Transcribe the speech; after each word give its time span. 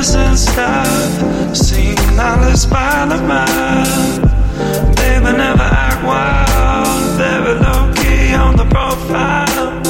and 0.00 0.38
stuff. 0.38 1.54
Seen 1.54 1.94
knowledge 2.16 2.70
by 2.70 3.04
the 3.04 3.20
mile. 3.20 4.20
Baby, 4.96 5.36
never 5.36 5.62
act 5.62 6.02
wild. 6.02 7.18
Very 7.18 7.54
low 7.60 7.92
key 7.94 8.32
on 8.34 8.56
the 8.56 8.64
profile. 8.64 9.80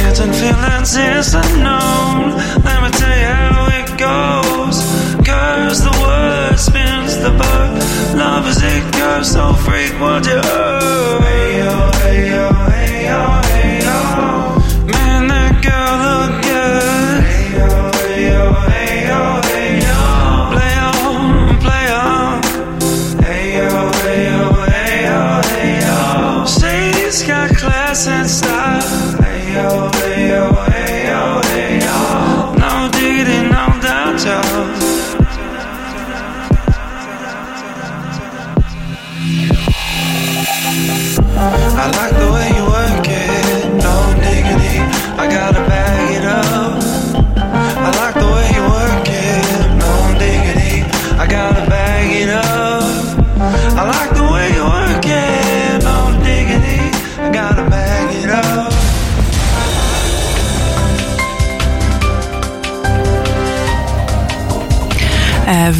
Getting 0.00 0.32
feelings 0.32 0.96
is 0.96 1.34
unknown. 1.34 2.40
Let 2.64 2.78
me 2.84 2.90
tell 3.00 3.18
you 3.24 3.32
how 3.36 3.68
it 3.80 3.88
goes. 3.98 4.76
Curves 5.26 5.80
the 5.84 5.94
word, 6.00 6.58
spins 6.58 7.16
the 7.18 7.32
verb. 7.32 8.16
Love 8.16 8.48
is 8.48 8.62
a 8.62 8.80
curse, 8.92 9.32
so 9.32 9.52
what 10.00 10.24
you. 10.26 10.40
Hey 11.26 11.58
yo, 11.58 11.90
hey 12.00 12.30
yo, 12.30 12.48
hey 12.48 12.64
yo, 12.64 12.65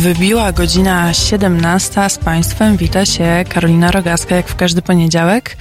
Wybiła 0.07 0.53
godzina 0.53 1.13
17. 1.15 2.11
Z 2.11 2.19
Państwem 2.19 2.77
wita 2.77 3.07
się 3.07 3.45
Karolina 3.49 3.91
Rogaska, 3.91 4.37
jak 4.37 4.49
w 4.49 4.57
każdy 4.57 4.83
poniedziałek. 4.83 5.57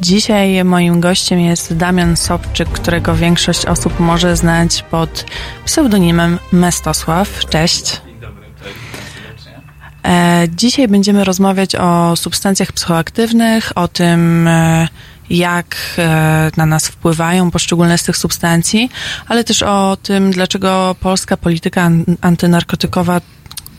Dzisiaj 0.00 0.64
moim 0.64 1.00
gościem 1.00 1.40
jest 1.40 1.76
Damian 1.76 2.16
Sobczyk, 2.16 2.68
którego 2.68 3.14
większość 3.14 3.66
osób 3.66 4.00
może 4.00 4.36
znać 4.36 4.82
pod 4.82 5.24
pseudonimem 5.64 6.38
Mestosław. 6.52 7.44
Cześć. 7.48 8.00
E, 10.04 10.46
Dzisiaj 10.56 10.88
będziemy 10.88 11.24
rozmawiać 11.24 11.74
o 11.74 12.16
substancjach 12.16 12.72
psychoaktywnych, 12.72 13.72
o 13.74 13.88
tym, 13.88 14.48
e, 14.48 14.88
jak 15.30 15.76
e, 15.98 16.50
na 16.56 16.66
nas 16.66 16.88
wpływają 16.88 17.50
poszczególne 17.50 17.98
z 17.98 18.02
tych 18.02 18.16
substancji, 18.16 18.90
ale 19.28 19.44
też 19.44 19.62
o 19.62 19.96
tym, 20.02 20.30
dlaczego 20.30 20.96
polska 21.00 21.36
polityka 21.36 21.82
an- 21.82 22.04
antynarkotykowa 22.20 23.20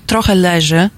trochę 0.10 0.36
leży 0.36 0.90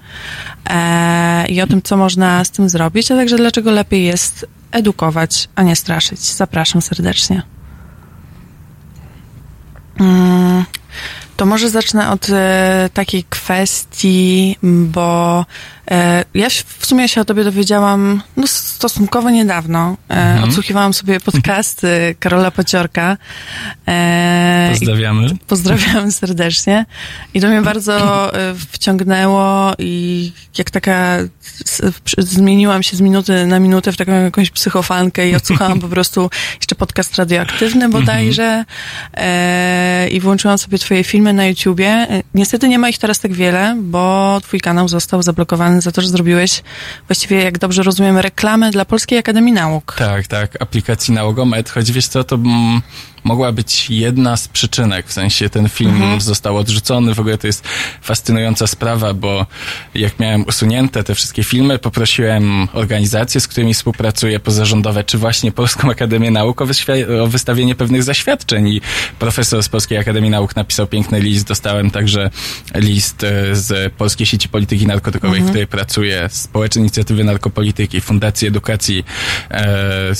e, 0.70 1.46
i 1.48 1.62
o 1.62 1.66
tym, 1.66 1.82
co 1.82 1.96
można 1.96 2.44
z 2.44 2.50
tym 2.50 2.68
zrobić, 2.68 3.10
a 3.10 3.16
także 3.16 3.36
dlaczego 3.36 3.70
lepiej 3.70 4.04
jest 4.04 4.46
edukować, 4.70 5.48
a 5.54 5.62
nie 5.62 5.76
straszyć. 5.76 6.20
Zapraszam 6.20 6.82
serdecznie. 6.82 7.42
Mm, 10.00 10.64
to 11.36 11.46
może 11.46 11.70
zacznę 11.70 12.10
od 12.10 12.26
e, 12.30 12.90
takiej 12.94 13.24
kwestii, 13.24 14.56
bo 14.62 15.46
ja 16.34 16.50
się- 16.50 16.62
w 16.78 16.86
sumie 16.86 17.08
się 17.08 17.20
o 17.20 17.24
tobie 17.24 17.44
dowiedziałam 17.44 18.22
no, 18.36 18.46
stosunkowo 18.46 19.30
niedawno. 19.30 19.96
E, 20.10 20.40
Odsłuchiwałam 20.44 20.94
sobie 20.94 21.20
podcasty 21.20 21.88
Karola 22.20 22.50
Pociorka. 22.50 23.16
E, 23.88 24.68
Pozdrawiamy. 24.70 25.28
Pozdrawiam 25.46 26.12
serdecznie. 26.22 26.86
I 27.34 27.40
to 27.40 27.48
mnie 27.48 27.62
bardzo 27.62 27.94
e, 28.34 28.54
wciągnęło 28.70 29.72
i 29.78 30.32
jak 30.58 30.70
taka 30.70 31.16
zmieniłam 32.18 32.82
się 32.82 32.96
z 32.96 33.00
minuty 33.00 33.46
na 33.46 33.58
minutę 33.58 33.92
w 33.92 33.96
taką 33.96 34.12
jakąś 34.12 34.50
psychofankę 34.50 35.28
i 35.28 35.34
odsłuchałam 35.36 35.80
po 35.80 35.88
prostu 35.94 36.30
jeszcze 36.56 36.74
podcast 36.74 37.16
radioaktywny 37.18 37.88
bodajże 37.88 38.64
e, 39.14 40.08
i 40.08 40.20
włączyłam 40.20 40.58
sobie 40.58 40.78
twoje 40.78 41.04
filmy 41.04 41.32
na 41.32 41.46
YouTubie. 41.46 41.86
E, 41.88 42.22
Niestety 42.34 42.68
nie 42.68 42.78
ma 42.78 42.88
ich 42.88 42.98
teraz 42.98 43.20
tak 43.20 43.32
wiele, 43.32 43.76
bo 43.82 44.40
twój 44.42 44.60
kanał 44.60 44.88
został 44.88 45.22
zablokowany 45.22 45.80
za 45.82 45.92
to, 45.92 46.02
że 46.02 46.08
zrobiłeś 46.08 46.62
właściwie, 47.08 47.42
jak 47.42 47.58
dobrze 47.58 47.82
rozumiem, 47.82 48.18
reklamę 48.18 48.70
dla 48.70 48.84
Polskiej 48.84 49.18
Akademii 49.18 49.52
Nauk. 49.52 49.94
Tak, 49.98 50.26
tak, 50.26 50.62
aplikacji 50.62 51.14
Nałogomet, 51.14 51.70
choć 51.70 51.92
wiesz 51.92 52.08
co, 52.08 52.24
to 52.24 52.36
mm, 52.36 52.82
mogła 53.24 53.52
być 53.52 53.90
jedna 53.90 54.36
z 54.36 54.48
przyczynek, 54.48 55.06
w 55.06 55.12
sensie 55.12 55.50
ten 55.50 55.68
film 55.68 56.20
został 56.20 56.56
odrzucony, 56.56 57.14
w 57.14 57.20
ogóle 57.20 57.38
to 57.38 57.46
jest 57.46 57.68
fascynująca 58.02 58.66
sprawa, 58.66 59.14
bo 59.14 59.46
jak 59.94 60.20
miałem 60.20 60.44
usunięte 60.44 61.04
te 61.04 61.14
wszystkie 61.14 61.44
filmy, 61.44 61.78
poprosiłem 61.78 62.68
organizacje, 62.72 63.40
z 63.40 63.48
którymi 63.48 63.74
współpracuję, 63.74 64.40
pozarządowe, 64.40 65.04
czy 65.04 65.18
właśnie 65.18 65.52
Polską 65.52 65.90
Akademię 65.90 66.30
Nauk 66.30 66.62
o, 66.62 66.66
o 67.22 67.26
wystawienie 67.26 67.74
pewnych 67.74 68.02
zaświadczeń. 68.02 68.68
I 68.68 68.80
profesor 69.18 69.62
z 69.62 69.68
Polskiej 69.68 69.98
Akademii 69.98 70.30
Nauk 70.30 70.56
napisał 70.56 70.86
piękny 70.86 71.20
list, 71.20 71.46
dostałem 71.46 71.90
także 71.90 72.30
list 72.74 73.24
e, 73.24 73.56
z 73.56 73.92
Polskiej 73.92 74.26
Sieci 74.26 74.48
Polityki 74.48 74.86
Narkotykowej, 74.86 75.40
w 75.40 75.48
której 75.48 75.66
pracuję, 75.66 76.28
Społecznej 76.30 76.82
Inicjatywy 76.82 77.24
Narkopolityki, 77.24 78.00
Fundacji 78.00 78.48
Edukacji, 78.48 79.04
e, 79.50 80.14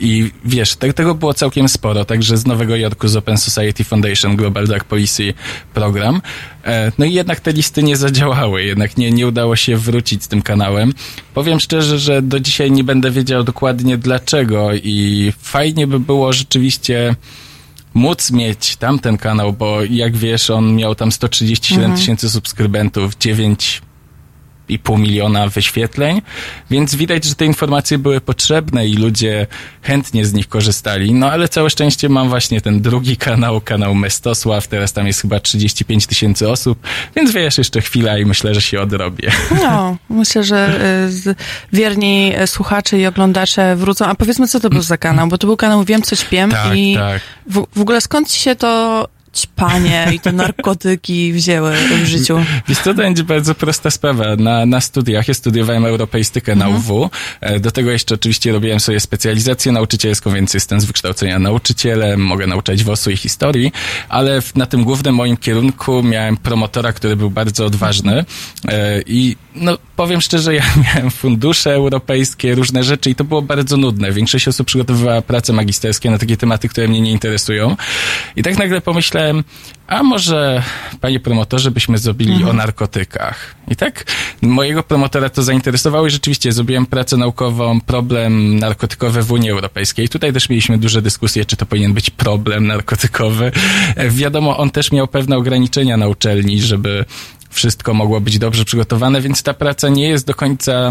I 0.00 0.30
wiesz, 0.44 0.76
te, 0.76 0.92
tego 0.92 1.14
było 1.14 1.34
całkiem 1.34 1.68
sporo, 1.68 2.04
także 2.04 2.36
z 2.36 2.46
Nowego 2.46 2.76
Jorku, 2.76 3.08
z 3.08 3.16
Open 3.16 3.38
Society 3.38 3.84
Foundation, 3.84 4.36
Global 4.36 4.66
Drug 4.66 4.84
Policy 4.84 5.34
program. 5.74 6.22
E, 6.64 6.92
no 6.98 7.04
i 7.04 7.12
jednak 7.12 7.40
te 7.40 7.52
listy 7.52 7.82
nie 7.82 7.96
zadziałały, 7.96 8.64
jednak 8.64 8.96
nie, 8.96 9.10
nie 9.10 9.26
udało 9.26 9.56
się 9.56 9.76
wrócić 9.76 10.24
z 10.24 10.28
tym 10.28 10.42
kanałem. 10.42 10.92
Powiem 11.34 11.60
szczerze, 11.60 11.98
że 11.98 12.22
do 12.22 12.40
dzisiaj 12.40 12.70
nie 12.70 12.84
będę 12.84 13.10
wiedział 13.10 13.44
dokładnie 13.44 13.98
dlaczego 13.98 14.74
i 14.74 15.32
fajnie 15.42 15.86
by 15.86 16.00
było 16.00 16.32
rzeczywiście 16.32 17.16
móc 17.94 18.30
mieć 18.30 18.76
tamten 18.76 19.18
kanał, 19.18 19.52
bo 19.52 19.84
jak 19.90 20.16
wiesz, 20.16 20.50
on 20.50 20.74
miał 20.74 20.94
tam 20.94 21.12
137 21.12 21.96
tysięcy 21.96 22.30
subskrybentów, 22.30 23.16
9 23.16 23.82
i 24.68 24.78
pół 24.78 24.98
miliona 24.98 25.48
wyświetleń, 25.48 26.22
więc 26.70 26.94
widać, 26.94 27.24
że 27.24 27.34
te 27.34 27.46
informacje 27.46 27.98
były 27.98 28.20
potrzebne 28.20 28.86
i 28.88 28.94
ludzie 28.94 29.46
chętnie 29.82 30.24
z 30.26 30.32
nich 30.32 30.48
korzystali. 30.48 31.14
No 31.14 31.30
ale 31.30 31.48
całe 31.48 31.70
szczęście 31.70 32.08
mam 32.08 32.28
właśnie 32.28 32.60
ten 32.60 32.80
drugi 32.80 33.16
kanał, 33.16 33.60
kanał 33.60 33.94
Mestosław, 33.94 34.68
teraz 34.68 34.92
tam 34.92 35.06
jest 35.06 35.20
chyba 35.22 35.40
35 35.40 36.06
tysięcy 36.06 36.48
osób, 36.48 36.78
więc 37.16 37.32
wiesz, 37.32 37.58
jeszcze 37.58 37.80
chwila 37.80 38.18
i 38.18 38.24
myślę, 38.24 38.54
że 38.54 38.60
się 38.60 38.80
odrobię. 38.80 39.30
No, 39.62 39.96
myślę, 40.10 40.44
że 40.44 40.80
z- 41.10 41.36
wierni 41.72 42.32
y, 42.42 42.46
słuchacze 42.46 42.98
i 42.98 43.06
oglądacze 43.06 43.76
wrócą. 43.76 44.06
A 44.06 44.14
powiedzmy, 44.14 44.48
co 44.48 44.60
to 44.60 44.70
był 44.70 44.82
za 44.82 44.96
kanał? 44.96 45.28
Bo 45.28 45.38
to 45.38 45.46
był 45.46 45.56
kanał 45.56 45.84
Wiem, 45.84 46.02
co 46.02 46.16
śpiem 46.16 46.50
Tak, 46.50 46.76
i 46.76 46.94
tak. 46.94 47.22
w, 47.46 47.64
w 47.76 47.80
ogóle 47.80 48.00
skąd 48.00 48.32
się 48.32 48.56
to 48.56 49.08
ćpanie 49.36 50.06
i 50.14 50.20
te 50.20 50.32
narkotyki 50.32 51.32
wzięły 51.32 51.72
w 52.02 52.06
życiu? 52.06 52.38
Co, 52.74 52.82
to 52.84 52.94
będzie 52.94 53.24
bardzo 53.24 53.54
prosta 53.54 53.90
sprawa. 53.90 54.36
Na, 54.36 54.66
na 54.66 54.80
studiach, 54.80 55.28
ja 55.28 55.34
studiowałem 55.34 55.84
europeistykę 55.84 56.56
na 56.56 56.68
UW. 56.68 57.10
E, 57.40 57.60
Do 57.60 57.70
tego 57.70 57.90
jeszcze 57.90 58.14
oczywiście 58.14 58.52
robiłem 58.52 58.80
sobie 58.80 59.00
specjalizację 59.00 59.72
nauczycielską, 59.72 60.32
więc 60.32 60.54
jestem 60.54 60.80
z 60.80 60.84
wykształcenia 60.84 61.38
nauczycielem, 61.38 62.20
mogę 62.20 62.46
nauczać 62.46 62.84
WOS-u 62.84 63.10
i 63.10 63.16
historii, 63.16 63.72
ale 64.08 64.42
na 64.54 64.66
tym 64.66 64.84
głównym 64.84 65.14
moim 65.14 65.36
kierunku 65.36 66.02
miałem 66.02 66.36
promotora, 66.36 66.92
który 66.92 67.16
był 67.16 67.30
bardzo 67.30 67.66
odważny 67.66 68.24
e, 68.68 69.02
i 69.06 69.36
no, 69.60 69.78
powiem 69.96 70.20
szczerze, 70.20 70.54
ja 70.54 70.62
miałem 70.84 71.10
fundusze 71.10 71.74
europejskie, 71.74 72.54
różne 72.54 72.84
rzeczy 72.84 73.10
i 73.10 73.14
to 73.14 73.24
było 73.24 73.42
bardzo 73.42 73.76
nudne. 73.76 74.12
Większość 74.12 74.48
osób 74.48 74.66
przygotowywała 74.66 75.22
prace 75.22 75.52
magisterskie 75.52 76.10
na 76.10 76.18
takie 76.18 76.36
tematy, 76.36 76.68
które 76.68 76.88
mnie 76.88 77.00
nie 77.00 77.12
interesują. 77.12 77.76
I 78.36 78.42
tak 78.42 78.58
nagle 78.58 78.80
pomyślałem, 78.80 79.44
a 79.88 80.02
może, 80.02 80.62
panie 81.00 81.20
promotorze, 81.20 81.70
byśmy 81.70 81.98
zrobili 81.98 82.44
o 82.44 82.52
narkotykach. 82.52 83.54
I 83.68 83.76
tak 83.76 84.04
mojego 84.42 84.82
promotora 84.82 85.28
to 85.28 85.42
zainteresowało 85.42 86.06
i 86.06 86.10
rzeczywiście 86.10 86.52
zrobiłem 86.52 86.86
pracę 86.86 87.16
naukową, 87.16 87.80
problem 87.80 88.58
narkotykowy 88.58 89.22
w 89.22 89.32
Unii 89.32 89.50
Europejskiej. 89.50 90.08
Tutaj 90.08 90.32
też 90.32 90.48
mieliśmy 90.48 90.78
duże 90.78 91.02
dyskusje, 91.02 91.44
czy 91.44 91.56
to 91.56 91.66
powinien 91.66 91.94
być 91.94 92.10
problem 92.10 92.66
narkotykowy. 92.66 93.52
E, 93.96 94.10
Wiadomo, 94.10 94.58
on 94.58 94.70
też 94.70 94.92
miał 94.92 95.08
pewne 95.08 95.36
ograniczenia 95.36 95.96
na 95.96 96.08
uczelni, 96.08 96.60
żeby 96.60 97.04
wszystko 97.50 97.94
mogło 97.94 98.20
być 98.20 98.38
dobrze 98.38 98.64
przygotowane, 98.64 99.20
więc 99.20 99.42
ta 99.42 99.54
praca 99.54 99.88
nie 99.88 100.08
jest 100.08 100.26
do 100.26 100.34
końca... 100.34 100.90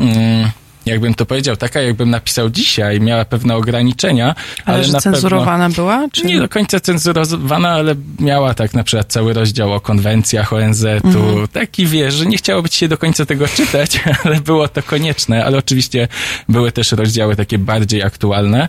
Mm, 0.00 0.50
jakbym 0.86 1.14
to 1.14 1.26
powiedział, 1.26 1.56
taka 1.56 1.80
jakbym 1.80 2.10
napisał 2.10 2.50
dzisiaj, 2.50 3.00
miała 3.00 3.24
pewne 3.24 3.56
ograniczenia. 3.56 4.34
Ale, 4.64 4.76
ale 4.76 4.84
że 4.84 4.92
na 4.92 5.00
cenzurowana 5.00 5.68
pewno, 5.68 5.82
była? 5.82 6.08
Czy... 6.12 6.26
Nie 6.26 6.38
do 6.38 6.48
końca 6.48 6.80
cenzurowana, 6.80 7.68
ale 7.68 7.94
miała 8.20 8.54
tak 8.54 8.74
na 8.74 8.84
przykład 8.84 9.12
cały 9.12 9.32
rozdział 9.32 9.72
o 9.72 9.80
konwencjach 9.80 10.52
ONZ-u. 10.52 11.08
Mhm. 11.08 11.48
Taki 11.48 11.86
wiesz, 11.86 12.14
że 12.14 12.26
nie 12.26 12.36
chciało 12.36 12.62
być 12.62 12.74
się 12.74 12.88
do 12.88 12.98
końca 12.98 13.26
tego 13.26 13.48
czytać, 13.48 14.00
ale 14.24 14.40
było 14.40 14.68
to 14.68 14.82
konieczne. 14.82 15.44
Ale 15.44 15.58
oczywiście 15.58 16.08
były 16.48 16.72
też 16.72 16.92
rozdziały 16.92 17.36
takie 17.36 17.58
bardziej 17.58 18.02
aktualne. 18.02 18.68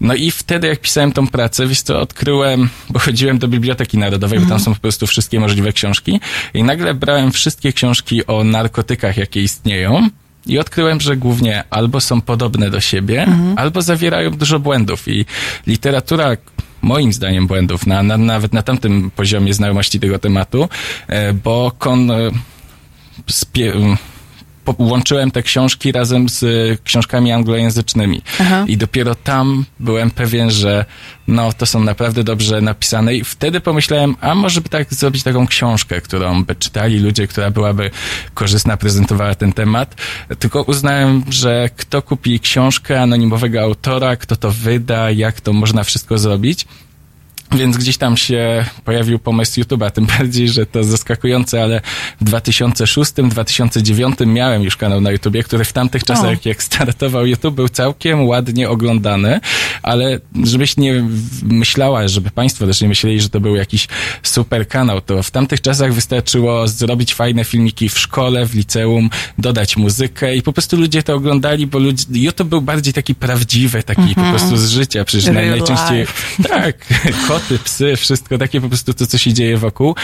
No 0.00 0.14
i 0.14 0.30
wtedy, 0.30 0.68
jak 0.68 0.80
pisałem 0.80 1.12
tą 1.12 1.26
pracę, 1.26 1.66
wiesz 1.66 1.82
co, 1.82 2.00
odkryłem, 2.00 2.68
bo 2.90 2.98
chodziłem 2.98 3.38
do 3.38 3.48
Biblioteki 3.48 3.98
Narodowej, 3.98 4.40
bo 4.40 4.46
tam 4.46 4.60
są 4.60 4.74
po 4.74 4.80
prostu 4.80 5.06
wszystkie 5.06 5.40
możliwe 5.40 5.72
książki 5.72 6.20
i 6.54 6.62
nagle 6.62 6.94
brałem 6.94 7.32
wszystkie 7.32 7.72
książki 7.72 8.26
o 8.26 8.44
narkotykach, 8.44 9.16
jakie 9.16 9.42
istnieją 9.42 10.08
i 10.46 10.58
odkryłem, 10.58 11.00
że 11.00 11.16
głównie 11.16 11.64
albo 11.70 12.00
są 12.00 12.20
podobne 12.20 12.70
do 12.70 12.80
siebie, 12.80 13.26
albo 13.56 13.82
zawierają 13.82 14.30
dużo 14.30 14.58
błędów. 14.58 15.08
I 15.08 15.24
literatura 15.66 16.36
moim 16.82 17.12
zdaniem 17.12 17.46
błędów, 17.46 17.86
na, 17.86 18.02
na, 18.02 18.16
nawet 18.16 18.52
na 18.52 18.62
tamtym 18.62 19.10
poziomie 19.10 19.54
znajomości 19.54 20.00
tego 20.00 20.18
tematu, 20.18 20.68
e, 21.08 21.32
bo 21.32 21.72
kon, 21.78 22.10
e, 22.10 22.30
spie, 23.26 23.72
łączyłem 24.78 25.30
te 25.30 25.42
książki 25.42 25.92
razem 25.92 26.28
z 26.28 26.42
e, 26.42 26.46
książkami 26.84 27.32
anglojęzycznymi. 27.32 28.22
Aha. 28.40 28.64
I 28.68 28.76
dopiero 28.76 29.14
tam 29.14 29.64
byłem 29.80 30.10
pewien, 30.10 30.50
że 30.50 30.84
no, 31.28 31.52
to 31.52 31.66
są 31.66 31.80
naprawdę 31.80 32.24
dobrze 32.24 32.60
napisane 32.60 33.14
i 33.14 33.24
wtedy 33.24 33.60
pomyślałem, 33.60 34.16
a 34.20 34.34
może 34.34 34.60
by 34.60 34.68
tak 34.68 34.94
zrobić 34.94 35.22
taką 35.22 35.46
książkę, 35.46 36.00
którą 36.00 36.44
by 36.44 36.54
czytali 36.54 36.98
ludzie, 36.98 37.26
która 37.26 37.50
byłaby 37.50 37.90
korzystna, 38.34 38.76
prezentowała 38.76 39.34
ten 39.34 39.52
temat. 39.52 39.94
Tylko 40.38 40.62
uznałem, 40.62 41.24
że 41.30 41.70
kto 41.76 42.02
kupi 42.02 42.40
książkę 42.40 43.02
anonimowego 43.02 43.62
autora, 43.62 44.16
kto 44.16 44.36
to 44.36 44.50
wyda, 44.50 45.10
jak 45.10 45.40
to 45.40 45.52
można 45.52 45.84
wszystko 45.84 46.18
zrobić. 46.18 46.66
Więc 47.54 47.76
gdzieś 47.76 47.96
tam 47.96 48.16
się 48.16 48.64
pojawił 48.84 49.18
pomysł 49.18 49.60
YouTube'a, 49.60 49.90
tym 49.90 50.06
bardziej, 50.18 50.48
że 50.48 50.66
to 50.66 50.84
zaskakujące, 50.84 51.62
ale 51.62 51.80
w 52.20 52.24
2006-2009 52.24 54.26
miałem 54.26 54.62
już 54.62 54.76
kanał 54.76 55.00
na 55.00 55.10
YouTubie, 55.10 55.42
który 55.42 55.64
w 55.64 55.72
tamtych 55.72 56.04
czasach, 56.04 56.46
jak 56.46 56.62
startował 56.62 57.26
YouTube, 57.26 57.54
był 57.54 57.68
całkiem 57.68 58.26
ładnie 58.26 58.70
oglądany, 58.70 59.40
ale 59.82 60.20
żebyś 60.44 60.76
nie 60.76 61.04
myślała, 61.42 62.08
żeby 62.08 62.30
państwo 62.30 62.66
też 62.66 62.80
nie 62.80 62.88
myśleli, 62.88 63.20
że 63.20 63.28
to 63.28 63.40
był 63.40 63.56
jakiś 63.56 63.88
super 64.22 64.68
kanał, 64.68 65.00
to 65.00 65.22
w 65.22 65.30
tamtych 65.30 65.60
czasach 65.60 65.94
wystarczyło 65.94 66.68
zrobić 66.68 67.14
fajne 67.14 67.44
filmiki 67.44 67.88
w 67.88 67.98
szkole, 67.98 68.46
w 68.46 68.54
liceum, 68.54 69.10
dodać 69.38 69.76
muzykę 69.76 70.36
i 70.36 70.42
po 70.42 70.52
prostu 70.52 70.76
ludzie 70.76 71.02
to 71.02 71.14
oglądali, 71.14 71.66
bo 71.66 71.78
YouTube 72.10 72.48
był 72.48 72.60
bardziej 72.60 72.92
taki 72.92 73.14
prawdziwy, 73.14 73.82
taki 73.82 74.14
po 74.14 74.30
prostu 74.30 74.56
z 74.56 74.68
życia, 74.68 75.04
przecież 75.04 75.26
naj, 75.26 75.34
Real 75.34 75.58
najczęściej 75.58 76.00
life. 76.00 76.48
tak, 76.48 76.86
koty, 77.48 77.58
psy, 77.58 77.96
wszystko 77.96 78.38
takie 78.38 78.60
po 78.60 78.68
prostu 78.68 78.94
to, 78.94 79.06
co 79.06 79.18
się 79.18 79.32
dzieje 79.32 79.56
wokół. 79.56 79.94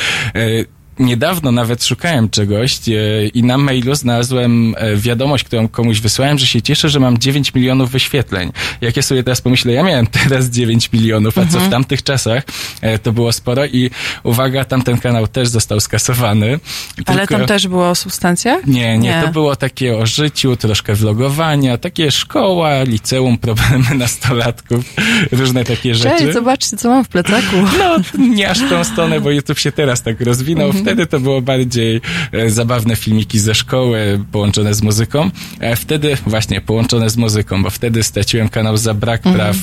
Niedawno 1.00 1.52
nawet 1.52 1.84
szukałem 1.84 2.30
czegoś 2.30 2.88
e, 2.88 2.92
i 3.26 3.42
na 3.42 3.58
mailu 3.58 3.94
znalazłem 3.94 4.74
e, 4.78 4.96
wiadomość, 4.96 5.44
którą 5.44 5.68
komuś 5.68 6.00
wysłałem, 6.00 6.38
że 6.38 6.46
się 6.46 6.62
cieszę, 6.62 6.88
że 6.88 7.00
mam 7.00 7.18
9 7.18 7.54
milionów 7.54 7.90
wyświetleń. 7.90 8.52
Jak 8.80 8.96
ja 8.96 9.02
sobie 9.02 9.22
teraz 9.22 9.40
pomyślę, 9.40 9.72
ja 9.72 9.82
miałem 9.82 10.06
teraz 10.06 10.46
9 10.46 10.92
milionów, 10.92 11.38
a 11.38 11.46
co 11.46 11.60
w 11.60 11.68
tamtych 11.68 12.02
czasach 12.02 12.42
e, 12.80 12.98
to 12.98 13.12
było 13.12 13.32
sporo 13.32 13.66
i 13.66 13.90
uwaga, 14.22 14.64
tamten 14.64 14.98
kanał 14.98 15.26
też 15.28 15.48
został 15.48 15.80
skasowany. 15.80 16.60
Ale 17.06 17.18
Tylko- 17.18 17.38
tam 17.38 17.46
też 17.46 17.68
było 17.68 17.88
o 17.90 17.94
substancjach? 17.94 18.66
nie, 18.66 18.98
nie, 18.98 19.08
Nie. 19.08 19.22
to 19.22 19.28
było 19.28 19.56
takie 19.56 19.96
o 19.96 20.06
życiu, 20.06 20.56
troszkę 20.56 20.94
vlogowania, 20.94 21.78
takie 21.78 22.10
szkoła, 22.10 22.82
liceum, 22.82 23.38
problemy 23.38 23.94
nastolatków, 23.94 24.84
różne 25.32 25.64
takie 25.64 25.94
rzeczy. 25.94 26.18
Cześć, 26.18 26.32
zobaczcie, 26.32 26.76
co 26.76 26.88
mam 26.88 27.04
w 27.04 27.08
plecaku. 27.08 27.56
No, 27.78 27.96
nie 28.18 28.50
aż 28.50 28.58
w 28.58 28.68
tą 28.70 28.84
stronę, 28.84 29.20
bo 29.20 29.30
YouTube 29.30 29.58
się 29.58 29.72
teraz 29.72 30.02
tak 30.02 30.20
rozwinął. 30.20 30.72
Wtedy 30.90 31.06
to 31.06 31.20
było 31.20 31.42
bardziej 31.42 32.00
e, 32.32 32.50
zabawne 32.50 32.96
filmiki 32.96 33.38
ze 33.38 33.54
szkoły 33.54 34.24
połączone 34.32 34.74
z 34.74 34.82
muzyką. 34.82 35.30
E, 35.60 35.76
wtedy, 35.76 36.16
właśnie, 36.26 36.60
połączone 36.60 37.10
z 37.10 37.16
muzyką, 37.16 37.62
bo 37.62 37.70
wtedy 37.70 38.02
straciłem 38.02 38.48
kanał 38.48 38.76
za 38.76 38.94
brak 38.94 39.22
praw 39.22 39.56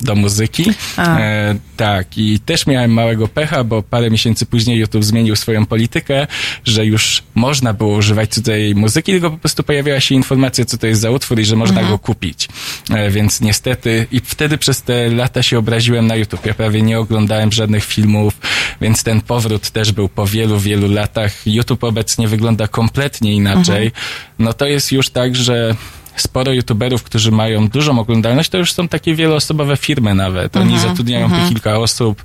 do 0.00 0.14
muzyki. 0.14 0.64
E, 0.98 1.54
tak, 1.76 2.18
i 2.18 2.40
też 2.40 2.66
miałem 2.66 2.92
małego 2.92 3.28
pecha, 3.28 3.64
bo 3.64 3.82
parę 3.82 4.10
miesięcy 4.10 4.46
później 4.46 4.78
YouTube 4.78 5.04
zmienił 5.04 5.36
swoją 5.36 5.66
politykę, 5.66 6.26
że 6.64 6.86
już 6.86 7.22
można 7.34 7.72
było 7.72 7.96
używać 7.96 8.30
cudzej 8.30 8.74
muzyki, 8.74 9.12
tylko 9.12 9.30
po 9.30 9.38
prostu 9.38 9.62
pojawiała 9.62 10.00
się 10.00 10.14
informacja, 10.14 10.64
co 10.64 10.78
to 10.78 10.86
jest 10.86 11.00
za 11.00 11.10
utwór 11.10 11.40
i 11.40 11.44
że 11.44 11.56
można 11.56 11.82
go 11.82 11.98
kupić. 11.98 12.48
E, 12.90 13.10
więc 13.10 13.40
niestety, 13.40 14.06
i 14.12 14.20
wtedy 14.20 14.58
przez 14.58 14.82
te 14.82 15.10
lata 15.10 15.42
się 15.42 15.58
obraziłem 15.58 16.06
na 16.06 16.16
YouTube. 16.16 16.46
Ja 16.46 16.54
prawie 16.54 16.82
nie 16.82 16.98
oglądałem 16.98 17.52
żadnych 17.52 17.84
filmów, 17.84 18.34
więc 18.80 19.02
ten 19.02 19.20
powrót 19.20 19.70
też 19.70 19.92
był 19.92 20.08
po 20.08 20.26
wielu, 20.26 20.58
wielu 20.58 20.88
latach. 20.92 21.46
YouTube 21.46 21.84
obecnie 21.84 22.28
wygląda 22.28 22.68
kompletnie 22.68 23.32
inaczej. 23.32 23.92
No 24.38 24.52
to 24.52 24.66
jest 24.66 24.92
już 24.92 25.10
tak, 25.10 25.36
że 25.36 25.74
sporo 26.16 26.52
youtuberów, 26.52 27.02
którzy 27.02 27.30
mają 27.30 27.68
dużą 27.68 27.98
oglądalność, 27.98 28.50
to 28.50 28.58
już 28.58 28.72
są 28.72 28.88
takie 28.88 29.14
wieloosobowe 29.14 29.76
firmy 29.76 30.14
nawet. 30.14 30.56
Oni 30.56 30.78
zatrudniają 30.80 31.30
po 31.30 31.48
kilka 31.48 31.78
osób. 31.78 32.24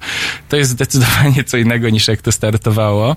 To 0.49 0.57
jest 0.57 0.71
zdecydowanie 0.71 1.43
co 1.43 1.57
innego 1.57 1.89
niż 1.89 2.07
jak 2.07 2.21
to 2.21 2.31
startowało. 2.31 3.15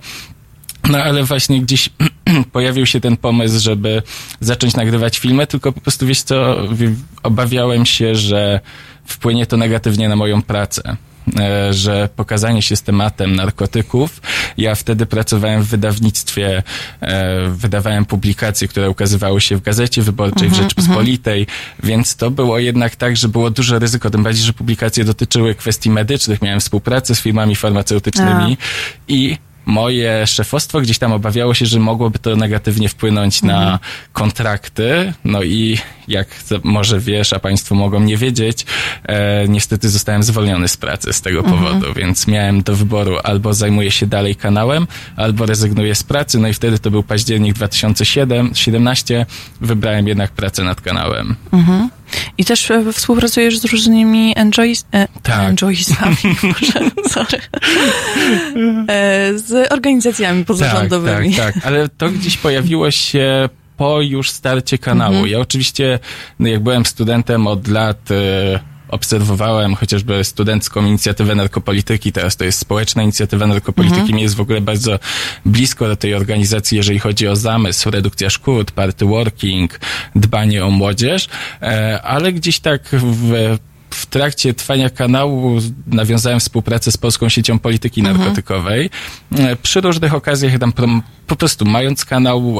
No 0.88 0.98
ale 0.98 1.24
właśnie 1.24 1.60
gdzieś 1.60 1.90
pojawił 2.52 2.86
się 2.86 3.00
ten 3.00 3.16
pomysł, 3.16 3.60
żeby 3.60 4.02
zacząć 4.40 4.76
nagrywać 4.76 5.18
filmy, 5.18 5.46
tylko 5.46 5.72
po 5.72 5.80
prostu 5.80 6.06
wiesz 6.06 6.22
co, 6.22 6.56
obawiałem 7.22 7.86
się, 7.86 8.14
że 8.14 8.60
wpłynie 9.04 9.46
to 9.46 9.56
negatywnie 9.56 10.08
na 10.08 10.16
moją 10.16 10.42
pracę. 10.42 10.96
E, 11.38 11.74
że 11.74 12.08
pokazanie 12.16 12.62
się 12.62 12.76
z 12.76 12.82
tematem 12.82 13.36
narkotyków. 13.36 14.22
Ja 14.56 14.74
wtedy 14.74 15.06
pracowałem 15.06 15.62
w 15.62 15.66
wydawnictwie, 15.66 16.62
e, 17.00 17.48
wydawałem 17.48 18.04
publikacje, 18.04 18.68
które 18.68 18.90
ukazywały 18.90 19.40
się 19.40 19.56
w 19.56 19.62
Gazecie 19.62 20.02
Wyborczej, 20.02 20.48
w 20.48 20.54
Rzeczpospolitej, 20.54 21.46
więc 21.82 22.16
to 22.16 22.30
było 22.30 22.58
jednak 22.58 22.96
tak, 22.96 23.16
że 23.16 23.28
było 23.28 23.50
duże 23.50 23.78
ryzyko, 23.78 24.10
tym 24.10 24.22
bardziej, 24.22 24.44
że 24.44 24.52
publikacje 24.52 25.04
dotyczyły 25.04 25.54
kwestii 25.54 25.90
medycznych. 25.90 26.42
Miałem 26.42 26.60
współpracę 26.60 27.14
z 27.14 27.20
firmami 27.20 27.56
farmaceutycznymi 27.56 28.56
i 29.08 29.36
moje 29.66 30.26
szefostwo 30.26 30.80
gdzieś 30.80 30.98
tam 30.98 31.12
obawiało 31.12 31.54
się, 31.54 31.66
że 31.66 31.78
mogłoby 31.78 32.18
to 32.18 32.36
negatywnie 32.36 32.88
wpłynąć 32.88 33.42
na 33.42 33.78
kontrakty. 34.12 35.12
No 35.24 35.42
i 35.42 35.78
jak 36.12 36.28
może 36.62 37.00
wiesz, 37.00 37.32
a 37.32 37.38
państwo 37.38 37.74
mogą 37.74 38.00
nie 38.00 38.16
wiedzieć, 38.16 38.66
e, 39.02 39.48
niestety 39.48 39.88
zostałem 39.88 40.22
zwolniony 40.22 40.68
z 40.68 40.76
pracy 40.76 41.12
z 41.12 41.20
tego 41.20 41.42
powodu, 41.42 41.94
więc 41.96 42.26
miałem 42.26 42.62
do 42.62 42.76
wyboru 42.76 43.16
albo 43.24 43.54
zajmuję 43.54 43.90
się 43.90 44.06
dalej 44.06 44.36
kanałem, 44.36 44.86
albo 45.16 45.46
rezygnuję 45.46 45.94
z 45.94 46.02
pracy. 46.02 46.38
No 46.38 46.48
i 46.48 46.54
wtedy 46.54 46.78
to 46.78 46.90
był 46.90 47.02
październik 47.02 47.54
2017. 47.54 49.26
Wybrałem 49.60 50.08
jednak 50.08 50.30
pracę 50.30 50.64
nad 50.64 50.80
kanałem. 50.80 51.36
I 52.38 52.44
też 52.44 52.70
e, 52.70 52.92
współpracujesz 52.92 53.58
z 53.58 53.64
różnymi 53.64 54.32
enjoys, 54.36 54.84
e, 54.94 55.08
Tak. 55.22 55.48
enjoysami, 55.48 56.16
Boże, 56.42 56.90
sorry, 57.14 57.38
e, 58.88 59.38
z 59.38 59.72
organizacjami 59.72 60.44
pozarządowymi. 60.44 61.34
Tak, 61.34 61.44
tak, 61.44 61.54
tak, 61.54 61.66
ale 61.66 61.88
to 61.88 62.10
gdzieś 62.10 62.36
pojawiło 62.36 62.90
się 62.90 63.48
po 63.82 64.00
już 64.00 64.30
starcie 64.30 64.78
kanału. 64.78 65.14
Mhm. 65.14 65.32
Ja 65.32 65.38
oczywiście, 65.38 65.98
no 66.38 66.48
jak 66.48 66.62
byłem 66.62 66.86
studentem 66.86 67.46
od 67.46 67.68
lat, 67.68 68.10
e, 68.10 68.60
obserwowałem 68.88 69.74
chociażby 69.74 70.24
studencką 70.24 70.86
inicjatywę 70.86 71.34
narkopolityki, 71.34 72.12
teraz 72.12 72.36
to 72.36 72.44
jest 72.44 72.58
społeczna 72.58 73.02
inicjatywa 73.02 73.46
narkopolityki, 73.46 74.00
Mhm. 74.00 74.16
mi 74.16 74.22
jest 74.22 74.34
w 74.34 74.40
ogóle 74.40 74.60
bardzo 74.60 74.98
blisko 75.46 75.86
do 75.88 75.96
tej 75.96 76.14
organizacji, 76.14 76.76
jeżeli 76.76 76.98
chodzi 76.98 77.28
o 77.28 77.36
zamysł, 77.36 77.90
redukcja 77.90 78.30
szkód, 78.30 78.70
party 78.70 79.04
working, 79.04 79.80
dbanie 80.16 80.64
o 80.64 80.70
młodzież, 80.70 81.28
e, 81.62 82.02
ale 82.02 82.32
gdzieś 82.32 82.60
tak 82.60 82.82
w 82.92 83.56
w 83.94 84.06
trakcie 84.06 84.54
trwania 84.54 84.90
kanału 84.90 85.58
nawiązałem 85.86 86.40
współpracę 86.40 86.92
z 86.92 86.96
Polską 86.96 87.28
Siecią 87.28 87.58
Polityki 87.58 88.02
Narkotykowej. 88.02 88.90
E, 89.38 89.56
Przy 89.56 89.80
różnych 89.80 90.14
okazjach 90.14 90.58
tam 90.58 90.72
po 91.26 91.36
prostu 91.36 91.64
mając 91.64 92.04
kanał 92.04 92.58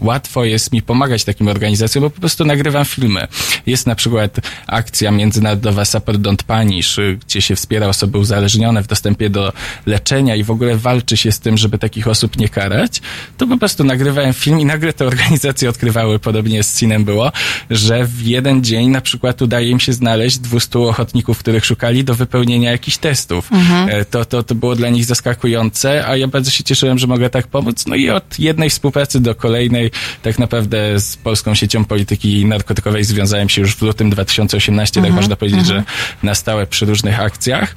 łatwo 0.00 0.44
jest 0.44 0.72
mi 0.72 0.82
pomagać 0.82 1.24
takim 1.24 1.48
organizacjom, 1.48 2.02
bo 2.04 2.10
po 2.10 2.20
prostu 2.20 2.44
nagrywam 2.44 2.84
filmy. 2.84 3.26
Jest 3.66 3.86
na 3.86 3.94
przykład 3.94 4.36
akcja 4.66 5.10
międzynarodowa 5.10 5.84
Support 5.84 6.18
Don't 6.18 6.42
Punish, 6.42 6.98
y, 6.98 7.18
gdzie 7.26 7.40
się 7.42 7.56
wspiera 7.56 7.86
osoby 7.88 8.18
uzależnione 8.18 8.82
w 8.82 8.86
dostępie 8.86 9.30
do 9.30 9.52
leczenia 9.86 10.36
i 10.36 10.44
w 10.44 10.50
ogóle 10.50 10.76
walczy 10.76 11.16
się 11.16 11.32
z 11.32 11.40
tym, 11.40 11.56
żeby 11.56 11.78
takich 11.78 12.08
osób 12.08 12.36
nie 12.38 12.48
karać. 12.48 13.00
To 13.36 13.46
po 13.46 13.56
prostu 13.58 13.84
nagrywałem 13.84 14.34
film 14.34 14.60
i 14.60 14.64
nagle 14.64 14.92
te 14.92 15.06
organizacje 15.06 15.68
odkrywały, 15.68 16.18
podobnie 16.18 16.62
z 16.62 16.78
Cinem 16.78 17.04
było, 17.04 17.32
że 17.70 18.04
w 18.04 18.22
jeden 18.22 18.64
dzień 18.64 18.88
na 18.88 19.00
przykład 19.00 19.42
udaje 19.42 19.70
im 19.70 19.80
się 19.80 19.92
znaleźć 19.92 20.38
200 20.38 20.78
ochotników, 20.78 21.38
których 21.38 21.64
szukali 21.64 22.04
do 22.04 22.14
wypełnienia 22.14 22.70
jakichś 22.70 22.96
testów. 22.96 23.50
E, 23.88 24.04
To, 24.04 24.24
to, 24.24 24.42
to 24.42 24.54
było 24.54 24.76
dla 24.76 24.88
nich 24.88 25.04
zaskakujące, 25.04 26.06
a 26.06 26.16
ja 26.16 26.28
bardzo 26.28 26.50
się 26.50 26.64
cieszyłem, 26.64 26.98
że 26.98 27.06
mogę 27.06 27.30
tak 27.30 27.46
pomóc. 27.46 27.86
No 27.86 27.94
i 27.96 28.10
od 28.10 28.38
jednej 28.38 28.70
współpracy 28.70 29.20
do 29.20 29.34
kolejnej 29.34 29.85
Publicznej. 29.90 30.22
Tak 30.22 30.38
naprawdę 30.38 31.00
z 31.00 31.16
Polską 31.16 31.54
Siecią 31.54 31.84
Polityki 31.84 32.46
Narkotykowej 32.46 33.04
związałem 33.04 33.48
się 33.48 33.60
już 33.60 33.76
w 33.76 33.82
lutym 33.82 34.10
2018, 34.10 35.02
tak 35.02 35.12
można 35.12 35.36
powiedzieć, 35.36 35.66
że 35.66 35.84
na 36.22 36.34
stałe 36.34 36.66
przy 36.66 36.86
różnych 36.86 37.20
akcjach. 37.20 37.76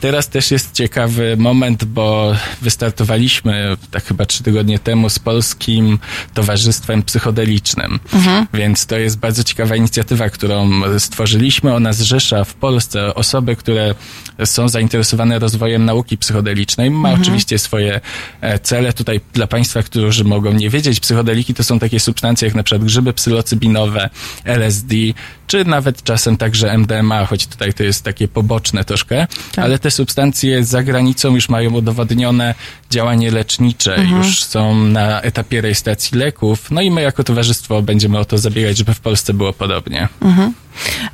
Teraz 0.00 0.28
też 0.28 0.50
jest 0.50 0.72
ciekawy 0.72 1.36
moment, 1.38 1.84
bo 1.84 2.36
wystartowaliśmy 2.62 3.76
tak 3.90 4.04
chyba 4.04 4.26
trzy 4.26 4.42
tygodnie 4.42 4.78
temu 4.78 5.10
z 5.10 5.18
Polskim 5.18 5.98
Towarzystwem 6.34 7.02
Psychodelicznym. 7.02 8.00
Więc 8.54 8.86
to 8.86 8.98
jest 8.98 9.18
bardzo 9.18 9.44
ciekawa 9.44 9.76
inicjatywa, 9.76 10.30
którą 10.30 10.70
stworzyliśmy. 10.98 11.74
Ona 11.74 11.92
zrzesza 11.92 12.44
w 12.44 12.54
Polsce 12.54 13.14
osoby, 13.14 13.56
które 13.56 13.94
są 14.44 14.68
zainteresowane 14.68 15.38
rozwojem 15.38 15.84
nauki 15.84 16.18
psychodelicznej. 16.18 16.90
Ma 16.90 17.12
oczywiście 17.12 17.58
swoje 17.58 18.00
e, 18.40 18.58
cele. 18.58 18.92
Tutaj 18.92 19.20
dla 19.32 19.46
Państwa, 19.46 19.82
którzy 19.82 20.24
mogą 20.24 20.52
nie 20.52 20.70
wiedzieć, 20.70 21.00
psychodeliki 21.00 21.54
to 21.54 21.64
są 21.64 21.78
takie 21.78 22.00
substancje 22.00 22.48
jak 22.48 22.54
na 22.54 22.62
przykład 22.62 22.84
grzyby 22.84 23.12
psylocybinowe, 23.12 24.10
LSD, 24.44 24.94
czy 25.54 25.64
nawet 25.64 26.02
czasem 26.02 26.36
także 26.36 26.78
MDMA, 26.78 27.26
choć 27.26 27.46
tutaj 27.46 27.74
to 27.74 27.82
jest 27.82 28.04
takie 28.04 28.28
poboczne 28.28 28.84
troszkę, 28.84 29.26
ale 29.56 29.78
te 29.78 29.90
substancje 29.90 30.64
za 30.64 30.82
granicą 30.82 31.34
już 31.34 31.48
mają 31.48 31.70
udowodnione 31.70 32.54
działanie 32.90 33.30
lecznicze, 33.30 34.04
już 34.16 34.44
są 34.44 34.74
na 34.74 35.20
etapie 35.20 35.60
rejestracji 35.60 36.18
leków, 36.18 36.70
no 36.70 36.80
i 36.80 36.90
my 36.90 37.02
jako 37.02 37.24
towarzystwo 37.24 37.82
będziemy 37.82 38.18
o 38.18 38.24
to 38.24 38.38
zabiegać, 38.38 38.78
żeby 38.78 38.94
w 38.94 39.00
Polsce 39.00 39.34
było 39.34 39.52
podobnie. 39.52 40.08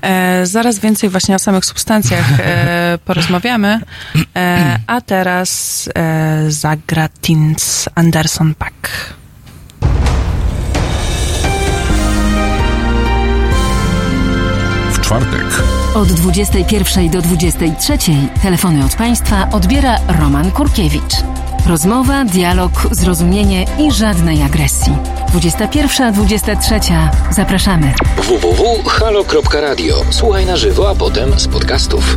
E, 0.03 0.47
zaraz 0.47 0.79
więcej 0.79 1.11
właśnie 1.11 1.35
o 1.35 1.39
samych 1.39 1.65
substancjach 1.65 2.41
e, 2.41 2.99
porozmawiamy. 3.07 3.81
E, 4.37 4.79
a 4.87 5.01
teraz 5.01 5.89
e, 5.95 6.45
zagra 6.49 7.09
Tins 7.09 7.89
Anderson 7.95 8.55
Pack. 8.55 9.20
Czwartek 15.11 15.63
Od 15.95 16.13
21 16.13 17.11
do 17.11 17.23
23 17.23 17.99
telefony 18.43 18.85
od 18.85 18.95
Państwa 18.95 19.49
odbiera 19.53 19.97
Roman 20.21 20.51
Kurkiewicz. 20.51 21.15
Rozmowa, 21.67 22.25
dialog, 22.25 22.73
zrozumienie 22.91 23.67
i 23.79 23.93
żadnej 23.93 24.43
agresji. 24.43 24.93
21-23. 25.35 27.09
Zapraszamy. 27.31 27.93
www.halo.radio. 28.17 29.95
Słuchaj 30.11 30.47
na 30.47 30.57
żywo, 30.57 30.91
a 30.91 30.95
potem 30.95 31.41
z 31.41 31.49
podcastów. 31.49 32.17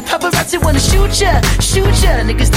Paparazzi 0.00 0.58
wanna 0.58 0.78
shoot 0.80 1.20
ya, 1.20 1.40
shoot 1.60 2.02
ya. 2.04 2.22
Niggas 2.24 2.50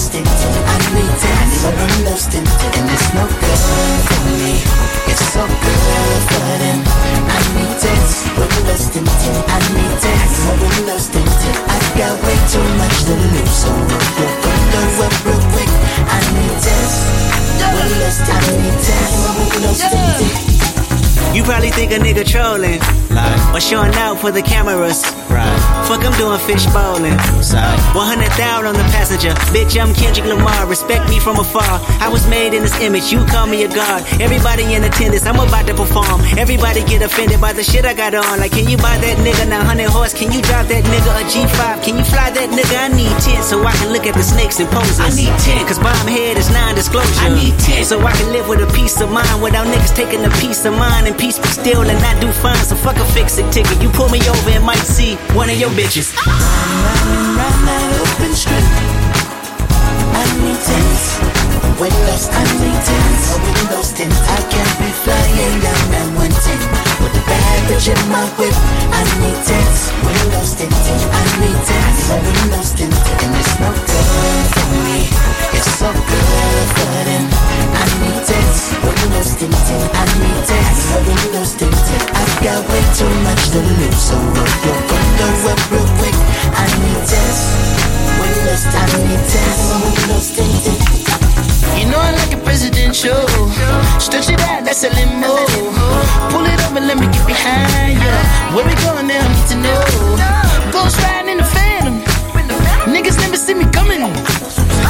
I 0.00 0.02
lost 0.02 0.14
in 0.14 0.24
I 0.24 0.78
need 0.96 1.12
dance, 1.20 1.60
but 1.60 1.76
I'm 1.76 2.04
lost 2.08 2.32
in 2.32 2.40
And 2.40 2.88
it's 2.88 3.12
no 3.12 3.20
good 3.28 3.60
for 4.08 4.22
me. 4.32 4.56
It's 5.12 5.20
so 5.28 5.44
good 5.44 6.22
for 6.24 6.48
them. 6.56 6.80
I 7.28 7.40
need 7.52 7.76
dance, 7.84 8.24
but 8.32 8.48
I'm 8.48 8.64
lost 8.64 8.96
in 8.96 9.04
I 9.04 9.60
need 9.76 9.94
dance, 10.00 10.36
but 10.40 10.56
I'm 10.56 10.86
lost 10.88 11.12
in 11.12 11.28
I've 11.68 11.88
got 12.00 12.16
way 12.24 12.38
too 12.48 12.64
much 12.80 12.96
to 13.04 13.14
lose. 13.28 13.52
So 13.52 13.68
real 13.76 14.00
quick, 14.16 14.34
real 14.40 14.88
quick, 14.96 15.14
real 15.28 15.42
quick. 15.52 15.72
I 16.08 16.20
need 16.32 16.56
dance, 16.64 16.96
but 17.60 17.76
I'm 17.76 17.92
lost 18.00 18.24
in 18.24 18.40
I 18.40 18.56
need 18.56 18.80
dance, 18.80 19.16
but 19.20 19.36
I'm 19.36 19.62
lost 19.68 19.84
in 19.84 20.29
you 21.34 21.44
probably 21.44 21.70
think 21.70 21.92
a 21.92 21.98
nigga 21.98 22.26
trolling. 22.26 22.80
Like, 23.10 23.54
or 23.54 23.60
showing 23.60 23.94
out 23.94 24.18
for 24.18 24.30
the 24.30 24.42
cameras. 24.42 25.02
Right. 25.30 25.46
Fuck, 25.86 26.02
I'm 26.02 26.14
doing 26.18 26.38
fish 26.42 26.66
bowling. 26.74 27.14
Side. 27.42 27.78
100,000 27.94 28.66
on 28.66 28.74
the 28.74 28.86
passenger. 28.90 29.30
Bitch, 29.54 29.78
I'm 29.78 29.94
Kendrick 29.94 30.26
Lamar. 30.26 30.66
Respect 30.66 31.08
me 31.08 31.18
from 31.18 31.38
afar. 31.38 31.78
I 32.02 32.08
was 32.10 32.26
made 32.26 32.54
in 32.54 32.62
this 32.62 32.74
image. 32.80 33.12
You 33.12 33.24
call 33.26 33.46
me 33.46 33.62
a 33.62 33.68
god. 33.68 34.02
Everybody 34.20 34.74
in 34.74 34.82
attendance. 34.82 35.26
I'm 35.26 35.38
about 35.38 35.66
to 35.66 35.74
perform. 35.74 36.22
Everybody 36.34 36.82
get 36.82 37.02
offended 37.02 37.40
by 37.40 37.52
the 37.52 37.62
shit 37.62 37.84
I 37.84 37.94
got 37.94 38.14
on. 38.14 38.38
Like, 38.38 38.50
can 38.50 38.68
you 38.68 38.76
buy 38.76 38.98
that 38.98 39.16
nigga 39.22 39.48
900 39.48 39.86
horse? 39.86 40.14
Can 40.14 40.32
you 40.32 40.42
drive 40.42 40.66
that 40.68 40.82
nigga 40.82 41.10
a 41.14 41.24
G5? 41.30 41.82
Can 41.86 41.98
you 41.98 42.04
fly 42.04 42.30
that 42.30 42.50
nigga? 42.50 42.74
I 42.74 42.88
need 42.90 43.14
10 43.22 43.42
so 43.42 43.62
I 43.62 43.72
can 43.78 43.92
look 43.92 44.06
at 44.06 44.14
the 44.14 44.22
snakes 44.22 44.58
and 44.58 44.68
poses. 44.70 44.98
I 44.98 45.10
need 45.14 45.34
10 45.46 45.66
cause 45.66 45.78
bomb 45.78 46.10
head 46.10 46.38
is 46.38 46.50
non-disclosure. 46.50 47.22
I 47.22 47.34
need 47.34 47.58
10 47.58 47.84
so 47.84 47.98
I 48.02 48.12
can 48.18 48.32
live 48.32 48.48
with 48.48 48.66
a 48.66 48.70
peace 48.74 49.00
of 49.00 49.10
mind 49.10 49.42
without 49.42 49.66
niggas 49.66 49.94
taking 49.94 50.24
a 50.24 50.30
piece 50.42 50.64
of 50.64 50.74
mine 50.74 51.06
and 51.06 51.19
peace 51.20 51.38
be 51.38 51.48
still 51.52 51.84
and 51.84 52.00
I 52.00 52.18
do 52.18 52.32
fine. 52.32 52.64
So 52.64 52.74
fuck 52.74 52.96
a 52.96 53.04
fix 53.12 53.36
it 53.36 53.46
ticket. 53.52 53.76
You 53.82 53.90
pull 53.90 54.08
me 54.08 54.18
over 54.24 54.50
and 54.50 54.64
might 54.64 54.82
see 54.96 55.16
one 55.36 55.50
of 55.52 55.60
your 55.60 55.70
bitches. 55.76 56.16
Riding 56.16 57.36
round 57.36 57.62
that 57.68 57.84
open 58.00 58.32
strip. 58.32 58.64
I 60.16 60.24
need 60.40 60.60
tents. 60.64 61.20
Windows, 61.76 62.24
I 62.32 62.42
need 62.60 62.80
tents. 62.88 63.24
Windows 63.36 63.92
tents. 63.92 64.18
I 64.32 64.40
can't 64.48 64.74
be 64.80 64.90
flying 65.04 65.56
down 65.60 65.84
that 65.92 66.08
one 66.16 66.34
tent. 66.40 66.62
With 67.04 67.16
bad 67.28 67.58
bitch 67.68 67.92
in 67.92 68.00
my 68.08 68.24
whip. 68.40 68.56
I 68.88 69.04
need 69.20 69.40
tents. 69.44 69.92
Windows 70.00 70.56
tents. 70.56 70.88
I 71.04 71.24
need 71.44 71.60
tents. 71.68 72.00
Windows 72.16 72.70
tents. 72.72 73.00
And 73.20 73.32
it's 73.36 73.54
no 73.60 73.70
good 73.76 74.46
for 74.56 74.68
me. 74.88 74.98
It's 75.52 75.68
so 75.76 75.88
good 75.92 76.68
for 76.80 77.04
them. 77.04 77.39
I 77.60 77.84
need 78.00 78.20
tents. 78.24 78.72
Windows 78.80 79.30
tents. 79.38 79.68
I 79.92 80.04
need 80.20 80.40
tents. 80.48 80.80
Windows 81.06 81.52
tents. 81.60 81.82
I've 82.14 82.34
got 82.44 82.60
way 82.68 82.84
too 82.96 83.12
much 83.26 83.42
to 83.54 83.60
lose. 83.60 83.98
So 84.00 84.14
roll 84.16 84.54
your 84.64 84.78
window 84.88 85.52
up 85.52 85.60
real 85.70 85.88
quick. 86.00 86.16
I 86.56 86.66
need 86.80 87.02
tents. 87.08 87.40
Windows, 88.20 88.64
I 88.66 88.84
need 89.04 89.22
tents. 89.28 89.62
Windows 89.84 90.28
tents. 90.36 90.64
You 91.78 91.86
know 91.88 91.98
I 91.98 92.12
like 92.12 92.32
a 92.34 92.40
presidential. 92.44 93.20
Stretch 93.98 94.28
it 94.28 94.40
out, 94.42 94.64
that's 94.64 94.84
a 94.84 94.90
limo. 94.90 95.32
Pull 96.30 96.44
it 96.44 96.60
up 96.60 96.76
and 96.76 96.86
let 96.86 96.98
me 96.98 97.06
get 97.06 97.26
behind 97.26 97.96
ya. 98.00 98.14
Where 98.54 98.66
we 98.66 98.74
going 98.84 99.06
now? 99.06 99.20
I 99.20 99.28
need 99.32 99.46
to 99.52 99.56
know. 99.64 99.80
Ghost 100.72 100.98
riding 101.02 101.30
in 101.32 101.38
the 101.38 101.44
phantom. 101.44 102.00
Niggas 102.92 103.18
never 103.20 103.36
see 103.36 103.54
me 103.54 103.64
coming. 103.72 104.02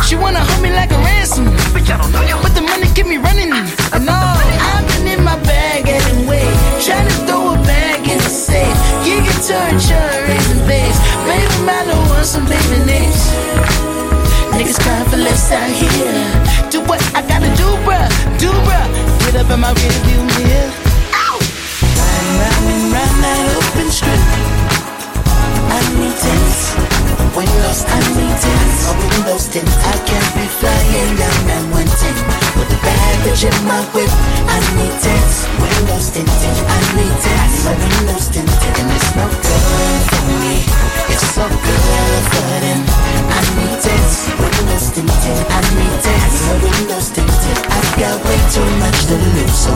She 0.06 0.16
wanna 0.16 0.40
hold 0.40 0.62
me 0.62 0.70
like 0.70 0.90
a 0.90 0.99
ransom. 0.99 1.47
But 2.42 2.54
the 2.54 2.62
money 2.62 2.87
keep 2.94 3.06
me 3.06 3.18
running. 3.18 3.52
And 3.52 4.09
all 4.09 4.38
I've 4.70 4.87
been 4.88 5.06
in 5.06 5.25
my 5.25 5.37
bag 5.42 5.88
anyway. 5.88 6.47
Trying 6.82 7.06
to 7.09 7.16
throw 7.26 7.54
a 7.54 7.56
bag 7.62 8.06
in 8.09 8.18
the 8.18 8.32
safe. 8.49 8.78
You 9.06 9.18
can 9.26 9.38
turn 9.47 9.75
your 9.90 10.11
raisin 10.26 10.61
base. 10.66 10.99
Baby, 11.26 11.56
Milo 11.66 11.97
wants 12.11 12.30
some 12.30 12.47
baby 12.47 12.78
names. 12.85 13.20
Niggas 14.56 14.78
crying 14.82 15.09
for 15.09 15.16
less 15.16 15.50
out 15.52 15.70
here. 15.70 16.70
Do 16.70 16.80
what 16.82 17.00
I 17.14 17.23
gotta 17.23 17.50
do, 17.56 17.68
bruh. 17.87 18.09
Do, 18.38 18.50
bruh. 18.66 18.88
Get 19.25 19.37
up 19.37 19.50
in 19.50 19.61
my 19.61 19.73
rear 19.73 19.97
view 20.06 20.23
mirror. 20.37 20.70
Riding 21.99 22.37
round 22.40 22.66
and 22.73 22.92
round 22.92 23.16
that 23.25 23.47
open 23.59 23.88
strip. 23.90 24.23
I 25.73 25.80
need 25.99 27.00
when 27.40 27.49
lost 27.64 27.88
and 27.88 28.04
maintenance, 28.20 28.85
my 28.85 28.92
windows 29.00 29.49
tint, 29.49 29.64
I 29.64 29.97
can 30.04 30.20
be 30.37 30.44
flying 30.61 31.16
down 31.16 31.49
and 31.49 31.73
wanting. 31.73 32.18
With 32.52 32.68
the 32.68 32.76
baggage 32.85 33.49
in 33.49 33.56
my 33.64 33.80
whip, 33.97 34.12
I 34.44 34.61
need 34.76 34.92
it. 34.92 35.32
When 35.56 35.73
lost 35.88 36.20
in 36.20 36.28
tint, 36.28 36.61
I 36.68 36.80
need 37.00 37.16
it. 37.16 37.52
My 37.64 37.73
windows 37.80 38.28
tinted, 38.28 38.76
and 38.76 38.92
it's 38.92 39.09
not 39.16 39.32
good 39.32 40.02
for 40.12 40.25
me. 40.37 40.68
It's 41.09 41.32
so 41.32 41.49
good 41.49 42.25
for 42.28 42.44
them. 42.61 42.80
I 43.32 43.40
need 43.56 43.88
it. 43.88 44.09
Windows 44.37 44.92
tinted, 44.92 45.40
I 45.49 45.64
need 45.80 46.04
it. 46.12 46.32
My 46.44 46.54
windows 46.61 47.09
tinted, 47.09 47.56
I've 47.73 47.90
got 47.97 48.20
way 48.20 48.37
too 48.52 48.68
much 48.85 49.00
to 49.09 49.16
lose. 49.16 49.56
So 49.56 49.73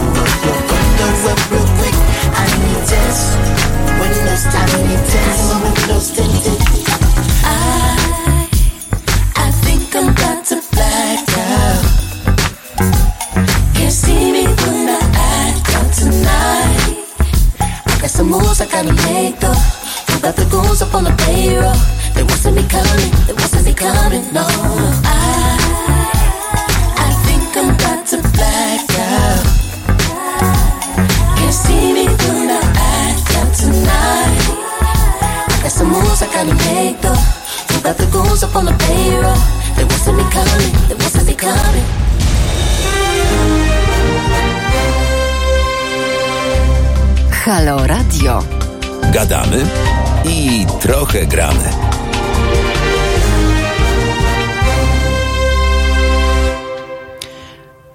trochę 51.15 51.27
gramy. 51.27 51.71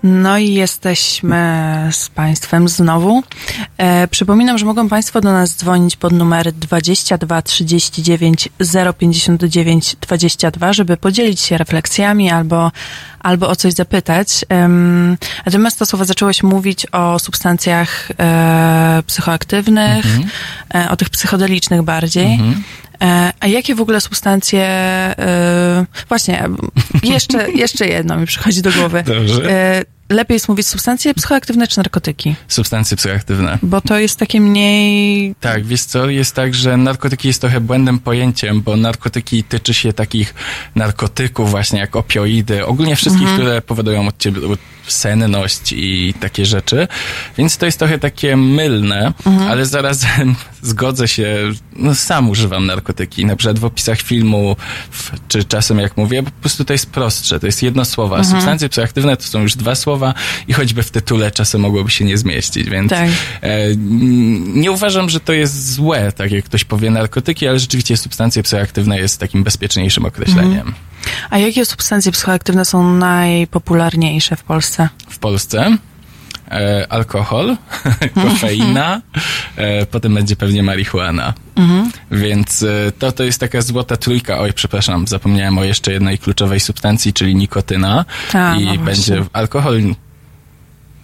No 0.03 0.37
i 0.37 0.53
jesteśmy 0.53 1.89
z 1.91 2.09
Państwem 2.09 2.67
znowu. 2.69 3.23
E, 3.79 4.07
przypominam, 4.07 4.57
że 4.57 4.65
mogą 4.65 4.89
Państwo 4.89 5.21
do 5.21 5.31
nas 5.31 5.55
dzwonić 5.55 5.95
pod 5.95 6.13
numer 6.13 6.51
22 6.51 7.41
39 7.41 8.49
059 8.99 9.95
22, 10.01 10.73
żeby 10.73 10.97
podzielić 10.97 11.41
się 11.41 11.57
refleksjami 11.57 12.29
albo, 12.29 12.71
albo 13.19 13.49
o 13.49 13.55
coś 13.55 13.73
zapytać. 13.73 14.45
Um, 14.49 15.17
natomiast 15.45 15.79
to 15.79 15.85
słowo 15.85 16.05
zaczęłaś 16.05 16.43
mówić 16.43 16.85
o 16.91 17.19
substancjach 17.19 18.11
e, 18.19 19.03
psychoaktywnych, 19.07 20.05
e, 20.75 20.89
o 20.89 20.95
tych 20.95 21.09
psychodelicznych 21.09 21.81
bardziej. 21.81 22.39
E, 23.01 23.33
A 23.39 23.47
jakie 23.47 23.75
w 23.75 23.81
ogóle 23.81 24.01
substancje, 24.01 24.61
e, 24.61 25.85
właśnie, 26.07 26.43
jeszcze, 27.03 27.51
jeszcze 27.51 27.87
jedno 27.87 28.17
mi 28.17 28.25
przychodzi 28.25 28.61
do 28.61 28.71
głowy. 28.71 29.03
Dobrze. 29.03 29.51
E, 29.51 29.98
Lepiej 30.09 30.35
jest 30.35 30.49
mówić 30.49 30.67
substancje 30.67 31.13
psychoaktywne 31.13 31.67
czy 31.67 31.77
narkotyki? 31.77 32.35
Substancje 32.47 32.97
psychoaktywne. 32.97 33.57
Bo 33.63 33.81
to 33.81 33.99
jest 33.99 34.19
takie 34.19 34.41
mniej... 34.41 35.35
Tak, 35.39 35.65
wiesz 35.65 35.83
co, 35.83 36.09
jest 36.09 36.35
tak, 36.35 36.55
że 36.55 36.77
narkotyki 36.77 37.27
jest 37.27 37.41
trochę 37.41 37.61
błędnym 37.61 37.99
pojęciem, 37.99 38.61
bo 38.61 38.77
narkotyki 38.77 39.43
tyczy 39.43 39.73
się 39.73 39.93
takich 39.93 40.33
narkotyków 40.75 41.49
właśnie 41.49 41.79
jak 41.79 41.95
opioidy, 41.95 42.65
ogólnie 42.65 42.95
wszystkich, 42.95 43.27
które 43.33 43.61
powodują 43.61 44.07
od 44.07 44.17
ciebie 44.17 44.41
senność 44.87 45.71
i 45.71 46.13
takie 46.19 46.45
rzeczy, 46.45 46.87
więc 47.37 47.57
to 47.57 47.65
jest 47.65 47.79
trochę 47.79 47.99
takie 47.99 48.37
mylne, 48.37 49.13
ale 49.49 49.65
zarazem 49.65 50.35
zgodzę 50.61 51.07
się, 51.07 51.37
no 51.75 51.95
sam 51.95 52.29
używam 52.29 52.65
narkotyki, 52.65 53.25
na 53.25 53.35
przykład 53.35 53.59
w 53.59 53.65
opisach 53.65 54.01
filmu, 54.01 54.55
czy 55.27 55.43
czasem 55.43 55.79
jak 55.79 55.97
mówię, 55.97 56.23
po 56.23 56.31
prostu 56.31 56.65
to 56.65 56.73
jest 56.73 56.89
prostsze, 56.91 57.39
to 57.39 57.45
jest 57.45 57.63
jedno 57.63 57.85
słowo, 57.85 58.17
a 58.17 58.23
substancje 58.23 58.69
psychoaktywne 58.69 59.17
to 59.17 59.23
są 59.23 59.41
już 59.41 59.55
dwa 59.55 59.75
słowa 59.75 59.98
i 60.47 60.53
choćby 60.53 60.83
w 60.83 60.91
tytule 60.91 61.31
czasem 61.31 61.61
mogłoby 61.61 61.91
się 61.91 62.05
nie 62.05 62.17
zmieścić, 62.17 62.69
więc 62.69 62.89
Tak. 62.89 63.09
E, 63.41 63.75
nie 64.53 64.71
uważam, 64.71 65.09
że 65.09 65.19
to 65.19 65.33
jest 65.33 65.73
złe, 65.73 66.11
tak 66.11 66.31
jak 66.31 66.45
ktoś 66.45 66.63
powie 66.63 66.91
narkotyki, 66.91 67.47
ale 67.47 67.59
rzeczywiście 67.59 67.97
substancje 67.97 68.43
psychoaktywne 68.43 68.99
jest 68.99 69.19
takim 69.19 69.43
bezpieczniejszym 69.43 70.05
określeniem. 70.05 70.73
A 71.29 71.37
jakie 71.37 71.65
substancje 71.65 72.11
psychoaktywne 72.11 72.65
są 72.65 72.93
najpopularniejsze 72.93 74.35
w 74.35 74.43
Polsce? 74.43 74.89
W 75.09 75.19
Polsce 75.19 75.77
e, 76.51 76.85
alkohol, 76.89 77.57
kofeina, 78.23 79.01
e, 79.55 79.85
potem 79.85 80.13
będzie 80.13 80.35
pewnie 80.35 80.63
marihuana. 80.63 81.33
Więc 82.11 82.63
e, 82.63 82.91
to, 82.99 83.11
to 83.11 83.23
jest 83.23 83.39
taka 83.39 83.61
złota 83.61 83.97
trójka. 83.97 84.39
Oj, 84.39 84.53
przepraszam, 84.53 85.07
zapomniałem 85.07 85.57
o 85.57 85.63
jeszcze 85.63 85.93
jednej 85.93 86.17
kluczowej 86.17 86.59
substancji, 86.59 87.13
czyli 87.13 87.35
nikotyna. 87.35 88.05
A, 88.33 88.55
I 88.55 88.65
no 88.65 88.83
będzie 88.83 89.23
alkohol, 89.33 89.81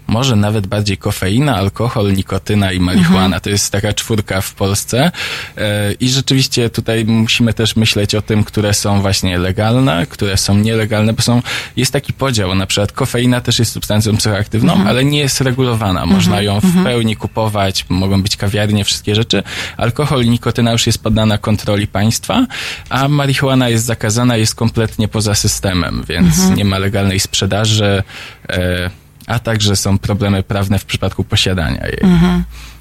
może 0.08 0.36
nawet 0.36 0.68
bardziej 0.68 0.98
kofeina, 0.98 1.56
alkohol, 1.56 2.14
nikotyna 2.14 2.72
i 2.72 2.80
marihuana. 2.80 3.26
Mhm. 3.26 3.42
To 3.42 3.50
jest 3.50 3.72
taka 3.72 3.94
czwórka 3.94 4.42
w 4.42 4.54
Polsce. 4.54 5.12
E, 5.58 5.94
I 5.94 6.10
rzeczywiście 6.10 6.70
tutaj 6.70 7.06
musimy 7.06 7.54
też 7.54 7.76
myśleć 7.76 8.16
o 8.16 8.22
tym, 8.22 8.44
które 8.44 8.74
są 8.74 9.02
właśnie 9.02 9.38
legalne, 9.38 10.06
które 10.10 10.38
są 10.38 10.58
nielegalne, 10.58 11.14
bo 11.14 11.22
są, 11.22 11.42
jest 11.76 11.94
taki 11.94 12.14
podział. 12.14 12.56
Na 12.56 12.66
przykład 12.66 12.92
kofeina 12.92 13.42
też 13.42 13.60
jest 13.60 13.72
substancją 13.72 14.18
psychoaktywną, 14.18 14.74
Mhm. 14.74 14.90
ale 14.90 15.06
nie 15.06 15.20
jest 15.20 15.42
regulowana. 15.42 16.06
Można 16.06 16.42
ją 16.42 16.60
w 16.60 16.84
pełni 16.84 17.16
kupować, 17.16 17.86
mogą 17.90 18.22
być 18.24 18.38
kawiarnie, 18.38 18.84
wszystkie 18.86 19.16
rzeczy. 19.16 19.44
Alkohol 19.78 20.24
i 20.26 20.30
nikotyna 20.30 20.72
już 20.72 20.88
jest 20.88 21.04
poddana 21.04 21.38
kontroli 21.38 21.88
państwa, 21.88 22.46
a 22.90 23.08
marihuana 23.08 23.70
jest 23.70 23.86
zakazana, 23.86 24.38
jest 24.38 24.56
kompletnie 24.56 25.08
poza 25.08 25.36
systemem, 25.36 26.04
więc 26.10 26.38
Mhm. 26.40 26.56
nie 26.56 26.66
ma 26.66 26.78
legalnej 26.78 27.20
sprzedaży. 27.20 28.04
E, 28.50 28.90
a 29.28 29.40
także 29.40 29.76
są 29.76 29.98
problemy 29.98 30.44
prawne 30.44 30.80
w 30.80 30.86
przypadku 30.86 31.24
posiadania 31.24 31.88
jej. 31.88 32.00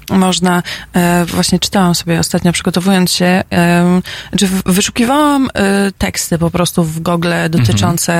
Można, 0.09 0.63
e, 0.95 1.25
właśnie 1.25 1.59
czytałam 1.59 1.95
sobie 1.95 2.19
ostatnio 2.19 2.51
przygotowując 2.51 3.11
się, 3.11 3.43
czy 4.37 4.47
w- 4.47 4.63
wyszukiwałam 4.65 5.47
e, 5.53 5.91
teksty 5.97 6.37
po 6.37 6.51
prostu 6.51 6.83
w 6.83 6.99
Google 6.99 7.33
dotyczące 7.49 8.13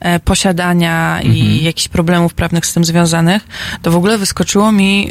e, 0.00 0.20
posiadania 0.20 1.20
i 1.22 1.64
jakichś 1.64 1.88
problemów 1.88 2.34
prawnych 2.34 2.66
z 2.66 2.72
tym 2.72 2.84
związanych, 2.84 3.42
to 3.82 3.90
w 3.90 3.96
ogóle 3.96 4.18
wyskoczyło 4.18 4.72
mi 4.72 5.08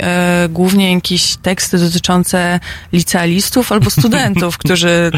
głównie 0.50 0.93
jakieś 0.93 1.36
teksty 1.36 1.78
dotyczące 1.78 2.60
licealistów 2.93 3.72
albo 3.72 3.89
studentów, 3.89 4.58
którzy 4.63 5.12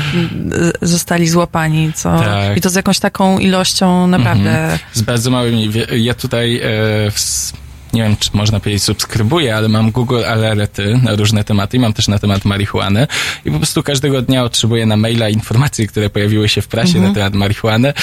zostali 0.82 1.28
złapani, 1.30 1.94
co, 1.94 2.20
Tak. 2.20 2.58
i 2.58 2.62
to 2.62 2.70
z 2.70 2.76
jakąś 2.76 3.00
taką 3.00 3.40
ilością 3.40 4.08
naprawdę... 4.08 4.80
Z 4.94 5.02
bardzo 5.02 5.32
małymi. 5.32 5.72
Ja 5.98 6.14
tutaj 6.14 6.62
w, 7.12 7.52
nie 7.94 8.04
wiem, 8.04 8.16
czy 8.20 8.30
można 8.34 8.60
powiedzieć 8.60 8.84
subskrybuję, 8.84 9.56
ale 9.56 9.70
mam 9.70 9.92
Google 9.92 10.24
alerty 10.28 11.00
na 11.04 11.16
różne 11.16 11.44
tematy 11.44 11.78
i 11.78 11.80
mam 11.80 11.94
też 11.94 12.08
na 12.08 12.20
temat 12.20 12.46
marihuany 12.46 13.08
i 13.46 13.52
po 13.52 13.58
prostu 13.58 13.84
każdego 13.84 14.22
dnia 14.22 14.44
otrzymuję 14.44 14.86
na 14.86 14.98
maila 14.98 15.30
informacje, 15.30 15.88
które 15.88 16.10
pojawiły 16.10 16.50
się 16.50 16.62
w 16.62 16.68
prasie 16.68 17.02
na 17.02 17.14
temat 17.14 17.34
marihuany. 17.34 17.94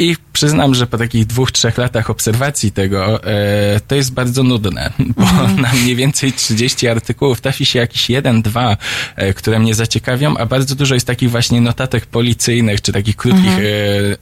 I 0.00 0.16
przyznam, 0.32 0.74
że 0.74 0.86
po 0.86 0.98
takich 0.98 1.26
dwóch, 1.26 1.52
trzech 1.52 1.78
latach 1.78 2.10
obserwacji 2.10 2.72
tego, 2.72 3.24
e, 3.24 3.80
to 3.88 3.94
jest 3.94 4.12
bardzo 4.12 4.42
nudne, 4.42 4.90
bo 5.16 5.24
na 5.62 5.72
mniej 5.72 5.96
więcej 5.96 6.32
30 6.32 6.88
artykułów 6.88 7.40
trafi 7.40 7.66
się 7.66 7.78
jakiś 7.78 8.10
jeden, 8.10 8.42
dwa, 8.42 8.76
e, 9.16 9.34
które 9.34 9.58
mnie 9.58 9.74
zaciekawią, 9.74 10.36
a 10.36 10.46
bardzo 10.46 10.74
dużo 10.74 10.94
jest 10.94 11.06
takich 11.06 11.30
właśnie 11.30 11.60
notatek 11.60 12.06
policyjnych, 12.06 12.80
czy 12.80 12.92
takich 12.92 13.16
krótkich 13.16 13.52
e, 13.52 13.62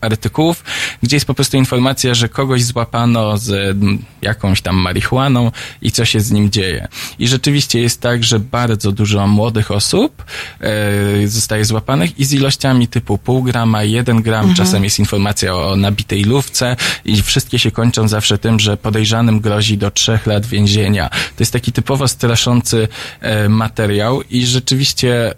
artykułów, 0.01 0.65
gdzie 1.03 1.17
jest 1.17 1.27
po 1.27 1.35
prostu 1.35 1.57
informacja, 1.57 2.15
że 2.15 2.29
kogoś 2.29 2.65
złapano 2.65 3.39
z 3.39 3.77
jakąś 4.23 4.63
tam 4.63 4.77
marihuaną 4.77 5.51
i 5.83 5.93
co 5.93 6.05
się 6.05 6.21
z 6.21 6.31
nim 6.31 6.51
dzieje. 6.51 6.89
I 7.19 7.29
rzeczywiście 7.29 7.81
jest 7.81 8.01
tak, 8.01 8.25
że 8.25 8.41
bardzo 8.41 8.93
dużo 8.93 9.27
młodych 9.27 9.71
osób 9.71 10.25
e, 10.61 11.29
zostaje 11.29 11.65
złapanych 11.65 12.19
i 12.19 12.25
z 12.25 12.33
ilościami 12.33 12.89
typu 12.89 13.19
pół 13.19 13.43
grama, 13.43 13.83
jeden 13.83 14.23
gram, 14.23 14.55
czasem 14.55 14.85
jest 14.85 14.99
informacja 14.99 15.55
o 15.55 15.68
nabitej 15.77 16.25
lówce 16.25 16.77
i 17.05 17.23
wszystkie 17.23 17.59
się 17.59 17.71
kończą 17.71 18.09
zawsze 18.09 18.39
tym, 18.39 18.61
że 18.61 18.77
podejrzanym 18.77 19.41
grozi 19.41 19.79
do 19.79 19.91
trzech 19.91 20.27
lat 20.27 20.47
więzienia. 20.47 21.09
To 21.09 21.43
jest 21.43 21.53
taki 21.53 21.73
typowo 21.73 22.09
straszący 22.09 22.89
e, 23.21 23.49
materiał 23.49 24.23
i 24.23 24.47
rzeczywiście 24.47 25.31
e, 25.31 25.35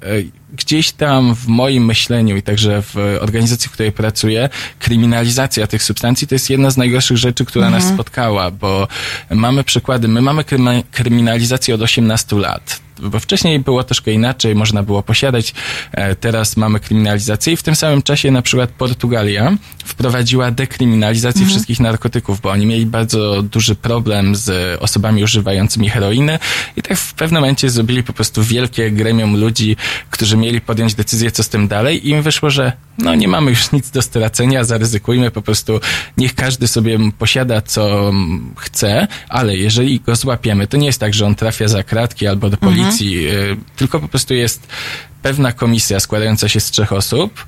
gdzieś 0.52 0.92
tam 0.92 1.34
w 1.34 1.46
moim 1.46 1.84
myśleniu 1.84 2.36
i 2.36 2.42
także 2.42 2.82
w 2.82 2.96
organizacji, 3.20 3.68
w 3.68 3.72
której 3.72 3.92
pracuję, 3.92 4.48
kryminalizacja 4.78 5.66
tych 5.66 5.82
substancji 5.82 6.26
to 6.26 6.34
jest 6.34 6.50
jedna 6.50 6.70
z 6.70 6.76
najgorszych 6.76 7.16
rzeczy, 7.16 7.44
która 7.44 7.70
nas 7.70 7.88
spotkała, 7.88 8.50
bo 8.50 8.88
mamy 9.30 9.64
przykłady, 9.64 10.08
my 10.08 10.22
mamy 10.22 10.44
kryminalizację 10.90 11.74
od 11.74 11.82
18 11.82 12.36
lat. 12.36 12.80
Bo 13.02 13.20
wcześniej 13.20 13.60
było 13.60 13.84
troszkę 13.84 14.12
inaczej, 14.12 14.54
można 14.54 14.82
było 14.82 15.02
posiadać, 15.02 15.54
e, 15.92 16.14
teraz 16.14 16.56
mamy 16.56 16.80
kryminalizację 16.80 17.52
i 17.52 17.56
w 17.56 17.62
tym 17.62 17.76
samym 17.76 18.02
czasie 18.02 18.30
na 18.30 18.42
przykład 18.42 18.70
Portugalia 18.70 19.56
wprowadziła 19.84 20.50
dekryminalizację 20.50 21.46
wszystkich 21.46 21.80
narkotyków, 21.80 22.40
bo 22.40 22.50
oni 22.50 22.66
mieli 22.66 22.86
bardzo 22.86 23.42
duży 23.42 23.74
problem 23.74 24.36
z 24.36 24.78
osobami 24.82 25.24
używającymi 25.24 25.90
heroiny 25.90 26.38
i 26.76 26.82
tak 26.82 26.98
w 26.98 27.14
pewnym 27.14 27.40
momencie 27.40 27.70
zrobili 27.70 28.02
po 28.02 28.12
prostu 28.12 28.42
wielkie 28.42 28.90
gremium 28.90 29.36
ludzi, 29.40 29.76
którzy 30.10 30.36
mieli 30.36 30.60
podjąć 30.60 30.94
decyzję, 30.94 31.30
co 31.30 31.42
z 31.42 31.48
tym 31.48 31.68
dalej 31.68 32.08
i 32.08 32.10
im 32.10 32.22
wyszło, 32.22 32.50
że 32.50 32.72
no 32.98 33.14
nie 33.14 33.28
mamy 33.28 33.50
już 33.50 33.72
nic 33.72 33.90
do 33.90 34.02
stracenia, 34.02 34.64
zaryzykujmy 34.64 35.30
po 35.30 35.42
prostu, 35.42 35.80
niech 36.16 36.34
każdy 36.34 36.68
sobie 36.68 36.98
posiada, 37.18 37.60
co 37.60 38.12
chce, 38.56 39.08
ale 39.28 39.56
jeżeli 39.56 40.00
go 40.00 40.16
złapiemy, 40.16 40.66
to 40.66 40.76
nie 40.76 40.86
jest 40.86 41.00
tak, 41.00 41.14
że 41.14 41.26
on 41.26 41.34
trafia 41.34 41.68
za 41.68 41.82
kratki 41.82 42.26
albo 42.26 42.50
do 42.50 42.56
policji, 42.56 42.89
y, 43.28 43.56
tylko 43.76 44.00
po 44.00 44.08
prostu 44.08 44.34
jest 44.34 44.66
pewna 45.22 45.52
komisja 45.52 46.00
składająca 46.00 46.48
się 46.48 46.60
z 46.60 46.70
trzech 46.70 46.92
osób, 46.92 47.44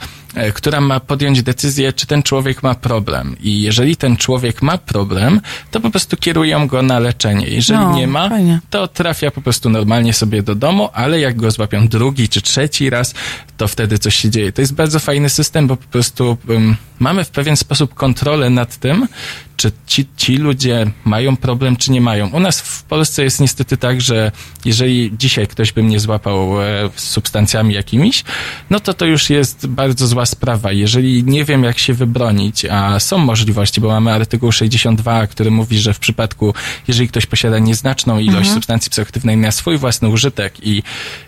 która 0.54 0.80
ma 0.80 1.00
podjąć 1.00 1.42
decyzję, 1.42 1.92
czy 1.92 2.06
ten 2.06 2.22
człowiek 2.22 2.62
ma 2.62 2.74
problem. 2.74 3.36
I 3.40 3.62
jeżeli 3.62 3.96
ten 3.96 4.16
człowiek 4.16 4.62
ma 4.62 4.78
problem, 4.78 5.40
to 5.70 5.80
po 5.80 5.90
prostu 5.90 6.16
kierują 6.16 6.66
go 6.66 6.82
na 6.82 6.98
leczenie. 6.98 7.46
Jeżeli 7.48 7.80
No, 7.80 7.96
nie 7.96 8.06
ma, 8.06 8.28
fajnie. 8.28 8.60
to 8.70 8.88
trafia 8.88 9.30
po 9.30 9.40
prostu 9.40 9.70
normalnie 9.70 10.12
sobie 10.12 10.42
do 10.42 10.54
domu, 10.54 10.88
ale 10.92 11.20
jak 11.20 11.36
go 11.36 11.50
złapią 11.50 11.88
drugi 11.88 12.28
czy 12.28 12.40
trzeci 12.42 12.90
raz, 12.90 13.14
to 13.56 13.68
wtedy 13.68 13.98
coś 13.98 14.16
się 14.16 14.30
dzieje. 14.30 14.52
To 14.52 14.60
jest 14.60 14.74
bardzo 14.74 14.98
fajny 14.98 15.28
system, 15.28 15.66
bo 15.66 15.76
po 15.76 15.86
prostu 15.86 16.36
um, 16.48 16.76
mamy 16.98 17.24
w 17.24 17.30
pewien 17.30 17.56
sposób 17.56 17.94
kontrolę 17.94 18.50
nad 18.50 18.76
tym, 18.76 19.08
czy 19.56 19.72
ci, 19.86 20.06
ci 20.16 20.36
ludzie 20.36 20.86
mają 21.04 21.36
problem, 21.36 21.76
czy 21.76 21.92
nie 21.92 22.00
mają. 22.00 22.30
U 22.30 22.40
nas 22.40 22.60
w 22.60 22.82
Polsce 22.82 23.24
jest 23.24 23.40
niestety 23.40 23.76
tak, 23.76 24.00
że 24.00 24.32
jeżeli 24.64 25.12
dzisiaj 25.18 25.46
ktoś 25.46 25.72
by 25.72 25.82
mnie 25.82 26.00
złapał 26.00 26.62
e, 26.62 26.90
substancjami 26.96 27.74
jakimiś, 27.74 28.24
no 28.70 28.80
to 28.80 28.94
to 28.94 29.04
już 29.04 29.30
jest 29.30 29.66
bardzo 29.66 30.06
zła 30.06 30.21
sprawa. 30.26 30.72
Jeżeli 30.72 31.24
nie 31.24 31.44
wiem, 31.44 31.64
jak 31.64 31.78
się 31.78 31.94
wybronić, 31.94 32.64
a 32.64 33.00
są 33.00 33.18
możliwości, 33.18 33.80
bo 33.80 33.88
mamy 33.88 34.12
artykuł 34.12 34.52
62, 34.52 35.26
który 35.26 35.50
mówi, 35.50 35.78
że 35.78 35.94
w 35.94 35.98
przypadku, 35.98 36.54
jeżeli 36.88 37.08
ktoś 37.08 37.26
posiada 37.26 37.58
nieznaczną 37.58 38.18
ilość 38.18 38.50
substancji 38.50 38.90
psychoaktywnej 38.90 39.36
na 39.36 39.52
swój 39.52 39.78
własny 39.78 40.08
użytek 40.08 40.66
i 40.66 40.82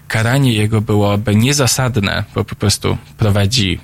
karanie 0.09 0.52
jego 0.52 0.80
byłoby 0.80 1.37
niezasadne, 1.37 2.24
bo 2.35 2.44
po 2.44 2.54
prostu 2.54 2.96
prowadzi 3.18 3.80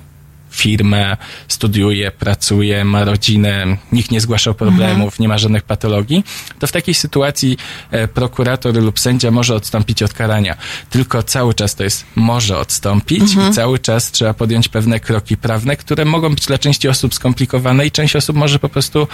firmę, 0.51 1.17
studiuje, 1.47 2.11
pracuje, 2.11 2.85
ma 2.85 3.03
rodzinę, 3.03 3.77
nikt 3.91 4.11
nie 4.11 4.21
zgłaszał 4.21 4.53
problemów, 4.53 5.19
nie 5.19 5.27
ma 5.27 5.37
żadnych 5.37 5.63
patologii, 5.63 6.23
to 6.59 6.67
w 6.67 6.71
takiej 6.71 6.93
sytuacji 6.93 7.57
e, 7.91 8.07
prokurator 8.07 8.75
lub 8.75 8.99
sędzia 8.99 9.31
może 9.31 9.55
odstąpić 9.55 10.03
od 10.03 10.13
karania. 10.13 10.55
Tylko 10.89 11.23
cały 11.23 11.53
czas 11.53 11.75
to 11.75 11.83
jest 11.83 12.05
może 12.15 12.57
odstąpić 12.57 13.23
i 13.33 13.53
cały 13.53 13.79
czas 13.79 14.11
trzeba 14.11 14.33
podjąć 14.33 14.67
pewne 14.69 14.99
kroki 14.99 15.37
prawne, 15.37 15.75
które 15.75 16.05
mogą 16.05 16.29
być 16.29 16.45
dla 16.45 16.57
części 16.57 16.87
osób 16.87 17.13
skomplikowane 17.13 17.85
i 17.85 17.91
część 17.91 18.15
osób 18.15 18.35
może 18.35 18.59
po 18.59 18.69
prostu 18.69 19.07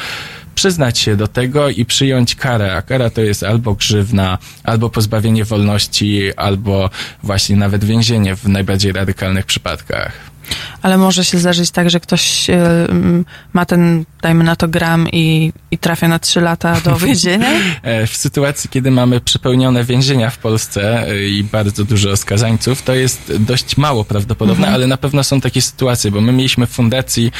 przyznać 0.55 0.99
się 0.99 1.15
do 1.15 1.27
tego 1.27 1.69
i 1.69 1.85
przyjąć 1.85 2.35
karę, 2.35 2.75
a 2.75 2.81
kara 2.81 3.09
to 3.09 3.21
jest 3.21 3.43
albo 3.43 3.73
grzywna, 3.73 4.37
albo 4.63 4.89
pozbawienie 4.89 5.45
wolności, 5.45 6.33
albo 6.37 6.89
właśnie 7.23 7.55
nawet 7.55 7.83
więzienie 7.83 8.35
w 8.35 8.47
najbardziej 8.47 8.91
radykalnych 8.91 9.45
przypadkach. 9.45 10.36
Ale 10.81 10.97
może 10.97 11.25
się 11.25 11.37
zdarzyć 11.37 11.71
tak, 11.71 11.89
że 11.89 11.99
ktoś 11.99 12.49
e, 12.49 12.87
ma 13.53 13.65
ten, 13.65 14.05
dajmy 14.21 14.43
na 14.43 14.55
to 14.55 14.67
gram 14.67 15.07
i, 15.11 15.53
i 15.71 15.77
trafia 15.77 16.07
na 16.07 16.19
trzy 16.19 16.41
lata 16.41 16.81
do 16.81 16.95
więzienia? 17.07 17.49
E, 17.81 18.07
W 18.07 18.15
sytuacji, 18.17 18.69
kiedy 18.69 18.91
mamy 18.91 19.19
przepełnione 19.21 19.83
więzienia 19.83 20.29
w 20.29 20.37
Polsce 20.37 21.07
e, 21.09 21.23
i 21.27 21.43
bardzo 21.43 21.83
dużo 21.85 22.17
skazańców, 22.17 22.81
to 22.83 22.95
jest 22.95 23.33
dość 23.39 23.77
mało 23.77 24.05
prawdopodobne, 24.05 24.67
ale 24.67 24.87
na 24.87 24.97
pewno 24.97 25.23
są 25.23 25.41
takie 25.41 25.61
sytuacje, 25.61 26.11
bo 26.11 26.21
my 26.21 26.31
mieliśmy 26.31 26.67
w 26.67 26.69
fundacji 26.69 27.31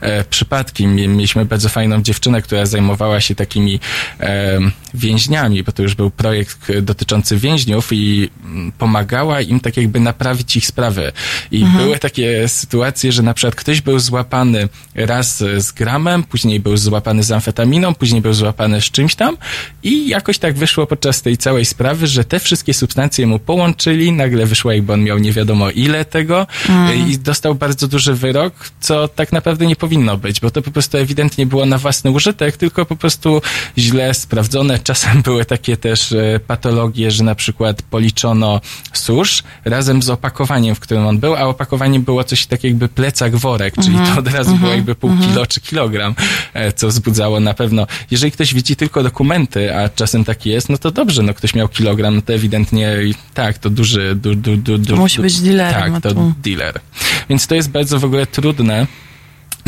e, 0.00 0.24
przypadki, 0.24 0.86
mie- 0.86 1.08
mieliśmy 1.08 1.44
bardzo 1.44 1.68
fajną 1.68 2.02
dziewczynę, 2.02 2.42
która 2.42 2.66
zajmowała 2.66 3.20
się 3.20 3.34
takimi 3.34 3.80
e, 4.20 4.58
więźniami, 4.94 5.62
bo 5.62 5.72
to 5.72 5.82
już 5.82 5.94
był 5.94 6.10
projekt 6.10 6.72
dotyczący 6.82 7.36
więźniów 7.36 7.88
i 7.92 8.30
pomagała 8.78 9.40
im 9.40 9.60
tak 9.60 9.76
jakby 9.76 10.00
naprawić 10.00 10.56
ich 10.56 10.66
sprawy. 10.66 11.12
I 11.50 11.64
były 11.64 11.98
takie 11.98 12.48
sytuacje, 12.52 13.12
że 13.12 13.22
na 13.22 13.34
przykład 13.34 13.54
ktoś 13.54 13.80
był 13.80 13.98
złapany 13.98 14.68
raz 14.94 15.38
z 15.38 15.72
gramem, 15.72 16.22
później 16.22 16.60
był 16.60 16.76
złapany 16.76 17.22
z 17.22 17.32
amfetaminą, 17.32 17.94
później 17.94 18.20
był 18.20 18.34
złapany 18.34 18.80
z 18.80 18.84
czymś 18.84 19.14
tam 19.14 19.36
i 19.82 20.08
jakoś 20.08 20.38
tak 20.38 20.54
wyszło 20.54 20.86
podczas 20.86 21.22
tej 21.22 21.36
całej 21.36 21.64
sprawy, 21.64 22.06
że 22.06 22.24
te 22.24 22.40
wszystkie 22.40 22.74
substancje 22.74 23.26
mu 23.26 23.38
połączyli, 23.38 24.12
nagle 24.12 24.46
wyszło 24.46 24.72
jakby 24.72 24.92
on 24.92 25.04
miał 25.04 25.18
nie 25.18 25.32
wiadomo 25.32 25.70
ile 25.70 26.04
tego 26.04 26.46
e, 26.68 26.96
i 26.96 27.18
dostał 27.18 27.54
bardzo 27.54 27.88
duży 27.88 28.14
wyrok, 28.14 28.54
co 28.80 29.08
tak 29.08 29.32
naprawdę 29.32 29.66
nie 29.66 29.76
powinno 29.76 30.16
być, 30.16 30.40
bo 30.40 30.50
to 30.50 30.62
po 30.62 30.70
prostu 30.70 30.98
ewidentnie 30.98 31.46
było 31.46 31.66
na 31.66 31.78
własny 31.78 32.10
użytek, 32.10 32.56
tylko 32.56 32.86
po 32.86 32.96
prostu 32.96 33.42
źle 33.78 34.14
sprawdzone. 34.14 34.78
Czasem 34.92 35.22
były 35.22 35.44
takie 35.44 35.76
też 35.76 36.12
e, 36.12 36.40
patologie, 36.46 37.10
że 37.10 37.24
na 37.24 37.34
przykład 37.34 37.82
policzono 37.82 38.60
susz 38.92 39.42
razem 39.64 40.02
z 40.02 40.10
opakowaniem, 40.10 40.74
w 40.74 40.80
którym 40.80 41.06
on 41.06 41.18
był, 41.18 41.34
a 41.36 41.40
opakowanie 41.40 42.00
było 42.00 42.24
coś 42.24 42.41
tak 42.46 42.64
jakby 42.64 42.88
plecak 42.88 43.36
worek, 43.36 43.74
czyli 43.84 43.96
to 44.14 44.18
od 44.20 44.28
razu 44.28 44.56
było 44.56 44.72
jakby 44.72 44.94
pół 44.94 45.10
kilo 45.20 45.46
czy 45.46 45.60
kilogram, 45.60 46.14
e, 46.54 46.72
co 46.72 46.88
wzbudzało 46.88 47.40
na 47.40 47.54
pewno. 47.54 47.86
Jeżeli 48.10 48.32
ktoś 48.32 48.54
widzi 48.54 48.76
tylko 48.76 49.02
dokumenty, 49.02 49.76
a 49.76 49.88
czasem 49.88 50.24
tak 50.24 50.46
jest, 50.46 50.68
no 50.68 50.78
to 50.78 50.90
dobrze, 50.90 51.22
no 51.22 51.34
ktoś 51.34 51.54
miał 51.54 51.68
kilogram, 51.68 52.14
no 52.16 52.22
to 52.22 52.32
ewidentnie 52.32 52.96
tak, 53.34 53.58
to 53.58 53.70
duży, 53.70 54.14
du, 54.14 54.34
du, 54.34 54.56
du, 54.56 54.78
du, 54.78 54.96
Musi 54.96 55.20
być 55.20 55.40
dealerem, 55.40 55.94
a 55.94 56.00
Tak, 56.00 56.02
to 56.02 56.14
tu- 56.14 56.32
dealer. 56.42 56.80
Więc 57.28 57.46
to 57.46 57.54
jest 57.54 57.70
bardzo 57.70 57.98
w 57.98 58.04
ogóle 58.04 58.26
trudne. 58.26 58.86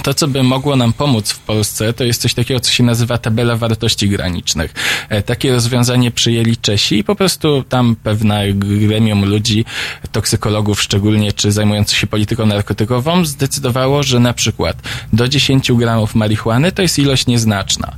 To, 0.05 0.15
co 0.15 0.29
by 0.29 0.43
mogło 0.43 0.77
nam 0.77 0.93
pomóc 0.93 1.31
w 1.31 1.39
Polsce, 1.39 1.93
to 1.93 2.05
jest 2.05 2.23
coś 2.23 2.35
takiego, 2.35 2.61
co 2.61 2.71
się 2.73 2.85
nazywa 2.85 3.19
tabela 3.19 3.57
wartości 3.57 4.09
granicznych. 4.09 4.75
E, 5.09 5.23
Takie 5.23 5.53
rozwiązanie 5.53 6.11
przyjęli 6.11 6.57
Czesi 6.57 6.99
i 6.99 7.05
po 7.05 7.17
prostu 7.17 7.65
tam 7.69 7.97
pewne 8.03 8.53
gremium 8.53 9.25
ludzi, 9.25 9.65
toksykologów 10.13 10.83
szczególnie, 10.83 11.33
czy 11.33 11.53
zajmujących 11.53 11.99
się 11.99 12.07
polityką 12.07 12.47
narkotykową, 12.47 13.25
zdecydowało, 13.25 14.03
że 14.03 14.21
na 14.21 14.33
przykład 14.33 14.77
do 15.13 15.29
10 15.29 15.73
gramów 15.73 16.15
marihuany 16.15 16.73
to 16.73 16.83
jest 16.83 16.99
ilość 16.99 17.27
nieznaczna. 17.27 17.97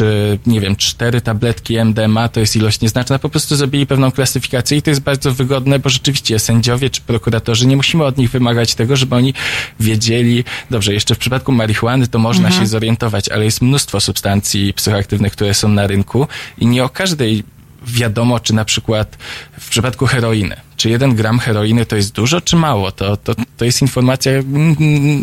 Czy 0.00 0.38
nie 0.46 0.60
wiem, 0.60 0.76
cztery 0.76 1.20
tabletki 1.20 1.78
MDMA 1.78 2.28
to 2.28 2.40
jest 2.40 2.56
ilość 2.56 2.80
nieznaczna, 2.80 3.18
po 3.18 3.28
prostu 3.28 3.56
zrobili 3.56 3.86
pewną 3.86 4.12
klasyfikację 4.12 4.78
i 4.78 4.82
to 4.82 4.90
jest 4.90 5.00
bardzo 5.00 5.32
wygodne, 5.32 5.78
bo 5.78 5.88
rzeczywiście 5.88 6.38
sędziowie 6.38 6.90
czy 6.90 7.00
prokuratorzy 7.00 7.66
nie 7.66 7.76
musimy 7.76 8.04
od 8.04 8.18
nich 8.18 8.30
wymagać 8.30 8.74
tego, 8.74 8.96
żeby 8.96 9.14
oni 9.14 9.34
wiedzieli, 9.80 10.44
dobrze, 10.70 10.94
jeszcze 10.94 11.14
w 11.14 11.18
przypadku 11.18 11.52
marihuany 11.52 12.06
to 12.06 12.18
można 12.18 12.50
się 12.50 12.66
zorientować, 12.66 13.28
ale 13.28 13.44
jest 13.44 13.62
mnóstwo 13.62 14.00
substancji 14.00 14.74
psychoaktywnych, 14.74 15.32
które 15.32 15.54
są 15.54 15.68
na 15.68 15.86
rynku 15.86 16.26
i 16.58 16.66
nie 16.66 16.84
o 16.84 16.88
każdej 16.88 17.44
wiadomo, 17.86 18.40
czy 18.40 18.54
na 18.54 18.64
przykład 18.64 19.18
w 19.60 19.68
przypadku 19.68 20.06
heroiny, 20.06 20.56
czy 20.76 20.90
jeden 20.90 21.14
gram 21.14 21.38
heroiny 21.38 21.86
to 21.86 21.96
jest 21.96 22.12
dużo, 22.12 22.40
czy 22.40 22.56
mało, 22.56 22.92
to, 22.92 23.16
to, 23.16 23.34
to 23.56 23.64
jest 23.64 23.82
informacja, 23.82 24.32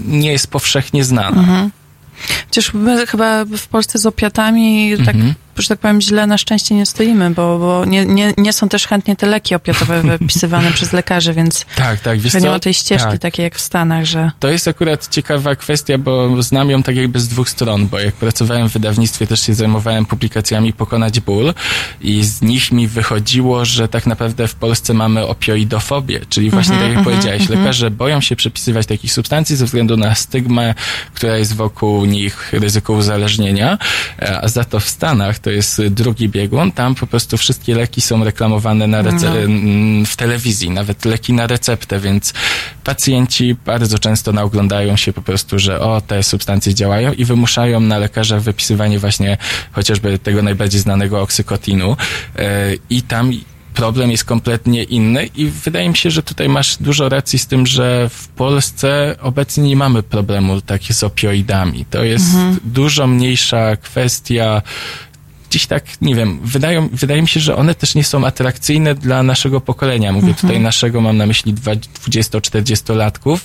nie 0.08 0.32
jest 0.32 0.48
powszechnie 0.48 1.04
znana. 1.04 1.70
Chociaż 2.46 2.74
my 2.74 3.08
chyba 3.08 3.46
w 3.46 3.68
Polsce 3.68 4.00
z 4.00 4.06
opiatami 4.06 4.98
tak, 5.06 5.16
że 5.62 5.68
tak 5.68 5.80
powiem, 5.80 6.02
źle 6.02 6.28
na 6.28 6.38
szczęście 6.38 6.76
nie 6.76 6.86
stoimy, 6.86 7.30
bo, 7.30 7.60
bo 7.60 7.86
nie, 7.86 8.06
nie, 8.06 8.34
nie 8.38 8.54
są 8.54 8.70
też 8.70 8.88
chętnie 8.88 9.16
te 9.16 9.28
leki 9.28 9.56
opiatowe 9.56 10.02
wypisywane 10.18 10.72
przez 10.72 10.94
lekarzy, 10.94 11.34
więc 11.34 11.66
Tak, 11.76 12.00
tak, 12.00 12.20
wiesz 12.20 12.34
nie 12.34 12.50
ma 12.50 12.60
tej 12.60 12.74
ścieżki 12.74 13.10
Tak. 13.10 13.20
takiej 13.20 13.44
jak 13.44 13.56
w 13.56 13.62
Stanach, 13.62 14.06
że 14.06 14.32
To 14.40 14.48
jest 14.48 14.68
akurat 14.68 15.08
ciekawa 15.08 15.56
kwestia, 15.56 15.98
bo 15.98 16.44
znam 16.44 16.70
ją 16.70 16.84
tak 16.84 16.96
jakby 16.96 17.20
z 17.20 17.28
dwóch 17.28 17.50
stron, 17.50 17.88
bo 17.88 18.00
jak 18.00 18.16
pracowałem 18.16 18.70
w 18.70 18.74
wydawnictwie, 18.74 19.28
też 19.28 19.42
się 19.42 19.54
zajmowałem 19.54 20.06
publikacjami 20.06 20.74
Pokonać 20.74 21.20
ból 21.20 21.54
i 22.02 22.24
z 22.24 22.42
nich 22.42 22.72
mi 22.72 22.88
wychodziło, 22.88 23.66
że 23.66 23.88
tak 23.88 24.06
naprawdę 24.06 24.48
w 24.48 24.56
Polsce 24.56 24.94
mamy 24.94 25.28
opioidofobię, 25.28 26.20
czyli 26.30 26.50
właśnie 26.50 26.78
tak 26.78 26.94
jak 26.94 27.04
powiedziałeś, 27.04 27.50
lekarze 27.50 27.92
boją 27.92 28.22
się 28.22 28.36
przepisywać 28.36 28.88
takich 28.88 29.14
substancji 29.14 29.56
ze 29.56 29.66
względu 29.66 29.98
na 29.98 30.16
stygmę, 30.16 30.76
która 31.14 31.38
jest 31.38 31.56
wokół 31.56 32.06
nich, 32.06 32.54
ryzyko 32.54 32.94
uzależnienia, 32.94 33.78
e, 34.22 34.42
a 34.42 34.48
za 34.48 34.64
to 34.64 34.80
w 34.80 34.90
Stanach 34.90 35.40
to 35.48 35.52
jest 35.52 35.82
drugi 35.88 36.30
biegun, 36.30 36.72
tam 36.72 36.96
po 36.96 37.08
prostu 37.08 37.38
wszystkie 37.38 37.76
leki 37.76 38.02
są 38.02 38.24
reklamowane 38.24 38.88
na 38.88 39.04
rece- 39.04 39.46
m, 39.46 40.06
w 40.06 40.16
telewizji, 40.16 40.70
nawet 40.70 41.06
leki 41.06 41.34
na 41.34 41.48
receptę, 41.48 42.00
więc 42.00 42.34
pacjenci 42.84 43.56
bardzo 43.66 44.00
często 44.00 44.32
naoglądają 44.32 44.98
się 44.98 45.14
po 45.14 45.22
prostu, 45.22 45.60
że 45.60 45.80
o, 45.80 46.02
te 46.02 46.24
substancje 46.24 46.74
działają 46.74 47.14
i 47.14 47.26
wymuszają 47.26 47.80
na 47.80 47.98
lekarza 47.98 48.40
wypisywanie 48.40 49.00
właśnie 49.00 49.38
chociażby 49.72 50.20
tego 50.20 50.42
najbardziej 50.42 50.82
znanego 50.82 51.22
oksykotinu. 51.22 51.98
E, 52.36 52.74
i 52.90 53.02
tam 53.02 53.32
problem 53.74 54.12
jest 54.12 54.26
kompletnie 54.26 54.84
inny 54.84 55.26
i 55.36 55.46
wydaje 55.46 55.90
mi 55.90 55.98
się, 55.98 56.12
że 56.12 56.24
tutaj 56.24 56.50
masz 56.50 56.78
dużo 56.78 57.10
racji 57.10 57.40
z 57.40 57.48
tym, 57.48 57.68
że 57.68 58.10
w 58.10 58.28
Polsce 58.28 59.16
obecnie 59.22 59.64
nie 59.64 59.76
mamy 59.76 60.04
problemu 60.04 60.62
takich 60.62 60.94
z 60.94 61.04
opioidami. 61.04 61.86
To 61.90 62.04
jest 62.04 62.26
dużo 62.64 63.08
mniejsza 63.08 63.76
kwestia 63.76 64.62
gdzieś 65.58 65.68
tak, 65.68 66.02
nie 66.02 66.16
wiem, 66.16 66.40
wydają, 66.44 66.90
wydaje 66.94 67.22
mi 67.22 67.28
się, 67.28 67.40
że 67.40 67.56
one 67.56 67.76
też 67.76 67.96
nie 67.96 68.04
są 68.04 68.26
atrakcyjne 68.26 68.96
dla 68.96 69.24
naszego 69.24 69.62
pokolenia. 69.62 70.12
Mówię 70.12 70.34
tutaj 70.34 70.60
naszego, 70.60 71.02
mam 71.02 71.18
na 71.18 71.26
myśli 71.26 71.54
dwa- 71.54 71.76
20-40-latków. 72.10 73.38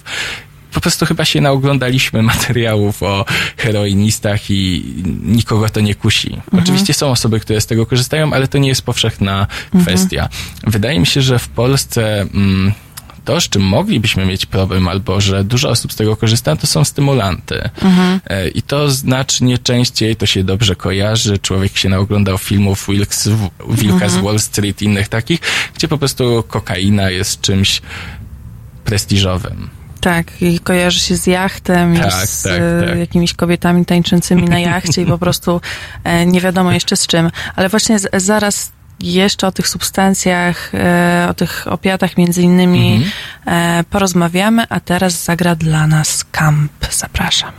Po 0.72 0.80
prostu 0.80 1.06
chyba 1.06 1.24
się 1.24 1.40
naoglądaliśmy 1.40 2.22
materiałów 2.32 3.02
o 3.02 3.24
heroinistach 3.56 4.50
i 4.50 4.84
nikogo 5.22 5.68
to 5.68 5.80
nie 5.80 5.94
kusi. 5.94 6.40
Oczywiście 6.62 6.94
są 6.94 7.10
osoby, 7.10 7.40
które 7.40 7.60
z 7.60 7.66
tego 7.66 7.86
korzystają, 7.86 8.32
ale 8.32 8.48
to 8.48 8.58
nie 8.58 8.68
jest 8.68 8.82
powszechna 8.82 9.46
kwestia. 9.82 10.28
Wydaje 10.66 11.00
mi 11.00 11.06
się, 11.06 11.22
że 11.22 11.38
w 11.38 11.48
Polsce 11.48 12.20
mm, 12.20 12.72
to, 13.24 13.40
z 13.40 13.48
czym 13.48 13.62
moglibyśmy 13.62 14.26
mieć 14.26 14.46
problem, 14.46 14.88
albo 14.88 15.20
że 15.20 15.44
dużo 15.44 15.68
osób 15.68 15.92
z 15.92 15.96
tego 15.96 16.16
korzysta, 16.16 16.56
to 16.56 16.66
są 16.66 16.84
stymulanty. 16.84 17.70
E, 18.26 18.48
I 18.48 18.62
to 18.62 18.90
znacznie 18.90 19.58
częściej 19.58 20.16
to 20.16 20.26
się 20.26 20.44
dobrze 20.44 20.76
kojarzy. 20.76 21.38
Człowiek 21.38 21.76
się 21.76 21.88
naoglądał 21.88 22.38
filmów 22.38 22.86
Wilks, 22.88 23.28
Wilka 23.68 24.08
z 24.08 24.16
Wall 24.16 24.40
Street 24.40 24.82
i 24.82 24.84
innych 24.84 25.08
takich, 25.08 25.40
gdzie 25.74 25.88
po 25.88 25.98
prostu 25.98 26.44
kokaina 26.48 27.10
jest 27.10 27.40
czymś 27.40 27.82
prestiżowym. 28.84 29.70
Tak, 30.00 30.42
i 30.42 30.60
kojarzy 30.60 31.00
się 31.00 31.16
z 31.16 31.26
jachtem 31.26 31.96
Tak, 31.96 32.24
i 32.24 32.26
z 32.26 32.42
tak, 32.42 32.52
e, 32.52 32.86
tak. 32.86 32.98
jakimiś 32.98 33.34
kobietami 33.34 33.84
tańczącymi 33.84 34.44
na 34.44 34.58
jachcie 34.58 35.02
i 35.02 35.06
po 35.06 35.18
prostu 35.18 35.60
e, 36.04 36.26
nie 36.26 36.40
wiadomo 36.40 36.72
jeszcze 36.72 36.96
z 36.96 37.06
czym. 37.06 37.30
Ale 37.56 37.68
właśnie 37.68 37.98
z, 37.98 38.22
zaraz 38.22 38.72
jeszcze 39.02 39.46
o 39.46 39.52
tych 39.52 39.68
substancjach, 39.68 40.74
e, 40.74 41.26
o 41.30 41.34
tych 41.34 41.66
opiatach 41.70 42.16
między 42.16 42.42
innymi 42.42 42.94
Mhm. 43.46 43.80
e, 43.80 43.84
porozmawiamy, 43.90 44.64
a 44.68 44.80
teraz 44.80 45.24
zagra 45.24 45.54
dla 45.54 45.86
nas 45.86 46.24
Camp. 46.32 46.72
Zapraszam. 46.90 47.52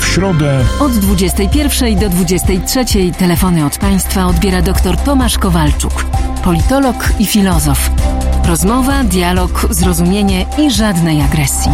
W 0.00 0.06
środę 0.06 0.64
Od 0.80 0.92
21 0.92 1.98
do 1.98 2.08
23 2.08 2.84
telefony 3.18 3.64
od 3.66 3.78
Państwa 3.78 4.26
odbiera 4.26 4.62
dr 4.62 4.96
Tomasz 4.96 5.38
Kowalczuk, 5.38 6.04
politolog 6.44 7.08
i 7.18 7.26
filozof. 7.26 7.90
Rozmowa, 8.46 9.04
dialog, 9.04 9.66
zrozumienie 9.70 10.46
i 10.58 10.70
żadnej 10.70 11.22
agresji. 11.22 11.70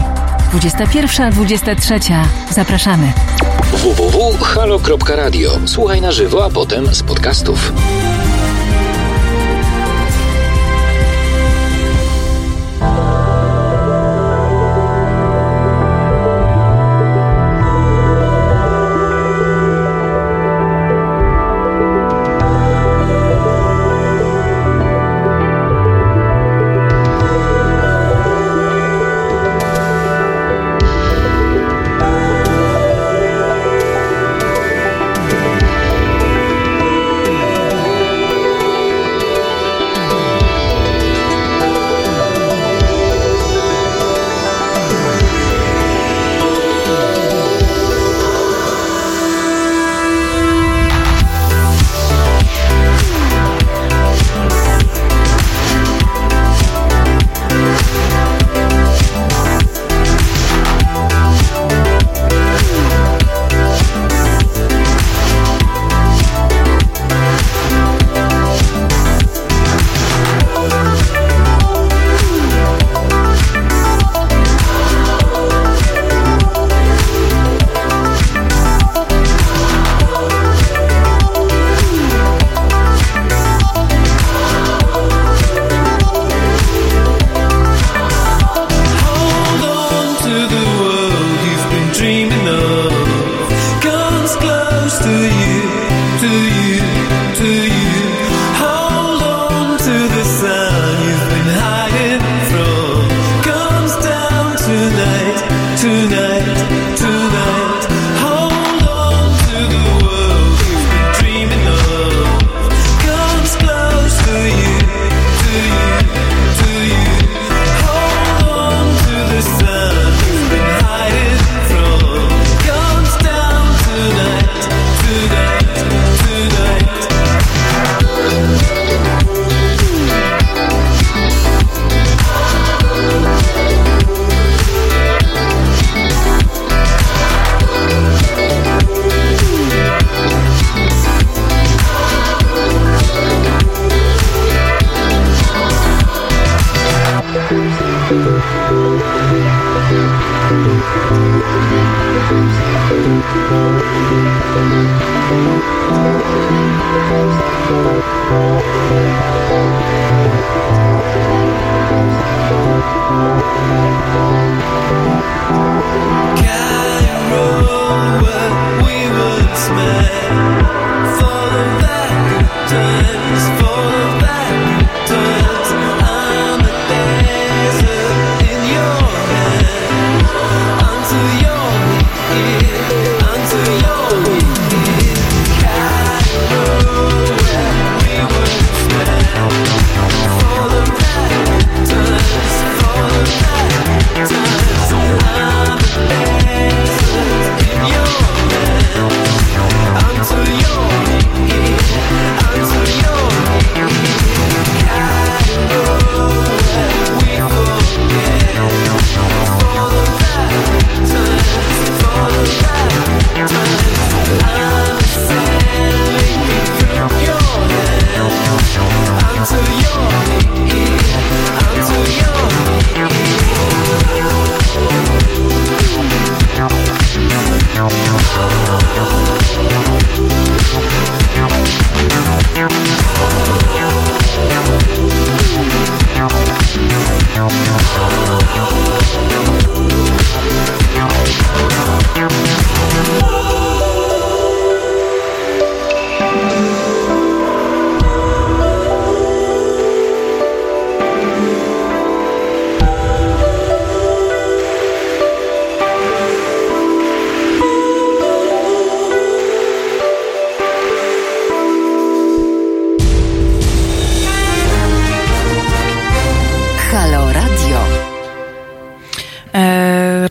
21-23. 0.52 2.24
Zapraszamy. 2.50 3.12
www.halo.radio. 3.76 5.58
Słuchaj 5.66 6.00
na 6.00 6.12
żywo, 6.12 6.44
a 6.44 6.50
potem 6.50 6.94
z 6.94 7.02
podcastów. 7.02 7.72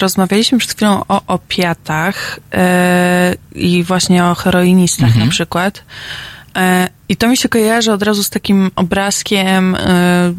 Rozmawialiśmy 0.03 0.57
przed 0.57 0.73
chwilą 0.73 1.01
o 1.07 1.21
opiatach 1.27 2.39
e, 2.53 3.35
i 3.55 3.83
właśnie 3.83 4.25
o 4.25 4.35
heroinistach 4.35 5.15
na 5.15 5.27
przykład. 5.27 5.83
E, 6.55 6.89
I 7.09 7.15
to 7.15 7.27
mi 7.27 7.37
się 7.37 7.49
kojarzy 7.49 7.91
od 7.91 8.03
razu 8.03 8.23
z 8.23 8.29
takim 8.29 8.71
obrazkiem, 8.75 9.75
e, 9.75 10.33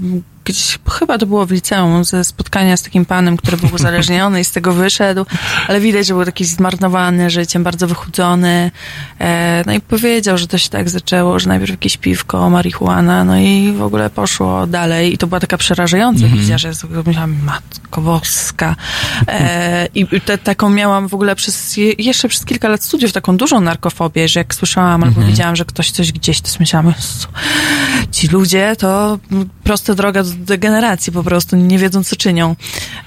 gdzieś, 0.44 0.78
chyba 0.90 1.18
to 1.18 1.26
było 1.26 1.46
w 1.46 1.50
liceum, 1.50 2.04
ze 2.04 2.24
spotkania 2.24 2.76
z 2.76 2.82
takim 2.82 3.04
panem, 3.04 3.36
który 3.36 3.56
był 3.56 3.74
uzależniony 3.74 4.40
i 4.40 4.44
z 4.44 4.50
tego 4.52 4.72
wyszedł, 4.72 5.26
ale 5.68 5.80
widać, 5.80 6.06
że 6.06 6.14
był 6.14 6.24
taki 6.24 6.44
zmarnowany 6.44 7.30
życiem, 7.30 7.62
bardzo 7.64 7.86
wychudzony. 7.86 8.70
E, 9.20 9.62
no 9.66 9.72
i 9.72 9.80
powiedział, 9.80 10.38
że 10.38 10.46
to 10.46 10.58
się 10.58 10.68
tak 10.68 10.88
zaczęło, 10.90 11.38
że 11.38 11.48
najpierw 11.48 11.70
jakieś 11.70 11.96
piwko, 11.96 12.50
marihuana, 12.50 13.24
no 13.24 13.38
i 13.38 13.72
w 13.72 13.82
ogóle 13.82 14.10
poszło 14.10 14.66
dalej 14.66 15.14
i 15.14 15.18
to 15.18 15.26
była 15.26 15.40
taka 15.40 15.56
przerażająca 15.58 16.26
wizja, 16.26 16.58
że 16.58 16.68
ja 16.68 16.74
sobie 16.74 16.96
myślałam, 17.06 17.36
matko 17.44 18.00
boska. 18.00 18.76
E, 19.28 19.88
I 19.94 20.20
te, 20.20 20.38
taką 20.38 20.70
miałam 20.70 21.08
w 21.08 21.14
ogóle 21.14 21.36
przez, 21.36 21.76
je- 21.76 21.92
jeszcze 21.98 22.28
przez 22.28 22.44
kilka 22.44 22.68
lat 22.68 22.84
studiów, 22.84 23.12
taką 23.12 23.36
dużą 23.36 23.60
narkofobię, 23.60 24.28
że 24.28 24.40
jak 24.40 24.54
słyszałam 24.54 25.04
albo 25.04 25.20
widziałam, 25.20 25.56
że 25.56 25.64
ktoś 25.64 25.90
coś 25.90 26.12
gdzieś, 26.12 26.40
to 26.40 26.50
myślałam, 26.60 26.86
"Jezu, 26.96 27.28
ci 28.10 28.28
ludzie 28.28 28.76
to 28.78 29.18
prosta 29.64 29.94
droga 29.94 30.22
do 30.22 30.30
degeneracji 30.34 31.12
po 31.12 31.22
prostu, 31.22 31.56
nie 31.56 31.78
wiedzą 31.78 32.04
co 32.04 32.16
czynią. 32.16 32.56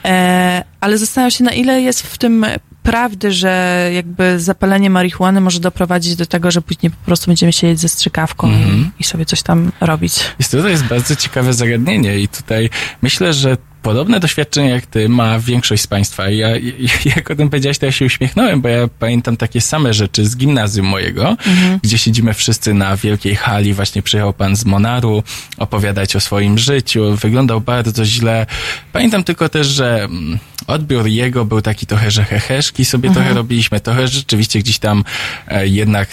E, 0.05 0.63
ale 0.81 0.97
zastanawiam 0.97 1.31
się, 1.31 1.43
na 1.43 1.51
ile 1.51 1.81
jest 1.81 2.01
w 2.01 2.17
tym 2.17 2.45
prawdy, 2.83 3.31
że 3.31 3.91
jakby 3.93 4.39
zapalenie 4.39 4.89
marihuany 4.89 5.41
może 5.41 5.59
doprowadzić 5.59 6.15
do 6.15 6.25
tego, 6.25 6.51
że 6.51 6.61
później 6.61 6.91
po 6.91 7.05
prostu 7.05 7.27
będziemy 7.27 7.53
siedzieć 7.53 7.79
ze 7.79 7.89
strzykawką 7.89 8.51
i, 8.51 8.91
i 8.99 9.03
sobie 9.03 9.25
coś 9.25 9.41
tam 9.41 9.71
robić. 9.81 10.19
Jest 10.39 10.51
to, 10.51 10.61
to 10.61 10.67
jest 10.67 10.83
bardzo 10.83 11.15
ciekawe 11.15 11.53
zagadnienie 11.53 12.19
i 12.19 12.27
tutaj 12.27 12.69
myślę, 13.01 13.33
że 13.33 13.57
podobne 13.87 14.19
doświadczenie 14.19 14.69
jak 14.69 14.85
ty 14.85 15.09
ma 15.09 15.39
większość 15.39 15.83
z 15.83 15.87
Państwa. 15.87 16.29
Ja, 16.29 16.49
ja- 16.49 17.11
jak 17.15 17.31
o 17.31 17.35
tym 17.35 17.49
powiedziałeś, 17.49 17.77
to 17.77 17.85
ja 17.85 17.91
się 17.91 18.05
uśmiechnąłem, 18.05 18.61
bo 18.61 18.69
ja 18.69 18.87
pamiętam 18.99 19.37
takie 19.37 19.61
same 19.61 19.93
rzeczy 19.93 20.25
z 20.25 20.37
gimnazjum 20.37 20.85
mojego, 20.85 21.37
gdzie 21.83 21.97
siedzimy 21.97 22.33
wszyscy 22.33 22.73
na 22.73 22.97
wielkiej 22.97 23.35
hali, 23.35 23.73
właśnie 23.73 24.01
przyjechał 24.01 24.33
pan 24.33 24.55
z 24.55 24.65
Monaru 24.65 25.23
opowiadać 25.57 26.15
o 26.15 26.19
swoim 26.19 26.57
życiu, 26.57 27.15
wyglądał 27.15 27.61
bardzo 27.61 28.05
źle. 28.05 28.45
Pamiętam 28.93 29.23
tylko 29.23 29.49
też, 29.49 29.67
że 29.67 30.03
mm, 30.03 30.39
odbiór 30.67 31.07
jego 31.07 31.45
był 31.45 31.61
taki 31.61 31.85
trochę, 31.85 32.11
że 32.11 32.23
heheszki 32.23 32.85
sobie 32.85 33.11
trochę 33.11 33.33
robiliśmy, 33.33 33.79
trochę 33.79 34.07
rzeczywiście 34.07 34.59
gdzieś 34.59 34.79
tam 34.79 35.03
e, 35.47 35.67
jednak 35.67 36.09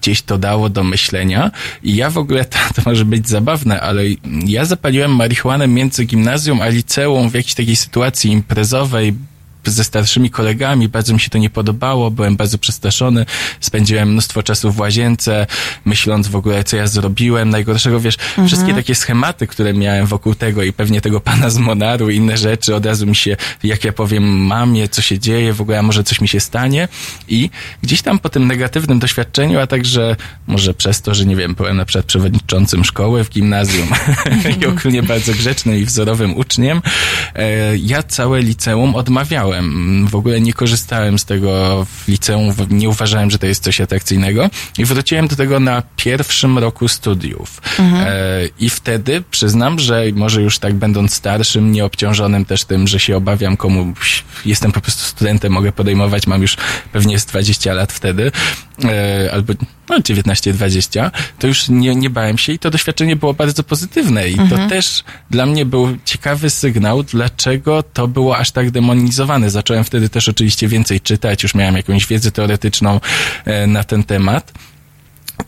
gdzieś 0.00 0.22
to 0.22 0.38
dało 0.38 0.68
do 0.68 0.84
myślenia. 0.84 1.50
I 1.82 1.96
ja 1.96 2.10
w 2.10 2.18
ogóle, 2.18 2.44
to, 2.52 2.58
to 2.74 2.82
może 2.86 3.04
być 3.04 3.28
zabawne, 3.28 3.80
ale 3.80 4.02
ja 4.46 4.64
zapaliłem 4.64 5.16
marihuanę 5.16 5.68
między 5.68 6.04
gimnazjum 6.04 6.62
a 6.62 6.68
liceum 6.68 7.30
w 7.30 7.34
jakiejś 7.34 7.54
takiej 7.54 7.76
sytuacji 7.76 8.30
imprezowej, 8.30 9.14
ze 9.64 9.84
starszymi 9.84 10.30
kolegami, 10.30 10.88
bardzo 10.88 11.14
mi 11.14 11.20
się 11.20 11.30
to 11.30 11.38
nie 11.38 11.50
podobało, 11.50 12.10
byłem 12.10 12.36
bardzo 12.36 12.58
przestraszony, 12.58 13.26
spędziłem 13.60 14.12
mnóstwo 14.12 14.42
czasu 14.42 14.72
w 14.72 14.78
łazience, 14.78 15.46
myśląc 15.84 16.28
w 16.28 16.36
ogóle, 16.36 16.64
co 16.64 16.76
ja 16.76 16.86
zrobiłem, 16.86 17.50
najgorszego, 17.50 18.00
wiesz, 18.00 18.16
wszystkie 18.46 18.74
takie 18.74 18.94
schematy, 18.94 19.46
które 19.46 19.74
miałem 19.74 20.06
wokół 20.06 20.34
tego 20.34 20.62
i 20.62 20.72
pewnie 20.72 21.00
tego 21.00 21.20
pana 21.20 21.50
z 21.50 21.58
Monaru 21.58 22.10
inne 22.10 22.36
rzeczy, 22.36 22.74
od 22.74 22.86
razu 22.86 23.06
mi 23.06 23.16
się, 23.16 23.36
jak 23.62 23.84
ja 23.84 23.92
powiem 23.92 24.46
mamie, 24.46 24.88
co 24.88 25.02
się 25.02 25.18
dzieje, 25.18 25.52
w 25.52 25.60
ogóle, 25.60 25.78
a 25.78 25.82
może 25.82 26.04
coś 26.04 26.20
mi 26.20 26.28
się 26.28 26.40
stanie. 26.40 26.88
I 27.28 27.50
gdzieś 27.82 28.02
tam 28.02 28.18
po 28.18 28.28
tym 28.28 28.46
negatywnym 28.46 28.98
doświadczeniu, 28.98 29.60
a 29.60 29.66
także 29.66 30.16
może 30.46 30.74
przez 30.74 31.02
to, 31.02 31.14
że 31.14 31.26
nie 31.26 31.36
wiem, 31.36 31.54
byłem 31.54 31.76
na 31.76 31.84
przykład 31.84 32.06
przewodniczącym 32.06 32.84
szkoły 32.84 33.24
w 33.24 33.30
gimnazjum 33.30 33.88
i 34.60 34.66
ogólnie 34.66 35.02
bardzo 35.02 35.32
grzecznym 35.32 35.76
i 35.76 35.84
wzorowym 35.84 36.36
uczniem, 36.36 36.82
e, 37.34 37.76
ja 37.76 38.02
całe 38.02 38.42
liceum 38.42 38.94
odmawiałem. 38.94 39.47
W 40.10 40.14
ogóle 40.14 40.40
nie 40.40 40.52
korzystałem 40.52 41.18
z 41.18 41.24
tego 41.24 41.84
w 41.84 42.08
liceum, 42.08 42.54
nie 42.70 42.88
uważałem, 42.88 43.30
że 43.30 43.38
to 43.38 43.46
jest 43.46 43.62
coś 43.62 43.80
atrakcyjnego. 43.80 44.50
I 44.78 44.84
wróciłem 44.84 45.28
do 45.28 45.36
tego 45.36 45.60
na 45.60 45.82
pierwszym 45.96 46.58
roku 46.58 46.88
studiów. 46.88 47.62
E, 47.80 48.40
I 48.60 48.70
wtedy 48.70 49.22
przyznam, 49.30 49.78
że 49.78 50.04
może 50.14 50.42
już 50.42 50.58
tak 50.58 50.74
będąc 50.74 51.14
starszym, 51.14 51.72
nieobciążonym 51.72 52.44
też 52.44 52.64
tym, 52.64 52.86
że 52.86 53.00
się 53.00 53.16
obawiam 53.16 53.56
komuś, 53.56 54.24
jestem 54.44 54.72
po 54.72 54.80
prostu 54.80 55.02
studentem, 55.04 55.52
mogę 55.52 55.72
podejmować, 55.72 56.26
mam 56.26 56.42
już 56.42 56.56
pewnie 56.92 57.18
z 57.18 57.26
20 57.26 57.72
lat 57.74 57.92
wtedy, 57.92 58.32
albo 59.32 59.52
no 59.88 59.98
19-20, 59.98 61.10
to 61.38 61.46
już 61.46 61.68
nie, 61.68 61.94
nie 61.94 62.10
bałem 62.10 62.38
się 62.38 62.52
i 62.52 62.58
to 62.58 62.70
doświadczenie 62.70 63.16
było 63.16 63.34
bardzo 63.34 63.62
pozytywne 63.62 64.28
i 64.28 64.36
to 64.36 64.68
też 64.68 65.04
dla 65.30 65.46
mnie 65.46 65.66
był 65.66 65.96
ciekawy 66.04 66.50
sygnał, 66.50 67.02
dlaczego 67.02 67.82
to 67.82 68.08
było 68.08 68.36
aż 68.36 68.50
tak 68.50 68.70
demonizowane. 68.70 69.50
Zacząłem 69.50 69.84
wtedy 69.84 70.08
też 70.08 70.28
oczywiście 70.28 70.68
więcej 70.68 71.00
czytać, 71.00 71.42
już 71.42 71.54
miałem 71.54 71.76
jakąś 71.76 72.06
wiedzę 72.06 72.30
teoretyczną 72.30 73.00
e, 73.44 73.66
na 73.66 73.84
ten 73.84 74.04
temat. 74.04 74.52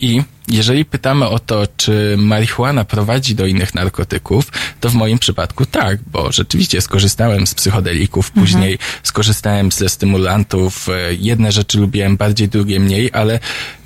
I 0.00 0.22
jeżeli 0.50 0.84
pytamy 0.84 1.28
o 1.28 1.38
to, 1.38 1.66
czy 1.76 2.16
marihuana 2.18 2.84
prowadzi 2.84 3.34
do 3.34 3.46
innych 3.46 3.74
narkotyków, 3.74 4.52
to 4.80 4.88
w 4.88 4.94
moim 4.94 5.18
przypadku 5.18 5.66
tak, 5.66 5.98
bo 6.06 6.32
rzeczywiście 6.32 6.80
skorzystałem 6.80 7.46
z 7.46 7.54
psychodelików, 7.54 8.30
później 8.30 8.78
skorzystałem 9.02 9.72
ze 9.72 9.88
stymulantów. 9.88 10.88
E, 10.88 11.14
Jedne 11.14 11.52
rzeczy 11.52 11.78
lubiłem 11.78 12.16
bardziej, 12.16 12.48
drugie 12.48 12.80
mniej, 12.80 13.10
ale 13.12 13.40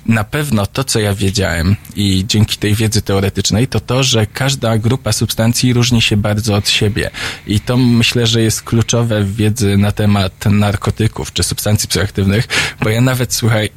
na 0.05 0.23
pewno 0.23 0.65
to, 0.65 0.83
co 0.83 0.99
ja 0.99 1.15
wiedziałem 1.15 1.75
i 1.95 2.23
dzięki 2.27 2.57
tej 2.57 2.75
wiedzy 2.75 3.01
teoretycznej, 3.01 3.67
to 3.67 3.79
to, 3.79 4.03
że 4.03 4.25
każda 4.25 4.77
grupa 4.77 5.11
substancji 5.11 5.73
różni 5.73 6.01
się 6.01 6.17
bardzo 6.17 6.55
od 6.55 6.69
siebie. 6.69 7.09
I 7.47 7.59
to 7.59 7.77
myślę, 7.77 8.27
że 8.27 8.41
jest 8.41 8.61
kluczowe 8.61 9.23
w 9.23 9.35
wiedzy 9.35 9.77
na 9.77 9.91
temat 9.91 10.45
narkotyków 10.45 11.33
czy 11.33 11.43
substancji 11.43 11.89
psychoaktywnych, 11.89 12.47
bo 12.81 12.89
ja 12.89 13.01
nawet, 13.01 13.33
słuchaj, 13.33 13.69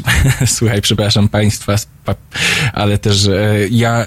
słuchaj, 0.56 0.82
przepraszam 0.82 1.28
państwa, 1.28 1.76
ale 2.72 2.98
też 2.98 3.26
e, 3.26 3.54
ja, 3.70 4.00
e, 4.00 4.06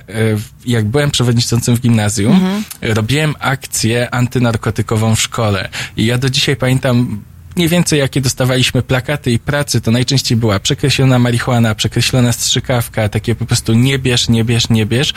jak 0.66 0.86
byłem 0.86 1.12
przewodniczącym 1.12 1.76
w 1.76 1.82
gimnazjum, 1.82 2.64
robiłem 2.82 3.36
akcję 3.40 4.14
antynarkotykową 4.14 5.16
w 5.16 5.22
szkole. 5.22 5.70
I 5.98 6.06
ja 6.06 6.18
do 6.18 6.30
dzisiaj 6.30 6.56
pamiętam 6.56 7.24
mniej 7.56 7.70
więcej 7.70 8.00
jakie 8.00 8.22
dostawaliśmy 8.22 8.82
plakaty 8.82 9.32
i 9.32 9.40
pracy, 9.40 9.82
to 9.82 9.92
najczęściej 9.92 10.38
była 10.38 10.60
przekreślona 10.60 11.20
marihuana, 11.20 11.76
przekreślona 11.76 12.32
strzykawka, 12.32 13.10
takie 13.10 13.36
po 13.36 13.46
prostu 13.46 13.74
nie 13.74 14.00
bierz, 14.00 14.30
nie 14.30 14.44
bierz, 14.44 14.70
nie 14.70 14.86
bierz. 14.86 15.14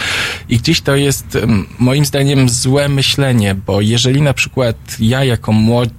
I 0.49 0.59
gdzieś 0.59 0.81
to 0.81 0.97
jest 0.97 1.39
moim 1.79 2.05
zdaniem 2.05 2.49
złe 2.49 2.89
myślenie, 2.89 3.55
bo 3.55 3.81
jeżeli 3.81 4.23
na 4.23 4.35
przykład 4.35 4.77
ja 5.01 5.25
jako 5.25 5.53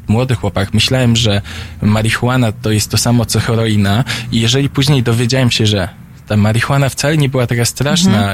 młody 0.08 0.36
chłopak 0.36 0.74
myślałem, 0.74 1.16
że 1.16 1.42
marihuana 1.82 2.52
to 2.52 2.72
jest 2.72 2.92
to 2.92 2.98
samo 2.98 3.26
co 3.26 3.40
heroina 3.40 4.04
i 4.32 4.42
jeżeli 4.42 4.70
później 4.70 5.04
dowiedziałem 5.04 5.52
się, 5.52 5.66
że 5.66 5.90
ta 6.28 6.38
marihuana 6.38 6.90
wcale 6.90 7.18
nie 7.18 7.30
była 7.30 7.48
taka 7.48 7.66
straszna, 7.66 8.34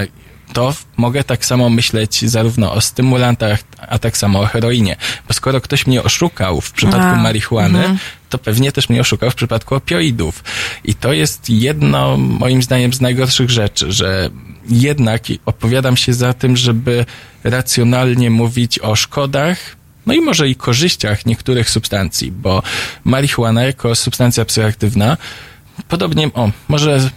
to 0.53 0.71
w- 0.71 0.85
mogę 0.97 1.23
tak 1.23 1.45
samo 1.45 1.69
myśleć 1.69 2.29
zarówno 2.29 2.73
o 2.73 2.81
stymulantach, 2.81 3.59
a 3.87 3.99
tak 3.99 4.17
samo 4.17 4.39
o 4.41 4.45
heroinie. 4.45 4.95
Bo 5.27 5.33
skoro 5.33 5.61
ktoś 5.61 5.87
mnie 5.87 6.03
oszukał 6.03 6.61
w 6.61 6.71
przypadku 6.71 6.99
A, 7.07 7.15
marihuany, 7.15 7.97
to 8.29 8.37
pewnie 8.37 8.71
też 8.71 8.89
mnie 8.89 9.01
oszukał 9.01 9.31
w 9.31 9.35
przypadku 9.35 9.75
opioidów. 9.75 10.43
I 10.83 10.95
to 10.95 11.13
jest 11.13 11.49
jedno, 11.49 12.17
moim 12.17 12.63
zdaniem, 12.63 12.93
z 12.93 13.01
najgorszych 13.01 13.49
rzeczy, 13.49 13.91
że 13.91 14.29
jednak 14.69 15.23
opowiadam 15.45 15.97
się 15.97 16.13
za 16.13 16.33
tym, 16.33 16.57
żeby 16.57 17.05
racjonalnie 17.43 18.29
mówić 18.29 18.79
o 18.79 18.95
szkodach, 18.95 19.57
no 20.05 20.13
i 20.13 20.21
może 20.21 20.49
i 20.49 20.55
korzyściach 20.55 21.25
niektórych 21.25 21.69
substancji, 21.69 22.31
bo 22.31 22.63
marihuana 23.03 23.63
jako 23.63 23.95
substancja 23.95 24.45
psychoaktywna, 24.45 25.17
podobnie, 25.87 26.27
o, 26.33 26.51
może 26.67 27.09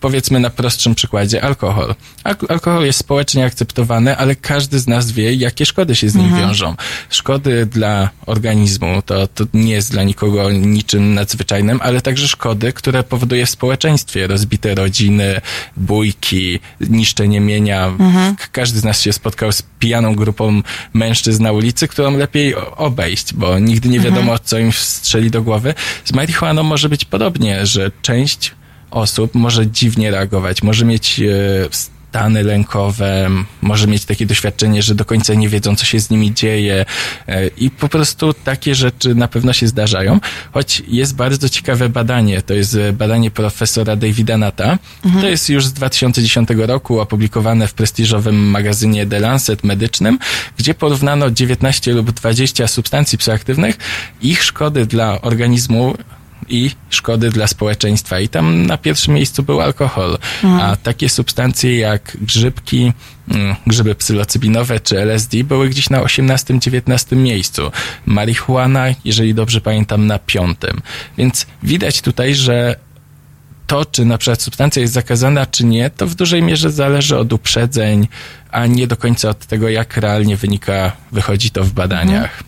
powiedzmy 0.00 0.40
na 0.40 0.50
prostszym 0.50 0.94
przykładzie, 0.94 1.44
alkohol. 1.44 1.94
Al- 2.24 2.36
alkohol 2.48 2.84
jest 2.86 2.98
społecznie 2.98 3.44
akceptowany, 3.44 4.16
ale 4.16 4.36
każdy 4.36 4.78
z 4.78 4.86
nas 4.86 5.10
wie, 5.12 5.34
jakie 5.34 5.66
szkody 5.66 5.96
się 5.96 6.08
z 6.10 6.14
nim 6.14 6.36
wiążą. 6.40 6.74
Szkody 7.10 7.66
dla 7.66 8.10
organizmu, 8.26 9.02
to, 9.06 9.26
to 9.26 9.44
nie 9.54 9.72
jest 9.72 9.90
dla 9.90 10.02
nikogo 10.02 10.50
niczym 10.50 11.14
nadzwyczajnym, 11.14 11.80
ale 11.82 12.00
także 12.00 12.28
szkody, 12.28 12.72
które 12.72 13.02
powoduje 13.02 13.46
w 13.46 13.50
społeczeństwie. 13.50 14.26
Rozbite 14.26 14.74
rodziny, 14.74 15.40
bójki, 15.76 16.58
niszczenie 16.80 17.40
mienia. 17.40 17.90
K- 18.38 18.46
Każdy 18.52 18.78
z 18.80 18.84
nas 18.84 19.00
się 19.02 19.12
spotkał 19.12 19.52
z 19.52 19.62
pijaną 19.78 20.14
grupą 20.14 20.62
mężczyzn 20.94 21.42
na 21.42 21.52
ulicy, 21.52 21.88
którą 21.88 22.16
lepiej 22.16 22.54
obejść, 22.76 23.34
bo 23.34 23.58
nigdy 23.58 23.88
nie 23.88 24.00
wiadomo, 24.00 24.38
co 24.38 24.58
im 24.58 24.72
strzeli 24.72 25.30
do 25.30 25.42
głowy. 25.42 25.74
Z 26.04 26.12
marihuaną 26.12 26.62
może 26.62 26.88
być 26.88 27.04
podobnie, 27.04 27.66
że 27.66 27.90
część 28.02 28.52
osób 28.90 29.34
może 29.34 29.66
dziwnie 29.66 30.10
reagować, 30.10 30.62
może 30.62 30.84
mieć 30.84 31.20
e, 31.20 31.90
stany 32.10 32.42
lękowe, 32.42 33.30
może 33.62 33.86
mieć 33.86 34.04
takie 34.04 34.26
doświadczenie, 34.26 34.82
że 34.82 34.94
do 34.94 35.04
końca 35.04 35.34
nie 35.34 35.48
wiedzą, 35.48 35.76
co 35.76 35.84
się 35.84 36.00
z 36.00 36.10
nimi 36.10 36.34
dzieje 36.34 36.84
e, 37.28 37.46
i 37.46 37.70
po 37.70 37.88
prostu 37.88 38.34
takie 38.34 38.74
rzeczy 38.74 39.14
na 39.14 39.28
pewno 39.28 39.52
się 39.52 39.68
zdarzają, 39.68 40.20
choć 40.52 40.82
jest 40.88 41.14
bardzo 41.14 41.48
ciekawe 41.48 41.88
badanie, 41.88 42.42
to 42.42 42.54
jest 42.54 42.74
e, 42.74 42.92
badanie 42.92 43.30
profesora 43.30 43.96
Davida 43.96 44.36
Nata, 44.36 44.78
to 45.20 45.28
jest 45.28 45.48
już 45.48 45.66
z 45.66 45.72
2010 45.72 46.48
roku 46.56 47.00
opublikowane 47.00 47.68
w 47.68 47.74
prestiżowym 47.74 48.50
magazynie 48.50 49.06
The 49.06 49.20
Lancet 49.20 49.64
medycznym, 49.64 50.18
gdzie 50.58 50.74
porównano 50.74 51.30
19 51.30 51.92
lub 51.92 52.10
20 52.10 52.66
substancji 52.66 53.18
psychoaktywnych, 53.18 53.76
ich 54.22 54.42
szkody 54.42 54.86
dla 54.86 55.20
organizmu 55.20 55.94
i 56.48 56.70
szkody 56.90 57.30
dla 57.30 57.46
społeczeństwa. 57.46 58.20
I 58.20 58.28
tam 58.28 58.66
na 58.66 58.78
pierwszym 58.78 59.14
miejscu 59.14 59.42
był 59.42 59.60
alkohol. 59.60 60.18
A 60.60 60.76
takie 60.76 61.08
substancje 61.08 61.78
jak 61.78 62.16
grzybki, 62.20 62.92
mm, 63.28 63.56
grzyby 63.66 63.94
psylocybinowe 63.94 64.80
czy 64.80 64.98
LSD 64.98 65.44
były 65.44 65.68
gdzieś 65.68 65.90
na 65.90 66.02
18-19 66.02 67.16
miejscu. 67.16 67.70
Marihuana, 68.06 68.86
jeżeli 69.04 69.34
dobrze 69.34 69.60
pamiętam, 69.60 70.06
na 70.06 70.18
piątym. 70.18 70.80
Więc 71.18 71.46
widać 71.62 72.00
tutaj, 72.00 72.34
że 72.34 72.76
to, 73.66 73.84
czy 73.84 74.04
na 74.04 74.18
przykład 74.18 74.42
substancja 74.42 74.82
jest 74.82 74.94
zakazana, 74.94 75.46
czy 75.46 75.64
nie, 75.64 75.90
to 75.90 76.06
w 76.06 76.14
dużej 76.14 76.42
mierze 76.42 76.70
zależy 76.70 77.18
od 77.18 77.32
uprzedzeń, 77.32 78.08
a 78.50 78.66
nie 78.66 78.86
do 78.86 78.96
końca 78.96 79.28
od 79.28 79.46
tego, 79.46 79.68
jak 79.68 79.96
realnie 79.96 80.36
wynika, 80.36 80.92
wychodzi 81.12 81.50
to 81.50 81.64
w 81.64 81.72
badaniach. 81.72 82.42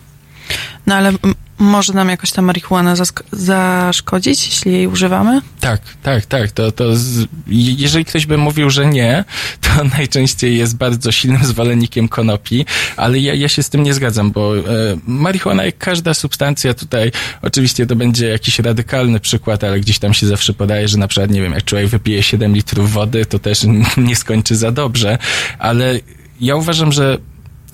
No 0.85 0.95
ale 0.95 1.13
może 1.59 1.93
nam 1.93 2.09
jakoś 2.09 2.31
ta 2.31 2.41
marihuana 2.41 2.95
zaszkodzić, 3.31 4.47
jeśli 4.47 4.73
jej 4.73 4.87
używamy? 4.87 5.41
Tak, 5.59 5.81
tak, 6.03 6.25
tak. 6.25 6.51
To, 6.51 6.71
to 6.71 6.95
z, 6.95 7.19
je- 7.47 7.73
jeżeli 7.73 8.05
ktoś 8.05 8.25
by 8.25 8.37
mówił, 8.37 8.69
że 8.69 8.85
nie, 8.85 9.25
to 9.61 9.83
najczęściej 9.97 10.57
jest 10.57 10.77
bardzo 10.77 11.11
silnym 11.11 11.45
zwolennikiem 11.53 12.07
konopi, 12.07 12.65
ale 12.97 13.19
ja, 13.19 13.33
ja 13.33 13.47
się 13.47 13.63
z 13.63 13.69
tym 13.69 13.83
nie 13.83 13.93
zgadzam, 13.93 14.31
bo 14.31 14.57
e, 14.57 14.61
marihuana, 15.07 15.65
jak 15.65 15.77
każda 15.77 16.13
substancja 16.13 16.73
tutaj, 16.73 17.11
oczywiście 17.41 17.85
to 17.85 17.95
będzie 17.95 18.27
jakiś 18.27 18.59
radykalny 18.59 19.19
przykład, 19.19 19.63
ale 19.63 19.79
gdzieś 19.79 19.99
tam 19.99 20.13
się 20.13 20.27
zawsze 20.27 20.53
podaje, 20.53 20.87
że 20.87 20.97
na 20.97 21.07
przykład, 21.07 21.31
nie 21.31 21.41
wiem, 21.41 21.53
jak 21.53 21.63
człowiek 21.65 21.87
wypije 21.87 22.23
7 22.23 22.55
litrów 22.55 22.93
wody, 22.93 23.25
to 23.25 23.39
też 23.39 23.61
nie 23.97 24.15
skończy 24.15 24.55
za 24.55 24.71
dobrze, 24.71 25.17
ale 25.59 25.99
ja 26.41 26.55
uważam, 26.55 26.91
że 26.91 27.17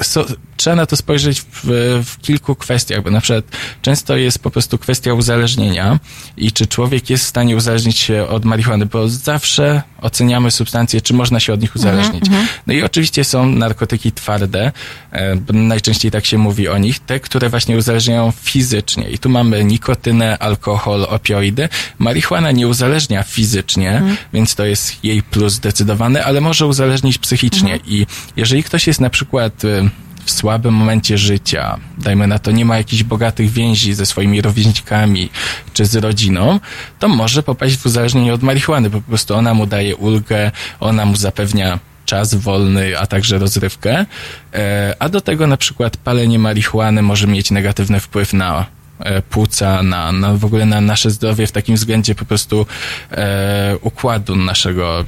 so, 0.01 0.25
trzeba 0.59 0.75
na 0.75 0.85
to 0.85 0.95
spojrzeć 0.95 1.41
w, 1.41 1.63
w 2.05 2.21
kilku 2.21 2.55
kwestiach, 2.55 3.03
bo 3.03 3.11
na 3.11 3.21
przykład 3.21 3.45
często 3.81 4.17
jest 4.17 4.39
po 4.39 4.51
prostu 4.51 4.77
kwestia 4.77 5.13
uzależnienia 5.13 5.99
i 6.37 6.51
czy 6.51 6.67
człowiek 6.67 7.09
jest 7.09 7.23
w 7.23 7.27
stanie 7.27 7.55
uzależnić 7.55 7.97
się 7.97 8.27
od 8.27 8.45
marihuany, 8.45 8.85
bo 8.85 9.09
zawsze 9.09 9.81
oceniamy 10.01 10.51
substancje, 10.51 11.01
czy 11.01 11.13
można 11.13 11.39
się 11.39 11.53
od 11.53 11.61
nich 11.61 11.75
uzależnić. 11.75 12.25
No 12.67 12.73
i 12.73 12.83
oczywiście 12.83 13.23
są 13.23 13.45
narkotyki 13.45 14.11
twarde, 14.11 14.71
e, 15.11 15.37
najczęściej 15.53 16.11
tak 16.11 16.25
się 16.25 16.37
mówi 16.37 16.67
o 16.67 16.77
nich, 16.77 16.99
te, 16.99 17.19
które 17.19 17.49
właśnie 17.49 17.77
uzależniają 17.77 18.31
fizycznie. 18.31 19.09
I 19.09 19.17
tu 19.17 19.29
mamy 19.29 19.63
nikotynę, 19.63 20.37
alkohol, 20.37 21.07
opioidy. 21.09 21.69
Marihuana 21.99 22.51
nie 22.51 22.67
uzależnia 22.67 23.23
fizycznie, 23.23 24.01
więc 24.33 24.55
to 24.55 24.65
jest 24.65 25.03
jej 25.03 25.23
plus 25.23 25.53
zdecydowany, 25.53 26.25
ale 26.25 26.41
może 26.41 26.67
uzależnić 26.67 27.17
psychicznie. 27.17 27.79
I 27.87 28.05
jeżeli 28.35 28.63
ktoś 28.63 28.87
jest 28.87 29.01
na 29.01 29.09
przykład 29.09 29.65
e, 29.65 29.89
w 30.25 30.31
słabym 30.31 30.73
momencie 30.73 31.17
życia, 31.17 31.77
dajmy 31.97 32.27
na 32.27 32.39
to, 32.39 32.51
nie 32.51 32.65
ma 32.65 32.77
jakichś 32.77 33.03
bogatych 33.03 33.49
więzi 33.49 33.93
ze 33.93 34.05
swoimi 34.05 34.41
rówieśnikami 34.41 35.29
czy 35.73 35.85
z 35.85 35.95
rodziną, 35.95 36.59
to 36.99 37.07
może 37.07 37.43
popaść 37.43 37.77
w 37.77 37.85
uzależnienie 37.85 38.33
od 38.33 38.43
marihuany, 38.43 38.89
po 38.89 39.01
prostu 39.01 39.35
ona 39.35 39.53
mu 39.53 39.65
daje 39.65 39.95
ulgę, 39.95 40.51
ona 40.79 41.05
mu 41.05 41.15
zapewnia 41.15 41.79
czas 42.05 42.35
wolny, 42.35 42.99
a 42.99 43.07
także 43.07 43.37
rozrywkę, 43.37 44.05
e, 44.53 44.95
a 44.99 45.09
do 45.09 45.21
tego 45.21 45.47
na 45.47 45.57
przykład 45.57 45.97
palenie 45.97 46.39
marihuany 46.39 47.01
może 47.01 47.27
mieć 47.27 47.51
negatywny 47.51 47.99
wpływ 47.99 48.33
na 48.33 48.65
e, 48.99 49.21
płuca, 49.21 49.83
na, 49.83 50.11
na 50.11 50.33
w 50.33 50.45
ogóle 50.45 50.65
na 50.65 50.81
nasze 50.81 51.11
zdrowie 51.11 51.47
w 51.47 51.51
takim 51.51 51.75
względzie 51.75 52.15
po 52.15 52.25
prostu 52.25 52.65
e, 53.11 53.77
układu 53.81 54.35
naszego, 54.35 55.05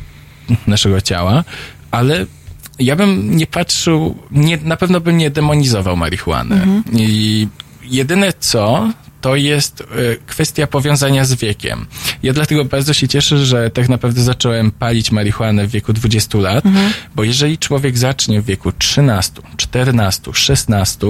naszego 0.67 1.01
ciała, 1.01 1.43
ale 1.91 2.25
ja 2.81 2.95
bym 2.95 3.37
nie 3.37 3.47
patrzył, 3.47 4.15
nie, 4.31 4.57
na 4.57 4.77
pewno 4.77 5.01
bym 5.01 5.17
nie 5.17 5.29
demonizował 5.29 5.97
marihuany. 5.97 6.61
I 6.93 7.47
jedyne 7.83 8.33
co, 8.39 8.89
to 9.21 9.35
jest 9.35 9.81
e, 9.81 9.85
kwestia 10.27 10.67
powiązania 10.67 11.25
z 11.25 11.33
wiekiem. 11.33 11.85
Ja 12.23 12.33
dlatego 12.33 12.65
bardzo 12.65 12.93
się 12.93 13.07
cieszę, 13.07 13.45
że 13.45 13.69
tak 13.69 13.89
naprawdę 13.89 14.21
zacząłem 14.21 14.71
palić 14.71 15.11
marihuanę 15.11 15.67
w 15.67 15.71
wieku 15.71 15.93
20 15.93 16.37
lat, 16.37 16.63
bo 17.15 17.23
jeżeli 17.23 17.57
człowiek 17.57 17.97
zacznie 17.97 18.41
w 18.41 18.45
wieku 18.45 18.71
13, 18.71 19.41
14, 19.57 20.33
16, 20.33 21.07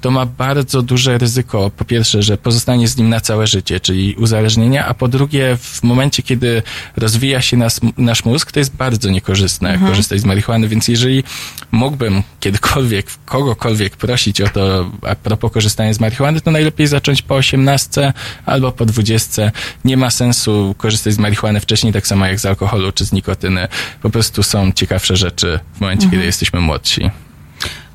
to 0.00 0.10
ma 0.10 0.26
bardzo 0.26 0.82
duże 0.82 1.18
ryzyko, 1.18 1.70
po 1.76 1.84
pierwsze, 1.84 2.22
że 2.22 2.38
pozostanie 2.38 2.88
z 2.88 2.96
nim 2.96 3.08
na 3.08 3.20
całe 3.20 3.46
życie, 3.46 3.80
czyli 3.80 4.14
uzależnienia, 4.14 4.86
a 4.86 4.94
po 4.94 5.08
drugie, 5.08 5.56
w 5.60 5.82
momencie, 5.82 6.22
kiedy 6.22 6.62
rozwija 6.96 7.42
się 7.42 7.56
nas, 7.56 7.80
nasz 7.98 8.24
mózg, 8.24 8.52
to 8.52 8.58
jest 8.58 8.76
bardzo 8.76 9.10
niekorzystne 9.10 9.78
korzystać 9.78 10.20
z 10.20 10.24
marihuany, 10.24 10.68
więc 10.68 10.88
jeżeli 10.88 11.24
mógłbym 11.72 12.22
kiedykolwiek, 12.40 13.06
kogokolwiek 13.24 13.96
prosić 13.96 14.40
o 14.40 14.48
to 14.48 14.90
a 15.02 15.14
propos 15.14 15.52
korzystania 15.52 15.92
z 15.92 16.00
marihuany, 16.00 16.40
to 16.40 16.50
najlepiej 16.50 16.86
zacząć 16.86 17.22
po 17.22 17.42
18 17.54 18.12
albo 18.46 18.72
po 18.72 18.84
20. 18.86 19.52
Nie 19.84 19.96
ma 19.96 20.10
sensu 20.10 20.74
korzystać 20.78 21.12
z 21.14 21.18
marihuany 21.18 21.60
wcześniej, 21.60 21.92
tak 21.92 22.06
samo 22.06 22.26
jak 22.26 22.40
z 22.40 22.46
alkoholu 22.46 22.92
czy 22.92 23.04
z 23.04 23.12
nikotyny. 23.12 23.68
Po 24.02 24.10
prostu 24.10 24.42
są 24.42 24.72
ciekawsze 24.72 25.16
rzeczy 25.16 25.60
w 25.74 25.80
momencie, 25.80 26.10
kiedy 26.10 26.24
jesteśmy 26.24 26.60
młodsi. 26.60 27.10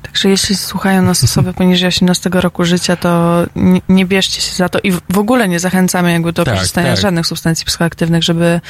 Także 0.02 0.28
jeśli 0.28 0.56
słuchają 0.56 1.02
nas 1.02 1.24
osoby 1.24 1.52
poniżej 1.62 1.88
18 1.88 2.30
roku 2.32 2.64
życia, 2.64 2.96
to 2.96 3.42
nie, 3.56 3.80
nie 3.88 4.06
bierzcie 4.06 4.40
się 4.40 4.54
za 4.54 4.68
to 4.68 4.78
i 4.78 4.92
w- 4.92 5.18
ogóle 5.18 5.48
nie 5.48 5.60
zachęcamy 5.60 6.12
jakby 6.12 6.32
do 6.32 6.44
Tak, 6.44 6.54
korzystania 6.54 6.88
tak. 6.88 6.98
z 6.98 7.02
żadnych 7.02 7.26
substancji 7.26 7.66
psychoaktywnych, 7.66 8.22
żeby, 8.24 8.60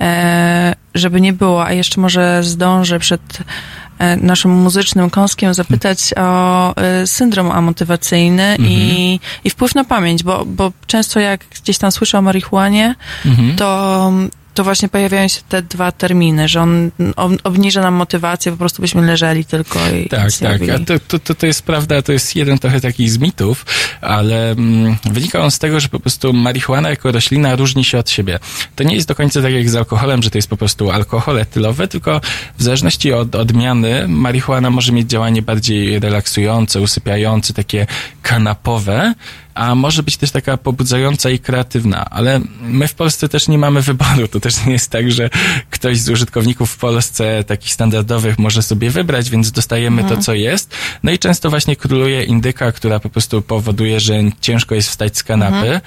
e, 0.00 0.74
żeby 0.94 1.20
nie 1.20 1.32
było. 1.32 1.64
A 1.66 1.72
jeszcze 1.72 2.00
może 2.00 2.42
zdążę 2.42 2.98
przed 2.98 3.22
naszym 4.16 4.50
muzycznym 4.50 5.10
kąskiem 5.10 5.54
zapytać 5.54 6.14
o 6.16 6.76
e, 6.76 7.06
syndrom 7.06 7.50
amotywacyjny 7.50 8.56
i, 8.60 9.20
i 9.44 9.50
wpływ 9.50 9.74
na 9.74 9.84
pamięć, 9.84 10.22
bo, 10.22 10.44
bo 10.46 10.72
często 10.86 11.20
jak 11.20 11.40
gdzieś 11.62 11.78
tam 11.78 11.92
słyszę 11.92 12.18
o 12.18 12.22
marihuanie, 12.22 12.94
Mhm. 13.26 13.56
to, 13.56 14.12
to 14.54 14.64
właśnie 14.64 14.88
pojawiają 14.88 15.28
się 15.28 15.40
te 15.48 15.62
dwa 15.62 15.92
terminy, 15.92 16.48
że 16.48 16.60
on, 16.60 16.90
on 17.16 17.38
obniża 17.44 17.82
nam 17.82 17.94
motywację, 17.94 18.52
po 18.52 18.58
prostu 18.58 18.82
byśmy 18.82 19.06
leżeli 19.06 19.44
tylko 19.44 19.78
i 19.88 20.08
Tak, 20.08 20.32
tak. 20.32 20.86
to, 20.86 20.94
to, 21.08 21.18
to, 21.18 21.34
to 21.34 21.46
jest 21.46 21.62
prawda, 21.62 22.02
to 22.02 22.12
jest 22.12 22.36
jeden 22.36 22.58
trochę 22.58 22.80
takich 22.80 23.10
z 23.10 23.18
mitów, 23.18 23.66
ale 24.00 24.50
mm, 24.50 24.96
wynika 25.04 25.40
on 25.40 25.50
z 25.50 25.58
tego, 25.58 25.80
że 25.80 25.88
po 25.88 26.00
prostu 26.00 26.32
marihuana 26.32 26.90
jako 26.90 27.12
roślina 27.12 27.56
różni 27.56 27.84
się 27.84 27.98
od 27.98 28.10
siebie. 28.10 28.38
To 28.76 28.84
nie 28.84 28.94
jest 28.94 29.08
do 29.08 29.14
końca 29.14 29.42
tak 29.42 29.52
jak 29.52 29.70
z 29.70 29.76
alkoholem, 29.76 30.22
że 30.22 30.30
to 30.30 30.38
jest 30.38 30.48
po 30.48 30.56
prostu 30.56 30.90
alkohol 30.90 31.38
etylowy, 31.38 31.88
tylko 31.88 32.20
w 32.58 32.62
zależności 32.62 33.12
od 33.12 33.34
odmiany 33.34 34.08
marihuana 34.08 34.70
może 34.70 34.92
mieć 34.92 35.08
działanie 35.08 35.42
bardziej 35.42 35.98
relaksujące, 35.98 36.80
usypiające, 36.80 37.54
takie 37.54 37.86
kanapowe, 38.22 39.14
a 39.54 39.74
może 39.74 40.02
być 40.02 40.16
też 40.16 40.30
taka 40.30 40.56
pobudzająca 40.56 41.30
i 41.30 41.38
kreatywna, 41.38 42.04
ale 42.04 42.40
my 42.60 42.88
w 42.88 42.94
Polsce 42.94 43.28
też 43.28 43.48
nie 43.48 43.58
mamy 43.58 43.82
wyboru. 43.82 44.28
To 44.28 44.40
też 44.40 44.66
nie 44.66 44.72
jest 44.72 44.90
tak, 44.90 45.12
że 45.12 45.30
ktoś 45.70 45.98
z 45.98 46.08
użytkowników 46.08 46.70
w 46.70 46.76
Polsce 46.76 47.44
takich 47.44 47.72
standardowych 47.72 48.38
może 48.38 48.62
sobie 48.62 48.90
wybrać, 48.90 49.30
więc 49.30 49.52
dostajemy 49.52 50.04
to, 50.04 50.16
co 50.16 50.34
jest. 50.34 50.74
No 51.02 51.12
i 51.12 51.18
często 51.18 51.50
właśnie 51.50 51.76
króluje 51.76 52.24
indyka, 52.24 52.72
która 52.72 53.00
po 53.00 53.08
prostu 53.08 53.42
powoduje, 53.42 54.00
że 54.00 54.14
ciężko 54.40 54.74
jest 54.74 54.88
wstać 54.88 55.18
z 55.18 55.22
kanapy. 55.22 55.66
Ej, 55.66 55.80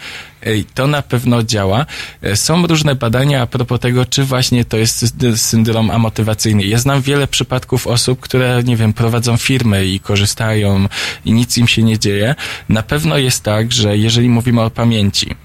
To 0.74 0.88
na 0.88 1.02
pewno 1.02 1.44
działa. 1.44 1.86
E, 2.22 2.36
Są 2.36 2.68
różne 2.68 2.96
badania 2.96 3.42
a 3.42 3.48
propos 3.48 3.80
tego, 3.80 4.06
czy 4.06 4.24
właśnie 4.24 4.66
to 4.66 4.78
jest 4.78 5.06
syndrom 5.36 5.92
amotywacyjny. 5.92 6.66
Ja 6.66 6.78
znam 6.78 7.02
wiele 7.02 7.28
przypadków 7.28 7.88
osób, 7.88 8.20
które, 8.20 8.64
nie 8.64 8.78
wiem, 8.78 8.94
prowadzą 8.94 9.38
firmy 9.38 9.86
i 9.86 10.00
korzystają 10.00 10.88
i 11.26 11.34
nic 11.34 11.58
im 11.58 11.68
się 11.68 11.84
nie 11.84 12.00
dzieje. 12.00 12.36
Na 12.70 12.84
pewno 12.84 13.18
jest 13.18 13.44
tak, 13.44 13.72
że 13.72 13.98
jeżeli 13.98 14.30
mówimy 14.30 14.62
o 14.62 14.70
pamięci, 14.70 15.36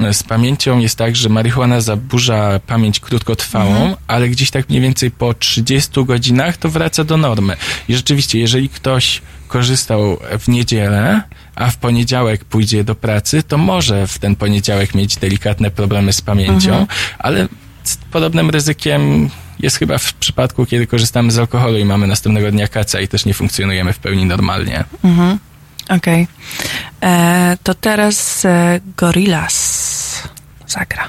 e, 0.00 0.14
z 0.14 0.22
pamięcią 0.22 0.78
jest 0.78 0.98
tak, 0.98 1.16
że 1.16 1.28
marihuana 1.28 1.80
zaburza 1.80 2.60
pamięć 2.66 3.00
krótkotrwałą, 3.00 3.96
ale 4.06 4.28
gdzieś 4.28 4.50
tak 4.50 4.68
mniej 4.68 4.80
więcej 4.80 5.10
po 5.10 5.34
30 5.34 6.04
godzinach 6.04 6.56
to 6.56 6.68
wraca 6.68 7.04
do 7.04 7.16
normy. 7.16 7.56
I 7.88 7.94
rzeczywiście, 7.96 8.38
jeżeli 8.38 8.68
ktoś 8.68 9.22
korzystał 9.48 10.18
w 10.38 10.48
niedzielę, 10.48 11.22
a 11.56 11.70
w 11.70 11.76
poniedziałek 11.76 12.44
pójdzie 12.44 12.84
do 12.84 12.94
pracy, 12.94 13.42
to 13.42 13.58
może 13.58 14.06
w 14.06 14.18
ten 14.18 14.36
poniedziałek 14.36 14.94
mieć 14.94 15.16
delikatne 15.16 15.70
problemy 15.70 16.12
z 16.12 16.20
pamięcią, 16.22 16.86
ale 17.18 17.48
z 17.84 17.96
podobnym 17.96 18.50
ryzykiem 18.50 19.30
jest 19.60 19.76
chyba 19.76 19.98
w 19.98 20.12
przypadku, 20.14 20.66
kiedy 20.66 20.86
korzystamy 20.86 21.30
z 21.32 21.38
alkoholu 21.38 21.78
i 21.78 21.84
mamy 21.84 22.06
następnego 22.06 22.50
dnia 22.50 22.68
kaca 22.68 23.00
i 23.00 23.08
też 23.08 23.24
nie 23.24 23.34
funkcjonujemy 23.34 23.92
w 23.92 23.98
pełni 23.98 24.24
normalnie. 24.26 24.84
Okej. 25.88 26.26
E, 27.02 27.56
To 27.62 27.74
teraz 27.74 28.44
e, 28.44 28.80
Gorillaz 28.96 30.22
zagra. 30.66 31.08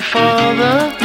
for 0.00 0.18
the 0.18 1.03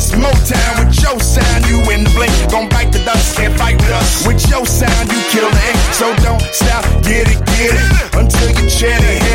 this 0.00 0.12
Motown 0.12 0.86
with 0.86 1.02
your 1.02 1.20
sound. 1.20 1.66
You 1.68 1.78
in 1.92 2.04
the 2.04 2.10
blink, 2.16 2.32
gon' 2.50 2.68
bite 2.68 2.92
the 2.92 3.04
dust, 3.04 3.36
can't 3.36 3.56
fight 3.58 3.76
with 3.76 3.92
us. 3.92 4.26
With 4.26 4.40
your 4.48 4.64
sound, 4.64 5.12
you 5.12 5.20
kill 5.28 5.48
the 5.50 5.62
ink. 5.68 5.80
So 5.92 6.06
don't 6.24 6.42
stop, 6.52 6.84
get 7.04 7.28
it, 7.28 7.40
get 7.58 7.76
it. 7.76 7.90
Until 8.16 8.48
you 8.56 8.68
chat 8.68 9.00
ahead 9.00 9.29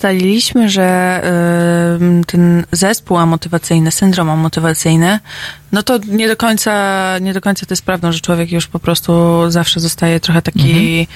Ustaliliśmy, 0.00 0.68
że 0.68 1.20
ten 2.26 2.64
zespół 2.72 3.16
amotywacyjny, 3.16 3.90
syndrom 3.90 4.30
amotywacyjny, 4.30 5.20
no 5.72 5.82
to 5.82 5.98
nie 6.08 6.28
do 6.28 6.36
końca, 6.36 7.18
nie 7.20 7.34
do 7.34 7.40
końca 7.40 7.66
to 7.66 7.72
jest 7.72 7.84
prawdą, 7.84 8.12
że 8.12 8.20
człowiek 8.20 8.52
już 8.52 8.66
po 8.66 8.78
prostu 8.78 9.12
zawsze 9.50 9.80
zostaje 9.80 10.20
trochę 10.20 10.42
taki 10.42 11.06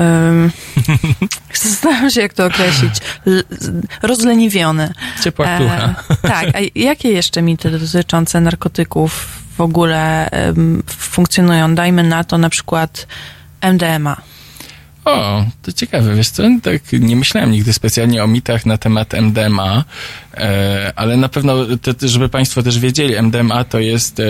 ym, 0.00 0.52
zastanawiam 1.62 2.10
się, 2.10 2.20
jak 2.20 2.34
to 2.34 2.46
określić, 2.46 2.94
L- 3.26 3.44
rozleniwiony. 4.02 4.92
Ciepła 5.24 5.56
klucha. 5.56 5.94
tak, 6.22 6.46
a 6.56 6.58
jakie 6.74 7.08
jeszcze 7.08 7.42
mity 7.42 7.70
dotyczące 7.70 8.40
narkotyków 8.40 9.38
w 9.56 9.60
ogóle 9.60 10.30
funkcjonują? 10.86 11.74
Dajmy 11.74 12.02
na 12.02 12.24
to 12.24 12.38
na 12.38 12.50
przykład 12.50 13.06
MDMA. 13.60 14.16
O, 15.04 15.44
to 15.62 15.72
ciekawe, 15.72 16.14
wiesz 16.14 16.28
co, 16.28 16.42
tak 16.62 16.92
nie 16.92 17.16
myślałem 17.16 17.50
nigdy 17.50 17.72
specjalnie 17.72 18.24
o 18.24 18.26
mitach 18.26 18.66
na 18.66 18.78
temat 18.78 19.14
MDMA, 19.14 19.84
e, 20.34 20.92
ale 20.96 21.16
na 21.16 21.28
pewno, 21.28 21.54
te, 21.82 22.08
żeby 22.08 22.28
Państwo 22.28 22.62
też 22.62 22.78
wiedzieli, 22.78 23.22
MDMA 23.22 23.64
to 23.64 23.78
jest 23.78 24.20
e, 24.20 24.24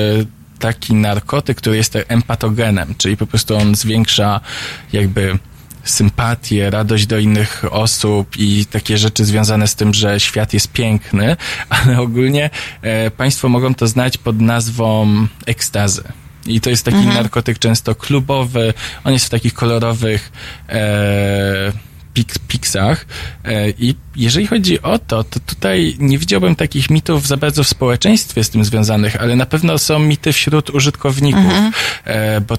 taki 0.58 0.94
narkotyk, 0.94 1.56
który 1.56 1.76
jest 1.76 1.98
empatogenem, 2.08 2.94
czyli 2.98 3.16
po 3.16 3.26
prostu 3.26 3.56
on 3.56 3.74
zwiększa 3.74 4.40
jakby 4.92 5.38
sympatię, 5.84 6.70
radość 6.70 7.06
do 7.06 7.18
innych 7.18 7.64
osób 7.70 8.36
i 8.36 8.66
takie 8.66 8.98
rzeczy 8.98 9.24
związane 9.24 9.66
z 9.66 9.74
tym, 9.74 9.94
że 9.94 10.20
świat 10.20 10.54
jest 10.54 10.72
piękny, 10.72 11.36
ale 11.68 12.00
ogólnie 12.00 12.50
e, 12.82 13.10
państwo 13.10 13.48
mogą 13.48 13.74
to 13.74 13.86
znać 13.86 14.18
pod 14.18 14.40
nazwą 14.40 15.26
ekstazy. 15.46 16.02
I 16.46 16.60
to 16.60 16.70
jest 16.70 16.84
taki 16.84 16.96
Mhm. 16.96 17.14
narkotyk 17.14 17.58
często 17.58 17.94
klubowy, 17.94 18.74
on 19.04 19.12
jest 19.12 19.26
w 19.26 19.30
takich 19.30 19.54
kolorowych 19.54 20.32
e, 20.68 21.72
pik, 22.14 22.38
piksach. 22.48 23.06
E, 23.44 23.70
I 23.70 23.94
jeżeli 24.16 24.46
chodzi 24.46 24.82
o 24.82 24.98
to, 24.98 25.24
to 25.24 25.40
tutaj 25.40 25.96
nie 25.98 26.18
widziałbym 26.18 26.56
takich 26.56 26.90
mitów 26.90 27.26
za 27.26 27.36
bardzo 27.36 27.64
w 27.64 27.68
społeczeństwie 27.68 28.44
z 28.44 28.50
tym 28.50 28.64
związanych, 28.64 29.16
ale 29.16 29.36
na 29.36 29.46
pewno 29.46 29.78
są 29.78 29.98
mity 29.98 30.32
wśród 30.32 30.70
użytkowników, 30.70 31.40
Mhm. 31.44 31.72
e, 32.04 32.40
bo 32.40 32.54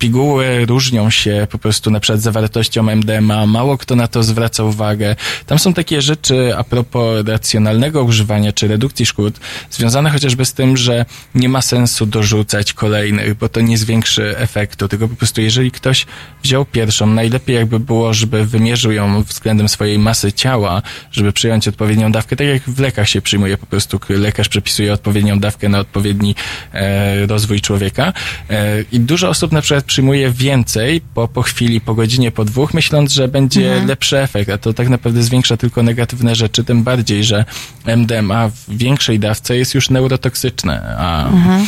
piguły 0.00 0.66
różnią 0.66 1.10
się 1.10 1.46
po 1.50 1.58
prostu 1.58 1.90
na 1.90 2.00
przykład 2.00 2.20
zawartością 2.20 2.90
MDMA, 2.90 3.46
mało 3.46 3.78
kto 3.78 3.96
na 3.96 4.08
to 4.08 4.22
zwraca 4.22 4.64
uwagę. 4.64 5.16
Tam 5.46 5.58
są 5.58 5.74
takie 5.74 6.02
rzeczy 6.02 6.56
a 6.56 6.64
propos 6.64 7.26
racjonalnego 7.26 8.04
używania 8.04 8.52
czy 8.52 8.68
redukcji 8.68 9.06
szkód, 9.06 9.40
związane 9.70 10.10
chociażby 10.10 10.44
z 10.44 10.52
tym, 10.52 10.76
że 10.76 11.04
nie 11.34 11.48
ma 11.48 11.62
sensu 11.62 12.06
dorzucać 12.06 12.72
kolejnych, 12.72 13.34
bo 13.34 13.48
to 13.48 13.60
nie 13.60 13.78
zwiększy 13.78 14.38
efektu, 14.38 14.88
tylko 14.88 15.08
po 15.08 15.16
prostu 15.16 15.40
jeżeli 15.40 15.70
ktoś 15.70 16.06
wziął 16.42 16.64
pierwszą, 16.64 17.06
najlepiej 17.06 17.56
jakby 17.56 17.80
było, 17.80 18.14
żeby 18.14 18.46
wymierzył 18.46 18.92
ją 18.92 19.22
względem 19.22 19.68
swojej 19.68 19.98
masy 19.98 20.32
ciała, 20.32 20.82
żeby 21.12 21.32
przyjąć 21.32 21.68
odpowiednią 21.68 22.12
dawkę, 22.12 22.36
tak 22.36 22.46
jak 22.46 22.62
w 22.62 22.78
lekach 22.78 23.08
się 23.08 23.22
przyjmuje 23.22 23.58
po 23.58 23.66
prostu, 23.66 24.00
lekarz 24.08 24.48
przepisuje 24.48 24.92
odpowiednią 24.92 25.38
dawkę 25.38 25.68
na 25.68 25.78
odpowiedni 25.78 26.34
e, 26.72 27.26
rozwój 27.26 27.60
człowieka. 27.60 28.12
E, 28.50 28.82
i 28.92 29.00
dużo 29.00 29.28
osób 29.28 29.52
na 29.52 29.62
przykład 29.62 29.89
przyjmuje 29.90 30.30
więcej 30.30 31.00
po, 31.14 31.28
po 31.28 31.42
chwili, 31.42 31.80
po 31.80 31.94
godzinie, 31.94 32.30
po 32.30 32.44
dwóch, 32.44 32.74
myśląc, 32.74 33.12
że 33.12 33.28
będzie 33.28 33.68
Mhm. 33.68 33.88
lepszy 33.88 34.18
efekt, 34.18 34.50
a 34.50 34.58
to 34.58 34.72
tak 34.72 34.88
naprawdę 34.88 35.22
zwiększa 35.22 35.56
tylko 35.56 35.82
negatywne 35.82 36.34
rzeczy, 36.34 36.64
tym 36.64 36.82
bardziej, 36.82 37.24
że 37.24 37.44
MDMA 37.86 38.48
w 38.48 38.54
większej 38.68 39.18
dawce 39.18 39.56
jest 39.56 39.74
już 39.74 39.90
neurotoksyczne, 39.90 40.96
a 40.98 41.26
Mhm. 41.28 41.66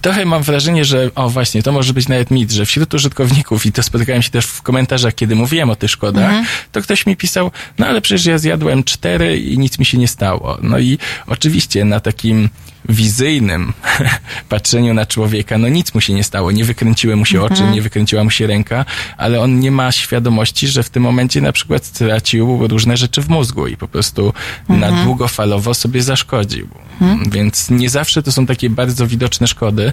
Trochę 0.00 0.24
mam 0.24 0.42
wrażenie, 0.42 0.84
że 0.84 1.10
o 1.14 1.28
właśnie, 1.28 1.62
to 1.62 1.72
może 1.72 1.92
być 1.92 2.08
nawet 2.08 2.30
mit, 2.30 2.52
że 2.52 2.66
wśród 2.66 2.94
użytkowników, 2.94 3.66
i 3.66 3.72
to 3.72 3.82
spotykałem 3.82 4.22
się 4.22 4.30
też 4.30 4.46
w 4.46 4.62
komentarzach, 4.62 5.14
kiedy 5.14 5.34
mówiłem 5.34 5.70
o 5.70 5.76
tych 5.76 5.90
szkodach, 5.90 6.24
Mhm. 6.24 6.44
to 6.72 6.82
ktoś 6.82 7.06
mi 7.06 7.16
pisał, 7.16 7.50
no 7.78 7.86
ale 7.86 8.00
przecież 8.00 8.26
ja 8.26 8.38
zjadłem 8.38 8.84
cztery 8.84 9.38
i 9.38 9.58
nic 9.58 9.78
mi 9.78 9.84
się 9.84 9.98
nie 9.98 10.08
stało. 10.08 10.58
No 10.62 10.78
i 10.78 10.98
oczywiście 11.26 11.84
na 11.84 12.00
takim 12.00 12.48
wizyjnym 12.88 13.72
patrzeniu 14.48 14.94
na 14.94 15.06
człowieka, 15.06 15.58
no 15.58 15.68
nic 15.68 15.94
mu 15.94 16.00
się 16.00 16.12
nie 16.14 16.24
stało, 16.24 16.50
nie 16.52 16.64
wykręciły 16.64 17.16
mu 17.16 17.24
się 17.24 17.42
oczy, 17.42 17.54
Mhm. 17.54 17.72
nie 17.72 17.82
wykręciła 17.82 18.24
mu 18.24 18.30
się 18.30 18.46
ręka, 18.46 18.84
ale 19.16 19.40
on 19.40 19.60
nie 19.60 19.70
ma 19.70 19.92
świadomości, 19.92 20.68
że 20.68 20.82
w 20.82 20.90
tym 20.90 21.02
momencie 21.02 21.40
na 21.40 21.52
przykład 21.52 21.84
stracił 21.84 22.68
różne 22.68 22.96
rzeczy 22.96 23.22
w 23.22 23.28
mózgu 23.28 23.66
i 23.66 23.76
po 23.76 23.88
prostu 23.88 24.32
na 24.68 24.74
Mhm. 24.86 25.04
długofalowo 25.04 25.74
sobie 25.74 26.02
zaszkodził. 26.02 26.68
Mhm. 27.00 27.30
Więc 27.30 27.70
nie 27.70 27.90
zawsze 27.90 28.22
to 28.22 28.32
są 28.32 28.46
takie 28.46 28.70
bardzo 28.70 29.06
widoczne 29.06 29.46
szkody, 29.46 29.92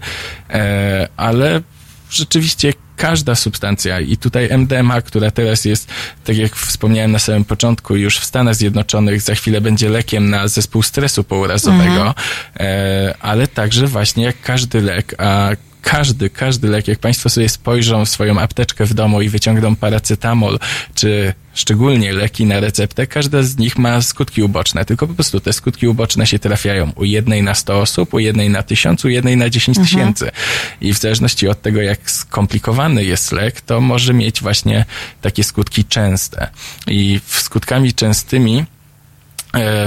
e, 0.49 1.07
ale 1.17 1.61
rzeczywiście 2.13 2.73
każda 2.95 3.35
substancja 3.35 3.99
i 3.99 4.17
tutaj 4.17 4.49
MDMA, 4.57 5.01
która 5.01 5.31
teraz 5.31 5.65
jest, 5.65 5.87
tak 6.25 6.37
jak 6.37 6.55
wspomniałem 6.55 7.11
na 7.11 7.19
samym 7.19 7.45
początku, 7.45 7.95
już 7.95 8.19
w 8.19 8.25
Stanach 8.25 8.55
Zjednoczonych 8.55 9.21
za 9.21 9.35
chwilę 9.35 9.61
będzie 9.61 9.89
lekiem 9.89 10.29
na 10.29 10.47
zespół 10.47 10.83
stresu 10.83 11.23
pourazowego, 11.23 11.91
Mhm. 11.91 12.13
e, 12.59 13.15
ale 13.19 13.47
także 13.47 13.87
właśnie 13.87 14.23
jak 14.23 14.41
każdy 14.41 14.81
lek, 14.81 15.15
a 15.17 15.49
każdy, 15.83 16.29
każdy 16.29 16.67
lek, 16.67 16.87
jak 16.87 16.99
Państwo 16.99 17.29
sobie 17.29 17.49
spojrzą 17.49 18.05
w 18.05 18.09
swoją 18.09 18.39
apteczkę 18.39 18.85
w 18.85 18.93
domu 18.93 19.21
i 19.21 19.29
wyciągną 19.29 19.75
paracetamol, 19.75 20.59
czy 20.95 21.33
szczególnie 21.53 22.13
leki 22.13 22.45
na 22.45 22.59
receptę, 22.59 23.07
każda 23.07 23.43
z 23.43 23.57
nich 23.57 23.77
ma 23.77 24.01
skutki 24.01 24.43
uboczne, 24.43 24.85
tylko 24.85 25.07
po 25.07 25.13
prostu 25.13 25.39
te 25.39 25.53
skutki 25.53 25.87
uboczne 25.87 26.27
się 26.27 26.39
trafiają 26.39 26.91
u 26.95 27.03
jednej 27.03 27.43
na 27.43 27.55
100 27.55 27.79
osób, 27.79 28.13
u 28.13 28.19
jednej 28.19 28.49
na 28.49 28.63
1000, 28.63 29.05
u 29.05 29.09
jednej 29.09 29.37
na 29.37 29.49
10 29.49 29.77
Mhm. 29.77 29.87
tysięcy. 29.87 30.31
I 30.81 30.93
w 30.93 30.97
zależności 30.97 31.47
od 31.47 31.61
tego, 31.61 31.81
jak 31.81 32.11
skomplikowany 32.11 33.03
jest 33.05 33.31
lek, 33.31 33.61
to 33.61 33.81
może 33.81 34.13
mieć 34.13 34.41
właśnie 34.41 34.85
takie 35.21 35.43
skutki 35.43 35.85
częste. 35.85 36.47
I 36.87 37.19
skutkami 37.27 37.93
częstymi 37.93 38.65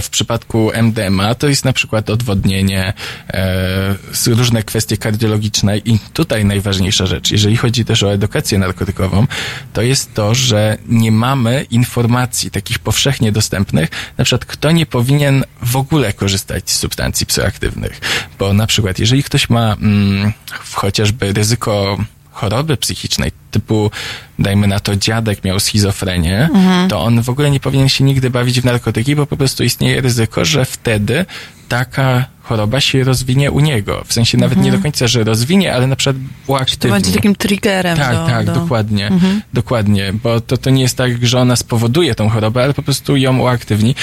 w 0.02 0.10
przypadku 0.10 0.70
MDMA 0.74 1.34
to 1.34 1.48
jest 1.48 1.64
na 1.64 1.72
przykład 1.72 2.10
odwodnienie, 2.10 2.92
e, 3.28 3.94
różne 4.26 4.62
kwestie 4.62 4.96
kardiologiczne 4.96 5.78
i 5.78 5.98
tutaj 6.12 6.44
najważniejsza 6.44 7.06
rzecz, 7.06 7.30
jeżeli 7.30 7.56
chodzi 7.56 7.84
też 7.84 8.02
o 8.02 8.12
edukację 8.12 8.58
narkotykową, 8.58 9.26
to 9.72 9.82
jest 9.82 10.14
to, 10.14 10.34
że 10.34 10.78
nie 10.88 11.12
mamy 11.12 11.66
informacji 11.70 12.50
takich 12.50 12.78
powszechnie 12.78 13.32
dostępnych, 13.32 13.90
na 14.18 14.24
przykład 14.24 14.44
kto 14.44 14.70
nie 14.70 14.86
powinien 14.86 15.44
w 15.62 15.76
ogóle 15.76 16.12
korzystać 16.12 16.70
z 16.70 16.76
substancji 16.76 17.26
psychoaktywnych, 17.26 18.00
bo 18.38 18.52
na 18.52 18.66
przykład 18.66 18.98
jeżeli 18.98 19.22
ktoś 19.22 19.50
ma 19.50 19.72
mm, 19.72 20.32
chociażby 20.72 21.32
ryzyko 21.32 21.98
choroby 22.36 22.76
psychicznej, 22.76 23.32
typu, 23.50 23.90
dajmy 24.38 24.66
na 24.66 24.80
to, 24.80 24.96
dziadek 24.96 25.44
miał 25.44 25.60
schizofrenię, 25.60 26.48
Mhm. 26.54 26.88
to 26.88 27.02
on 27.02 27.22
w 27.22 27.28
ogóle 27.28 27.50
nie 27.50 27.60
powinien 27.60 27.88
się 27.88 28.04
nigdy 28.04 28.30
bawić 28.30 28.60
w 28.60 28.64
narkotyki, 28.64 29.16
bo 29.16 29.26
po 29.26 29.36
prostu 29.36 29.64
istnieje 29.64 30.00
ryzyko, 30.00 30.44
że 30.44 30.64
wtedy 30.64 31.24
taka 31.68 32.24
choroba 32.42 32.80
się 32.80 33.04
rozwinie 33.04 33.50
u 33.50 33.60
niego. 33.60 34.04
W 34.06 34.12
sensie 34.12 34.38
nawet 34.38 34.58
nie 34.62 34.72
do 34.72 34.78
końca, 34.78 35.06
że 35.06 35.24
rozwinie, 35.24 35.74
ale 35.74 35.86
na 35.86 35.96
przykład 35.96 36.16
uaktywni. 36.46 36.90
To 36.90 36.94
będzie 36.94 37.12
takim 37.12 37.34
triggerem 37.36 37.96
Tak, 37.98 38.12
do, 38.16 38.26
tak, 38.26 38.46
do... 38.46 38.52
dokładnie. 38.54 39.06
Mhm. 39.06 39.42
Dokładnie, 39.54 40.12
bo 40.22 40.40
to, 40.40 40.56
to 40.56 40.70
nie 40.70 40.82
jest 40.82 40.96
tak, 40.96 41.26
że 41.26 41.40
ona 41.40 41.56
spowoduje 41.56 42.14
tą 42.14 42.28
chorobę, 42.28 42.62
ale 42.64 42.74
po 42.74 42.82
prostu 42.82 43.16
ją 43.16 43.38
uaktywni. 43.38 43.94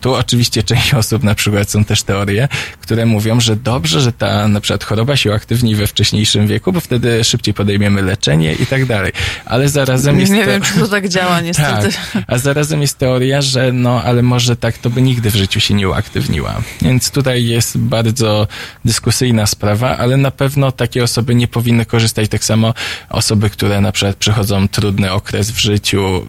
Tu 0.00 0.14
oczywiście 0.14 0.62
część 0.62 0.94
osób, 0.94 1.22
na 1.22 1.34
przykład 1.34 1.70
są 1.70 1.84
też 1.84 2.02
teorie, 2.02 2.48
które 2.80 3.06
mówią, 3.06 3.40
że 3.40 3.56
dobrze, 3.56 4.00
że 4.00 4.12
ta 4.12 4.48
na 4.48 4.60
przykład 4.60 4.84
choroba 4.84 5.16
się 5.16 5.30
uaktywni 5.30 5.74
we 5.74 5.86
wcześniejszym 5.86 6.46
wieku, 6.46 6.72
bo 6.72 6.80
wtedy 6.80 7.24
szybciej 7.24 7.54
podejmiemy 7.54 8.02
leczenie 8.02 8.52
i 8.52 8.66
tak 8.66 8.86
dalej. 8.86 9.12
Ale 9.44 9.68
zarazem 9.68 10.20
jest 10.20 10.32
Nie 10.32 10.46
wiem, 10.46 10.62
czy 10.62 10.74
to 10.74 10.88
tak 10.88 11.08
działa 11.08 11.40
niestety. 11.50 11.88
Tak, 12.12 12.24
a 12.26 12.38
zarazem 12.38 12.80
jest 12.80 12.98
teoria, 12.98 13.42
że 13.42 13.72
no, 13.72 14.02
ale 14.02 14.22
może 14.22 14.56
tak 14.56 14.78
to 14.78 14.90
by 14.90 15.02
nigdy 15.02 15.30
w 15.30 15.36
życiu 15.36 15.60
się 15.60 15.74
nie 15.74 15.88
uaktywniła. 15.88 16.62
Więc 16.82 17.10
tutaj 17.10 17.44
jest 17.44 17.78
bardzo 17.78 18.46
dyskusyjna 18.84 19.46
sprawa, 19.46 19.96
ale 19.96 20.16
na 20.16 20.30
pewno 20.30 20.72
takie 20.72 21.04
osoby 21.04 21.34
nie 21.34 21.48
powinny 21.48 21.86
korzystać 21.86 22.28
tak 22.28 22.44
samo 22.44 22.74
osoby, 23.08 23.50
które 23.50 23.80
na 23.80 23.92
przykład 23.92 24.16
przechodzą 24.16 24.68
trudny 24.68 25.12
okres 25.12 25.50
w 25.50 25.58
życiu, 25.58 26.26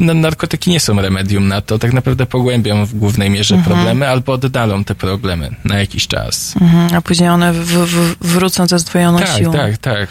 no, 0.00 0.14
narkotyki 0.14 0.70
nie 0.70 0.80
są 0.80 1.00
remedium 1.00 1.48
na 1.48 1.60
to, 1.60 1.78
tak 1.78 1.92
naprawdę 1.92 2.26
pogłębią 2.26 2.86
w 2.86 2.94
głównej 2.94 3.30
mierze 3.30 3.54
Mhm. 3.54 3.76
problemy 3.76 4.08
albo 4.08 4.32
oddalą 4.32 4.84
te 4.84 4.94
problemy 4.94 5.50
na 5.64 5.78
jakiś 5.78 6.06
czas. 6.06 6.54
Mhm, 6.60 6.94
a 6.94 7.00
później 7.00 7.28
one 7.28 7.52
w, 7.52 7.66
w, 7.66 8.16
wrócą 8.20 8.66
ze 8.66 8.78
zdwojoną 8.78 9.18
Tak, 9.18 9.28
siłą. 9.38 9.52
tak, 9.52 9.78
tak. 9.78 10.08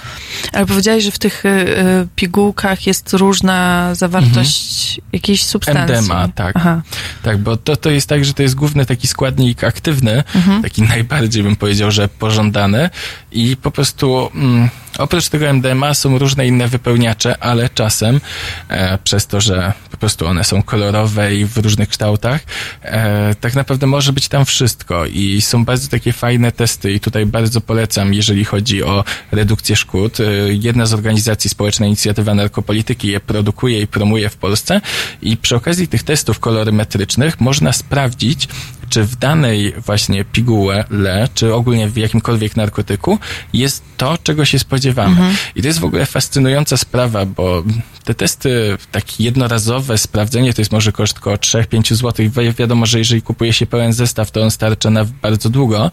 Ale 0.54 0.66
powiedziałeś, 0.66 1.04
że 1.04 1.12
w 1.12 1.20
tych 1.20 1.46
y, 1.46 1.50
y, 1.50 2.08
pigułkach 2.16 2.88
jest 2.88 3.14
różna 3.14 3.90
zawartość 3.96 5.02
jakiejś 5.14 5.44
substancji. 5.44 5.96
MDMA, 5.96 6.28
tak. 6.36 6.56
Aha. 6.58 6.82
Tak, 7.24 7.38
bo 7.38 7.58
to, 7.58 7.76
to 7.76 7.90
jest 7.90 8.10
tak, 8.10 8.26
że 8.26 8.34
to 8.34 8.44
jest 8.44 8.56
główny 8.56 8.86
taki 8.86 9.08
składnik 9.08 9.64
aktywny, 9.64 10.24
Mhm. 10.36 10.62
taki 10.62 10.82
najbardziej 10.82 11.44
bym 11.44 11.56
powiedział, 11.56 11.92
że 11.92 12.08
pożądany 12.08 12.90
i 13.32 13.58
po 13.58 13.72
prostu 13.72 14.30
mm, 14.36 14.70
oprócz 14.98 15.30
tego 15.30 15.54
MDMA 15.54 15.94
są 15.94 16.18
różne 16.18 16.48
inne 16.48 16.68
wypełniacze, 16.68 17.44
ale 17.44 17.70
czasem 17.70 18.22
e, 18.70 18.98
przez 18.98 19.28
to, 19.28 19.42
że 19.42 19.74
po 19.92 19.98
prostu 19.98 20.28
one 20.28 20.44
są 20.44 20.64
kolorowe 20.64 21.36
i 21.36 21.46
w 21.46 21.58
różnych 21.58 21.90
kształtach, 21.90 22.42
e, 22.82 23.36
tak 23.36 23.56
naprawdę 23.56 23.88
może 23.88 24.14
być 24.14 24.28
tam 24.28 24.46
wszystko 24.46 25.06
i 25.06 25.42
są 25.42 25.66
bardzo 25.66 25.88
takie 25.88 26.14
fajne 26.14 26.52
testy 26.52 26.94
i 26.94 27.00
tutaj 27.00 27.26
bardzo 27.26 27.62
polecam, 27.62 28.14
jeżeli 28.14 28.46
chodzi 28.46 28.84
o 28.84 29.04
redukcję 29.32 29.76
szkód. 29.76 30.20
E, 30.20 30.24
jedna 30.50 30.86
z 30.86 30.94
organizacji 30.94 31.50
Społeczna 31.50 31.86
Inicjatywa 31.86 32.34
Narkopolityki 32.34 33.08
je 33.08 33.20
produkuje 33.20 33.82
i 33.82 33.88
promuje 33.88 34.30
w 34.30 34.38
Polsce 34.38 34.82
i 35.22 35.38
przy 35.38 35.56
okazji 35.56 35.88
tych 35.88 36.04
testów 36.04 36.40
kolorymetrycznych 36.40 37.42
można 37.42 37.74
sprawdzić, 37.74 38.48
czy 38.96 39.04
w 39.04 39.16
danej 39.16 39.74
właśnie 39.86 40.26
pigułę, 40.26 40.86
le, 40.90 41.28
czy 41.34 41.54
ogólnie 41.54 41.88
w 41.90 41.98
jakimkolwiek 41.98 42.56
narkotyku 42.56 43.20
jest 43.54 43.84
to, 43.98 44.18
czego 44.24 44.46
się 44.46 44.60
spodziewamy. 44.60 45.10
Mhm. 45.12 45.36
I 45.56 45.62
to 45.62 45.68
jest 45.68 45.80
w 45.80 45.86
ogóle 45.86 46.06
fascynująca 46.06 46.78
sprawa, 46.78 47.26
bo 47.26 47.64
te 48.04 48.14
testy, 48.14 48.78
takie 48.92 49.24
jednorazowe 49.24 49.98
sprawdzenie, 49.98 50.54
to 50.54 50.62
jest 50.62 50.72
może 50.72 50.92
koszt 50.92 51.18
około 51.18 51.36
3-5 51.36 51.94
zł. 51.96 52.26
Wi- 52.30 52.54
Wiadomo, 52.54 52.86
że 52.86 52.98
jeżeli 53.00 53.22
kupuje 53.22 53.54
się 53.54 53.66
pełen 53.66 53.94
zestaw, 53.94 54.32
to 54.32 54.42
on 54.42 54.52
starcza 54.52 54.90
na 54.90 55.06
bardzo 55.22 55.50
długo, 55.50 55.92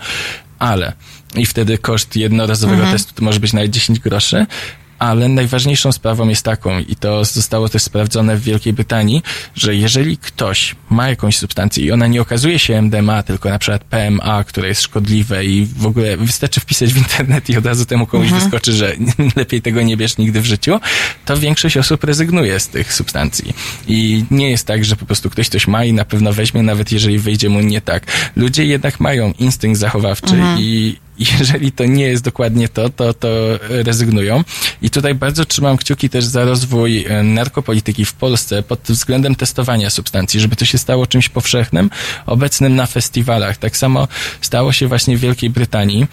ale 0.58 0.92
i 1.34 1.46
wtedy 1.46 1.78
koszt 1.78 2.16
jednorazowego 2.16 2.78
Mhm. 2.82 2.98
testu 2.98 3.14
to 3.14 3.24
może 3.24 3.40
być 3.40 3.52
nawet 3.52 3.70
10 3.70 3.98
groszy, 4.00 4.46
ale 5.02 5.28
najważniejszą 5.28 5.92
sprawą 5.92 6.28
jest 6.28 6.42
taką, 6.42 6.78
i 6.78 6.96
to 6.96 7.24
zostało 7.24 7.68
też 7.68 7.82
sprawdzone 7.82 8.36
w 8.36 8.42
Wielkiej 8.42 8.72
Brytanii, 8.72 9.22
że 9.54 9.74
jeżeli 9.76 10.16
ktoś 10.16 10.74
ma 10.90 11.08
jakąś 11.08 11.36
substancję 11.38 11.84
i 11.84 11.92
ona 11.92 12.06
nie 12.06 12.20
okazuje 12.20 12.58
się 12.58 12.78
MDMA, 12.82 13.22
tylko 13.22 13.48
na 13.50 13.58
przykład 13.58 13.84
PMA, 13.84 14.44
które 14.44 14.68
jest 14.68 14.82
szkodliwe 14.82 15.44
i 15.44 15.66
w 15.76 15.86
ogóle 15.86 16.16
wystarczy 16.16 16.60
wpisać 16.60 16.92
w 16.92 16.96
internet 16.96 17.50
i 17.50 17.56
od 17.56 17.66
razu 17.66 17.86
temu 17.86 18.06
komuś 18.06 18.26
Mhm. 18.26 18.42
wyskoczy, 18.42 18.72
że 18.72 18.92
lepiej 19.36 19.62
tego 19.62 19.82
nie 19.82 19.96
bierz 19.96 20.18
nigdy 20.18 20.40
w 20.40 20.46
życiu, 20.46 20.80
to 21.24 21.36
większość 21.36 21.76
osób 21.76 22.04
rezygnuje 22.04 22.60
z 22.60 22.68
tych 22.68 22.92
substancji. 22.94 23.52
I 23.88 24.24
nie 24.30 24.50
jest 24.50 24.66
tak, 24.66 24.84
że 24.84 24.96
po 24.96 25.06
prostu 25.06 25.30
ktoś 25.30 25.48
coś 25.48 25.66
ma 25.66 25.84
i 25.84 25.92
na 25.92 26.04
pewno 26.04 26.32
weźmie, 26.32 26.62
nawet 26.62 26.92
jeżeli 26.92 27.18
wyjdzie 27.18 27.48
mu 27.48 27.60
nie 27.60 27.80
tak. 27.80 28.06
Ludzie 28.36 28.64
jednak 28.64 29.00
mają 29.00 29.32
instynkt 29.38 29.78
zachowawczy 29.80 30.34
Mhm. 30.34 30.58
i 30.60 30.96
jeżeli 31.38 31.72
to 31.72 31.84
nie 31.84 32.04
jest 32.04 32.24
dokładnie 32.24 32.68
to, 32.68 32.90
to, 32.90 33.14
to 33.14 33.28
rezygnują. 33.68 34.44
I 34.82 34.90
tutaj 34.90 35.14
bardzo 35.14 35.44
trzymam 35.44 35.76
kciuki 35.76 36.10
też 36.10 36.24
za 36.24 36.44
rozwój 36.44 37.04
e, 37.08 37.22
narkopolityki 37.22 38.04
w 38.04 38.12
Polsce 38.12 38.62
pod 38.62 38.80
względem 38.80 39.34
testowania 39.34 39.90
substancji, 39.90 40.40
żeby 40.40 40.56
to 40.56 40.64
się 40.64 40.78
stało 40.78 41.06
czymś 41.06 41.28
powszechnym, 41.28 41.90
obecnym 42.26 42.76
na 42.76 42.86
festiwalach. 42.86 43.56
Tak 43.56 43.76
samo 43.76 44.08
stało 44.40 44.72
się 44.72 44.88
właśnie 44.88 45.16
w 45.16 45.20
Wielkiej 45.20 45.50
Brytanii. 45.50 46.06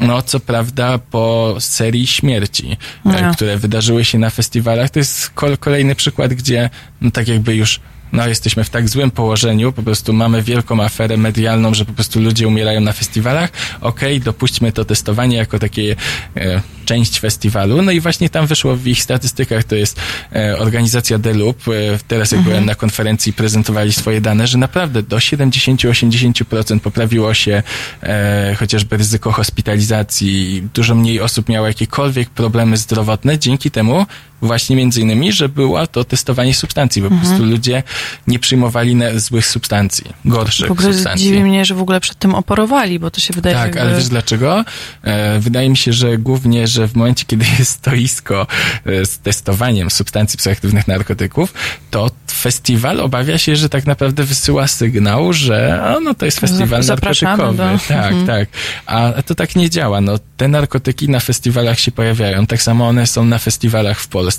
No, 0.00 0.22
co 0.22 0.40
prawda 0.40 0.98
po 0.98 1.56
serii 1.58 2.06
śmierci, 2.06 2.76
e, 3.06 3.22
No. 3.22 3.34
które 3.34 3.56
wydarzyły 3.56 4.04
się 4.04 4.18
na 4.18 4.30
festiwalach. 4.30 4.90
To 4.90 4.98
jest 4.98 5.30
kol- 5.30 5.58
kolejny 5.58 5.94
przykład, 5.94 6.34
gdzie 6.34 6.70
no, 7.00 7.10
tak 7.10 7.28
jakby 7.28 7.54
już 7.56 7.80
no, 8.14 8.28
jesteśmy 8.28 8.64
w 8.64 8.70
tak 8.70 8.88
złym 8.88 9.10
położeniu, 9.10 9.72
po 9.72 9.82
prostu 9.82 10.12
mamy 10.12 10.42
wielką 10.42 10.82
aferę 10.82 11.16
medialną, 11.16 11.74
że 11.74 11.84
po 11.84 11.92
prostu 11.92 12.20
ludzie 12.20 12.48
umierają 12.48 12.80
na 12.80 12.92
festiwalach. 12.92 13.50
Okej, 13.80 14.20
dopuśćmy 14.20 14.72
to 14.72 14.84
testowanie 14.84 15.36
jako 15.36 15.58
takie 15.58 15.96
e, 16.36 16.62
część 16.84 17.20
festiwalu. 17.20 17.82
No 17.82 17.92
i 17.92 18.00
właśnie 18.00 18.30
tam 18.30 18.46
wyszło 18.46 18.76
w 18.76 18.86
ich 18.86 19.02
statystykach, 19.02 19.64
to 19.64 19.74
jest 19.74 20.00
e, 20.32 20.58
organizacja 20.58 21.18
Deloop. 21.18 21.68
E, 21.68 21.72
teraz 22.08 22.32
jak 22.32 22.38
Mhm. 22.38 22.52
byłem 22.52 22.66
na 22.66 22.74
konferencji, 22.74 23.32
prezentowali 23.32 23.92
swoje 23.92 24.20
dane, 24.20 24.46
że 24.46 24.58
naprawdę 24.58 25.02
do 25.02 25.16
70-80% 25.16 26.80
poprawiło 26.80 27.34
się 27.34 27.62
e, 28.02 28.54
chociażby 28.58 28.96
ryzyko 28.96 29.32
hospitalizacji. 29.32 30.62
Dużo 30.74 30.94
mniej 30.94 31.20
osób 31.20 31.48
miało 31.48 31.66
jakiekolwiek 31.66 32.30
problemy 32.30 32.76
zdrowotne 32.76 33.38
dzięki 33.38 33.70
temu 33.70 34.06
właśnie 34.44 34.76
między 34.76 35.00
innymi, 35.00 35.32
że 35.32 35.48
było 35.48 35.86
to 35.86 36.04
testowanie 36.04 36.54
substancji, 36.54 37.02
bo 37.02 37.08
po 37.08 37.14
Mhm. 37.14 37.30
prostu 37.32 37.50
ludzie 37.50 37.82
nie 38.26 38.38
przyjmowali 38.38 38.96
złych 39.16 39.46
substancji, 39.46 40.04
gorszych 40.24 40.68
W 40.68 40.72
ogóle 40.72 40.92
substancji. 40.92 41.26
dziwi 41.26 41.40
mnie, 41.40 41.64
że 41.64 41.74
w 41.74 41.80
ogóle 41.82 42.00
przed 42.00 42.18
tym 42.18 42.34
oporowali, 42.34 42.98
bo 42.98 43.10
to 43.10 43.20
się 43.20 43.34
wydaje 43.34 43.56
Tak, 43.56 43.64
jakby... 43.64 43.80
ale 43.80 43.94
wiesz 43.94 44.08
dlaczego? 44.08 44.64
E, 45.02 45.38
wydaje 45.40 45.70
mi 45.70 45.76
się, 45.76 45.92
że 45.92 46.18
głównie, 46.18 46.66
że 46.66 46.88
w 46.88 46.94
momencie, 46.96 47.24
kiedy 47.26 47.44
jest 47.58 47.70
stoisko 47.70 48.46
e, 48.86 49.06
z 49.06 49.18
testowaniem 49.18 49.90
substancji 49.90 50.36
psychoaktywnych 50.38 50.88
narkotyków, 50.88 51.54
to 51.90 52.10
festiwal 52.30 53.00
obawia 53.00 53.38
się, 53.38 53.56
że 53.56 53.68
tak 53.68 53.86
naprawdę 53.86 54.24
wysyła 54.24 54.66
sygnał, 54.66 55.32
że 55.32 55.82
no 56.04 56.14
to 56.14 56.24
jest 56.26 56.40
festiwal 56.40 56.82
Zapraszamy 56.82 57.36
narkotykowy. 57.36 57.72
do- 57.78 57.88
Tak, 57.88 58.12
Mhm. 58.12 58.26
tak. 58.26 58.48
A 58.86 59.22
to 59.26 59.34
tak 59.34 59.56
nie 59.56 59.70
działa. 59.70 60.00
No, 60.00 60.18
te 60.36 60.48
narkotyki 60.48 61.08
na 61.08 61.20
festiwalach 61.20 61.80
się 61.80 61.92
pojawiają, 61.92 62.46
tak 62.46 62.62
samo 62.62 62.88
one 62.88 63.06
są 63.06 63.24
na 63.24 63.38
festiwalach 63.38 64.00
w 64.00 64.08
Polsce. 64.08 64.33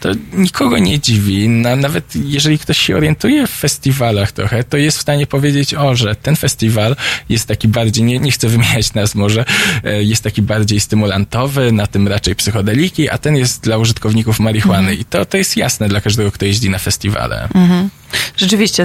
To 0.00 0.08
nikogo 0.32 0.78
nie 0.78 1.00
dziwi. 1.00 1.48
Na, 1.48 1.76
nawet 1.76 2.16
jeżeli 2.16 2.58
ktoś 2.58 2.78
się 2.78 2.96
orientuje 2.96 3.46
w 3.46 3.50
festiwalach 3.50 4.32
trochę, 4.32 4.64
to 4.64 4.76
jest 4.76 4.98
w 4.98 5.00
stanie 5.00 5.26
powiedzieć, 5.26 5.74
o, 5.74 5.96
że 5.96 6.14
ten 6.14 6.36
festiwal 6.36 6.96
jest 7.28 7.48
taki 7.48 7.68
bardziej, 7.68 8.04
nie, 8.04 8.18
nie 8.18 8.30
chcę 8.30 8.48
wymieniać 8.48 8.94
nas 8.98 9.14
może, 9.14 9.44
e, 9.84 10.02
jest 10.02 10.22
taki 10.24 10.42
bardziej 10.42 10.80
stymulantowy, 10.80 11.72
na 11.72 11.86
tym 11.86 12.08
raczej 12.08 12.34
psychodeliki, 12.34 13.10
a 13.10 13.18
ten 13.18 13.36
jest 13.36 13.62
dla 13.62 13.78
użytkowników 13.78 14.40
marihuany. 14.40 14.94
I 14.94 15.04
to, 15.04 15.24
to 15.24 15.36
jest 15.36 15.56
jasne 15.56 15.88
dla 15.88 16.00
każdego, 16.00 16.30
kto 16.32 16.44
jeździ 16.44 16.70
na 16.70 16.78
festiwale. 16.78 17.48
Mhm. 17.54 17.90
Rzeczywiście, 18.36 18.84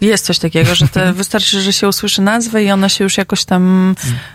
jest 0.00 0.24
coś 0.24 0.38
takiego, 0.38 0.74
że 0.74 0.88
wystarczy, 1.14 1.60
że 1.60 1.72
się 1.72 1.88
usłyszy 1.88 2.22
nazwę 2.22 2.64
i 2.64 2.70
ona 2.70 2.88
się 2.88 3.04
już 3.04 3.16
jakoś 3.16 3.44
tam 3.44 3.94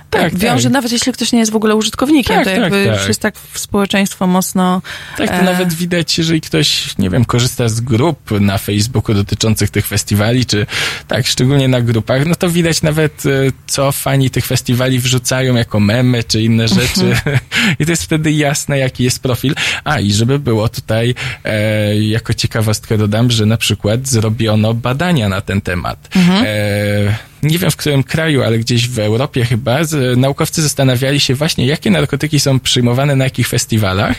Tak, 0.09 0.35
wiąże, 0.35 0.63
tak. 0.63 0.73
nawet 0.73 0.91
jeśli 0.91 1.13
ktoś 1.13 1.31
nie 1.31 1.39
jest 1.39 1.51
w 1.51 1.55
ogóle 1.55 1.75
użytkownikiem, 1.75 2.35
Tak, 2.35 2.45
to 2.45 2.51
tak, 2.51 2.61
jakby 2.61 2.85
tak. 2.85 2.97
już 2.97 3.07
jest 3.07 3.21
tak 3.21 3.35
w 3.53 3.59
społeczeństwo 3.59 4.27
mocno... 4.27 4.81
Tak, 5.17 5.29
to 5.29 5.35
e, 5.35 5.43
nawet 5.43 5.73
widać, 5.73 6.17
jeżeli 6.17 6.41
ktoś, 6.41 6.97
nie 6.97 7.09
wiem, 7.09 7.25
korzysta 7.25 7.69
z 7.69 7.81
grup 7.81 8.31
na 8.39 8.57
Facebooku 8.57 9.15
dotyczących 9.15 9.69
tych 9.69 9.87
festiwali, 9.87 10.45
czy 10.45 10.65
tak, 11.07 11.27
szczególnie 11.27 11.67
na 11.67 11.81
grupach, 11.81 12.25
no 12.25 12.35
to 12.35 12.49
widać 12.49 12.81
nawet, 12.81 13.25
e, 13.25 13.29
co 13.67 13.91
fani 13.91 14.29
tych 14.29 14.45
festiwali 14.45 14.99
wrzucają 14.99 15.55
jako 15.55 15.79
memy, 15.79 16.23
czy 16.23 16.41
inne 16.41 16.67
rzeczy. 16.67 17.15
I 17.79 17.85
to 17.85 17.91
jest 17.91 18.03
wtedy 18.03 18.31
jasne, 18.31 18.77
jaki 18.77 19.03
jest 19.03 19.19
profil. 19.19 19.55
A, 19.83 19.99
i 19.99 20.11
żeby 20.11 20.39
było 20.39 20.69
tutaj, 20.69 21.15
e, 21.43 21.99
jako 21.99 22.33
ciekawostkę 22.33 22.97
dodam, 22.97 23.31
że 23.31 23.45
na 23.45 23.57
przykład 23.57 23.84
zrobiono 24.03 24.73
badania 24.73 25.29
na 25.29 25.41
ten 25.41 25.61
temat. 25.61 26.09
E, 26.45 27.17
nie 27.43 27.59
wiem 27.59 27.71
w 27.71 27.75
którym 27.75 28.03
kraju, 28.03 28.43
ale 28.43 28.59
gdzieś 28.59 28.87
w 28.87 28.99
Europie 28.99 29.45
chyba, 29.45 29.83
z, 29.83 30.17
naukowcy 30.17 30.61
zastanawiali 30.61 31.19
się 31.19 31.35
właśnie, 31.35 31.65
jakie 31.65 31.91
narkotyki 31.91 32.39
są 32.39 32.59
przyjmowane 32.59 33.15
na 33.15 33.23
jakich 33.23 33.47
festiwalach 33.47 34.17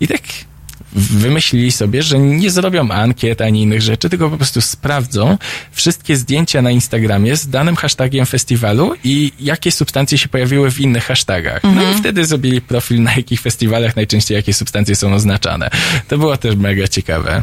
i 0.00 0.08
tak 0.08 0.20
wymyślili 0.96 1.72
sobie, 1.72 2.02
że 2.02 2.18
nie 2.18 2.50
zrobią 2.50 2.90
ankiet 2.90 3.40
ani 3.40 3.62
innych 3.62 3.82
rzeczy, 3.82 4.08
tylko 4.08 4.30
po 4.30 4.36
prostu 4.36 4.60
sprawdzą 4.60 5.38
wszystkie 5.72 6.16
zdjęcia 6.16 6.62
na 6.62 6.70
Instagramie 6.70 7.36
z 7.36 7.48
danym 7.48 7.76
hashtagiem 7.76 8.26
festiwalu 8.26 8.94
i 9.04 9.32
jakie 9.40 9.72
substancje 9.72 10.18
się 10.18 10.28
pojawiły 10.28 10.70
w 10.70 10.80
innych 10.80 11.04
hashtagach. 11.04 11.62
No 11.62 11.90
i 11.92 11.94
wtedy 11.94 12.24
zrobili 12.24 12.60
profil, 12.60 13.02
na 13.02 13.14
jakich 13.16 13.40
festiwalach 13.40 13.96
najczęściej 13.96 14.34
jakie 14.36 14.54
substancje 14.54 14.96
są 14.96 15.14
oznaczane. 15.14 15.70
To 16.08 16.18
było 16.18 16.36
też 16.36 16.56
mega 16.56 16.88
ciekawe. 16.88 17.42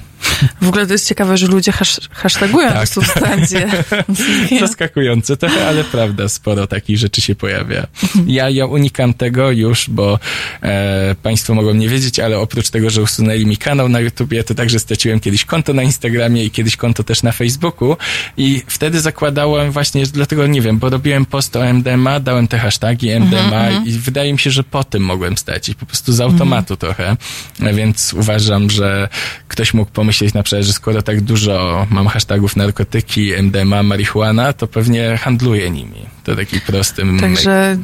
W 0.62 0.68
ogóle 0.68 0.88
to 0.88 0.94
jest 0.94 1.08
ciekawe, 1.08 1.38
że 1.38 1.48
ludzie 1.48 1.72
hasz, 1.72 2.00
hashtagują 2.12 2.70
Tak. 2.70 2.90
substancje. 2.90 3.72
Zaskakujące 4.60 5.38
trochę, 5.38 5.68
ale 5.68 5.84
prawda, 5.84 6.30
sporo 6.30 6.68
takich 6.68 6.98
rzeczy 6.98 7.22
się 7.22 7.36
pojawia. 7.36 7.88
Ja, 8.28 8.50
ja 8.50 8.66
unikam 8.66 9.14
tego 9.14 9.52
już, 9.52 9.90
bo 9.90 10.20
e, 10.64 11.16
Państwo 11.24 11.54
mogą 11.56 11.74
nie 11.74 11.90
wiedzieć, 11.90 12.20
ale 12.20 12.40
oprócz 12.40 12.70
tego, 12.70 12.90
że 12.90 13.02
usunęli 13.02 13.43
mi 13.46 13.58
kanał 13.58 13.90
na 13.90 14.00
YouTubie, 14.00 14.44
to 14.44 14.56
także 14.56 14.80
straciłem 14.80 15.20
kiedyś 15.20 15.46
konto 15.46 15.74
na 15.74 15.84
Instagramie 15.84 16.46
i 16.46 16.52
kiedyś 16.52 16.78
konto 16.78 17.04
też 17.04 17.24
na 17.24 17.32
Facebooku 17.32 17.98
i 18.38 18.62
wtedy 18.68 19.02
zakładałem 19.02 19.72
właśnie, 19.72 20.06
dlatego 20.06 20.48
nie 20.48 20.62
wiem, 20.62 20.78
bo 20.78 20.90
robiłem 20.90 21.26
post 21.26 21.56
o 21.56 21.66
MDMA, 21.74 22.20
dałem 22.20 22.48
te 22.48 22.60
hashtagi 22.60 23.10
MDMA 23.12 23.64
Mhm, 23.68 23.88
i 23.88 23.92
wydaje 23.92 24.34
mi 24.34 24.40
się, 24.40 24.52
że 24.52 24.64
po 24.64 24.84
tym 24.84 25.04
mogłem 25.04 25.38
stracić, 25.38 25.76
po 25.76 25.86
prostu 25.86 26.14
z 26.14 26.22
automatu 26.22 26.78
trochę, 26.78 27.18
E, 27.62 27.74
więc 27.74 28.14
uważam, 28.14 28.70
że 28.70 29.10
ktoś 29.48 29.74
mógł 29.74 29.92
pomyśleć 29.92 30.34
na 30.34 30.44
przykład, 30.44 30.66
że 30.66 30.74
skoro 30.74 31.02
tak 31.02 31.22
dużo 31.22 31.88
mam 31.90 32.08
hashtagów 32.08 32.56
narkotyki, 32.56 33.34
MDMA, 33.34 33.84
marihuana, 33.84 34.54
to 34.54 34.68
pewnie 34.68 35.18
handluję 35.18 35.70
nimi. 35.70 36.14
To 36.24 36.36
taki 36.36 36.62
prosty 36.62 37.04
Także 37.22 37.78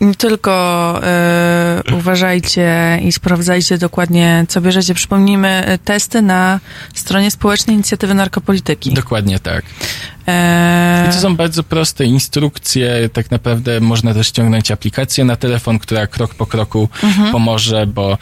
nie 0.00 0.14
tylko 0.14 1.00
e, 1.02 1.82
uważajcie 1.98 3.00
i 3.04 3.12
sprawdzajcie 3.12 3.78
dokładnie, 3.78 4.44
co 4.48 4.60
bierzecie. 4.60 4.69
Przypomnijmy 4.94 5.48
e, 5.48 5.78
testy 5.78 6.22
na 6.22 6.60
stronie 6.94 7.30
Społecznej 7.30 7.74
Inicjatywy 7.74 8.14
Narkopolityki. 8.14 8.92
Dokładnie 8.92 9.38
tak. 9.38 9.64
E, 10.28 11.06
I 11.08 11.14
to 11.14 11.20
są 11.20 11.36
bardzo 11.36 11.62
proste 11.62 12.04
instrukcje. 12.04 13.08
Tak 13.12 13.30
naprawdę 13.30 13.80
można 13.80 14.14
też 14.14 14.26
ściągnąć 14.26 14.70
aplikację 14.70 15.24
na 15.24 15.36
telefon, 15.36 15.78
która 15.78 16.06
krok 16.06 16.34
po 16.34 16.46
kroku 16.46 16.88
Mhm. 17.02 17.32
pomoże, 17.32 17.86
bo 17.86 18.18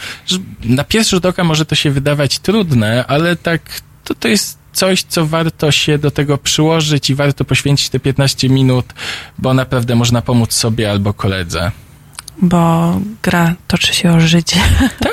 na 0.64 0.84
pierwszy 0.84 1.10
rzut 1.16 1.26
oka 1.26 1.44
może 1.44 1.64
to 1.64 1.74
się 1.74 1.90
wydawać 1.90 2.38
trudne, 2.38 3.04
ale 3.06 3.36
tak 3.36 3.60
to, 4.04 4.14
to 4.14 4.28
jest 4.28 4.58
coś, 4.72 5.02
co 5.02 5.26
warto 5.26 5.70
się 5.70 5.98
do 5.98 6.10
tego 6.10 6.38
przyłożyć 6.38 7.10
i 7.10 7.14
warto 7.14 7.44
poświęcić 7.44 7.88
te 7.88 8.00
15 8.00 8.48
minut, 8.48 8.86
bo 9.38 9.54
naprawdę 9.54 9.94
można 9.94 10.22
pomóc 10.22 10.52
sobie 10.52 10.90
albo 10.90 11.12
koledze. 11.12 11.72
Bo 12.42 13.00
gra 13.22 13.54
toczy 13.66 13.94
się 13.94 14.12
o 14.12 14.20
życie. 14.20 14.60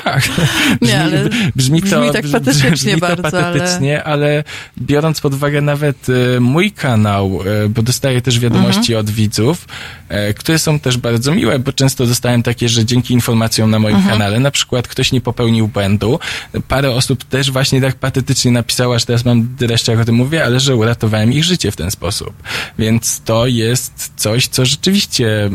Tak. 0.05 0.29
Nie, 0.81 1.01
ale 1.01 1.29
brzmi 1.55 1.81
to, 1.81 2.01
brzmi 2.01 2.13
tak 2.13 2.25
patetycznie 2.31 2.71
brzmi 2.71 2.93
to 2.93 2.99
bardzo, 2.99 3.23
patetycznie, 3.23 4.03
ale... 4.03 4.43
biorąc 4.81 5.21
pod 5.21 5.33
uwagę 5.33 5.61
nawet 5.61 6.07
e, 6.35 6.39
mój 6.39 6.71
kanał, 6.71 7.39
e, 7.65 7.69
bo 7.69 7.81
dostaję 7.81 8.21
też 8.21 8.39
wiadomości 8.39 8.93
Mhm. 8.93 8.99
od 8.99 9.09
widzów, 9.09 9.67
e, 10.09 10.33
które 10.33 10.59
są 10.59 10.79
też 10.79 10.97
bardzo 10.97 11.35
miłe, 11.35 11.59
bo 11.59 11.73
często 11.73 12.05
dostałem 12.05 12.43
takie, 12.43 12.69
że 12.69 12.85
dzięki 12.85 13.13
informacjom 13.13 13.71
na 13.71 13.79
moim 13.79 13.95
Mhm. 13.95 14.13
kanale, 14.17 14.39
na 14.39 14.51
przykład 14.51 14.87
ktoś 14.87 15.11
nie 15.11 15.21
popełnił 15.21 15.67
błędu. 15.67 16.19
Parę 16.67 16.91
osób 16.91 17.23
też 17.23 17.51
właśnie 17.51 17.81
tak 17.81 17.95
patetycznie 17.95 18.51
napisało, 18.51 18.99
że 18.99 19.05
teraz 19.05 19.25
mam 19.25 19.55
dreszcze, 19.55 19.91
jak 19.91 20.01
o 20.01 20.05
tym 20.05 20.15
mówię, 20.15 20.45
ale 20.45 20.59
że 20.59 20.75
uratowałem 20.75 21.33
ich 21.33 21.43
życie 21.43 21.71
w 21.71 21.75
ten 21.75 21.91
sposób. 21.91 22.33
Więc 22.79 23.21
to 23.25 23.47
jest 23.47 24.11
coś, 24.15 24.47
co 24.47 24.65
rzeczywiście 24.65 25.49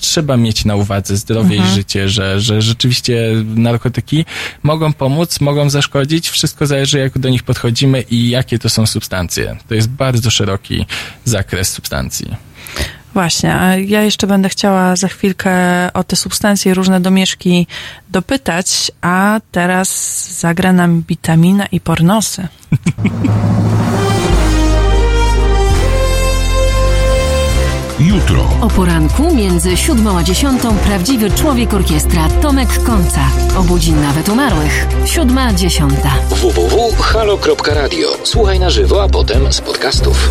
trzeba 0.00 0.36
mieć 0.36 0.64
na 0.64 0.76
uwadze 0.76 1.16
zdrowie 1.16 1.56
Mhm. 1.56 1.72
i 1.72 1.74
życie, 1.74 2.08
że, 2.08 2.40
że 2.40 2.62
rzeczywiście 2.62 3.16
narkotyki 3.54 4.24
mogą 4.62 4.92
pomóc, 4.92 5.40
mogą 5.40 5.70
zaszkodzić. 5.70 6.28
Wszystko 6.28 6.66
zależy, 6.66 6.98
jak 6.98 7.18
do 7.18 7.28
nich 7.28 7.42
podchodzimy 7.42 8.00
i 8.10 8.30
jakie 8.30 8.58
to 8.58 8.68
są 8.68 8.86
substancje. 8.86 9.56
To 9.68 9.74
jest 9.74 9.88
bardzo 9.88 10.30
szeroki 10.30 10.86
zakres 11.24 11.68
substancji. 11.72 12.26
Właśnie, 13.14 13.54
a 13.54 13.76
ja 13.76 14.02
jeszcze 14.02 14.26
będę 14.26 14.48
chciała 14.48 14.96
za 14.96 15.08
chwilkę 15.08 15.52
o 15.92 16.04
te 16.04 16.16
substancje 16.16 16.74
różne 16.74 17.00
domieszki 17.00 17.66
dopytać, 18.10 18.92
a 19.00 19.40
teraz 19.52 19.88
zagra 20.40 20.72
nam 20.72 21.02
witamina 21.08 21.66
i 21.66 21.80
pornosy. 21.80 22.48
Jutro. 28.14 28.48
O 28.60 28.68
poranku 28.68 29.34
między 29.34 29.76
siódmą 29.76 30.18
a 30.18 30.22
dziesiątą 30.22 30.76
prawdziwy 30.76 31.30
człowiek 31.30 31.74
orkiestra 31.74 32.28
Tomek 32.42 32.82
Końca. 32.82 33.20
Obudzi 33.58 33.92
nawet 33.92 34.28
umarłych. 34.28 34.86
Siódma, 35.04 35.52
dziesiąta. 35.52 36.10
www.halo.radio. 36.30 38.08
Słuchaj 38.24 38.60
na 38.60 38.70
żywo, 38.70 39.02
a 39.02 39.08
potem 39.08 39.52
z 39.52 39.60
podcastów. 39.60 40.30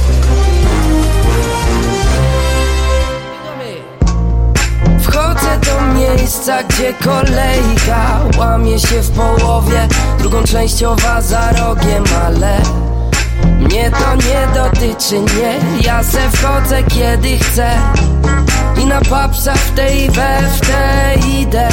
Wchodzę 5.01 5.59
do 5.65 5.99
miejsca, 5.99 6.63
gdzie 6.63 6.93
kolejka 6.93 8.19
łamie 8.37 8.79
się 8.79 9.01
w 9.01 9.09
połowie, 9.11 9.87
drugą 10.19 10.43
częściowa 10.43 11.21
za 11.21 11.51
rogiem, 11.51 12.03
ale 12.25 12.61
mnie 13.59 13.91
to 13.91 14.15
nie 14.15 14.47
dotyczy, 14.53 15.19
nie. 15.19 15.81
Ja 15.85 16.03
se 16.03 16.29
wchodzę 16.29 16.83
kiedy 16.83 17.37
chcę 17.37 17.71
i 18.81 18.85
na 18.85 19.01
papsa 19.01 19.53
w 19.53 19.71
tej 19.71 20.09
we 20.09 20.41
w 20.41 20.59
tej 20.59 21.41
idę. 21.41 21.69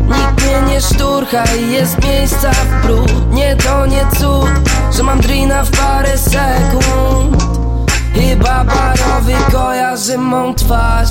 Nikt 0.00 0.44
mnie 0.44 0.72
nie 0.72 0.80
szturcha 0.80 1.44
i 1.44 1.72
jest 1.72 2.04
miejsca 2.04 2.50
w 2.50 2.86
brud. 2.86 3.32
Nie 3.32 3.56
to 3.56 3.86
nie 3.86 4.06
cud, 4.20 4.70
że 4.96 5.02
mam 5.02 5.20
drina 5.20 5.64
w 5.64 5.70
parę 5.70 6.18
sekund. 6.18 7.44
Chyba 8.14 8.64
barowy 8.64 9.34
kojarzy 9.52 10.18
mą 10.18 10.54
twarz 10.54 11.10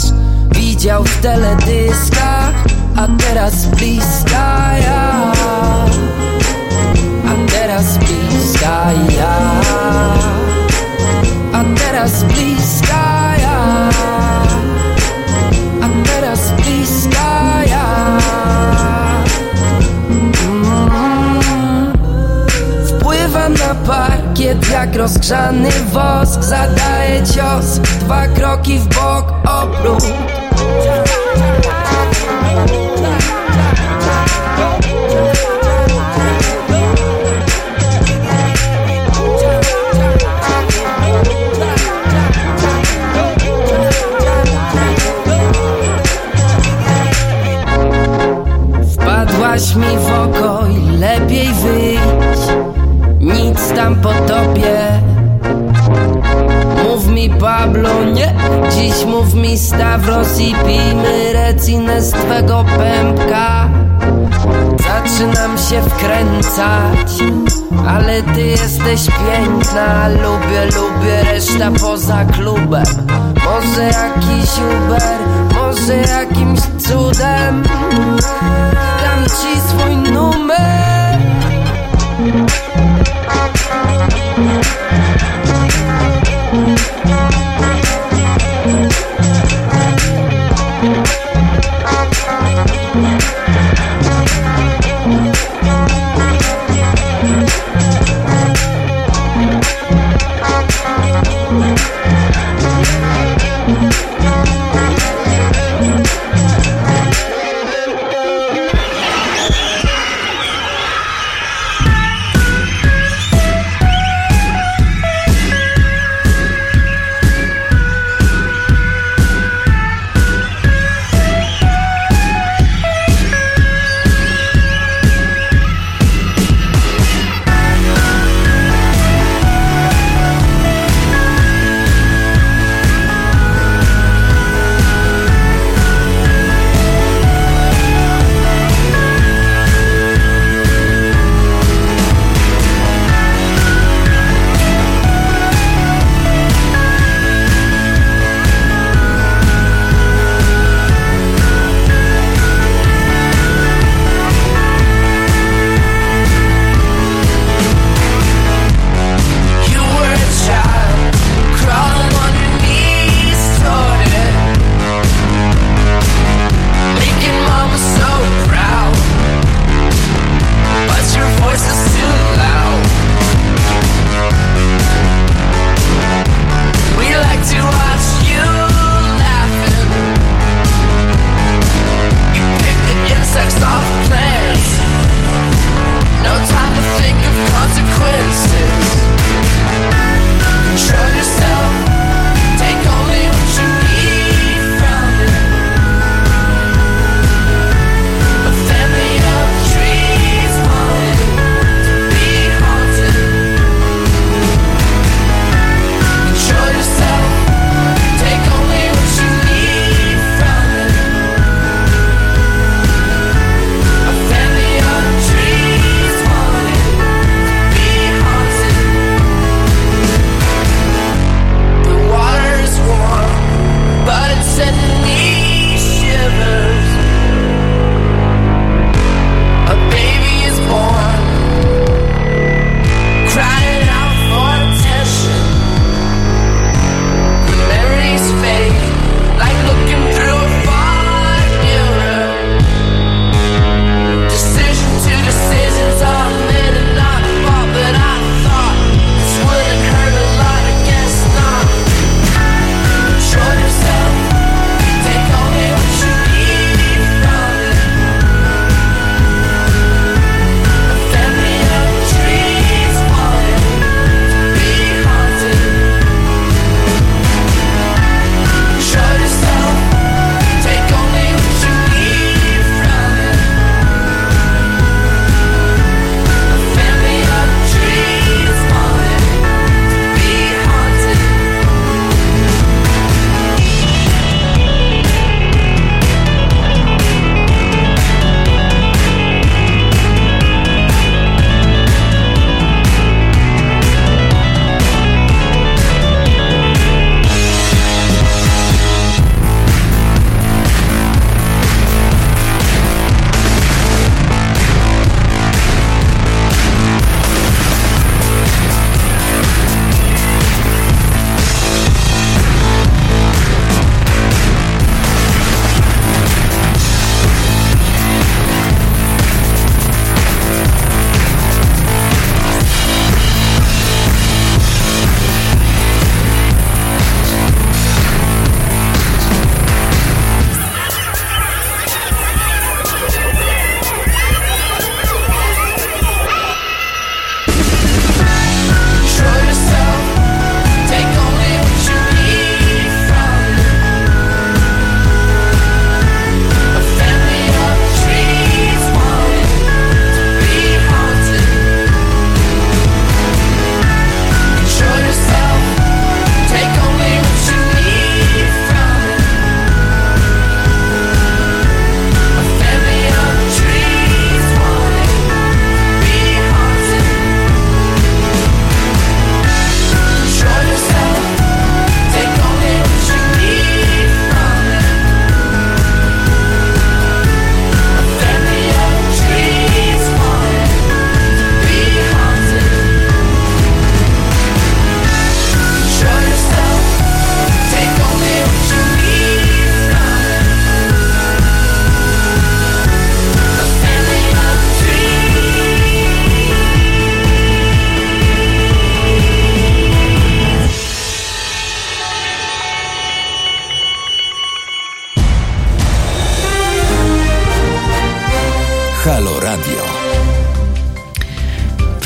Widział 0.51 1.03
w 1.03 1.21
teledyskach, 1.21 2.53
a 2.95 3.07
teraz 3.17 3.65
bliska 3.65 4.77
ja 4.77 5.31
A 7.27 7.51
teraz 7.51 7.97
bliska 7.97 8.32
ja. 9.17 9.61
A 11.53 11.63
teraz 11.79 12.23
bliska 12.23 13.35
ja. 13.39 13.89
A 15.81 15.87
teraz 16.03 16.51
bliska 16.59 17.63
ja. 17.65 17.87
Mm. 20.09 21.93
Wpływam 22.87 23.53
na 23.53 23.75
parkiet 23.87 24.69
jak 24.71 24.95
rozgrzany 24.95 25.71
wosk. 25.91 26.43
Zadaję 26.43 27.23
cios, 27.23 27.79
dwa 27.99 28.27
kroki 28.27 28.79
w 28.79 28.87
bok, 28.87 29.33
obrót 29.47 30.03
Wpadłaś 49.53 49.75
mi 49.75 49.97
w 49.97 50.11
oko 50.11 50.67
i 50.67 50.97
lepiej 50.97 51.47
wyjść. 51.47 52.47
Nic 53.19 53.73
tam 53.75 53.95
po 53.95 54.13
tobie. 54.13 55.01
Mów 56.83 57.07
mi 57.07 57.29
Pablo, 57.29 58.03
nie. 58.03 58.33
Dziś 58.71 59.05
mów 59.05 59.33
mi 59.33 59.57
Stavros 59.57 60.39
i 60.39 60.55
pijmy 60.55 61.33
recinę 61.33 62.01
z 62.01 62.11
twego 62.11 62.65
pępka. 62.77 63.69
Zaczynam 64.77 65.57
się 65.57 65.81
wkręcać 65.81 67.23
Ale 67.87 68.23
ty 68.23 68.41
jesteś 68.41 69.05
piękna. 69.05 70.07
Lubię, 70.07 70.65
lubię, 70.65 71.23
reszta 71.33 71.71
poza 71.79 72.25
klubem. 72.25 72.85
Może 73.45 73.83
jakiś 73.83 74.49
Uber, 74.57 75.17
może 75.83 75.97
jakimś 75.97 76.59
cudem 76.59 77.63
Dam 79.03 79.25
ci 79.25 79.61
swój 79.69 79.95
numer 79.95 81.19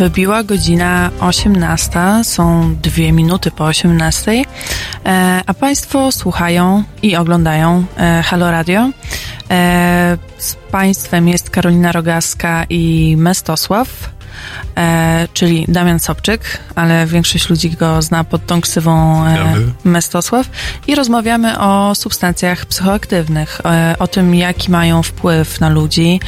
Wybiła 0.07 0.43
godzina 0.43 1.11
18, 1.19 1.99
są 2.23 2.75
dwie 2.75 3.11
minuty 3.11 3.51
po 3.51 3.65
18, 3.65 4.31
e, 5.05 5.41
a 5.45 5.53
Państwo 5.53 6.11
słuchają 6.11 6.83
i 7.01 7.15
oglądają 7.15 7.85
e, 7.97 8.23
Halo 8.25 8.51
Radio. 8.51 8.89
E, 9.49 10.17
z 10.37 10.55
Państwem 10.55 11.27
jest 11.27 11.49
Karolina 11.49 11.91
Rogaska 11.91 12.65
i 12.69 13.15
Mestosław. 13.17 14.06
E, 14.77 15.27
czyli 15.33 15.65
Damian 15.67 15.99
Sobczyk, 15.99 16.59
ale 16.75 17.05
większość 17.05 17.49
ludzi 17.49 17.69
go 17.69 18.01
zna 18.01 18.23
pod 18.23 18.45
tą 18.45 18.61
ksywą 18.61 19.25
e. 19.25 19.55
Mestosław 19.83 20.49
i 20.87 20.95
rozmawiamy 20.95 21.59
o 21.59 21.95
substancjach 21.95 22.65
psychoaktywnych, 22.65 23.61
e, 23.65 23.95
o 23.99 24.07
tym, 24.07 24.35
jaki 24.35 24.71
mają 24.71 25.03
wpływ 25.03 25.59
na 25.59 25.69
ludzi. 25.69 26.19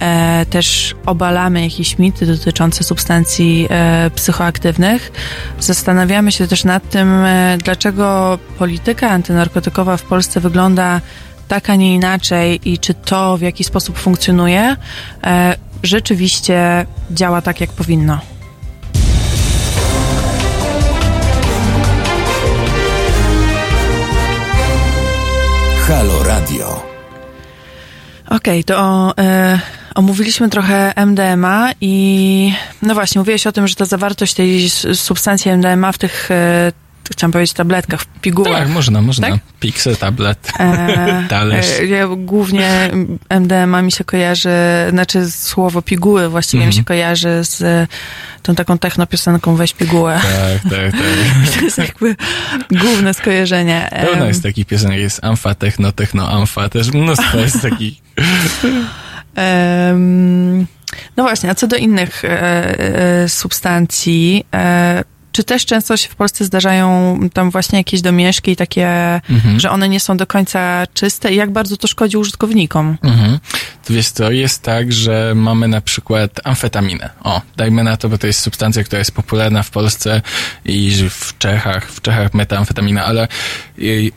E, 0.00 0.46
też 0.50 0.94
obalamy 1.06 1.62
jakieś 1.62 1.98
mity 1.98 2.26
dotyczące 2.26 2.84
substancji 2.84 3.66
e, 3.70 4.10
psychoaktywnych. 4.14 5.12
Zastanawiamy 5.60 6.32
się 6.32 6.46
też 6.46 6.64
nad 6.64 6.90
tym, 6.90 7.24
e, 7.24 7.58
dlaczego 7.64 8.38
polityka 8.58 9.10
antynarkotykowa 9.10 9.96
w 9.96 10.02
Polsce 10.02 10.40
wygląda 10.40 11.00
tak, 11.48 11.70
a 11.70 11.74
nie 11.74 11.94
inaczej 11.94 12.60
i 12.64 12.78
czy 12.78 12.94
to 12.94 13.36
w 13.36 13.40
jaki 13.40 13.64
sposób 13.64 13.98
funkcjonuje, 13.98 14.76
rzeczywiście 15.84 16.86
działa 17.10 17.42
tak, 17.42 17.60
jak 17.60 17.72
powinno. 17.72 18.20
Halo 25.88 26.22
Radio. 26.22 26.82
Okej, 28.30 28.64
to 28.64 29.12
e, 29.18 29.58
omówiliśmy 29.94 30.48
trochę 30.50 30.92
MDMA 31.06 31.72
i 31.80 32.52
no 32.82 32.94
właśnie, 32.94 33.18
mówiłeś 33.18 33.46
o 33.46 33.52
tym, 33.52 33.68
że 33.68 33.74
ta 33.74 33.84
zawartość 33.84 34.34
tej 34.34 34.70
substancji 34.94 35.50
MDMA 35.50 35.92
w 35.92 35.98
tych, 35.98 36.30
e, 36.30 36.72
chciałam 37.12 37.32
powiedzieć 37.32 37.52
tabletkach, 37.52 38.00
w 38.00 38.06
pigułach. 38.06 38.58
Tak, 38.58 38.68
można, 38.68 39.02
można. 39.02 39.30
Tak? 39.30 39.40
Pixel, 39.60 39.96
tablet, 39.96 40.52
E, 40.60 41.24
talerz. 41.28 41.66
e, 41.80 41.86
ja 41.86 42.06
głównie 42.16 42.90
MDMA 43.40 43.82
mi 43.82 43.92
się 43.92 44.04
kojarzy, 44.04 44.50
znaczy 44.90 45.30
słowo 45.30 45.82
piguły 45.82 46.28
właściwie 46.28 46.60
mi 46.60 46.66
Mhm. 46.66 46.80
się 46.80 46.84
kojarzy 46.84 47.38
z 47.42 47.88
tą 48.42 48.54
taką 48.54 48.78
technopiosenką 48.78 49.56
Weź 49.56 49.72
pigułę. 49.72 50.20
Tak, 50.22 50.70
tak, 50.72 50.92
tak. 51.02 51.54
To 51.58 51.64
jest 51.64 51.78
jakby 51.78 52.16
główne 52.70 53.14
skojarzenie. 53.14 53.90
Pełno 54.00 54.26
jest 54.26 54.42
takich 54.42 54.66
piosenek, 54.66 54.98
jest 55.00 55.24
amfa, 55.24 55.54
techno, 55.54 55.92
techno, 55.92 56.30
amfa, 56.30 56.68
też 56.68 56.92
mnóstwo 56.92 57.38
jest 57.38 57.62
takich. 57.62 57.94
Em, 59.34 60.66
no 61.16 61.22
właśnie, 61.22 61.50
a 61.50 61.54
co 61.54 61.66
do 61.66 61.76
innych 61.76 62.24
e, 62.24 62.28
e, 63.22 63.28
substancji, 63.28 64.46
e, 64.54 65.04
czy 65.34 65.44
też 65.44 65.66
często 65.66 65.96
się 65.96 66.08
w 66.08 66.14
Polsce 66.14 66.44
zdarzają 66.44 67.18
tam 67.32 67.50
właśnie 67.50 67.78
jakieś 67.78 68.00
domieszki 68.00 68.56
takie, 68.56 68.86
Mhm. 69.30 69.60
że 69.60 69.70
one 69.70 69.88
nie 69.88 70.00
są 70.00 70.16
do 70.16 70.26
końca 70.26 70.86
czyste 70.94 71.32
i 71.32 71.36
jak 71.36 71.50
bardzo 71.50 71.76
to 71.76 71.86
szkodzi 71.86 72.16
użytkownikom? 72.16 72.98
Mhm. 73.02 73.38
To 73.84 73.92
wiesz 73.94 74.08
co, 74.08 74.30
jest 74.30 74.62
tak, 74.62 74.92
że 74.92 75.32
mamy 75.36 75.68
na 75.68 75.80
przykład 75.80 76.30
amfetaminę. 76.44 77.10
O, 77.22 77.42
dajmy 77.56 77.84
na 77.84 77.96
to, 77.96 78.08
bo 78.08 78.18
to 78.18 78.26
jest 78.26 78.40
substancja, 78.40 78.84
która 78.84 78.98
jest 78.98 79.12
popularna 79.12 79.62
w 79.62 79.70
Polsce 79.70 80.22
i 80.64 80.96
w 81.10 81.38
Czechach, 81.38 81.90
w 81.92 82.00
Czechach 82.00 82.34
metamfetamina, 82.34 83.04
ale 83.04 83.28
y, 83.78 84.10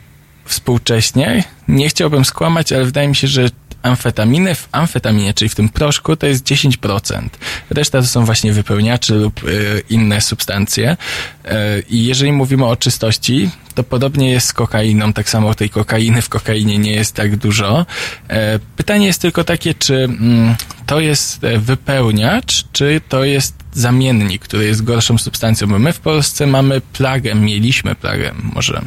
współcześnie, 0.46 1.44
nie 1.68 1.90
chciałbym 1.90 2.26
skłamać, 2.26 2.72
ale 2.74 2.86
wydaje 2.86 3.08
mi 3.08 3.16
się, 3.16 3.28
że 3.28 3.50
amfetaminy 3.88 4.56
w 4.56 4.68
amfetaminie, 4.72 5.34
czyli 5.34 5.50
w 5.50 5.56
tym 5.56 5.70
proszku, 5.70 6.16
to 6.16 6.28
jest 6.28 6.46
10%. 6.46 7.30
Reszta 7.70 8.02
to 8.02 8.08
są 8.08 8.26
właśnie 8.26 8.54
wypełniacze 8.54 9.16
lub 9.16 9.44
y, 9.44 9.84
inne 9.90 10.22
substancje. 10.22 10.98
Y, 11.46 11.50
I 11.90 12.06
jeżeli 12.06 12.32
mówimy 12.32 12.66
o 12.66 12.76
czystości, 12.76 13.50
to 13.78 13.84
podobnie 13.84 14.32
jest 14.32 14.48
z 14.48 14.54
kokainą. 14.54 15.14
Tak 15.14 15.30
samo 15.30 15.54
tej 15.54 15.70
kokainy 15.70 16.22
w 16.22 16.30
kokainie 16.30 16.78
nie 16.78 16.92
jest 16.92 17.16
tak 17.16 17.36
dużo. 17.36 17.86
E, 18.30 18.60
pytanie 18.60 19.06
jest 19.06 19.22
tylko 19.22 19.44
takie, 19.44 19.74
czy 19.74 19.96
mm, 19.96 20.56
to 20.86 21.00
jest 21.00 21.44
e, 21.44 21.58
wypełniacz, 21.60 22.66
czy 22.72 23.02
to 23.10 23.24
jest 23.24 23.56
zamiennik, 23.74 24.42
który 24.42 24.66
jest 24.66 24.84
gorszą 24.84 25.18
substancją. 25.18 25.68
Bo 25.68 25.80
my 25.80 25.94
w 25.94 26.00
Polsce 26.00 26.48
mamy 26.48 26.82
plagę, 26.82 27.36
mieliśmy 27.36 27.96
plagę, 27.96 28.32
może. 28.54 28.82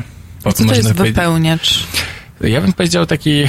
A 0.44 0.52
co 0.52 0.64
to 0.64 0.74
jest 0.74 0.92
wypełniacz? 0.92 1.86
Ja 2.40 2.60
bym 2.60 2.72
powiedział 2.72 3.06
taki 3.06 3.44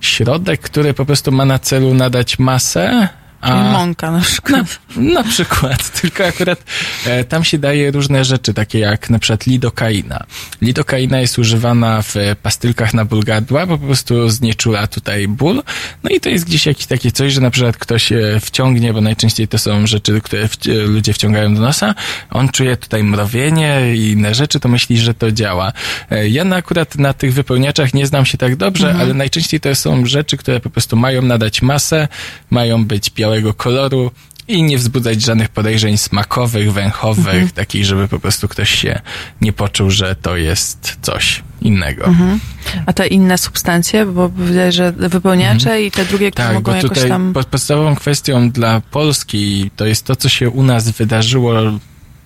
środek, 0.00 0.60
który 0.60 0.94
po 0.94 1.04
prostu 1.04 1.32
ma 1.32 1.44
na 1.44 1.58
celu 1.58 1.94
nadać 1.94 2.38
masę. 2.38 3.08
Czyli 3.42 3.56
mąka 3.56 4.10
na 4.10 4.20
przykład. 4.20 4.78
Na 4.96 5.22
przykład, 5.24 5.90
tylko 6.00 6.24
akurat 6.26 6.64
e, 7.06 7.24
tam 7.24 7.44
się 7.44 7.58
daje 7.58 7.90
różne 7.90 8.24
rzeczy, 8.24 8.54
takie 8.54 8.78
jak 8.78 9.10
na 9.10 9.18
przykład 9.18 9.46
lidokaina. 9.46 10.24
Lidokaina 10.62 11.20
jest 11.20 11.38
używana 11.38 12.02
w 12.02 12.14
pastylkach 12.42 12.94
na 12.94 13.04
ból 13.04 13.24
gardła, 13.24 13.66
bo 13.66 13.78
po 13.78 13.86
prostu 13.86 14.28
znieczula 14.28 14.86
tutaj 14.86 15.28
ból. 15.28 15.62
No 16.04 16.10
i 16.10 16.20
to 16.20 16.28
jest 16.28 16.44
gdzieś 16.44 16.66
jakieś 16.66 16.86
takie 16.86 17.12
coś, 17.12 17.32
że 17.32 17.40
na 17.40 17.50
przykład 17.50 17.76
ktoś 17.76 18.12
e, 18.12 18.40
wciągnie, 18.40 18.92
bo 18.92 19.00
najczęściej 19.00 19.48
to 19.48 19.58
są 19.58 19.86
rzeczy, 19.86 20.20
które 20.20 20.48
w, 20.48 20.56
ludzie 20.86 21.12
wciągają 21.12 21.54
do 21.54 21.60
nosa, 21.60 21.94
on 22.30 22.48
czuje 22.48 22.76
tutaj 22.76 23.04
mrowienie 23.04 23.96
i 23.96 24.10
inne 24.10 24.34
rzeczy, 24.34 24.60
to 24.60 24.68
myśli, 24.68 24.98
że 24.98 25.14
to 25.14 25.32
działa. 25.32 25.72
E, 26.10 26.28
ja 26.28 26.44
na, 26.44 26.56
akurat 26.56 26.98
na 26.98 27.12
tych 27.12 27.34
wypełniaczach 27.34 27.94
nie 27.94 28.06
znam 28.06 28.24
się 28.26 28.38
tak 28.38 28.56
dobrze, 28.56 28.86
Mhm. 28.88 29.04
ale 29.04 29.14
najczęściej 29.14 29.60
to 29.60 29.74
są 29.74 30.06
rzeczy, 30.06 30.36
które 30.36 30.60
po 30.60 30.70
prostu 30.70 30.96
mają 30.96 31.22
nadać 31.22 31.62
masę, 31.62 32.08
mają 32.50 32.84
być 32.84 33.10
białego 33.26 33.54
koloru 33.54 34.10
i 34.48 34.62
nie 34.62 34.78
wzbudzać 34.78 35.22
żadnych 35.22 35.48
podejrzeń 35.48 35.96
smakowych, 35.98 36.72
węchowych, 36.72 37.26
Mhm. 37.26 37.48
takich, 37.50 37.84
żeby 37.84 38.08
po 38.08 38.18
prostu 38.18 38.48
ktoś 38.48 38.70
się 38.70 39.00
nie 39.40 39.52
poczuł, 39.52 39.90
że 39.90 40.14
to 40.16 40.36
jest 40.36 40.98
coś 41.02 41.42
innego. 41.62 42.04
Mhm. 42.04 42.40
A 42.86 42.92
te 42.92 43.06
inne 43.06 43.38
substancje, 43.38 44.06
bo 44.06 44.28
powiedziałeś, 44.28 44.74
że 44.74 44.92
wypełniacze 44.92 45.82
i 45.82 45.90
te 45.90 46.04
drugie, 46.04 46.30
które 46.30 46.46
Tak, 46.46 46.54
mogą 46.54 46.72
bo 46.72 46.76
jakoś 46.76 46.88
tutaj 46.90 47.08
tam... 47.08 47.32
po- 47.32 47.44
podstawową 47.44 47.96
kwestią 47.96 48.50
dla 48.50 48.80
Polski 48.80 49.70
to 49.76 49.86
jest 49.86 50.04
to, 50.04 50.16
co 50.16 50.28
się 50.28 50.50
u 50.50 50.62
nas 50.62 50.90
wydarzyło, 50.90 51.52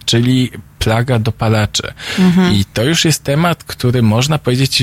czyli 0.04 0.50
plaga 0.80 1.18
dopalaczy. 1.18 1.92
Mhm. 2.18 2.54
I 2.54 2.64
to 2.64 2.82
już 2.84 3.04
jest 3.04 3.24
temat, 3.24 3.64
który 3.64 4.02
można 4.02 4.38
powiedzieć, 4.38 4.82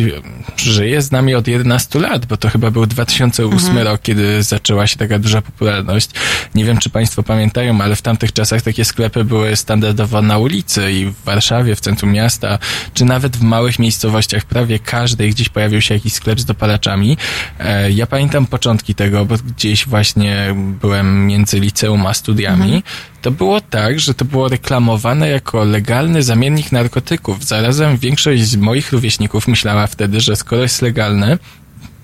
żyje 0.58 1.02
z 1.02 1.12
nami 1.12 1.36
od 1.36 1.48
11 1.48 2.00
lat, 2.00 2.26
bo 2.26 2.38
to 2.38 2.50
chyba 2.50 2.72
był 2.72 2.86
2008 2.86 3.68
Mhm. 3.70 3.88
rok, 3.88 4.02
kiedy 4.02 4.44
zaczęła 4.44 4.88
się 4.88 4.98
taka 4.98 5.20
duża 5.20 5.42
popularność. 5.42 6.10
Nie 6.56 6.66
wiem, 6.66 6.78
czy 6.78 6.90
Państwo 6.90 7.24
pamiętają, 7.24 7.82
ale 7.82 7.96
w 7.96 8.02
tamtych 8.02 8.34
czasach 8.34 8.62
takie 8.62 8.86
sklepy 8.86 9.24
były 9.24 9.56
standardowo 9.56 10.22
na 10.22 10.38
ulicy 10.38 10.92
i 10.92 11.06
w 11.06 11.24
Warszawie, 11.26 11.76
w 11.76 11.80
centrum 11.80 12.12
miasta, 12.12 12.60
czy 12.94 13.06
nawet 13.06 13.38
w 13.38 13.42
małych 13.42 13.80
miejscowościach, 13.80 14.46
prawie 14.46 14.80
każdej 14.80 15.30
gdzieś 15.32 15.50
pojawił 15.50 15.82
się 15.82 15.94
jakiś 15.94 16.14
sklep 16.14 16.40
z 16.40 16.46
dopalaczami. 16.46 17.18
E, 17.60 17.92
ja 17.92 18.08
pamiętam 18.08 18.46
początki 18.46 18.96
tego, 18.96 19.26
bo 19.26 19.36
gdzieś 19.38 19.88
właśnie 19.88 20.56
byłem 20.82 21.28
między 21.28 21.60
liceum 21.60 22.06
a 22.06 22.14
studiami. 22.14 22.64
Mhm. 22.64 22.82
To 23.22 23.32
było 23.32 23.62
tak, 23.62 24.00
że 24.00 24.14
to 24.14 24.26
było 24.26 24.48
reklamowane 24.48 25.30
jako 25.30 25.64
legalny 25.88 26.24
zamiennik 26.24 26.72
narkotyków. 26.72 27.46
Zarazem 27.46 27.98
większość 27.98 28.44
z 28.44 28.56
moich 28.56 28.92
rówieśników 28.92 29.48
myślała 29.48 29.88
wtedy, 29.88 30.22
że 30.22 30.36
skoro 30.36 30.62
jest 30.62 30.82
legalny, 30.82 31.38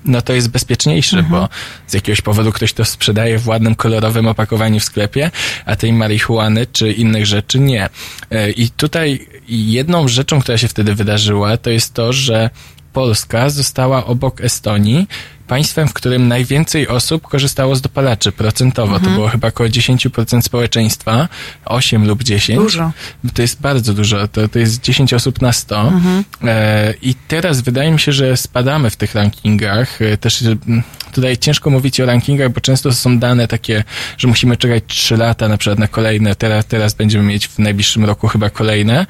no 0.05 0.21
to 0.21 0.33
jest 0.33 0.49
bezpieczniejsze, 0.49 1.23
bo 1.23 1.49
z 1.87 1.93
jakiegoś 1.93 2.21
powodu 2.21 2.51
ktoś 2.51 2.73
to 2.73 2.85
sprzedaje 2.85 3.39
w 3.39 3.47
ładnym, 3.47 3.75
kolorowym 3.75 4.27
opakowaniu 4.27 4.79
w 4.79 4.83
sklepie, 4.83 5.31
a 5.65 5.75
tej 5.75 5.93
marihuany 5.93 6.67
czy 6.67 6.91
innych 6.91 7.25
rzeczy 7.25 7.59
nie. 7.59 7.89
E, 8.31 8.51
I 8.51 8.69
tutaj 8.69 9.27
jedną 9.47 10.07
rzeczą, 10.07 10.41
która 10.41 10.57
się 10.57 10.67
wtedy 10.67 10.95
wydarzyła, 10.95 11.57
to 11.57 11.69
jest 11.69 11.93
to, 11.93 12.13
że 12.13 12.49
Polska 12.93 13.49
została 13.49 14.05
obok 14.05 14.41
Estonii 14.41 15.07
państwem, 15.53 15.87
w 15.87 15.93
którym 15.93 16.27
najwięcej 16.27 16.87
osób 16.87 17.27
korzystało 17.27 17.75
z 17.75 17.81
dopalaczy 17.81 18.31
procentowo. 18.31 18.95
Mhm. 18.95 19.03
To 19.03 19.15
było 19.15 19.27
chyba 19.29 19.47
około 19.47 19.69
10% 19.69 20.41
społeczeństwa, 20.41 21.27
8 21.65 22.07
lub 22.07 22.23
10. 22.23 22.59
Dużo. 22.59 22.91
To 23.33 23.41
jest 23.41 23.61
bardzo 23.61 23.93
dużo, 23.93 24.27
to, 24.27 24.47
to 24.47 24.59
jest 24.59 24.81
10 24.81 25.13
osób 25.13 25.41
na 25.41 25.51
100. 25.53 25.81
Mhm. 25.81 26.23
E, 26.43 26.93
I 27.01 27.15
teraz 27.27 27.61
wydaje 27.61 27.91
mi 27.91 27.99
się, 27.99 28.11
że 28.11 28.37
spadamy 28.37 28.89
w 28.89 28.95
tych 28.95 29.15
rankingach. 29.15 30.01
E, 30.01 30.17
Też 30.17 30.41
mm, 30.41 30.83
tutaj 31.11 31.37
ciężko 31.37 31.69
mówić 31.69 31.99
o 31.99 32.05
rankingach, 32.05 32.51
bo 32.51 32.61
często 32.61 32.93
są 32.93 33.19
dane 33.19 33.47
takie, 33.47 33.83
że 34.17 34.27
musimy 34.27 34.57
czekać 34.57 34.83
3 34.87 35.17
lata 35.17 35.47
na 35.47 35.57
przykład 35.57 35.79
na 35.79 35.87
kolejne. 35.87 36.35
Teraz, 36.35 36.65
teraz 36.65 36.93
będziemy 36.93 37.23
mieć 37.23 37.47
w 37.47 37.59
najbliższym 37.59 38.05
roku 38.05 38.27
chyba 38.27 38.49
kolejne, 38.49 39.05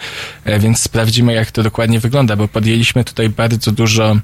e, 0.46 0.60
więc 0.60 0.80
sprawdzimy 0.80 1.34
jak 1.34 1.52
to 1.52 1.64
dokładnie 1.64 2.00
wygląda, 2.00 2.36
bo 2.36 2.48
podjęliśmy 2.48 3.04
tutaj 3.04 3.30
bardzo 3.30 3.72
dużo 3.72 4.18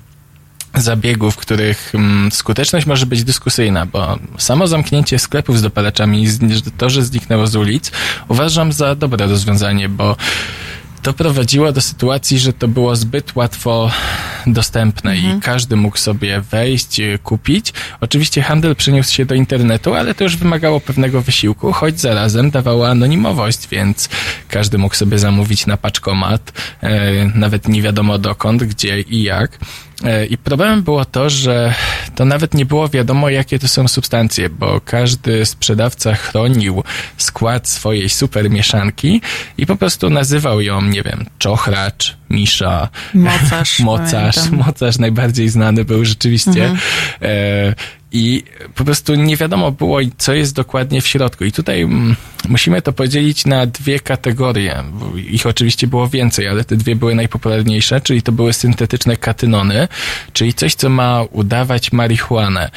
zabiegów, 0.76 1.36
których 1.38 1.92
mm, 1.96 2.32
skuteczność 2.32 2.86
może 2.86 3.06
być 3.06 3.24
dyskusyjna, 3.24 3.86
bo 3.86 4.20
samo 4.38 4.68
zamknięcie 4.68 5.20
sklepów 5.20 5.58
z 5.60 5.62
dopalaczami, 5.62 6.28
z- 6.28 6.40
to, 6.78 6.90
że 6.90 7.04
zniknęło 7.06 7.48
z 7.48 7.56
ulic, 7.56 7.92
uważam 8.28 8.74
za 8.74 8.96
dobre 8.96 9.28
rozwiązanie, 9.28 9.90
bo 9.90 10.16
to 11.02 11.14
prowadziło 11.14 11.72
do 11.72 11.82
sytuacji, 11.82 12.40
że 12.40 12.54
to 12.54 12.68
było 12.68 12.96
zbyt 12.96 13.36
łatwo 13.36 13.92
dostępne 14.48 15.18
i 15.18 15.40
każdy 15.42 15.76
mógł 15.76 15.98
sobie 15.98 16.42
wejść, 16.42 17.00
e, 17.00 17.18
kupić. 17.18 17.74
Oczywiście 18.02 18.42
handel 18.42 18.76
przeniósł 18.76 19.14
się 19.14 19.26
do 19.26 19.36
internetu, 19.36 19.94
ale 19.96 20.16
to 20.16 20.24
już 20.24 20.38
wymagało 20.38 20.80
pewnego 20.80 21.22
wysiłku, 21.22 21.72
choć 21.72 22.00
zarazem 22.00 22.52
dawało 22.52 22.90
anonimowość, 22.90 23.68
więc 23.72 24.10
każdy 24.48 24.78
mógł 24.78 24.96
sobie 24.96 25.20
zamówić 25.20 25.66
na 25.68 25.78
paczkomat, 25.78 26.52
e, 26.82 27.12
nawet 27.36 27.68
nie 27.68 27.82
wiadomo 27.82 28.18
dokąd, 28.18 28.64
gdzie 28.64 29.02
i 29.02 29.24
jak. 29.24 29.58
E, 30.04 30.26
I 30.26 30.38
problemem 30.38 30.84
było 30.84 31.06
to, 31.06 31.30
że 31.30 31.74
to 32.16 32.26
nawet 32.26 32.54
nie 32.54 32.66
było 32.66 32.90
wiadomo, 32.90 33.30
jakie 33.30 33.60
to 33.60 33.68
są 33.68 33.88
substancje, 33.88 34.50
bo 34.50 34.82
każdy 34.86 35.46
sprzedawca 35.46 36.16
chronił 36.16 36.84
skład 37.18 37.68
swojej 37.68 38.10
super 38.10 38.50
mieszanki 38.50 39.22
i 39.58 39.66
po 39.66 39.76
prostu 39.76 40.10
nazywał 40.10 40.62
ją, 40.62 40.82
nie 40.82 41.04
wiem, 41.04 41.26
czochracz, 41.38 42.19
misza, 42.30 42.90
Mocarz, 43.14 43.80
mocarz, 43.90 44.36
pamiętam. 44.36 44.60
mocarz 44.68 45.00
najbardziej 45.00 45.50
znany 45.50 45.86
był 45.86 46.06
rzeczywiście. 46.06 46.76
E, 47.22 47.76
I 48.12 48.44
po 48.76 48.86
prostu 48.86 49.16
nie 49.16 49.38
wiadomo 49.38 49.72
było, 49.72 50.00
co 50.18 50.34
jest 50.34 50.56
dokładnie 50.56 51.02
w 51.02 51.08
środku. 51.08 51.46
I 51.46 51.52
tutaj 51.52 51.82
mm, 51.82 52.16
musimy 52.50 52.82
to 52.82 52.94
podzielić 52.94 53.46
na 53.46 53.66
dwie 53.66 54.00
kategorie. 54.00 54.84
Ich 55.32 55.46
oczywiście 55.46 55.88
było 55.88 56.08
więcej, 56.08 56.48
ale 56.48 56.64
te 56.64 56.76
dwie 56.76 56.96
były 56.96 57.16
najpopularniejsze, 57.16 58.02
czyli 58.02 58.22
to 58.22 58.32
były 58.32 58.54
syntetyczne 58.54 59.18
katynony, 59.18 59.88
czyli 60.34 60.54
coś, 60.54 60.76
co 60.76 60.90
ma 60.90 61.24
udawać 61.32 61.92
marihuanę. 61.92 62.70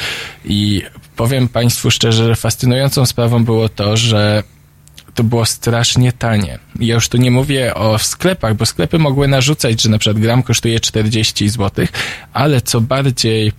I 0.45 0.83
powiem 1.17 1.49
Państwu 1.49 1.91
szczerze, 1.91 2.25
że 2.27 2.37
fascynującą 2.37 3.07
sprawą 3.07 3.45
było 3.45 3.69
to, 3.69 3.97
że 3.97 4.43
to 5.15 5.25
było 5.25 5.47
strasznie 5.47 6.13
tanie. 6.13 6.59
Ja 6.81 6.95
już 6.95 7.09
tu 7.09 7.17
nie 7.17 7.31
mówię 7.31 7.75
o 7.75 7.99
sklepach, 7.99 8.55
bo 8.55 8.67
sklepy 8.67 8.99
mogły 8.99 9.29
narzucać, 9.29 9.83
że 9.83 9.91
na 9.91 9.99
przykład 9.99 10.23
gram 10.23 10.43
kosztuje 10.43 10.81
40 10.81 11.49
zł, 11.49 11.87
ale 12.33 12.61
co 12.61 12.81
bardziej 12.81 13.53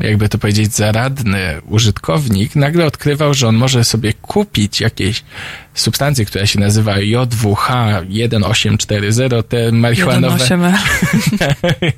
jakby 0.00 0.28
to 0.28 0.38
powiedzieć, 0.38 0.74
zaradny 0.74 1.60
użytkownik 1.68 2.56
nagle 2.56 2.86
odkrywał, 2.86 3.34
że 3.34 3.48
on 3.48 3.56
może 3.56 3.84
sobie 3.84 4.12
kupić 4.12 4.80
jakieś 4.80 5.22
substancje, 5.76 6.24
która 6.24 6.46
się 6.46 6.60
nazywa 6.60 6.96
J2H1840, 6.96 9.42
te 9.42 9.72
marihuanowe. 9.72 10.36
1,8. 10.36 10.72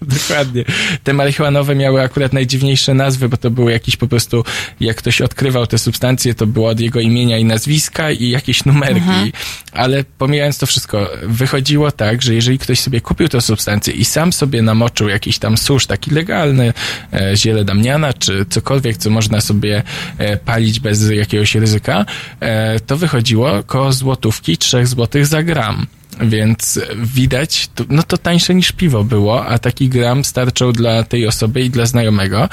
Dokładnie. 0.19 0.65
Te 1.05 1.13
marihuanowe 1.13 1.75
miały 1.75 2.03
akurat 2.03 2.33
najdziwniejsze 2.33 2.95
nazwy, 2.95 3.29
bo 3.29 3.37
to 3.37 3.51
były 3.51 3.73
jakieś 3.73 3.97
po 3.97 4.07
prostu, 4.07 4.45
jak 4.81 4.97
ktoś 4.97 5.21
odkrywał 5.21 5.67
te 5.67 5.79
substancje, 5.79 6.35
to 6.35 6.47
było 6.47 6.69
od 6.69 6.81
jego 6.81 7.01
imienia 7.01 7.39
i 7.39 7.45
nazwiska 7.45 8.11
i 8.11 8.31
jakieś 8.31 8.65
numerki. 8.65 9.33
Ale 9.73 10.05
pomijając 10.19 10.59
to 10.59 10.67
wszystko, 10.67 11.11
wychodziło 11.23 11.91
tak, 11.91 12.23
że 12.23 12.35
jeżeli 12.35 12.59
ktoś 12.59 12.81
sobie 12.81 13.01
kupił 13.01 13.29
tę 13.29 13.41
substancję 13.41 13.95
i 13.95 14.05
sam 14.05 14.33
sobie 14.33 14.63
namoczył 14.63 15.09
jakiś 15.09 15.39
tam 15.39 15.57
susz, 15.57 15.87
taki 15.87 16.11
legalny, 16.11 16.73
e, 17.13 17.37
ziele 17.37 17.65
damiana, 17.65 18.13
czy 18.13 18.47
cokolwiek, 18.51 18.97
co 18.97 19.11
można 19.11 19.41
sobie 19.41 19.83
e, 20.19 20.37
palić 20.37 20.81
bez 20.81 21.11
jakiegoś 21.11 21.55
ryzyka, 21.55 22.05
e, 22.41 22.81
to 22.81 22.97
wychodziło 22.97 23.63
koło 23.69 23.93
złotówki, 23.93 24.59
trzech 24.59 24.87
złotych 24.87 25.27
za 25.27 25.43
gram. 25.43 25.87
Więc 26.21 26.81
widać, 26.97 27.71
no 27.89 28.03
to 28.03 28.19
tańsze 28.19 28.55
niż 28.55 28.73
piwo 28.73 29.05
było, 29.05 29.47
a 29.47 29.59
taki 29.59 29.89
gram 29.89 30.25
starczał 30.25 30.73
dla 30.73 31.03
tej 31.03 31.27
osoby 31.27 31.63
i 31.63 31.71
dla 31.71 31.87
znajomego. 31.87 32.49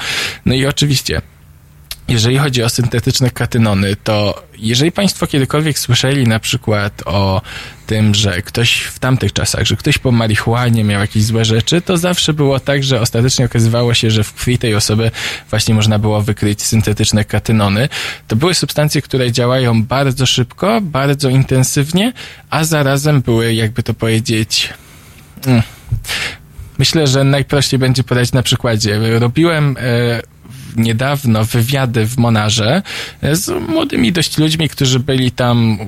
No 0.46 0.54
i 0.54 0.66
oczywiście, 0.66 1.22
jeżeli 2.08 2.38
chodzi 2.38 2.62
o 2.62 2.68
syntetyczne 2.68 3.30
katynony, 3.30 3.96
to 4.04 4.42
jeżeli 4.58 4.92
Państwo 4.92 5.26
kiedykolwiek 5.26 5.78
słyszeli 5.78 6.28
na 6.28 6.38
przykład 6.40 7.02
o 7.04 7.42
tym, 7.86 8.14
że 8.14 8.42
ktoś 8.42 8.80
w 8.80 8.98
tamtych 8.98 9.32
czasach, 9.32 9.64
że 9.64 9.76
ktoś 9.76 9.98
po 9.98 10.12
marihuanie 10.12 10.84
miał 10.84 11.00
jakieś 11.00 11.24
złe 11.24 11.44
rzeczy, 11.44 11.80
to 11.80 11.96
zawsze 11.96 12.32
było 12.32 12.60
tak, 12.60 12.84
że 12.84 13.00
ostatecznie 13.00 13.44
okazywało 13.44 13.94
się, 13.94 14.10
że 14.10 14.24
w 14.24 14.34
krwi 14.34 14.58
tej 14.58 14.74
osoby 14.74 15.10
właśnie 15.50 15.74
można 15.74 15.98
było 15.98 16.22
wykryć 16.22 16.62
syntetyczne 16.62 17.24
katynony. 17.24 17.88
To 18.28 18.36
były 18.36 18.54
substancje, 18.54 19.02
które 19.02 19.32
działają 19.32 19.82
bardzo 19.82 20.26
szybko, 20.26 20.80
bardzo 20.80 21.28
intensywnie, 21.28 22.12
a 22.50 22.64
zarazem 22.64 23.20
były, 23.20 23.54
jakby 23.54 23.82
to 23.82 23.94
powiedzieć, 23.94 24.72
mm, 25.46 25.62
Myślę, 26.78 27.06
że 27.06 27.24
najprościej 27.24 27.78
będzie 27.78 28.04
podać 28.04 28.32
na 28.32 28.42
przykładzie. 28.42 29.18
Robiłem 29.18 29.76
e, 29.80 30.22
niedawno 30.76 31.44
wywiady 31.44 32.06
w 32.06 32.16
Monarze 32.16 32.82
e, 33.22 33.36
z 33.36 33.68
młodymi 33.68 34.12
dość 34.12 34.38
ludźmi, 34.38 34.68
którzy 34.68 35.00
byli 35.00 35.30
tam 35.30 35.78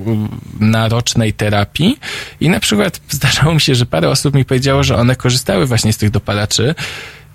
na 0.59 0.89
rocznej 0.89 1.33
terapii 1.33 1.99
i 2.39 2.49
na 2.49 2.59
przykład 2.59 3.01
zdarzało 3.09 3.53
mi 3.53 3.61
się, 3.61 3.75
że 3.75 3.85
parę 3.85 4.09
osób 4.09 4.35
mi 4.35 4.45
powiedziało, 4.45 4.83
że 4.83 4.95
one 4.95 5.15
korzystały 5.15 5.65
właśnie 5.65 5.93
z 5.93 5.97
tych 5.97 6.09
dopalaczy 6.09 6.75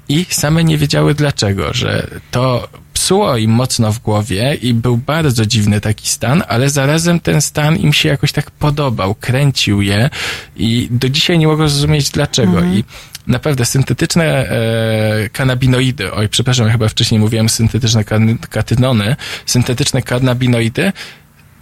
i 0.08 0.26
same 0.28 0.64
nie 0.64 0.78
wiedziały 0.78 1.14
dlaczego, 1.14 1.74
że 1.74 2.06
to 2.30 2.68
psuło 2.92 3.36
im 3.36 3.50
mocno 3.50 3.92
w 3.92 3.98
głowie 3.98 4.58
i 4.62 4.74
był 4.74 4.96
bardzo 4.96 5.46
dziwny 5.46 5.80
taki 5.80 6.08
stan, 6.08 6.42
ale 6.48 6.70
zarazem 6.70 7.20
ten 7.20 7.42
stan 7.42 7.76
im 7.76 7.92
się 7.92 8.08
jakoś 8.08 8.32
tak 8.32 8.50
podobał, 8.50 9.14
kręcił 9.14 9.82
je 9.82 10.10
i 10.56 10.88
do 10.90 11.08
dzisiaj 11.08 11.38
nie 11.38 11.46
mogą 11.46 11.68
zrozumieć 11.68 12.10
dlaczego. 12.10 12.60
I 12.64 12.84
naprawdę 13.26 13.64
syntetyczne 13.64 14.24
e, 14.24 15.28
kanabinoidy, 15.32 16.12
oj 16.12 16.28
przepraszam, 16.28 16.66
ja 16.66 16.72
chyba 16.72 16.88
wcześniej 16.88 17.20
mówiłem 17.20 17.48
syntetyczne 17.48 18.04
kan- 18.04 18.38
katynony, 18.38 19.16
syntetyczne 19.46 20.02
kanabinoidy 20.02 20.92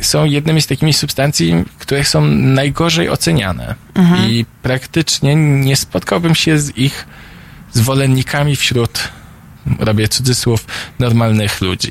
są 0.00 0.24
jednymi 0.24 0.62
z 0.62 0.66
takimi 0.66 0.92
substancji, 0.92 1.64
które 1.78 2.04
są 2.04 2.26
najgorzej 2.26 3.08
oceniane. 3.10 3.74
I 4.30 4.44
praktycznie 4.62 5.34
nie 5.36 5.76
spotkałbym 5.76 6.34
się 6.34 6.58
z 6.58 6.78
ich 6.78 7.06
zwolennikami 7.72 8.56
wśród, 8.56 9.08
robię 9.78 10.08
cudzysłów, 10.08 10.64
normalnych 10.98 11.60
ludzi. 11.60 11.90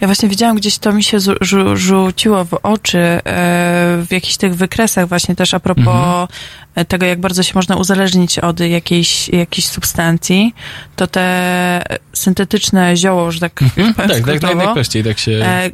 Ja 0.00 0.08
właśnie 0.08 0.28
widziałam 0.28 0.56
gdzieś 0.56 0.78
to 0.78 0.92
mi 0.92 1.02
się 1.04 1.20
zu- 1.20 1.34
rzu- 1.40 1.76
rzuciło 1.76 2.44
w 2.44 2.54
oczy 2.62 2.98
e, 2.98 3.20
w 3.24 4.06
jakichś 4.10 4.36
tych 4.36 4.54
wykresach 4.56 5.08
właśnie 5.08 5.34
też 5.36 5.54
a 5.54 5.60
propos 5.60 6.28
e, 6.74 6.84
tego, 6.84 7.06
jak 7.06 7.20
bardzo 7.20 7.42
się 7.42 7.52
można 7.54 7.76
uzależnić 7.76 8.38
od 8.38 8.60
jakiejś, 8.60 9.28
jakiejś 9.28 9.66
substancji, 9.68 10.54
to 10.96 11.06
te 11.06 11.82
syntetyczne 12.12 12.96
zioło, 12.96 13.32
że 13.32 13.40
tak 13.40 13.52
powiem 13.54 13.94
tak, 13.94 14.06
tak, 14.26 14.42
naj, 14.42 14.56
najprościej 14.56 15.04
tak 15.04 15.18
się... 15.18 15.32
e, 15.32 15.70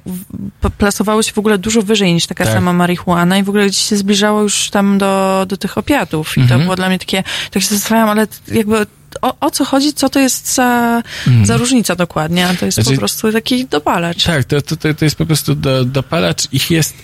plasowało 0.78 1.22
się 1.22 1.32
w 1.32 1.38
ogóle 1.38 1.58
dużo 1.58 1.82
wyżej 1.82 2.14
niż 2.14 2.26
taka 2.26 2.44
Tak. 2.44 2.52
sama 2.54 2.72
marihuana 2.72 3.38
i 3.38 3.42
w 3.42 3.48
ogóle 3.48 3.66
gdzieś 3.66 3.80
się 3.88 3.96
zbliżało 3.96 4.42
już 4.42 4.70
tam 4.70 4.98
do, 4.98 5.44
do 5.48 5.56
tych 5.56 5.78
opiatów. 5.78 6.36
I 6.36 6.40
Mhm. 6.40 6.60
to 6.60 6.64
było 6.64 6.76
dla 6.76 6.88
mnie 6.88 6.98
takie, 6.98 7.22
tak 7.50 7.62
się 7.62 7.68
zastanawiam, 7.68 8.08
ale 8.10 8.26
jakby 8.52 8.86
o, 9.22 9.34
o 9.40 9.50
co 9.50 9.64
chodzi, 9.64 9.92
co 9.92 10.08
to 10.08 10.18
jest 10.20 10.54
za, 10.54 11.02
za 11.44 11.56
różnica 11.56 11.96
dokładnie? 11.96 12.46
A 12.46 12.54
to 12.54 12.66
jest 12.66 12.78
Mhm. 12.78 12.84
Znaczy- 12.84 12.96
po 12.96 12.98
prostu 13.00 13.32
taki 13.32 13.66
dopalacz. 13.66 14.24
Tak, 14.24 14.44
to, 14.44 14.62
to, 14.62 14.76
to 14.76 14.94
to 14.94 15.04
jest 15.04 15.16
po 15.16 15.26
prostu 15.26 15.54
do, 15.54 15.84
dopalacz. 15.84 16.48
Ich 16.52 16.70
jest, 16.70 16.94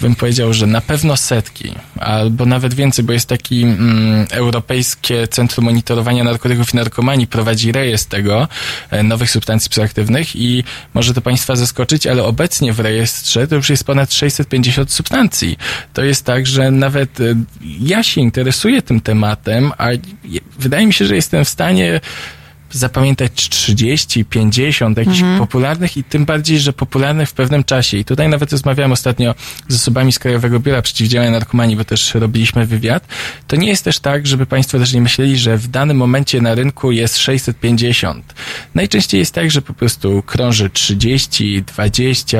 bym 0.00 0.14
powiedział, 0.14 0.52
że 0.54 0.66
na 0.66 0.80
pewno 0.80 1.16
setki, 1.16 1.74
albo 2.00 2.46
nawet 2.46 2.74
więcej, 2.74 3.04
bo 3.04 3.12
jest 3.12 3.28
taki 3.28 3.62
mm, 3.62 4.26
Europejskie 4.30 5.28
Centrum 5.28 5.64
Monitorowania 5.64 6.24
Narkotyków 6.24 6.74
i 6.74 6.76
Narkomanii 6.76 7.26
prowadzi 7.26 7.72
rejestr 7.72 8.10
tego, 8.10 8.48
e, 8.90 9.02
nowych 9.02 9.30
substancji 9.30 9.70
psychoaktywnych 9.70 10.36
i 10.36 10.64
może 10.94 11.14
to 11.14 11.20
Państwa 11.20 11.56
zaskoczyć, 11.56 12.06
ale 12.06 12.24
obecnie 12.24 12.72
w 12.72 12.80
rejestrze 12.80 13.46
to 13.48 13.54
już 13.54 13.70
jest 13.70 13.84
ponad 13.84 14.12
650 14.14 14.92
substancji. 14.92 15.58
To 15.92 16.04
jest 16.04 16.24
tak, 16.24 16.46
że 16.46 16.70
nawet 16.70 17.20
e, 17.20 17.24
ja 17.80 18.02
się 18.02 18.20
interesuję 18.20 18.82
tym 18.82 19.00
tematem, 19.00 19.72
a 19.78 19.90
je- 20.24 20.40
wydaje 20.58 20.86
mi 20.86 20.92
się, 20.92 21.06
że 21.06 21.14
jestem 21.14 21.44
w 21.44 21.48
stanie 21.48 22.00
zapamiętać 22.70 23.48
30, 23.48 24.24
50 24.24 24.98
jakichś 24.98 25.20
popularnych 25.38 25.96
i 25.96 26.04
tym 26.04 26.24
bardziej, 26.24 26.60
że 26.60 26.72
popularnych 26.72 27.28
w 27.28 27.32
pewnym 27.32 27.64
czasie. 27.64 27.96
I 27.96 28.04
tutaj 28.04 28.28
nawet 28.28 28.52
rozmawiałem 28.52 28.92
ostatnio 28.92 29.34
z 29.68 29.74
osobami 29.74 30.12
z 30.12 30.18
Krajowego 30.18 30.60
Biura 30.60 30.82
Przeciwdziałania 30.82 31.30
Narkomanii, 31.30 31.76
bo 31.76 31.84
też 31.84 32.14
robiliśmy 32.14 32.66
wywiad. 32.66 33.06
To 33.46 33.56
nie 33.56 33.68
jest 33.68 33.84
też 33.84 33.98
tak, 33.98 34.26
żeby 34.26 34.46
Państwo 34.46 34.78
też 34.78 34.92
nie 34.92 35.00
myśleli, 35.00 35.38
że 35.38 35.56
w 35.56 35.68
danym 35.68 35.96
momencie 35.96 36.40
na 36.40 36.54
rynku 36.54 36.92
jest 36.92 37.18
650. 37.18 38.34
Najczęściej 38.74 39.18
jest 39.18 39.34
tak, 39.34 39.50
że 39.50 39.62
po 39.62 39.74
prostu 39.74 40.22
krąży 40.22 40.70
30, 40.70 41.62
20, 41.62 42.38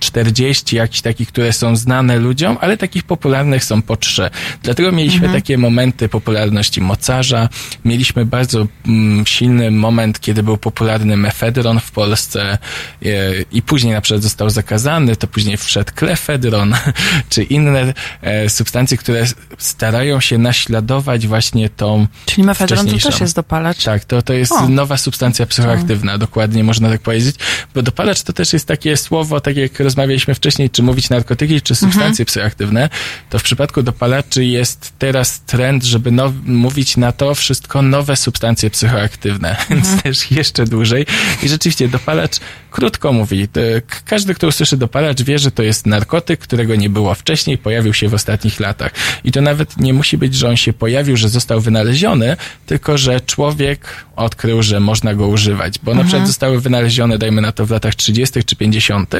40 0.00 0.76
jakichś 0.76 1.00
takich, 1.00 1.28
które 1.28 1.52
są 1.52 1.76
znane 1.76 2.18
ludziom, 2.18 2.58
ale 2.60 2.76
takich 2.76 3.04
popularnych 3.04 3.64
są 3.64 3.82
po 3.82 3.96
trzy. 3.96 4.30
Dlatego 4.62 4.92
mieliśmy 4.92 5.28
takie 5.28 5.58
momenty 5.58 6.08
popularności 6.08 6.80
mocarza. 6.80 7.48
Mieliśmy 7.84 8.24
bardzo 8.24 8.66
mm, 8.86 9.26
silny 9.26 9.70
moment, 9.70 10.20
kiedy 10.20 10.42
był 10.42 10.56
popularny 10.56 11.16
mefedron 11.16 11.80
w 11.80 11.90
Polsce 11.90 12.58
e, 13.04 13.08
i 13.52 13.62
później 13.62 13.92
na 13.92 14.00
przykład 14.00 14.22
został 14.22 14.50
zakazany, 14.50 15.16
to 15.16 15.26
później 15.26 15.56
wszedł 15.56 15.92
klefedron, 15.94 16.74
czy 17.30 17.42
inne 17.42 17.94
e, 18.22 18.48
substancje, 18.48 18.96
które 18.96 19.26
starają 19.58 20.20
się 20.20 20.38
naśladować 20.38 21.26
właśnie 21.26 21.68
tą 21.68 22.06
Czyli 22.26 22.44
mefedron 22.44 22.86
to 22.86 22.98
też 22.98 23.20
jest 23.20 23.36
dopalacz. 23.36 23.84
Tak, 23.84 24.04
to, 24.04 24.22
to 24.22 24.32
jest 24.32 24.52
O. 24.52 24.68
nowa 24.68 24.96
substancja 24.96 25.46
psychoaktywna, 25.46 26.18
dokładnie 26.18 26.64
można 26.64 26.90
tak 26.90 27.00
powiedzieć, 27.00 27.36
bo 27.74 27.82
dopalacz 27.82 28.22
to 28.22 28.32
też 28.32 28.52
jest 28.52 28.66
takie 28.66 28.96
słowo, 28.96 29.40
tak 29.40 29.56
jak 29.56 29.72
rozmawialiśmy 29.90 30.34
wcześniej, 30.34 30.70
czy 30.70 30.82
mówić 30.82 31.10
narkotyki, 31.10 31.62
czy 31.62 31.74
substancje 31.74 32.24
psychoaktywne, 32.24 32.88
to 33.30 33.38
w 33.38 33.42
przypadku 33.42 33.82
dopalaczy 33.82 34.44
jest 34.44 34.92
teraz 34.98 35.40
trend, 35.40 35.84
żeby 35.84 36.10
now, 36.10 36.32
mówić 36.44 36.96
na 36.96 37.12
to 37.12 37.34
wszystko 37.34 37.82
nowe 37.82 38.16
substancje 38.16 38.70
psychoaktywne, 38.70 39.56
więc 39.70 40.02
też 40.02 40.30
jeszcze 40.30 40.64
dłużej. 40.64 41.06
I 41.42 41.48
rzeczywiście 41.48 41.88
dopalacz 41.88 42.40
krótko 42.70 43.12
mówi. 43.12 43.48
Każdy, 44.04 44.34
kto 44.34 44.46
usłyszy 44.46 44.76
dopalacz, 44.76 45.22
wie, 45.22 45.38
że 45.38 45.50
to 45.50 45.62
jest 45.62 45.86
narkotyk, 45.86 46.40
którego 46.40 46.76
nie 46.76 46.90
było 46.90 47.14
wcześniej, 47.14 47.58
pojawił 47.58 47.94
się 47.94 48.08
w 48.08 48.14
ostatnich 48.14 48.60
latach. 48.60 48.92
I 49.24 49.32
to 49.32 49.40
nawet 49.40 49.76
nie 49.76 49.94
musi 49.94 50.18
być, 50.18 50.34
że 50.34 50.48
on 50.48 50.56
się 50.56 50.72
pojawił, 50.72 51.16
że 51.16 51.28
został 51.28 51.60
wynaleziony, 51.60 52.36
tylko 52.66 52.98
że 52.98 53.20
człowiek 53.20 54.04
odkrył, 54.16 54.62
że 54.62 54.80
można 54.80 55.14
go 55.14 55.28
używać. 55.28 55.78
Bo 55.78 55.94
na 55.94 56.04
przykład 56.04 56.26
zostały 56.26 56.60
wynalezione, 56.60 57.18
dajmy 57.18 57.40
na 57.40 57.52
to, 57.52 57.66
w 57.66 57.70
latach 57.70 57.94
30. 57.94 58.44
czy 58.44 58.56
50. 58.56 59.14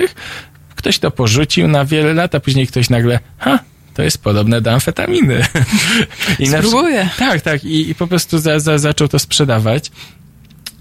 Ktoś 0.80 0.98
to 0.98 1.10
porzucił 1.10 1.68
na 1.68 1.84
wiele 1.84 2.14
lat, 2.14 2.34
a 2.34 2.40
później 2.40 2.66
ktoś 2.66 2.90
nagle, 2.90 3.18
ha, 3.38 3.58
to 3.94 4.02
jest 4.02 4.22
podobne 4.22 4.60
do 4.60 4.72
amfetaminy. 4.72 5.46
I 6.38 6.48
na 6.48 6.58
Spróbuję. 6.58 7.08
tak, 7.18 7.40
tak. 7.40 7.64
I, 7.64 7.90
i 7.90 7.94
po 7.94 8.06
prostu 8.06 8.38
za, 8.38 8.60
za, 8.60 8.78
zaczął 8.78 9.08
to 9.08 9.18
sprzedawać. 9.18 9.90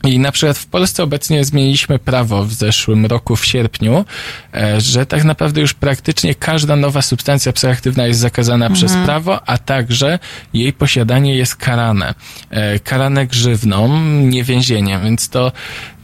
I 0.03 0.19
na 0.19 0.31
przykład 0.31 0.57
w 0.57 0.65
Polsce 0.65 1.03
obecnie 1.03 1.43
zmieniliśmy 1.43 1.99
prawo 1.99 2.43
w 2.43 2.53
zeszłym 2.53 3.05
roku, 3.05 3.35
w 3.35 3.45
sierpniu, 3.45 4.05
e, 4.53 4.81
że 4.81 5.05
tak 5.05 5.23
naprawdę 5.23 5.61
już 5.61 5.73
praktycznie 5.73 6.35
każda 6.35 6.76
nowa 6.76 7.01
substancja 7.01 7.53
psychoaktywna 7.53 8.07
jest 8.07 8.19
zakazana 8.19 8.69
przez 8.69 8.93
prawo, 9.05 9.49
a 9.49 9.57
także 9.57 10.19
jej 10.53 10.73
posiadanie 10.73 11.35
jest 11.35 11.55
karane. 11.55 12.13
E, 12.49 12.80
Karane 12.80 13.27
grzywną, 13.27 14.01
nie 14.05 14.43
więzieniem, 14.43 15.03
więc 15.03 15.30
to 15.30 15.51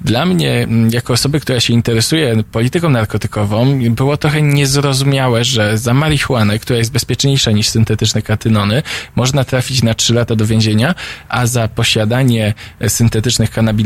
dla 0.02 0.26
mnie, 0.26 0.68
jako 0.92 1.14
osoby, 1.14 1.40
która 1.40 1.60
się 1.60 1.74
interesuje 1.74 2.44
polityką 2.44 2.90
narkotykową, 2.90 3.80
było 3.90 4.18
trochę 4.18 4.42
niezrozumiałe, 4.42 5.44
że 5.44 5.78
za 5.78 5.94
marihuanę, 5.94 6.60
która 6.60 6.80
jest 6.80 6.92
bezpieczniejsza 6.92 7.52
niż 7.52 7.68
syntetyczne 7.68 8.22
katynony, 8.22 8.84
można 9.16 9.44
trafić 9.44 9.84
na 9.84 9.94
3 9.94 10.14
lata 10.14 10.36
do 10.36 10.46
więzienia, 10.46 10.96
a 11.30 11.48
za 11.48 11.68
posiadanie 11.68 12.54
e, 12.80 12.90
syntetycznych 12.90 13.52
kanabinoidów 13.52 13.85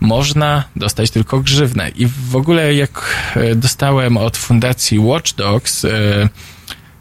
można 0.00 0.64
dostać 0.76 1.10
tylko 1.10 1.40
grzywnę. 1.40 1.88
I 1.88 2.06
w 2.06 2.36
ogóle 2.36 2.74
jak 2.74 3.16
e, 3.36 3.54
dostałem 3.54 4.16
od 4.16 4.36
fundacji 4.36 4.98
Watch 4.98 5.34
Dogs 5.34 5.84
e, 5.84 5.88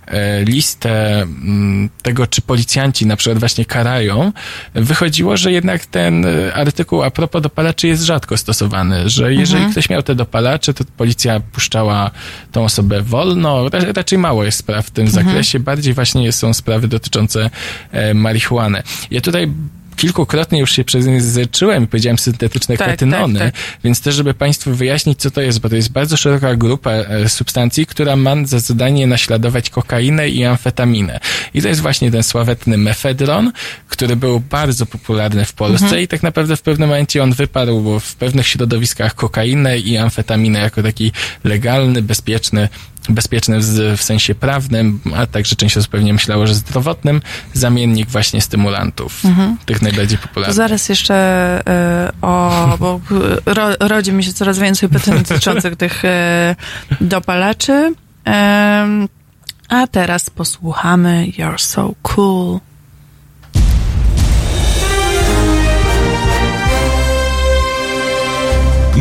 e, 0.07 0.43
listę 0.43 1.21
mm, 1.21 1.89
tego, 2.01 2.27
czy 2.27 2.41
policjanci 2.41 3.05
na 3.05 3.15
przykład 3.15 3.39
właśnie 3.39 3.65
karają, 3.65 4.31
wychodziło, 4.73 5.37
że 5.37 5.51
jednak 5.51 5.85
ten 5.85 6.25
artykuł 6.53 7.03
a 7.03 7.11
propos 7.11 7.41
dopalaczy 7.41 7.87
jest 7.87 8.03
rzadko 8.03 8.37
stosowany, 8.37 9.09
że 9.09 9.33
jeżeli 9.33 9.65
ktoś 9.71 9.89
miał 9.89 10.03
te 10.03 10.15
dopalacze, 10.15 10.73
to 10.73 10.83
policja 10.97 11.39
puszczała 11.39 12.11
tą 12.51 12.63
osobę 12.63 13.01
wolno. 13.01 13.69
Ra- 13.69 13.93
Raczej 13.95 14.17
mało 14.19 14.43
jest 14.43 14.57
spraw 14.57 14.85
w 14.85 14.91
tym 14.91 15.07
zakresie, 15.07 15.59
bardziej 15.59 15.93
właśnie 15.93 16.31
są 16.31 16.53
sprawy 16.53 16.87
dotyczące 16.87 17.49
marihuany. 18.13 18.83
Ja 19.11 19.21
tutaj 19.21 19.51
kilkukrotnie 19.95 20.59
już 20.59 20.71
się 20.71 20.83
przejęzyczyłem 20.83 21.83
i 21.83 21.87
powiedziałem 21.87 22.17
syntetyczne 22.17 22.77
Tak, 22.77 22.87
katynony, 22.87 23.39
tak, 23.39 23.53
więc 23.83 24.01
też, 24.01 24.15
żeby 24.15 24.33
Państwu 24.33 24.75
wyjaśnić, 24.75 25.19
co 25.19 25.31
to 25.31 25.41
jest, 25.41 25.59
bo 25.59 25.69
to 25.69 25.75
jest 25.75 25.91
bardzo 25.91 26.17
szeroka 26.17 26.55
grupa 26.55 26.91
e, 26.91 27.29
substancji, 27.29 27.85
która 27.85 28.15
ma 28.15 28.35
za 28.45 28.59
zadanie 28.59 29.07
naśladować 29.07 29.69
kokainę 29.69 30.29
i 30.29 30.45
amfetaminę. 30.45 31.19
I 31.53 31.61
to 31.61 31.67
jest 31.67 31.81
właśnie 31.81 32.11
ten 32.11 32.23
sławetny 32.23 32.77
mefedron, 32.77 33.51
który 33.87 34.15
był 34.15 34.39
bardzo 34.39 34.85
popularny 34.85 35.45
w 35.45 35.53
Polsce 35.53 35.85
Mhm. 35.85 36.01
i 36.01 36.07
tak 36.07 36.23
naprawdę 36.23 36.57
w 36.57 36.61
pewnym 36.61 36.89
momencie 36.89 37.23
on 37.23 37.33
wyparł 37.33 37.99
w 37.99 38.15
pewnych 38.15 38.47
środowiskach 38.47 39.15
kokainę 39.15 39.79
i 39.79 39.97
amfetaminę 39.97 40.59
jako 40.59 40.83
taki 40.83 41.11
legalny, 41.43 42.01
bezpieczny 42.01 42.69
bezpieczny 43.09 43.59
w, 43.59 43.97
w 43.97 44.03
sensie 44.03 44.35
prawnym, 44.35 44.99
a 45.15 45.25
także 45.25 45.55
część 45.55 45.77
osób 45.77 45.91
pewnie 45.91 46.13
myślało, 46.13 46.47
że 46.47 46.55
zdrowotnym, 46.55 47.21
zamiennik 47.53 48.09
właśnie 48.09 48.41
stymulantów, 48.41 49.23
tych 49.65 49.81
najbardziej 49.81 50.15
Mhm. 50.17 50.21
To 50.21 50.27
popularnych. 50.27 50.55
zaraz 50.55 50.89
jeszcze 50.89 51.15
y, 52.09 52.21
o, 52.21 52.75
bo 52.79 52.99
y, 53.47 53.53
ro, 53.53 53.67
rodzi 53.79 54.13
mi 54.13 54.23
się 54.23 54.33
coraz 54.33 54.59
więcej 54.59 54.89
pytań 54.89 55.17
dotyczących 55.23 55.75
tych 55.75 56.05
y, 56.05 56.09
dopalaczy. 57.01 57.93
Em, 58.25 59.07
a 59.69 59.87
teraz 59.87 60.29
posłuchamy 60.29 61.25
You're 61.37 61.57
So 61.61 61.93
Cool. 62.01 62.59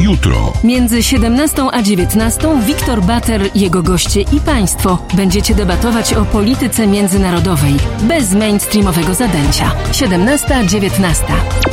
Jutro. 0.03 0.53
Między 0.65 1.03
17 1.03 1.63
a 1.73 1.83
19 1.83 2.61
Wiktor 2.67 3.03
Bater, 3.03 3.51
jego 3.55 3.83
goście 3.83 4.21
i 4.21 4.41
państwo 4.41 4.99
będziecie 5.15 5.55
debatować 5.55 6.15
o 6.15 6.25
polityce 6.25 6.87
międzynarodowej 6.87 7.75
bez 8.03 8.33
mainstreamowego 8.33 9.15
zadęcia. 9.15 9.73
17-19. 9.93 11.25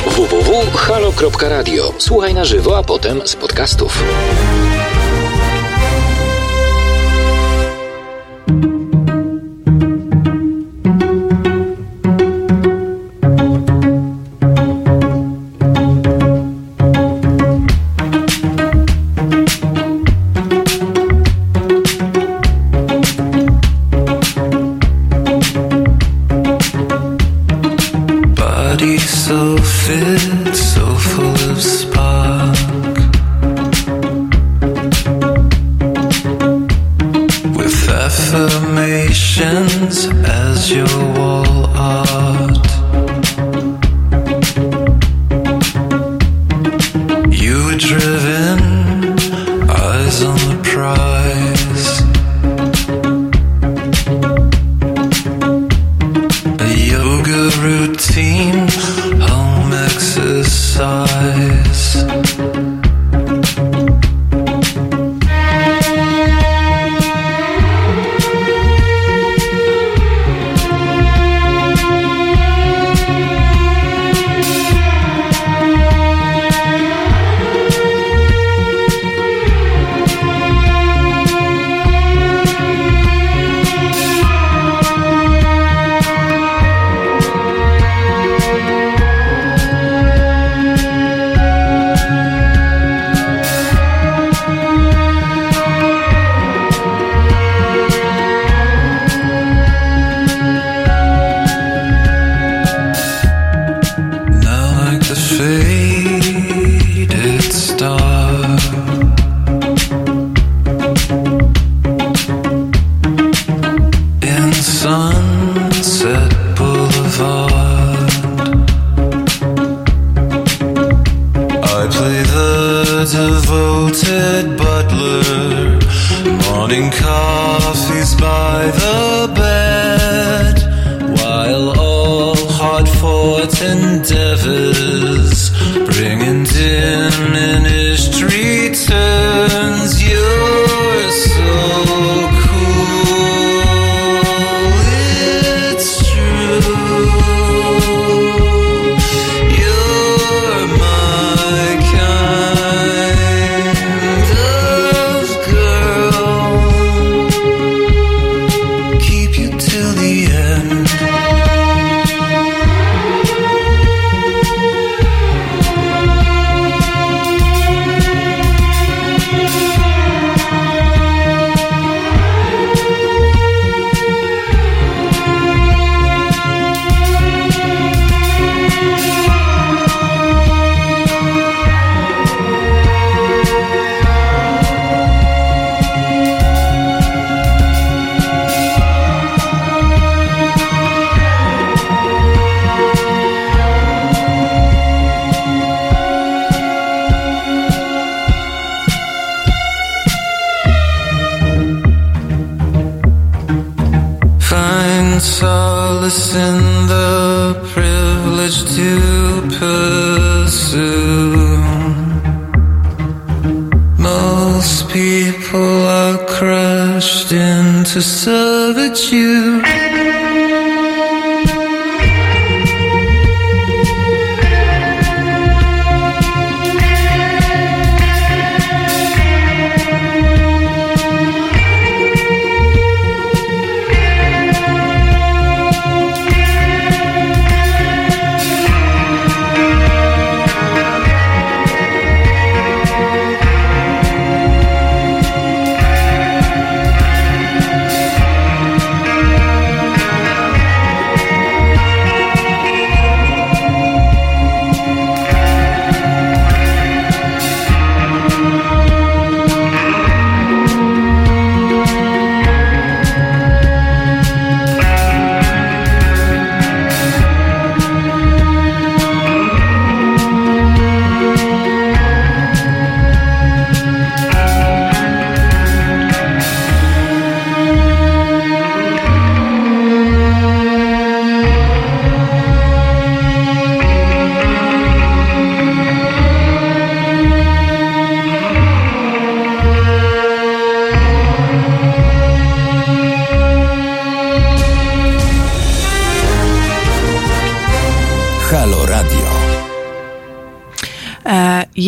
www.halo.radio. 0.06 1.94
Słuchaj 1.98 2.34
na 2.34 2.44
żywo, 2.44 2.78
a 2.78 2.82
potem 2.82 3.20
z 3.24 3.36
podcastów. 3.36 4.04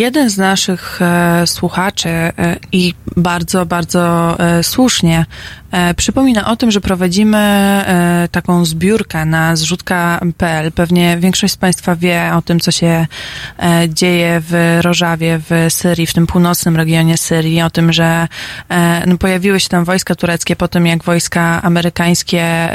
Jeden 0.03 0.31
z 0.31 0.39
naszych 0.39 1.03
e, 1.03 1.47
słuchaczy 1.47 2.09
e, 2.09 2.33
i 2.73 2.95
bardzo, 3.17 3.67
bardzo 3.67 4.37
e, 4.41 4.63
słusznie 4.63 5.27
przypomina 5.97 6.51
o 6.51 6.57
tym, 6.57 6.71
że 6.71 6.81
prowadzimy 6.81 7.85
taką 8.31 8.65
zbiórkę 8.65 9.25
na 9.25 9.57
zrzutka.pl. 9.57 10.73
Pewnie 10.73 11.17
większość 11.21 11.55
z 11.55 11.57
Państwa 11.57 11.97
wie 11.97 12.31
o 12.35 12.43
tym, 12.43 12.61
co 12.61 12.71
się 12.71 13.07
dzieje 13.89 14.43
w 14.49 14.79
Rożawie, 14.81 15.41
w 15.51 15.67
Syrii, 15.69 16.07
w 16.07 16.13
tym 16.13 16.27
północnym 16.27 16.77
regionie 16.77 17.19
Syrii, 17.19 17.63
o 17.63 17.71
tym, 17.71 17.93
że 17.93 18.29
no, 19.07 19.19
pojawiły 19.19 19.61
się 19.61 19.69
tam 19.69 19.85
wojska 19.85 20.15
tureckie 20.15 20.57
po 20.57 20.69
tym, 20.69 20.87
jak 20.87 21.05
wojska 21.05 21.63
amerykańskie 21.63 22.69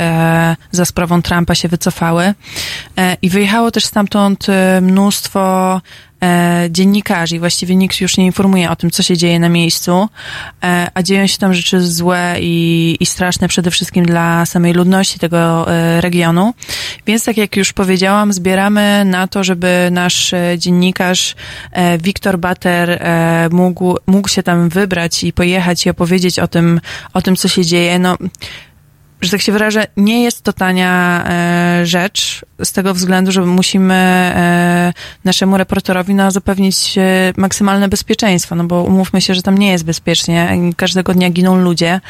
za 0.72 0.86
sprawą 0.86 1.22
Trumpa 1.22 1.56
się 1.56 1.68
wycofały. 1.68 2.34
I 3.22 3.30
wyjechało 3.30 3.72
też 3.72 3.86
stamtąd 3.86 4.48
mnóstwo 4.82 5.82
e, 6.24 6.68
dziennikarzy. 6.72 7.40
Właściwie 7.40 7.76
nikt 7.76 8.02
już 8.02 8.18
nie 8.18 8.26
informuje 8.26 8.70
o 8.70 8.76
tym, 8.76 8.92
co 8.92 9.04
się 9.04 9.18
dzieje 9.18 9.40
na 9.40 9.50
miejscu, 9.50 10.10
e, 10.64 10.88
a 10.94 11.04
dzieją 11.04 11.28
się 11.28 11.38
tam 11.38 11.54
rzeczy 11.54 11.88
złe 11.88 12.36
i, 12.40 12.98
i 13.00 13.06
straszne 13.06 13.48
przede 13.48 13.72
wszystkim 13.72 14.06
dla 14.06 14.46
samej 14.46 14.74
ludności 14.74 15.20
tego 15.20 15.72
e, 15.72 16.02
regionu. 16.02 16.54
Więc 17.08 17.24
tak 17.24 17.38
jak 17.38 17.58
już 17.58 17.74
powiedziałam, 17.74 18.34
zbieramy 18.34 19.06
na 19.06 19.28
to, 19.28 19.44
żeby 19.44 19.90
nasz 19.92 20.34
e, 20.34 20.56
dziennikarz 20.58 21.36
e, 21.72 21.98
Wiktor 21.98 22.40
Bater 22.40 22.92
e, 22.92 23.50
mógł, 23.52 23.96
mógł 24.08 24.30
się 24.30 24.44
tam 24.44 24.70
wybrać 24.70 25.24
i 25.24 25.34
pojechać 25.34 25.86
i 25.86 25.90
opowiedzieć 25.90 26.40
o 26.40 26.48
tym, 26.48 26.82
o 27.14 27.22
tym, 27.22 27.36
co 27.36 27.48
się 27.48 27.66
dzieje. 27.66 28.00
No, 28.00 28.18
że 29.22 29.32
tak 29.32 29.42
się 29.42 29.52
wyrażę, 29.52 29.88
nie 29.98 30.24
jest 30.24 30.42
to 30.42 30.54
tania 30.54 31.24
e, 31.28 31.86
rzecz, 31.86 32.46
z 32.64 32.72
tego 32.72 32.94
względu, 32.94 33.32
że 33.32 33.42
musimy 33.42 33.94
e, 33.94 34.94
naszemu 35.24 35.58
reporterowi 35.58 36.16
no, 36.16 36.32
zapewnić 36.32 36.98
e, 36.98 37.34
maksymalne 37.38 37.88
bezpieczeństwo, 37.88 38.56
no 38.56 38.64
bo 38.64 38.84
umówmy 38.84 39.22
się, 39.22 39.36
że 39.36 39.42
tam 39.42 39.58
nie 39.58 39.72
jest 39.72 39.84
bezpiecznie. 39.84 40.58
Każdego 40.78 41.14
dnia 41.14 41.30
giną 41.30 41.56
ludzie. 41.56 42.02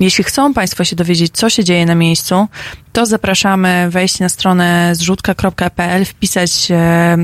Jeśli 0.00 0.24
chcą 0.24 0.54
Państwo 0.54 0.84
się 0.84 0.96
dowiedzieć, 0.96 1.32
co 1.32 1.50
się 1.50 1.64
dzieje 1.64 1.86
na 1.86 1.94
miejscu, 1.94 2.48
to 2.92 3.06
zapraszamy 3.06 3.86
wejść 3.90 4.18
na 4.20 4.28
stronę 4.28 4.94
zrzutka.pl, 4.94 6.04
wpisać 6.04 6.68
e, 6.70 7.16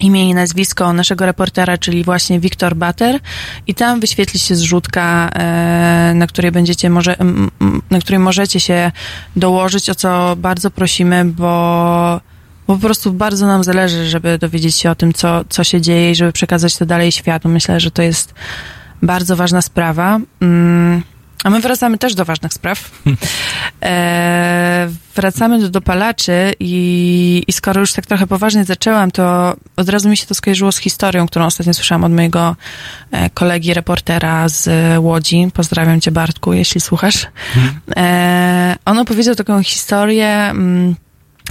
imię 0.00 0.30
i 0.30 0.34
nazwisko 0.34 0.92
naszego 0.92 1.26
reportera, 1.26 1.78
czyli 1.78 2.04
właśnie 2.04 2.40
Wiktor 2.40 2.76
Bater 2.76 3.20
i 3.66 3.74
tam 3.74 4.00
wyświetli 4.00 4.40
się 4.40 4.56
zrzutka, 4.56 5.30
e, 5.34 6.12
na 6.14 6.26
której 6.26 6.52
będziecie 6.52 6.90
może, 6.90 7.16
na 7.90 7.98
której 7.98 8.18
możecie 8.18 8.60
się 8.60 8.92
dołożyć, 9.36 9.90
o 9.90 9.94
co 9.94 10.36
bardzo 10.36 10.70
prosimy, 10.70 11.24
bo 11.24 12.20
bo 12.66 12.74
po 12.74 12.80
prostu 12.80 13.12
bardzo 13.12 13.46
nam 13.46 13.64
zależy, 13.64 14.08
żeby 14.08 14.38
dowiedzieć 14.38 14.76
się 14.76 14.90
o 14.90 14.94
tym, 14.94 15.12
co, 15.12 15.44
co 15.48 15.64
się 15.64 15.80
dzieje 15.80 16.10
i 16.10 16.14
żeby 16.14 16.32
przekazać 16.32 16.76
to 16.76 16.86
dalej 16.86 17.12
światu. 17.12 17.48
Myślę, 17.48 17.80
że 17.80 17.90
to 17.90 18.02
jest 18.02 18.34
bardzo 19.02 19.36
ważna 19.36 19.62
sprawa. 19.62 20.20
Mm. 20.40 21.02
A 21.44 21.50
my 21.50 21.60
wracamy 21.60 21.98
też 21.98 22.14
do 22.14 22.24
ważnych 22.24 22.52
spraw. 22.52 22.90
E, 23.82 24.88
wracamy 25.16 25.60
do 25.60 25.68
dopalaczy 25.68 26.52
i, 26.60 27.44
i 27.46 27.52
skoro 27.52 27.80
już 27.80 27.92
tak 27.92 28.06
trochę 28.06 28.26
poważnie 28.26 28.64
zaczęłam, 28.64 29.10
to 29.10 29.56
od 29.76 29.88
razu 29.88 30.08
mi 30.08 30.16
się 30.16 30.26
to 30.26 30.34
skojarzyło 30.34 30.72
z 30.72 30.78
historią, 30.78 31.26
którą 31.26 31.46
ostatnio 31.46 31.74
słyszałam 31.74 32.04
od 32.04 32.12
mojego 32.12 32.56
e, 33.10 33.30
kolegi 33.30 33.74
reportera 33.74 34.48
z 34.48 34.68
Łodzi. 34.98 35.48
Pozdrawiam 35.54 36.00
cię 36.00 36.10
Bartku, 36.10 36.52
jeśli 36.52 36.80
słuchasz. 36.80 37.26
E, 37.96 38.76
on 38.84 38.98
opowiedział 38.98 39.34
taką 39.34 39.62
historię, 39.62 40.28
mm, 40.28 40.94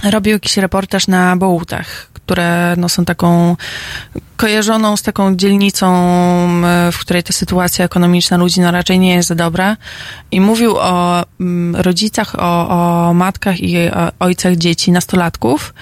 robił 0.04 0.32
jakiś 0.32 0.56
reportaż 0.56 1.06
na 1.06 1.36
Bołutach, 1.36 2.08
które 2.26 2.74
no, 2.78 2.88
są 2.88 3.04
taką 3.04 3.56
kojarzoną 4.36 4.96
z 4.96 5.02
taką 5.02 5.36
dzielnicą, 5.36 5.86
e, 6.64 6.92
w 6.92 6.98
której 6.98 7.22
ta 7.22 7.32
sytuacja 7.32 7.84
ekonomiczna 7.84 8.36
ludzi 8.36 8.60
no, 8.60 8.70
raczej 8.70 8.98
nie 8.98 9.14
jest 9.14 9.28
za 9.28 9.34
dobra. 9.34 9.76
I 10.30 10.40
mówił 10.40 10.76
o 10.76 11.24
mm, 11.40 11.76
rodzicach, 11.76 12.34
o, 12.38 12.68
o 13.08 13.14
matkach 13.14 13.60
i 13.60 13.76
ojcach 14.18 14.56
dzieci, 14.56 14.92
nastolatków, 14.92 15.74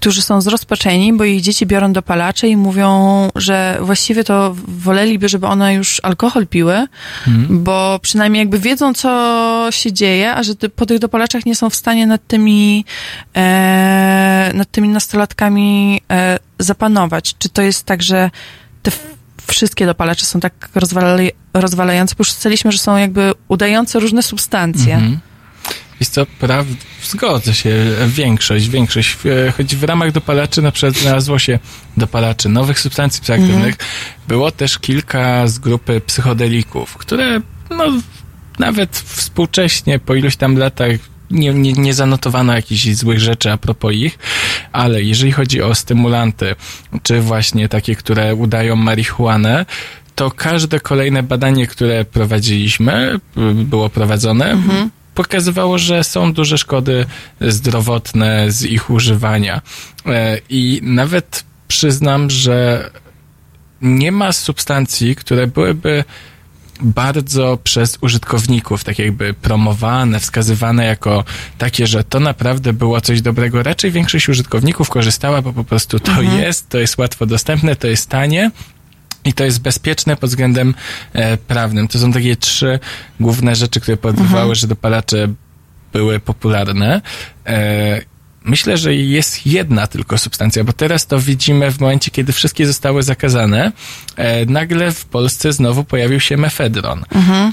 którzy 0.00 0.22
są 0.22 0.40
zrozpaczeni, 0.40 1.12
bo 1.12 1.24
ich 1.24 1.40
dzieci 1.40 1.66
biorą 1.66 1.92
dopalacze 1.92 2.48
i 2.48 2.56
mówią, 2.56 3.28
że 3.34 3.78
właściwie 3.80 4.24
to 4.24 4.54
woleliby, 4.68 5.28
żeby 5.28 5.46
one 5.46 5.74
już 5.74 6.00
alkohol 6.02 6.46
piły, 6.46 6.86
Mhm. 7.26 7.64
bo 7.64 7.98
przynajmniej 8.02 8.40
jakby 8.40 8.58
wiedzą, 8.58 8.94
co 8.94 9.66
się 9.70 9.92
dzieje, 9.92 10.34
a 10.34 10.42
że 10.42 10.54
po 10.76 10.86
tych 10.86 10.98
dopalaczach 10.98 11.46
nie 11.46 11.54
są 11.54 11.70
w 11.70 11.74
stanie 11.74 12.06
nad 12.06 12.26
tymi, 12.26 12.84
e, 13.36 14.50
nad 14.54 14.70
tymi 14.70 14.88
nastolatkami 14.88 16.00
e, 16.12 16.38
zapanować. 16.58 17.34
Czy 17.38 17.48
to 17.48 17.62
jest 17.62 17.84
tak, 17.84 18.02
że 18.02 18.30
te 18.82 18.90
wszystkie 19.46 19.86
dopalacze 19.86 20.26
są 20.26 20.40
tak 20.40 20.68
rozwalaj, 20.74 21.32
rozwalające, 21.54 22.14
bo 22.18 22.22
już 22.22 22.74
że 22.74 22.78
są 22.78 22.96
jakby 22.96 23.32
udające 23.48 24.00
różne 24.00 24.22
substancje. 24.22 24.94
Mhm. 24.94 25.20
Jest 26.00 26.14
to 26.14 26.26
praw... 26.26 26.66
zgodzę 27.02 27.54
się, 27.54 27.70
większość, 28.06 28.68
większość, 28.68 29.16
e, 29.26 29.52
choć 29.52 29.76
w 29.76 29.84
ramach 29.84 30.12
dopalaczy 30.12 30.62
na 30.62 30.72
przykład 30.72 30.94
znalazło 30.94 31.38
się 31.38 31.58
dopalaczy 31.96 32.48
nowych 32.48 32.80
substancji 32.80 33.22
psychoaktywnych, 33.22 33.76
było 34.28 34.50
też 34.50 34.78
kilka 34.78 35.46
z 35.46 35.58
grupy 35.58 36.00
psychodelików, 36.00 36.96
które 36.96 37.40
no, 37.70 37.84
nawet 38.58 38.96
współcześnie 38.96 39.98
po 39.98 40.14
iluś 40.14 40.36
tam 40.36 40.56
latach 40.56 40.90
nie, 41.30 41.54
nie, 41.54 41.72
nie 41.72 41.94
zanotowano 41.94 42.52
jakichś 42.54 42.94
złych 42.94 43.20
rzeczy 43.20 43.52
a 43.52 43.56
propos 43.56 43.92
ich, 43.92 44.18
ale 44.72 45.02
jeżeli 45.02 45.32
chodzi 45.32 45.62
o 45.62 45.74
stymulanty, 45.74 46.54
czy 47.02 47.20
właśnie 47.20 47.68
takie, 47.68 47.94
które 47.94 48.34
udają 48.34 48.76
marihuanę, 48.76 49.66
to 50.14 50.30
każde 50.30 50.80
kolejne 50.80 51.22
badanie, 51.22 51.66
które 51.66 52.04
prowadziliśmy, 52.04 53.20
y, 53.36 53.54
było 53.54 53.90
prowadzone, 53.90 54.56
pokazywało, 55.18 55.78
że 55.78 56.04
są 56.04 56.32
duże 56.32 56.58
szkody 56.58 57.06
zdrowotne 57.40 58.52
z 58.52 58.64
ich 58.64 58.90
używania. 58.90 59.60
E, 60.06 60.38
I 60.48 60.80
nawet 60.82 61.44
przyznam, 61.68 62.30
że 62.30 62.90
nie 63.82 64.12
ma 64.12 64.32
substancji, 64.32 65.16
które 65.16 65.46
byłyby 65.46 66.04
bardzo 66.80 67.58
przez 67.64 67.98
użytkowników 68.00 68.84
tak 68.84 68.98
jakby 68.98 69.34
promowane, 69.34 70.20
wskazywane 70.20 70.84
jako 70.84 71.24
takie, 71.58 71.86
że 71.86 72.04
to 72.04 72.20
naprawdę 72.20 72.72
było 72.72 73.00
coś 73.00 73.22
dobrego. 73.22 73.62
Raczej 73.62 73.90
większość 73.90 74.28
użytkowników 74.28 74.90
korzystała, 74.90 75.42
bo 75.42 75.52
po 75.52 75.64
prostu 75.64 76.00
to 76.00 76.22
jest, 76.22 76.68
to 76.68 76.78
jest 76.78 76.98
łatwo 76.98 77.26
dostępne, 77.26 77.76
to 77.76 77.86
jest 77.86 78.08
tanie. 78.08 78.50
I 79.28 79.32
to 79.32 79.44
jest 79.44 79.60
bezpieczne 79.60 80.16
pod 80.16 80.30
względem 80.30 80.74
e, 81.12 81.36
prawnym. 81.36 81.88
To 81.88 81.98
są 81.98 82.12
takie 82.12 82.36
trzy 82.36 82.78
główne 83.20 83.56
rzeczy, 83.56 83.80
które 83.80 83.96
powodowały, 83.96 84.54
że 84.54 84.66
dopalacze 84.66 85.28
były 85.92 86.20
popularne. 86.20 87.00
E, 87.46 88.00
myślę, 88.44 88.78
że 88.78 88.94
jest 88.94 89.46
jedna 89.46 89.86
tylko 89.86 90.18
substancja, 90.18 90.64
bo 90.64 90.72
teraz 90.72 91.06
to 91.06 91.20
widzimy 91.20 91.70
w 91.70 91.80
momencie, 91.80 92.10
kiedy 92.10 92.32
wszystkie 92.32 92.66
zostały 92.66 93.02
zakazane. 93.02 93.72
E, 94.16 94.46
nagle 94.46 94.92
w 94.92 95.04
Polsce 95.04 95.52
znowu 95.52 95.84
pojawił 95.84 96.20
się 96.20 96.36
mefedron, 96.36 97.04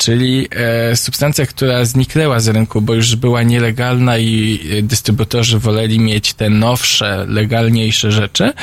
czyli 0.02 0.48
e, 0.52 0.95
substancja, 0.95 1.45
która 1.45 1.86
zniknęła 1.86 2.40
z 2.40 2.48
rynku, 2.48 2.82
bo 2.82 2.94
już 2.94 3.16
była 3.16 3.44
nielegalna 3.44 4.18
i 4.18 4.60
e, 4.72 4.82
dystrybutorzy 4.82 5.60
woleli 5.60 5.99
mieć 5.99 6.34
te 6.34 6.49
nowsze, 6.49 7.26
legalniejsze 7.28 8.12
rzeczy. 8.12 8.53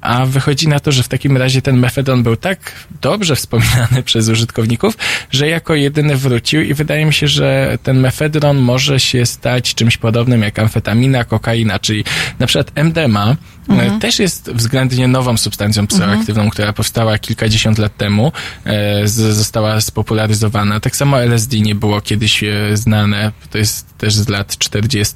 A 0.00 0.26
wychodzi 0.26 0.68
na 0.68 0.80
to, 0.80 0.92
że 0.92 1.02
w 1.02 1.08
takim 1.08 1.36
razie 1.36 1.62
ten 1.62 1.78
mefedron 1.78 2.22
był 2.22 2.36
tak 2.36 2.72
dobrze 3.02 3.36
wspominany 3.36 4.02
przez 4.08 4.28
użytkowników, 4.28 4.96
że 5.30 5.48
jako 5.48 5.74
jedyny 5.74 6.16
wrócił 6.16 6.62
i 6.62 6.74
wydaje 6.74 7.06
mi 7.06 7.14
się, 7.14 7.28
że 7.28 7.78
ten 7.82 8.00
mefedron 8.00 8.56
może 8.56 9.00
się 9.00 9.26
stać 9.26 9.74
czymś 9.74 9.96
podobnym 9.96 10.42
jak 10.42 10.58
amfetamina, 10.58 11.24
kokaina, 11.24 11.75
czyli 11.78 12.04
na 12.38 12.46
przykład 12.46 12.72
MDMA 12.74 13.36
e, 13.68 13.98
też 14.00 14.18
jest 14.18 14.52
względnie 14.52 15.08
nową 15.08 15.36
substancją 15.36 15.86
psychoaktywną, 15.86 16.50
która 16.50 16.72
powstała 16.72 17.18
kilkadziesiąt 17.18 17.78
lat 17.78 17.96
temu, 17.96 18.32
e, 18.64 19.08
została 19.08 19.80
spopularyzowana. 19.80 20.80
Tak 20.80 20.96
samo 20.96 21.22
LSD 21.22 21.60
nie 21.60 21.74
było 21.74 22.00
kiedyś 22.00 22.44
e, 22.44 22.76
znane, 22.76 23.32
to 23.50 23.58
jest 23.58 23.96
też 23.98 24.14
z 24.14 24.28
lat 24.28 24.58
40., 24.58 25.14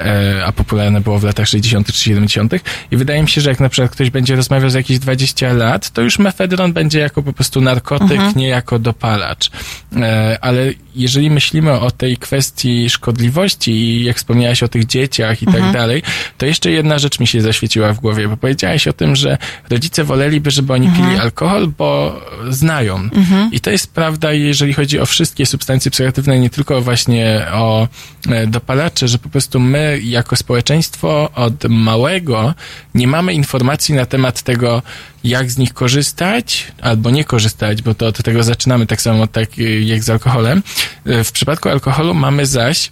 e, 0.00 0.44
a 0.46 0.52
popularne 0.52 1.00
było 1.00 1.18
w 1.18 1.24
latach 1.24 1.48
60. 1.48 1.92
czy 1.92 2.00
70. 2.00 2.52
I 2.90 2.96
wydaje 2.96 3.22
mi 3.22 3.28
się, 3.28 3.40
że 3.40 3.50
jak 3.50 3.60
na 3.60 3.68
przykład 3.68 3.90
ktoś 3.90 4.10
będzie 4.10 4.36
rozmawiał 4.36 4.70
za 4.70 4.78
jakieś 4.78 4.98
20 4.98 5.52
lat, 5.52 5.90
to 5.90 6.02
już 6.02 6.18
mefedron 6.18 6.72
będzie 6.72 6.98
jako 6.98 7.22
po 7.22 7.32
prostu 7.32 7.60
narkotyk, 7.60 8.36
nie 8.36 8.48
jako 8.48 8.78
dopalacz. 8.78 9.50
E, 9.96 10.38
ale 10.40 10.72
jeżeli 10.94 11.30
myślimy 11.30 11.72
o 11.72 11.90
tej 11.90 12.16
kwestii 12.16 12.90
szkodliwości 12.90 13.70
i 13.70 14.04
jak 14.04 14.16
wspomniałaś 14.16 14.62
o 14.62 14.68
tych 14.68 14.86
dzieciach 14.86 15.42
i 15.42 15.46
tak 15.46 15.72
dalej, 15.72 16.02
to 16.38 16.46
jeszcze 16.46 16.70
jedna 16.70 16.98
rzecz 16.98 17.20
mi 17.20 17.26
się 17.26 17.40
zaświeciła 17.40 17.63
w 17.92 18.00
głowie, 18.00 18.28
bo 18.28 18.36
powiedziałaś 18.36 18.88
o 18.88 18.92
tym, 18.92 19.16
że 19.16 19.38
rodzice 19.70 20.04
woleliby, 20.04 20.50
żeby 20.50 20.72
oni 20.72 20.88
pili 20.88 21.18
alkohol, 21.18 21.68
bo 21.78 22.20
znają. 22.50 23.08
I 23.52 23.60
to 23.60 23.70
jest 23.70 23.92
prawda, 23.94 24.32
jeżeli 24.32 24.72
chodzi 24.72 25.00
o 25.00 25.06
wszystkie 25.06 25.46
substancje 25.46 25.90
psychoaktywne, 25.90 26.38
nie 26.38 26.50
tylko 26.50 26.80
właśnie 26.80 27.46
o 27.52 27.88
e, 28.28 28.46
dopalacze, 28.46 29.08
że 29.08 29.18
po 29.18 29.28
prostu 29.28 29.60
my 29.60 30.00
jako 30.02 30.36
społeczeństwo 30.36 31.30
od 31.34 31.64
małego 31.68 32.54
nie 32.94 33.08
mamy 33.08 33.34
informacji 33.34 33.94
na 33.94 34.06
temat 34.06 34.42
tego, 34.42 34.82
jak 35.24 35.50
z 35.50 35.58
nich 35.58 35.74
korzystać 35.74 36.72
albo 36.82 37.10
nie 37.10 37.24
korzystać, 37.24 37.82
bo 37.82 37.94
to 37.94 38.06
od 38.06 38.22
tego 38.22 38.42
zaczynamy 38.42 38.86
tak 38.86 39.02
samo 39.02 39.26
tak 39.26 39.58
y, 39.58 39.80
jak 39.80 40.04
z 40.04 40.10
alkoholem. 40.10 40.62
Y, 41.06 41.24
W 41.24 41.32
przypadku 41.32 41.68
alkoholu 41.68 42.14
mamy 42.14 42.46
zaś 42.46 42.90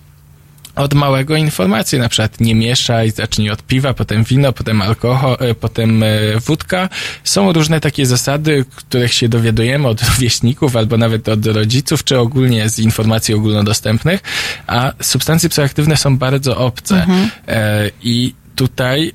od 0.77 0.95
małego 0.95 1.37
informacje, 1.37 1.99
na 1.99 2.09
przykład 2.09 2.41
nie 2.41 2.55
mieszaj, 2.55 3.11
zacznij 3.11 3.51
od 3.51 3.63
piwa, 3.63 3.95
potem 3.95 4.25
wino, 4.25 4.53
potem 4.53 4.83
alkohol, 4.83 5.37
e, 5.41 5.55
potem 5.55 6.03
e, 6.03 6.09
wódka. 6.47 6.89
Są 7.25 7.53
różne 7.53 7.81
takie 7.81 8.07
zasady, 8.07 8.65
których 8.77 9.13
się 9.13 9.29
dowiadujemy 9.29 9.89
od 9.89 10.03
rówieśników 10.09 10.77
albo 10.77 10.97
nawet 10.97 11.29
od 11.29 11.47
rodziców, 11.47 12.05
czy 12.05 12.19
ogólnie 12.19 12.69
z 12.69 12.79
informacji 12.79 13.35
ogólnodostępnych, 13.35 14.21
a 14.67 14.93
substancje 15.03 15.49
psychoaktywne 15.49 15.97
są 15.97 16.19
bardzo 16.19 16.57
obce. 16.57 17.07
E, 17.49 17.91
I 18.03 18.35
tutaj 18.57 19.13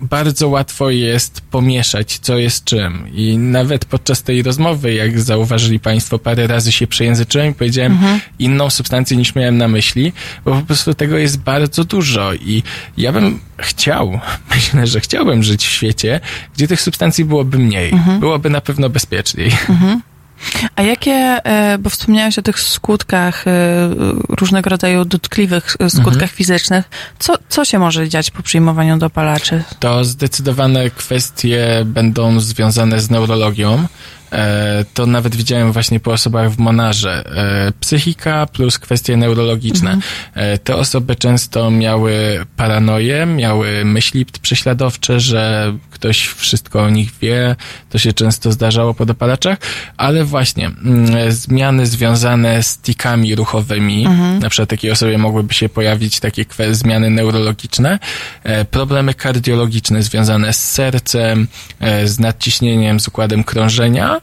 bardzo 0.00 0.48
łatwo 0.48 0.90
jest 0.90 1.40
pomieszać, 1.40 2.18
co 2.18 2.38
jest 2.38 2.64
czym. 2.64 3.08
I 3.14 3.38
nawet 3.38 3.84
podczas 3.84 4.22
tej 4.22 4.42
rozmowy, 4.42 4.94
jak 4.94 5.20
zauważyli 5.20 5.80
Państwo, 5.80 6.18
parę 6.18 6.46
razy 6.46 6.72
się 6.72 6.86
przejęzyczyłem 6.86 7.50
i 7.50 7.54
powiedziałem 7.54 7.98
inną 8.38 8.70
substancję 8.70 9.16
niż 9.16 9.34
miałem 9.34 9.58
na 9.58 9.68
myśli, 9.68 10.12
bo 10.44 10.50
po 10.54 10.62
prostu 10.62 10.94
tego 10.94 11.18
jest 11.18 11.38
bardzo 11.38 11.84
dużo. 11.84 12.34
I 12.34 12.62
ja 12.96 13.12
bym 13.12 13.40
chciał, 13.58 14.20
myślę, 14.54 14.86
że 14.86 15.00
chciałbym 15.00 15.42
żyć 15.42 15.66
w 15.66 15.70
świecie, 15.70 16.20
gdzie 16.56 16.68
tych 16.68 16.80
substancji 16.80 17.24
byłoby 17.24 17.58
mniej. 17.58 17.92
Byłoby 18.20 18.50
na 18.50 18.60
pewno 18.60 18.88
bezpieczniej. 18.88 19.50
A 20.76 20.82
jakie, 20.82 21.12
e, 21.12 21.78
bo 21.78 21.90
wspomniałeś 21.90 22.38
o 22.38 22.42
tych 22.42 22.60
skutkach, 22.60 23.46
e, 23.46 23.50
różnego 24.28 24.70
rodzaju 24.70 25.04
dotkliwych 25.04 25.76
e, 25.80 25.90
skutkach 25.90 26.30
fizycznych, 26.30 26.84
co, 27.18 27.34
co 27.48 27.64
się 27.64 27.78
może 27.78 28.08
dziać 28.08 28.30
po 28.30 28.42
przyjmowaniu 28.42 28.98
dopalaczy? 28.98 29.64
to 29.80 30.04
zdecydowane 30.04 30.90
kwestie 30.90 31.82
będą 31.84 32.40
związane 32.40 33.00
z 33.00 33.10
neurologią. 33.10 33.86
To 34.94 35.06
nawet 35.06 35.36
widziałem 35.36 35.72
właśnie 35.72 36.00
po 36.00 36.12
osobach 36.12 36.50
w 36.50 36.58
Monarze. 36.58 37.24
Psychika 37.80 38.46
plus 38.46 38.78
kwestie 38.78 39.16
neurologiczne. 39.16 39.98
E, 40.34 40.58
te 40.58 40.76
osoby 40.76 41.16
często 41.16 41.70
miały 41.70 42.46
paranoję, 42.56 43.26
miały 43.26 43.84
myśli 43.84 44.26
prześladowcze, 44.42 45.20
że 45.20 45.72
ktoś 45.96 46.26
wszystko 46.26 46.82
o 46.82 46.90
nich 46.90 47.10
wie. 47.22 47.56
To 47.90 47.98
się 47.98 48.12
często 48.12 48.52
zdarzało 48.52 48.94
po 48.94 49.06
dopalaczach, 49.06 49.58
ale 49.96 50.24
właśnie 50.24 50.66
mm, 50.66 51.32
zmiany 51.32 51.86
związane 51.86 52.62
z 52.62 52.78
tikami 52.78 53.34
ruchowymi, 53.34 54.08
na 54.40 54.50
przykład 54.50 54.68
takiej 54.68 54.90
osobie 54.90 55.18
mogłyby 55.18 55.54
się 55.54 55.68
pojawić 55.68 56.20
takie 56.20 56.44
zmiany 56.70 57.10
neurologiczne, 57.10 57.98
e, 58.42 58.64
problemy 58.64 59.14
kardiologiczne 59.14 60.02
związane 60.02 60.52
z 60.52 60.72
sercem, 60.72 61.48
e, 61.80 62.08
z 62.08 62.18
nadciśnieniem, 62.18 63.00
z 63.00 63.08
układem 63.08 63.44
krążenia. 63.44 64.20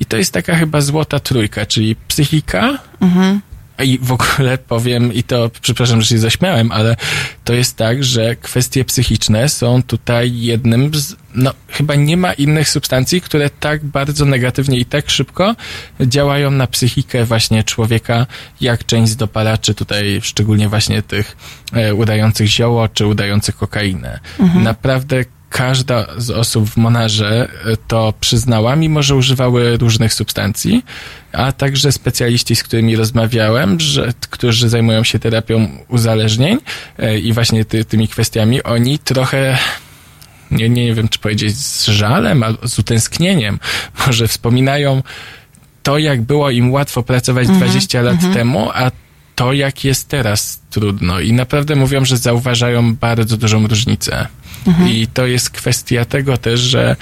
I 0.00 0.04
to 0.04 0.16
jest 0.16 0.32
taka 0.32 0.56
chyba 0.56 0.80
złota 0.80 1.20
trójka, 1.20 1.66
czyli 1.66 1.96
psychika, 2.08 2.78
i 3.84 3.98
w 4.02 4.12
ogóle 4.12 4.58
powiem, 4.58 5.12
i 5.12 5.22
to 5.22 5.50
przepraszam, 5.60 6.00
że 6.00 6.06
się 6.06 6.18
zaśmiałem, 6.18 6.72
ale 6.72 6.96
to 7.44 7.52
jest 7.52 7.76
tak, 7.76 8.04
że 8.04 8.36
kwestie 8.36 8.84
psychiczne 8.84 9.48
są 9.48 9.82
tutaj 9.82 10.40
jednym 10.40 10.94
z, 10.94 11.16
no 11.34 11.52
chyba 11.68 11.94
nie 11.94 12.16
ma 12.16 12.32
innych 12.32 12.68
substancji, 12.68 13.20
które 13.20 13.50
tak 13.50 13.84
bardzo 13.84 14.24
negatywnie 14.24 14.78
i 14.78 14.84
tak 14.84 15.10
szybko 15.10 15.54
działają 16.00 16.50
na 16.50 16.66
psychikę 16.66 17.24
właśnie 17.24 17.64
człowieka, 17.64 18.26
jak 18.60 18.86
część 18.86 19.12
z 19.12 19.16
dopalaczy, 19.16 19.74
tutaj 19.74 20.20
szczególnie 20.22 20.68
właśnie 20.68 21.02
tych 21.02 21.36
e, 21.72 21.94
udających 21.94 22.46
zioło, 22.46 22.88
czy 22.88 23.06
udających 23.06 23.56
kokainę. 23.56 24.20
Naprawdę 24.54 25.24
każda 25.52 26.06
z 26.16 26.30
osób 26.30 26.70
w 26.70 26.76
Monarze 26.76 27.48
e, 27.64 27.76
to 27.88 28.14
przyznała, 28.20 28.76
mimo 28.76 29.02
że 29.02 29.16
używały 29.16 29.76
różnych 29.76 30.14
substancji, 30.14 30.84
a 31.32 31.52
także 31.52 31.92
specjaliści, 31.92 32.56
z 32.56 32.62
którymi 32.62 32.96
rozmawiałem, 32.96 33.80
że, 33.80 34.12
którzy 34.30 34.68
zajmują 34.68 35.04
się 35.04 35.18
terapią 35.18 35.68
uzależnień 35.88 36.58
e, 36.98 37.18
i 37.18 37.32
właśnie 37.32 37.64
ty, 37.64 37.84
tymi 37.84 38.08
kwestiami, 38.08 38.62
oni 38.62 38.98
trochę 38.98 39.58
nie, 40.50 40.68
nie 40.68 40.94
wiem, 40.94 41.08
czy 41.08 41.18
powiedzieć 41.18 41.56
z 41.56 41.86
żalem, 41.86 42.42
albo 42.42 42.68
z 42.68 42.78
utęsknieniem, 42.78 43.58
może 44.06 44.28
wspominają 44.28 45.02
to, 45.82 45.98
jak 45.98 46.22
było 46.22 46.50
im 46.50 46.72
łatwo 46.72 47.02
pracować 47.02 47.48
20 47.48 48.02
lat 48.02 48.16
temu, 48.34 48.70
a 48.74 48.90
to, 49.34 49.52
jak 49.52 49.84
jest 49.84 50.08
teraz 50.08 50.60
trudno. 50.70 51.20
I 51.20 51.32
naprawdę 51.32 51.76
mówią, 51.76 52.04
że 52.04 52.16
zauważają 52.16 52.94
bardzo 52.94 53.36
dużą 53.36 53.66
różnicę. 53.66 54.26
I 54.88 55.06
to 55.06 55.26
jest 55.26 55.50
kwestia 55.50 56.04
tego 56.04 56.36
też, 56.36 56.60
że 56.60 56.96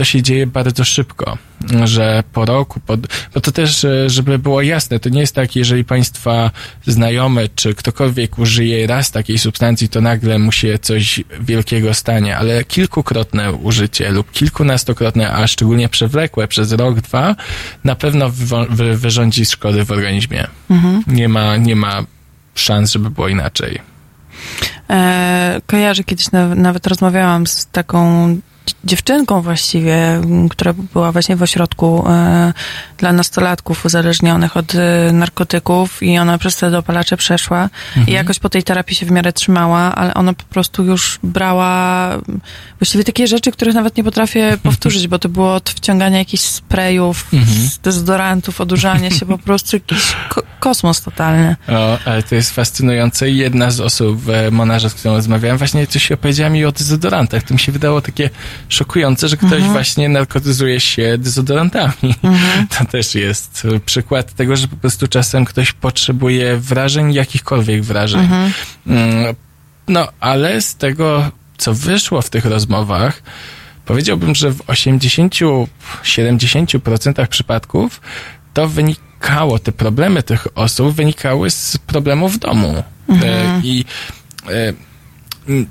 to 0.00 0.04
się 0.04 0.22
dzieje 0.22 0.46
bardzo 0.46 0.84
szybko, 0.84 1.38
że 1.84 2.22
po 2.32 2.44
roku, 2.44 2.80
po, 2.80 2.96
bo 3.34 3.40
to 3.40 3.52
też, 3.52 3.84
e, 3.84 4.10
żeby 4.10 4.38
było 4.38 4.62
jasne, 4.62 5.00
to 5.00 5.08
nie 5.08 5.20
jest 5.20 5.34
tak, 5.34 5.56
jeżeli 5.56 5.84
państwa 5.84 6.50
znajomy, 6.86 7.48
czy 7.54 7.74
ktokolwiek 7.74 8.38
użyje 8.38 8.86
raz 8.86 9.10
takiej 9.10 9.38
substancji, 9.38 9.88
to 9.88 10.00
nagle 10.00 10.38
mu 10.38 10.52
się 10.52 10.78
coś 10.78 11.20
wielkiego 11.40 11.94
stanie, 11.94 12.36
ale 12.36 12.64
kilkukrotne 12.64 13.52
użycie 13.52 14.10
lub 14.10 14.32
kilkunastokrotne, 14.32 15.32
a 15.32 15.46
szczególnie 15.46 15.88
przewlekłe 15.88 16.48
przez 16.48 16.72
rok, 16.72 17.00
dwa, 17.00 17.36
na 17.84 17.94
pewno 17.94 18.30
wyrządzi 18.94 19.46
szkody 19.46 19.84
w 19.84 19.90
organizmie. 19.92 20.46
Mhm. 20.70 21.02
Nie 21.06 21.28
ma, 21.28 21.56
nie 21.56 21.76
ma 21.76 22.04
szans, 22.54 22.92
żeby 22.92 23.10
było 23.10 23.28
inaczej. 23.28 23.78
E, 24.90 25.60
kojarzę, 25.66 26.04
kiedyś 26.04 26.30
na, 26.30 26.54
nawet 26.54 26.86
rozmawiałam 26.86 27.46
z 27.46 27.66
taką 27.66 28.36
dziewczynką 28.84 29.42
właściwie, 29.42 30.20
która 30.50 30.72
była 30.72 31.12
właśnie 31.12 31.36
w 31.36 31.42
ośrodku 31.42 32.04
e, 32.08 32.52
dla 32.98 33.12
nastolatków 33.12 33.84
uzależnionych 33.84 34.56
od 34.56 34.74
e, 34.74 35.12
narkotyków 35.12 36.02
i 36.02 36.18
ona 36.18 36.38
przez 36.38 36.56
te 36.56 36.70
dopalacze 36.70 37.16
przeszła 37.16 37.68
Mhm. 37.88 38.06
i 38.08 38.12
jakoś 38.12 38.38
po 38.38 38.48
tej 38.48 38.62
terapii 38.62 38.96
się 38.96 39.06
w 39.06 39.10
miarę 39.10 39.32
trzymała, 39.32 39.94
ale 39.94 40.14
ona 40.14 40.32
po 40.32 40.44
prostu 40.44 40.84
już 40.84 41.18
brała 41.22 42.10
właściwie 42.78 43.04
takie 43.04 43.26
rzeczy, 43.26 43.52
których 43.52 43.74
nawet 43.74 43.96
nie 43.96 44.04
potrafię 44.04 44.56
powtórzyć, 44.62 45.08
bo 45.08 45.18
to 45.18 45.28
było 45.28 45.54
od 45.54 45.70
wciągania 45.70 46.18
jakichś 46.18 46.42
sprayów, 46.42 47.26
Mhm. 47.32 47.68
dezodorantów, 47.82 48.60
odurzania 48.60 49.10
się, 49.10 49.26
po 49.26 49.38
prostu 49.38 49.76
jakiś 49.76 50.16
ko- 50.28 50.42
kosmos 50.60 51.02
totalny. 51.02 51.56
O, 51.68 51.98
ale 52.04 52.22
to 52.22 52.34
jest 52.34 52.50
fascynujące. 52.54 53.30
Jedna 53.30 53.70
z 53.70 53.80
osób 53.80 54.20
w 54.20 54.48
Monarze, 54.50 54.90
z 54.90 54.94
którą 54.94 55.14
rozmawiałem, 55.14 55.58
właśnie 55.58 55.86
coś 55.86 56.12
opowiedziała 56.12 56.50
mi 56.50 56.64
o 56.64 56.72
dezodorantach. 56.72 57.42
To 57.42 57.54
mi 57.54 57.60
się 57.60 57.72
wydało 57.72 58.00
takie 58.00 58.30
szokujące, 58.68 59.28
że 59.28 59.36
ktoś 59.36 59.52
Mhm. 59.52 59.72
właśnie 59.72 60.08
narkotyzuje 60.08 60.80
się 60.80 61.18
dezodorantami. 61.18 62.14
Mhm. 62.22 62.66
To 62.78 62.84
też 62.84 63.14
jest 63.14 63.66
e, 63.76 63.80
przykład 63.80 64.32
tego, 64.34 64.56
że 64.56 64.68
po 64.68 64.76
prostu 64.76 65.08
czasem 65.08 65.44
ktoś 65.44 65.72
potrzebuje 65.72 66.56
wrażeń, 66.56 67.12
jakichkolwiek 67.14 67.82
wrażeń. 67.84 68.20
Mhm. 68.20 68.52
Mm, 68.86 69.34
No, 69.88 70.08
ale 70.20 70.60
z 70.62 70.74
tego, 70.76 71.30
co 71.58 71.74
wyszło 71.74 72.22
w 72.22 72.30
tych 72.30 72.44
rozmowach, 72.44 73.22
powiedziałbym, 73.84 74.34
że 74.34 74.50
w 74.50 74.62
80-70% 76.04 77.26
przypadków 77.26 78.00
to 78.54 78.68
wynikało, 78.68 79.58
te 79.58 79.72
problemy 79.72 80.22
tych 80.22 80.46
osób 80.54 80.94
wynikały 80.94 81.50
z 81.50 81.78
problemów 81.78 82.34
w 82.34 82.38
domu. 82.38 82.82
Mhm. 83.08 83.32
E, 83.32 83.60
I 83.64 83.84
e, 84.48 84.72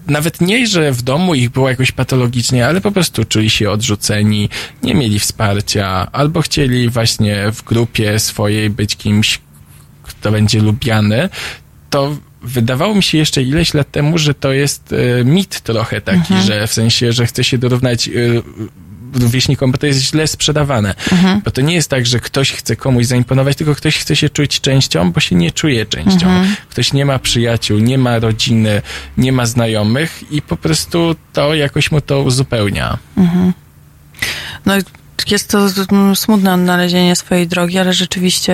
nawet 0.08 0.42
nie, 0.42 0.68
że 0.68 0.92
w 0.92 1.02
domu 1.02 1.36
ich 1.36 1.50
było 1.50 1.70
jakoś 1.70 1.92
patologicznie, 1.92 2.68
ale 2.68 2.82
po 2.82 2.92
prostu 2.92 3.26
czuli 3.26 3.50
się 3.50 3.70
odrzuceni, 3.72 4.50
nie 4.84 4.96
mieli 4.96 5.20
wsparcia, 5.20 6.08
albo 6.12 6.42
chcieli 6.42 6.90
właśnie 6.90 7.52
w 7.52 7.64
grupie 7.64 8.20
swojej 8.20 8.70
być 8.70 8.96
kimś, 8.96 9.40
kto 10.04 10.32
będzie 10.32 10.60
lubiany, 10.62 11.30
to 11.90 12.18
wydawało 12.42 12.96
mi 12.96 13.04
się 13.04 13.18
jeszcze 13.18 13.44
ileś 13.44 13.74
lat 13.74 13.92
temu, 13.92 14.18
że 14.18 14.34
to 14.34 14.54
jest 14.54 14.94
e, 14.94 15.24
mit 15.26 15.62
trochę 15.62 16.02
taki, 16.02 16.18
Mhm. 16.20 16.42
że 16.42 16.68
w 16.68 16.74
sensie, 16.74 17.14
że 17.14 17.26
chce 17.26 17.44
się 17.44 17.58
dorównać 17.58 18.08
e, 18.08 18.12
rówieśnikom, 19.14 19.72
bo 19.72 19.78
to 19.78 19.88
jest 19.88 20.00
źle 20.00 20.28
sprzedawane. 20.28 20.96
Mhm. 21.12 21.42
Bo 21.46 21.52
to 21.52 21.62
nie 21.62 21.74
jest 21.74 21.90
tak, 21.90 22.06
że 22.06 22.20
ktoś 22.20 22.52
chce 22.52 22.76
komuś 22.76 23.06
zaimponować, 23.06 23.58
tylko 23.58 23.76
ktoś 23.76 23.98
chce 23.98 24.16
się 24.16 24.30
czuć 24.30 24.62
częścią, 24.62 25.12
bo 25.12 25.20
się 25.20 25.36
nie 25.36 25.52
czuje 25.52 25.86
częścią. 25.86 26.28
Mhm. 26.28 26.56
Ktoś 26.70 26.94
nie 26.94 27.06
ma 27.06 27.20
przyjaciół, 27.20 27.80
nie 27.80 27.98
ma 27.98 28.20
rodziny, 28.20 28.82
nie 29.18 29.32
ma 29.32 29.46
znajomych 29.46 30.32
i 30.32 30.42
po 30.42 30.58
prostu 30.58 31.16
to 31.34 31.54
jakoś 31.56 31.92
mu 31.92 32.02
to 32.02 32.22
uzupełnia. 32.22 32.98
Mhm. 33.18 33.54
No 34.66 34.74
jest 35.32 35.50
to 35.50 35.70
smutne 36.16 36.54
odnalezienie 36.54 37.16
swojej 37.16 37.48
drogi, 37.48 37.78
ale 37.78 37.94
rzeczywiście 37.94 38.54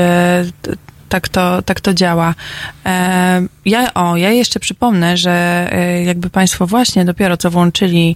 tak 1.09 1.29
to, 1.29 1.61
tak 1.61 1.81
to 1.81 1.93
działa. 1.93 2.35
E, 2.85 3.41
ja, 3.65 3.93
o, 3.93 4.17
ja 4.17 4.29
jeszcze 4.29 4.59
przypomnę, 4.59 5.17
że 5.17 5.67
e, 5.71 6.03
jakby 6.03 6.29
Państwo 6.29 6.67
właśnie 6.67 7.05
dopiero 7.05 7.37
co 7.37 7.51
włączyli 7.51 8.15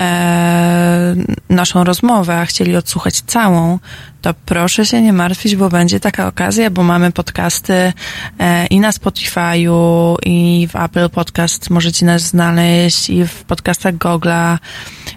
e, 0.00 1.14
naszą 1.50 1.84
rozmowę, 1.84 2.40
a 2.40 2.44
chcieli 2.44 2.76
odsłuchać 2.76 3.20
całą, 3.20 3.78
to 4.22 4.34
proszę 4.34 4.86
się 4.86 5.02
nie 5.02 5.12
martwić, 5.12 5.56
bo 5.56 5.68
będzie 5.68 6.00
taka 6.00 6.26
okazja, 6.26 6.70
bo 6.70 6.82
mamy 6.82 7.12
podcasty 7.12 7.92
e, 8.38 8.66
i 8.66 8.80
na 8.80 8.90
Spotify'u, 8.90 10.16
i 10.26 10.68
w 10.70 10.76
Apple 10.76 11.10
Podcast 11.10 11.70
możecie 11.70 12.06
nas 12.06 12.22
znaleźć, 12.22 13.10
i 13.10 13.26
w 13.26 13.44
podcastach 13.44 13.94
Google'a, 13.94 14.58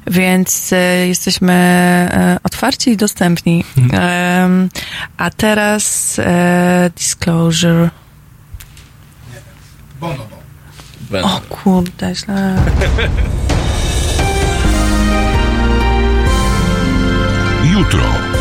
więc 0.08 0.74
e, 0.74 1.08
jesteśmy 1.08 1.54
e, 1.54 2.38
otwarci 2.44 2.92
i 2.92 2.98
dostępni. 2.98 3.64
Em, 3.94 4.70
a 5.18 5.30
teraz 5.30 6.20
e, 6.20 6.92
Disclosure. 6.96 7.90
O 11.24 11.42
kurde, 11.50 12.16
źle. 12.16 12.56
Jutro. 17.74 18.41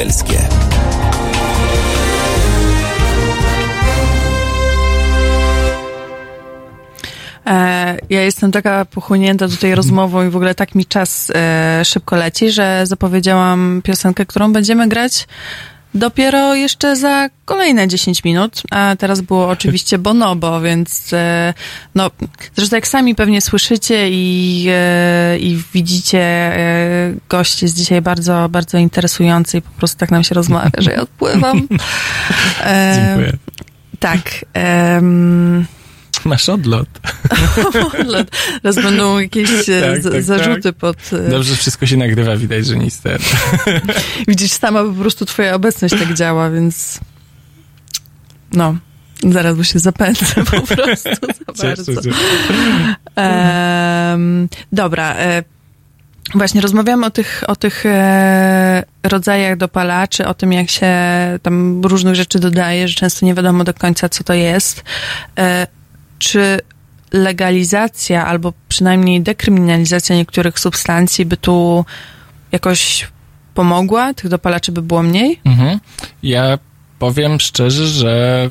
Obywatelskie. 0.00 0.38
E, 7.46 7.96
ja 8.10 8.22
jestem 8.22 8.52
taka 8.52 8.84
pochłonięta 8.84 9.46
tej 9.60 9.74
rozmową 9.74 10.26
i 10.26 10.30
w 10.30 10.36
ogóle 10.36 10.54
tak 10.54 10.74
mi 10.74 10.86
czas 10.86 11.32
e, 11.34 11.84
szybko 11.84 12.16
leci, 12.16 12.50
że 12.50 12.82
zapowiedziałam 12.86 13.80
piosenkę, 13.84 14.26
którą 14.26 14.52
będziemy 14.52 14.88
grać 14.88 15.26
dopiero 15.94 16.54
jeszcze 16.54 16.96
za 16.96 17.28
kolejne 17.44 17.88
10 17.88 18.24
minut, 18.24 18.62
a 18.70 18.96
teraz 18.98 19.20
było 19.20 19.48
oczywiście 19.48 19.98
Bonobo, 20.08 20.60
więc 20.60 21.12
e, 21.12 21.54
no, 21.94 22.10
zresztą 22.56 22.76
jak 22.76 22.86
sami 22.86 23.14
pewnie 23.14 23.40
słyszycie 23.40 24.10
i, 24.10 24.66
e, 24.68 25.38
i 25.38 25.62
widzicie, 25.74 26.20
e, 26.20 27.14
gość 27.28 27.62
jest 27.62 27.76
dzisiaj 27.76 28.02
bardzo, 28.02 28.48
bardzo 28.48 28.78
interesujący 28.78 29.58
i 29.58 29.62
po 29.62 29.70
prostu 29.70 29.98
tak 29.98 30.10
nam 30.10 30.24
się 30.24 30.34
rozmawia, 30.34 30.70
że 30.78 30.92
ja 30.92 31.00
odpływam. 31.00 31.68
E, 32.64 33.06
Dziękuję. 33.06 33.32
Tak. 34.00 34.44
Masz 36.24 36.48
odlot. 36.48 36.88
Odlot. 38.00 38.30
Teraz 38.62 38.76
będą 38.76 39.18
jakieś 39.18 39.68
e, 39.68 40.02
Tak, 40.02 40.12
tak, 40.12 40.22
zarzuty 40.22 40.62
tak. 40.62 40.74
pod... 40.74 40.96
e, 41.12 41.30
Dobrze, 41.30 41.56
wszystko 41.56 41.86
się 41.86 41.96
nagrywa, 41.96 42.36
widać, 42.36 42.66
że 42.66 42.76
nic 42.76 43.00
ten. 43.00 43.18
Widzisz, 44.28 44.52
sama 44.52 44.84
po 44.84 44.92
prostu 44.92 45.26
twoja 45.26 45.54
obecność 45.54 45.94
tak 45.98 46.14
działa, 46.14 46.50
więc 46.50 47.00
no, 48.52 48.76
zaraz 49.30 49.56
bo 49.56 49.64
się 49.64 49.78
zapędzę 49.78 50.26
po 50.34 50.60
prostu 50.60 51.10
za 51.56 51.64
bardzo. 51.64 51.92
Em, 53.16 54.48
dobra, 54.72 55.14
e, 55.16 55.44
właśnie 56.34 56.60
rozmawiamy 56.60 57.06
o 57.06 57.10
tych, 57.10 57.44
o 57.46 57.56
tych 57.56 57.86
e, 57.86 58.82
rodzajach 59.02 59.56
dopalaczy, 59.56 60.26
o 60.26 60.34
tym 60.34 60.52
jak 60.52 60.70
się 60.70 60.92
tam 61.42 61.82
różnych 61.84 62.14
rzeczy 62.14 62.38
dodaje, 62.38 62.88
że 62.88 62.94
często 62.94 63.26
nie 63.26 63.34
wiadomo 63.34 63.64
do 63.64 63.74
końca 63.74 64.08
co 64.08 64.24
to 64.24 64.34
jest. 64.34 64.84
Czy 66.20 66.58
legalizacja 67.12 68.26
albo 68.26 68.52
przynajmniej 68.68 69.20
dekryminalizacja 69.20 70.16
niektórych 70.16 70.58
substancji 70.58 71.24
by 71.26 71.36
tu 71.36 71.84
jakoś 72.52 73.08
pomogła? 73.54 74.14
Tych 74.14 74.28
dopalaczy 74.28 74.72
by 74.72 74.82
było 74.82 75.02
mniej? 75.02 75.40
Mhm. 75.44 75.80
Ja 76.22 76.58
powiem 76.98 77.40
szczerze, 77.40 77.86
że 77.86 78.50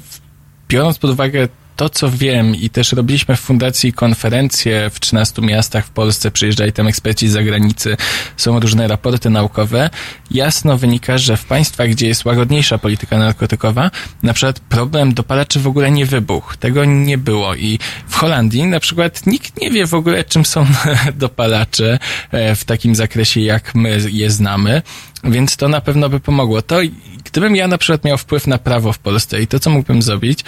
biorąc 0.69 0.99
pod 0.99 1.11
uwagę 1.11 1.47
to, 1.79 1.89
co 1.89 2.11
wiem 2.11 2.55
i 2.55 2.69
też 2.69 2.91
robiliśmy 2.91 3.35
w 3.35 3.39
fundacji 3.39 3.93
konferencje 3.93 4.89
w 4.89 4.99
13 4.99 5.41
miastach 5.41 5.85
w 5.85 5.89
Polsce, 5.89 6.31
przyjeżdżali 6.31 6.73
tam 6.73 6.87
eksperci 6.87 7.29
z 7.29 7.31
zagranicy, 7.31 7.97
są 8.37 8.59
różne 8.59 8.87
raporty 8.87 9.29
naukowe, 9.29 9.89
jasno 10.31 10.77
wynika, 10.77 11.17
że 11.17 11.37
w 11.37 11.45
państwach, 11.45 11.89
gdzie 11.89 12.07
jest 12.07 12.25
łagodniejsza 12.25 12.77
polityka 12.77 13.17
narkotykowa, 13.17 13.91
na 14.23 14.33
przykład 14.33 14.59
problem 14.59 15.13
dopalaczy 15.13 15.59
w 15.59 15.67
ogóle 15.67 15.91
nie 15.91 16.05
wybuchł. 16.05 16.57
Tego 16.57 16.85
nie 16.85 17.17
było 17.17 17.55
i 17.55 17.79
w 18.07 18.15
Holandii 18.15 18.63
na 18.63 18.79
przykład 18.79 19.25
nikt 19.27 19.61
nie 19.61 19.71
wie 19.71 19.85
w 19.85 19.93
ogóle, 19.93 20.23
czym 20.23 20.45
są 20.45 20.65
dopalacze 21.15 21.99
e, 22.31 22.55
w 22.55 22.63
takim 22.63 22.95
zakresie, 22.95 23.41
jak 23.41 23.75
my 23.75 23.99
je 24.09 24.31
znamy. 24.31 24.81
Więc 25.23 25.57
to 25.57 25.67
na 25.67 25.81
pewno 25.81 26.09
by 26.09 26.19
pomogło. 26.19 26.61
To 26.61 26.81
i- 26.81 26.91
gdybym 27.23 27.55
ja 27.55 27.67
na 27.67 27.77
przykład 27.77 28.03
miał 28.03 28.17
wpływ 28.17 28.47
na 28.47 28.57
prawo 28.57 28.93
w 28.93 28.99
Polsce 28.99 29.41
i 29.41 29.47
to, 29.47 29.59
co 29.59 29.69
mógłbym 29.69 30.01
zrobić, 30.01 30.39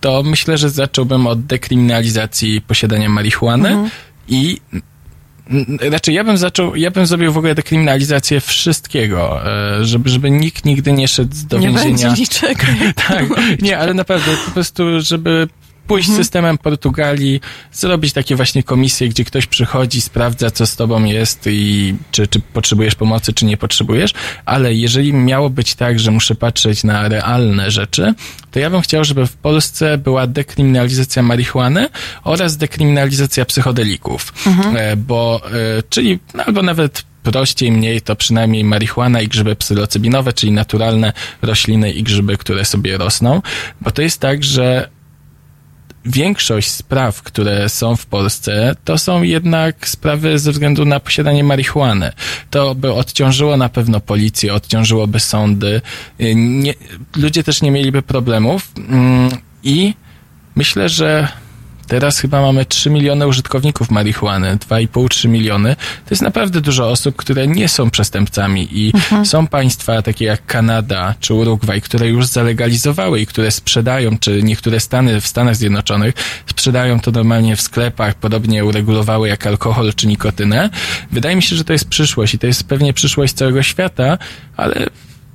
to 0.00 0.22
myślę, 0.22 0.58
że 0.58 0.70
zacząłbym 0.70 1.26
od 1.26 1.46
dekryminalizacji 1.46 2.60
posiadania 2.60 3.08
marihuany 3.08 3.90
i 4.28 4.60
n- 5.50 5.78
raczej 5.80 6.14
ja 6.14 6.24
bym 6.24 6.36
zaczął, 6.36 6.76
ja 6.76 6.90
bym 6.90 7.06
zrobił 7.06 7.32
w 7.32 7.38
ogóle 7.38 7.54
dekryminalizację 7.54 8.40
wszystkiego, 8.40 9.40
e, 9.80 9.84
żeby, 9.84 10.08
żeby 10.10 10.30
nikt 10.30 10.64
nigdy 10.64 10.92
nie 10.92 11.08
szedł 11.08 11.36
do 11.48 11.58
Nie 11.58 11.68
więzienia. 11.68 11.88
będzie 12.08 12.20
niczego. 12.20 12.62
tak, 13.08 13.24
nie, 13.62 13.78
ale 13.78 13.94
naprawdę 13.94 14.36
po 14.46 14.50
prostu, 14.50 14.82
żeby 15.00 15.48
pójść 15.86 16.12
systemem 16.12 16.58
Portugalii, 16.58 17.40
zrobić 17.72 18.12
takie 18.12 18.36
właśnie 18.36 18.62
komisje, 18.62 19.08
gdzie 19.08 19.24
ktoś 19.24 19.46
przychodzi, 19.46 20.00
sprawdza, 20.00 20.50
co 20.50 20.66
z 20.66 20.76
tobą 20.76 21.04
jest 21.04 21.46
i 21.46 21.94
czy, 22.10 22.26
czy 22.28 22.40
potrzebujesz 22.40 22.94
pomocy, 22.94 23.32
czy 23.32 23.44
nie 23.44 23.56
potrzebujesz, 23.56 24.12
ale 24.44 24.74
jeżeli 24.74 25.12
miało 25.12 25.50
być 25.50 25.74
tak, 25.74 25.98
że 25.98 26.10
muszę 26.10 26.34
patrzeć 26.34 26.84
na 26.84 27.08
realne 27.08 27.70
rzeczy, 27.70 28.14
to 28.50 28.58
ja 28.58 28.70
bym 28.70 28.80
chciał, 28.80 29.04
żeby 29.04 29.26
w 29.26 29.32
Polsce 29.36 29.98
była 29.98 30.26
dekryminalizacja 30.26 31.22
marihuany 31.22 31.88
oraz 32.24 32.56
dekryminalizacja 32.56 33.44
psychodelików, 33.44 34.32
Mhm. 34.46 34.76
e, 34.76 34.96
bo, 34.96 35.40
e, 35.78 35.82
czyli 35.90 36.18
no, 36.34 36.44
albo 36.44 36.62
nawet 36.62 37.04
prościej 37.22 37.72
mniej, 37.72 38.00
to 38.00 38.16
przynajmniej 38.16 38.64
marihuana 38.64 39.20
i 39.20 39.28
grzyby 39.28 39.56
psylocybinowe, 39.56 40.32
czyli 40.32 40.52
naturalne 40.52 41.12
rośliny 41.42 41.92
i 41.92 42.02
grzyby, 42.02 42.36
które 42.36 42.64
sobie 42.64 42.98
rosną, 42.98 43.42
bo 43.80 43.90
to 43.90 44.02
jest 44.02 44.20
tak, 44.20 44.44
że 44.44 44.88
większość 46.06 46.70
spraw, 46.70 47.22
które 47.22 47.68
są 47.68 47.96
w 47.96 48.06
Polsce, 48.06 48.76
to 48.84 48.98
są 48.98 49.22
jednak 49.22 49.88
sprawy 49.88 50.38
ze 50.38 50.52
względu 50.52 50.84
na 50.84 51.00
posiadanie 51.00 51.44
marihuany. 51.44 52.12
To 52.50 52.74
by 52.74 52.92
odciążyło 52.92 53.56
na 53.56 53.68
pewno 53.68 54.00
policję, 54.00 54.54
odciążyłoby 54.54 55.20
sądy. 55.20 55.80
Y, 56.20 56.34
Nie, 56.34 56.74
ludzie 57.16 57.42
też 57.44 57.62
nie 57.62 57.70
mieliby 57.70 58.02
problemów 58.02 58.72
mm, 58.88 59.30
i 59.62 59.94
myślę, 60.56 60.88
że 60.88 61.28
Teraz 61.86 62.18
chyba 62.18 62.40
mamy 62.40 62.64
3 62.64 62.90
miliony 62.90 63.26
użytkowników 63.26 63.90
marihuany, 63.90 64.56
2,5-3 64.56 65.28
miliony. 65.28 65.76
To 65.76 66.10
jest 66.10 66.22
naprawdę 66.22 66.60
dużo 66.60 66.90
osób, 66.90 67.16
które 67.16 67.46
nie 67.46 67.68
są 67.68 67.90
przestępcami 67.90 68.68
i 68.72 68.92
są 69.24 69.46
państwa 69.46 70.02
takie 70.02 70.24
jak 70.24 70.46
Kanada 70.46 71.14
czy 71.20 71.34
Urugwaj, 71.34 71.80
które 71.80 72.08
już 72.08 72.26
zalegalizowały 72.26 73.20
i 73.20 73.26
które 73.26 73.50
sprzedają, 73.50 74.18
czy 74.18 74.42
niektóre 74.42 74.80
stany 74.80 75.20
w 75.20 75.26
Stanach 75.26 75.56
Zjednoczonych 75.56 76.14
sprzedają 76.46 77.00
to 77.00 77.10
normalnie 77.10 77.56
w 77.56 77.60
sklepach, 77.60 78.14
podobnie 78.14 78.64
uregulowały 78.64 79.28
jak 79.28 79.46
alkohol 79.46 79.94
czy 79.94 80.06
nikotynę. 80.06 80.70
Wydaje 81.10 81.36
mi 81.36 81.42
się, 81.42 81.56
że 81.56 81.64
to 81.64 81.72
jest 81.72 81.88
przyszłość 81.88 82.34
i 82.34 82.38
to 82.38 82.46
jest 82.46 82.64
pewnie 82.64 82.92
przyszłość 82.92 83.32
całego 83.32 83.62
świata, 83.62 84.18
ale 84.56 84.86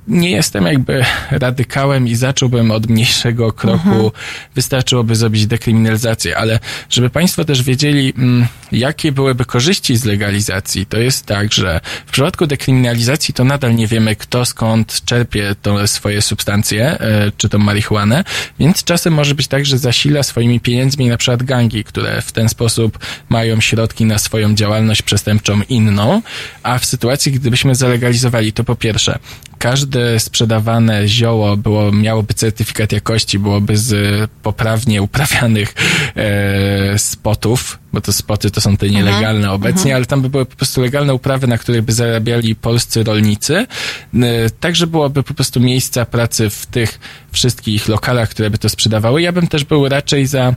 nie 0.08 0.30
jestem 0.30 0.66
jakby 0.66 1.04
radykałem 1.30 2.08
i 2.08 2.14
zacząłbym 2.14 2.70
od 2.70 2.86
mniejszego 2.86 3.52
kroku. 3.52 4.12
Wystarczyłoby 4.54 5.16
zrobić 5.16 5.46
dekryminalizację, 5.46 6.36
ale 6.36 6.58
żeby 6.90 7.10
Państwo 7.10 7.44
też 7.44 7.62
wiedzieli, 7.62 8.14
mm, 8.18 8.46
jakie 8.72 9.12
byłyby 9.12 9.44
korzyści 9.44 9.96
z 9.96 10.04
legalizacji, 10.04 10.86
to 10.86 10.98
jest 10.98 11.26
tak, 11.26 11.52
że 11.52 11.80
w 12.06 12.12
przypadku 12.12 12.46
dekryminalizacji 12.46 13.34
to 13.34 13.44
nadal 13.44 13.74
nie 13.74 13.86
wiemy, 13.86 14.16
kto 14.16 14.44
skąd 14.44 15.04
czerpie 15.04 15.54
to 15.62 15.88
swoje 15.88 16.22
substancje, 16.22 16.84
e, 16.84 17.32
czy 17.36 17.48
to 17.48 17.58
marihuanę, 17.58 18.24
więc 18.58 18.84
czasem 18.84 19.14
może 19.14 19.34
być 19.34 19.48
tak, 19.48 19.66
że 19.66 19.78
zasila 19.78 20.22
swoimi 20.22 20.60
pieniędzmi 20.60 21.08
na 21.08 21.16
przykład 21.16 21.42
gangi, 21.42 21.84
które 21.84 22.22
w 22.22 22.32
ten 22.32 22.48
sposób 22.48 22.98
mają 23.28 23.60
środki 23.60 24.04
na 24.04 24.18
swoją 24.18 24.54
działalność 24.54 25.02
przestępczą 25.02 25.60
inną, 25.68 26.22
a 26.62 26.78
w 26.78 26.84
sytuacji, 26.84 27.32
gdybyśmy 27.32 27.74
zalegalizowali, 27.74 28.52
to 28.52 28.64
po 28.64 28.76
pierwsze, 28.76 29.18
każde 29.62 30.20
sprzedawane 30.20 31.08
zioło 31.08 31.56
było, 31.56 31.92
miałoby 31.92 32.34
certyfikat 32.34 32.92
jakości, 32.92 33.38
byłoby 33.38 33.76
z 33.76 33.94
poprawnie 34.42 35.02
uprawianych 35.02 35.74
e, 36.16 36.98
spotów, 36.98 37.78
bo 37.92 38.00
to 38.00 38.12
spoty 38.12 38.50
to 38.50 38.60
są 38.60 38.76
te 38.76 38.90
nielegalne 38.90 39.50
obecnie, 39.52 39.96
ale 39.96 40.06
tam 40.06 40.22
by 40.22 40.28
były 40.28 40.46
po 40.46 40.56
prostu 40.56 40.80
legalne 40.80 41.14
uprawy, 41.14 41.46
na 41.46 41.58
których 41.58 41.82
by 41.82 41.92
zarabiali 41.92 42.54
polscy 42.54 43.04
rolnicy. 43.04 43.66
E, 44.14 44.50
Także 44.50 44.86
byłoby 44.86 45.22
po 45.22 45.34
prostu 45.34 45.60
miejsca 45.60 46.06
pracy 46.06 46.50
w 46.50 46.66
tych 46.66 47.00
wszystkich 47.32 47.88
lokalach, 47.88 48.28
które 48.28 48.50
by 48.50 48.58
to 48.58 48.68
sprzedawały. 48.68 49.22
Ja 49.22 49.32
bym 49.32 49.46
też 49.46 49.64
był 49.64 49.88
raczej 49.88 50.26
za 50.26 50.54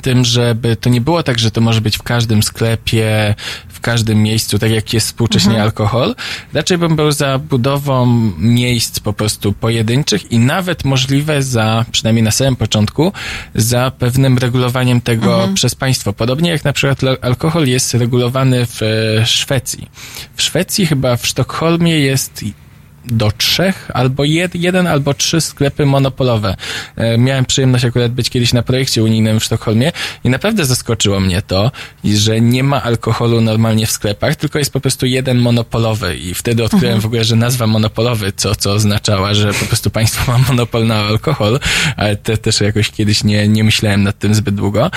tym, 0.00 0.24
żeby 0.24 0.76
to 0.76 0.90
nie 0.90 1.00
było 1.00 1.22
tak, 1.22 1.38
że 1.38 1.50
to 1.50 1.60
może 1.60 1.80
być 1.80 1.98
w 1.98 2.02
każdym 2.02 2.42
sklepie, 2.42 3.34
w 3.68 3.80
każdym 3.80 4.22
miejscu, 4.22 4.58
tak 4.58 4.70
jak 4.70 4.92
jest 4.92 5.06
współcześnie 5.06 5.62
alkohol. 5.62 6.14
Raczej 6.52 6.78
bym 6.78 6.96
był 6.96 7.12
za 7.12 7.38
budową 7.38 8.06
miejsc 8.38 9.00
po 9.00 9.12
prostu 9.12 9.52
pojedynczych 9.52 10.32
i 10.32 10.38
nawet 10.38 10.84
możliwe 10.84 11.42
za, 11.42 11.84
przynajmniej 11.92 12.22
na 12.22 12.30
samym 12.30 12.56
początku, 12.56 13.12
za 13.54 13.92
pewnym 13.98 14.38
regulowaniem 14.38 15.00
tego 15.00 15.48
przez 15.54 15.74
państwo. 15.74 16.12
Podobnie 16.12 16.50
jak 16.50 16.64
na 16.64 16.72
przykład 16.72 17.00
alkohol 17.22 17.66
jest 17.66 17.94
regulowany 17.94 18.66
w 18.66 18.82
e, 18.82 19.26
Szwecji. 19.26 19.88
W 20.36 20.42
Szwecji 20.42 20.86
chyba 20.86 21.16
w 21.16 21.26
Sztokholmie 21.26 21.98
jest 21.98 22.44
do 23.06 23.30
trzech, 23.30 23.90
albo 23.94 24.24
jed, 24.24 24.54
jeden, 24.54 24.86
albo 24.86 25.14
trzy 25.14 25.40
sklepy 25.40 25.86
monopolowe. 25.86 26.56
E, 26.96 27.18
miałem 27.18 27.44
przyjemność 27.44 27.84
akurat 27.84 28.12
być 28.12 28.30
kiedyś 28.30 28.52
na 28.52 28.62
projekcie 28.62 29.02
unijnym 29.02 29.40
w 29.40 29.44
Sztokholmie 29.44 29.92
i 30.24 30.30
naprawdę 30.30 30.64
zaskoczyło 30.64 31.20
mnie 31.20 31.42
to, 31.42 31.70
że 32.04 32.40
nie 32.40 32.64
ma 32.64 32.82
alkoholu 32.82 33.40
normalnie 33.40 33.86
w 33.86 33.90
sklepach, 33.90 34.36
tylko 34.36 34.58
jest 34.58 34.72
po 34.72 34.80
prostu 34.80 35.06
jeden 35.06 35.38
monopolowy 35.38 36.16
i 36.16 36.34
wtedy 36.34 36.64
odkryłem 36.64 37.00
w 37.00 37.06
ogóle, 37.06 37.24
że 37.24 37.36
nazwa 37.36 37.66
monopolowy, 37.66 38.32
co, 38.36 38.54
co 38.54 38.72
oznaczała, 38.72 39.34
że 39.34 39.52
po 39.54 39.64
prostu 39.66 39.90
państwo 39.90 40.32
ma 40.32 40.38
monopol 40.48 40.86
na 40.86 40.96
alkohol, 40.96 41.60
ale 41.96 42.16
te, 42.16 42.36
też 42.36 42.60
jakoś 42.60 42.90
kiedyś 42.90 43.24
nie, 43.24 43.48
nie 43.48 43.64
myślałem 43.64 44.02
nad 44.02 44.18
tym 44.18 44.34
zbyt 44.34 44.54
długo. 44.54 44.90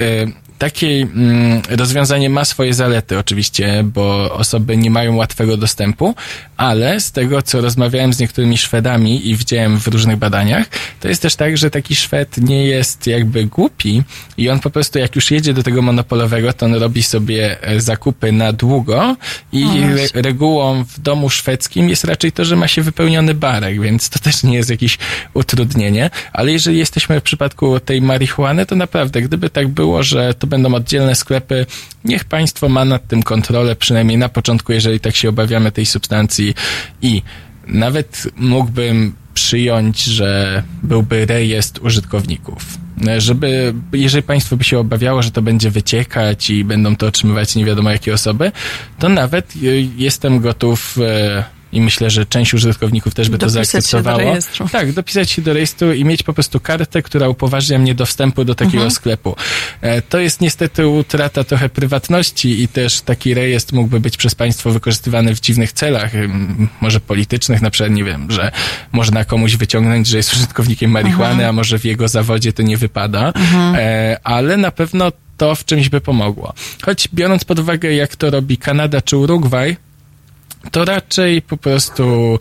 E, 0.00 0.49
takie 0.60 0.86
mm, 0.86 1.62
rozwiązanie 1.70 2.30
ma 2.30 2.44
swoje 2.44 2.74
zalety 2.74 3.18
oczywiście, 3.18 3.84
bo 3.84 4.34
osoby 4.34 4.76
nie 4.76 4.90
mają 4.90 5.16
łatwego 5.16 5.56
dostępu, 5.56 6.14
ale 6.56 7.00
z 7.00 7.12
tego, 7.12 7.42
co 7.42 7.60
rozmawiałem 7.60 8.12
z 8.12 8.18
niektórymi 8.18 8.58
Szwedami 8.58 9.28
i 9.28 9.36
widziałem 9.36 9.80
w 9.80 9.86
różnych 9.86 10.16
badaniach, 10.16 10.66
to 11.00 11.08
jest 11.08 11.22
też 11.22 11.36
tak, 11.36 11.56
że 11.56 11.70
taki 11.70 11.96
Szwed 11.96 12.38
nie 12.38 12.66
jest 12.66 13.06
jakby 13.06 13.44
głupi 13.44 14.02
i 14.36 14.50
on 14.50 14.60
po 14.60 14.70
prostu 14.70 14.98
jak 14.98 15.16
już 15.16 15.30
jedzie 15.30 15.54
do 15.54 15.62
tego 15.62 15.82
monopolowego, 15.82 16.52
to 16.52 16.66
on 16.66 16.74
robi 16.74 17.02
sobie 17.02 17.62
e, 17.62 17.80
zakupy 17.80 18.32
na 18.32 18.52
długo 18.52 19.16
i 19.52 19.64
re- 19.64 20.22
regułą 20.22 20.84
w 20.84 21.00
domu 21.00 21.30
szwedzkim 21.30 21.88
jest 21.88 22.04
raczej 22.04 22.32
to, 22.32 22.44
że 22.44 22.56
ma 22.56 22.68
się 22.68 22.82
wypełniony 22.82 23.34
barek, 23.34 23.80
więc 23.80 24.10
to 24.10 24.18
też 24.18 24.42
nie 24.42 24.54
jest 24.54 24.70
jakieś 24.70 24.98
utrudnienie, 25.34 26.10
ale 26.32 26.52
jeżeli 26.52 26.78
jesteśmy 26.78 27.20
w 27.20 27.22
przypadku 27.22 27.80
tej 27.80 28.02
marihuany, 28.02 28.66
to 28.66 28.76
naprawdę, 28.76 29.22
gdyby 29.22 29.50
tak 29.50 29.68
było, 29.68 30.02
że 30.02 30.34
to 30.34 30.49
będą 30.50 30.74
oddzielne 30.74 31.14
sklepy, 31.14 31.66
niech 32.04 32.24
państwo 32.24 32.68
ma 32.68 32.84
nad 32.84 33.06
tym 33.06 33.22
kontrolę, 33.22 33.76
przynajmniej 33.76 34.18
na 34.18 34.28
początku, 34.28 34.72
jeżeli 34.72 35.00
tak 35.00 35.16
się 35.16 35.28
obawiamy 35.28 35.72
tej 35.72 35.86
substancji 35.86 36.54
i 37.02 37.22
nawet 37.66 38.28
mógłbym 38.36 39.14
przyjąć, 39.34 40.04
że 40.04 40.62
byłby 40.82 41.26
rejestr 41.26 41.86
użytkowników. 41.86 42.78
Żeby, 43.18 43.74
jeżeli 43.92 44.22
państwo 44.22 44.56
by 44.56 44.64
się 44.64 44.78
obawiało, 44.78 45.22
że 45.22 45.30
to 45.30 45.42
będzie 45.42 45.70
wyciekać 45.70 46.50
i 46.50 46.64
będą 46.64 46.96
to 46.96 47.06
otrzymywać 47.06 47.56
nie 47.56 47.64
wiadomo 47.64 47.90
jakie 47.90 48.14
osoby, 48.14 48.52
to 48.98 49.08
nawet 49.08 49.56
y, 49.56 49.88
jestem 49.96 50.40
gotów 50.40 50.98
e, 51.00 51.44
i 51.72 51.80
myślę, 51.80 52.10
że 52.10 52.26
część 52.26 52.54
użytkowników 52.54 53.14
też 53.14 53.28
by 53.28 53.38
to 53.38 53.46
Dopisać 53.46 53.66
się 53.66 53.78
do 53.78 53.82
zaakceptowało. 53.82 54.18
rejestru. 54.18 54.68
Tak, 54.68 54.92
dopisać 54.92 55.30
się 55.30 55.42
do 55.42 55.52
rejestru 55.52 55.92
i 55.92 56.04
mieć 56.04 56.22
po 56.22 56.32
prostu 56.32 56.60
kartę, 56.60 57.02
która 57.02 57.28
upoważnia 57.28 57.78
mnie 57.78 57.94
do 57.94 58.06
wstępu 58.06 58.44
do 58.44 58.54
takiego 58.54 58.76
Mhm. 58.76 58.90
sklepu. 58.90 59.36
E, 59.80 60.02
To 60.02 60.18
jest 60.18 60.40
niestety 60.40 60.86
utrata 60.88 61.44
trochę 61.44 61.68
prywatności 61.68 62.62
i 62.62 62.68
też 62.68 63.00
taki 63.00 63.34
rejestr 63.34 63.74
mógłby 63.74 64.00
być 64.00 64.16
przez 64.16 64.34
państwo 64.34 64.70
wykorzystywany 64.70 65.34
w 65.34 65.40
dziwnych 65.40 65.72
celach, 65.72 66.12
może 66.80 67.00
politycznych, 67.00 67.62
na 67.62 67.70
przykład, 67.70 67.92
nie 67.92 68.04
wiem, 68.04 68.30
że 68.30 68.52
można 68.92 69.24
komuś 69.24 69.56
wyciągnąć, 69.56 70.06
że 70.06 70.16
jest 70.16 70.32
użytkownikiem 70.34 70.90
marihuany, 70.90 71.30
Mhm. 71.32 71.48
a 71.48 71.52
może 71.52 71.78
w 71.78 71.84
jego 71.84 72.08
zawodzie 72.08 72.52
to 72.52 72.62
nie 72.62 72.76
wypada, 72.76 73.32
e, 73.74 74.16
ale 74.24 74.56
na 74.56 74.70
pewno 74.70 75.12
to 75.36 75.54
w 75.54 75.64
czymś 75.64 75.88
by 75.88 76.00
pomogło. 76.00 76.52
Choć 76.82 77.08
biorąc 77.14 77.44
pod 77.44 77.58
uwagę, 77.58 77.92
jak 77.94 78.16
to 78.16 78.30
robi 78.30 78.58
Kanada 78.58 79.00
czy 79.02 79.16
Urugwaj, 79.16 79.76
to 80.70 80.84
raczej 80.84 81.42
po 81.42 81.56
prostu 81.56 82.38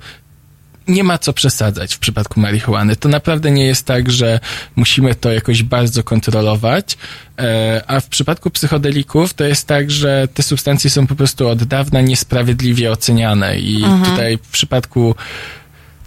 nie 0.88 1.04
ma 1.04 1.18
co 1.18 1.34
przesadzać 1.34 1.96
w 1.96 2.00
przypadku 2.00 2.40
marihuany. 2.40 2.96
To 2.96 3.10
naprawdę 3.10 3.52
nie 3.52 3.66
jest 3.66 3.86
tak, 3.86 4.12
że 4.12 4.40
musimy 4.76 5.16
to 5.16 5.32
jakoś 5.32 5.64
bardzo 5.64 6.04
kontrolować, 6.04 6.98
e, 7.40 7.82
a 7.88 8.00
w 8.00 8.08
przypadku 8.08 8.50
psychodelików 8.50 9.34
to 9.34 9.44
jest 9.44 9.68
tak, 9.68 9.92
że 9.92 10.28
te 10.34 10.44
substancje 10.44 10.90
są 10.90 11.08
po 11.08 11.16
prostu 11.16 11.48
od 11.48 11.64
dawna 11.64 12.02
niesprawiedliwie 12.02 12.92
oceniane 12.92 13.60
i 13.60 13.84
tutaj 14.06 14.38
w 14.38 14.48
przypadku 14.48 15.16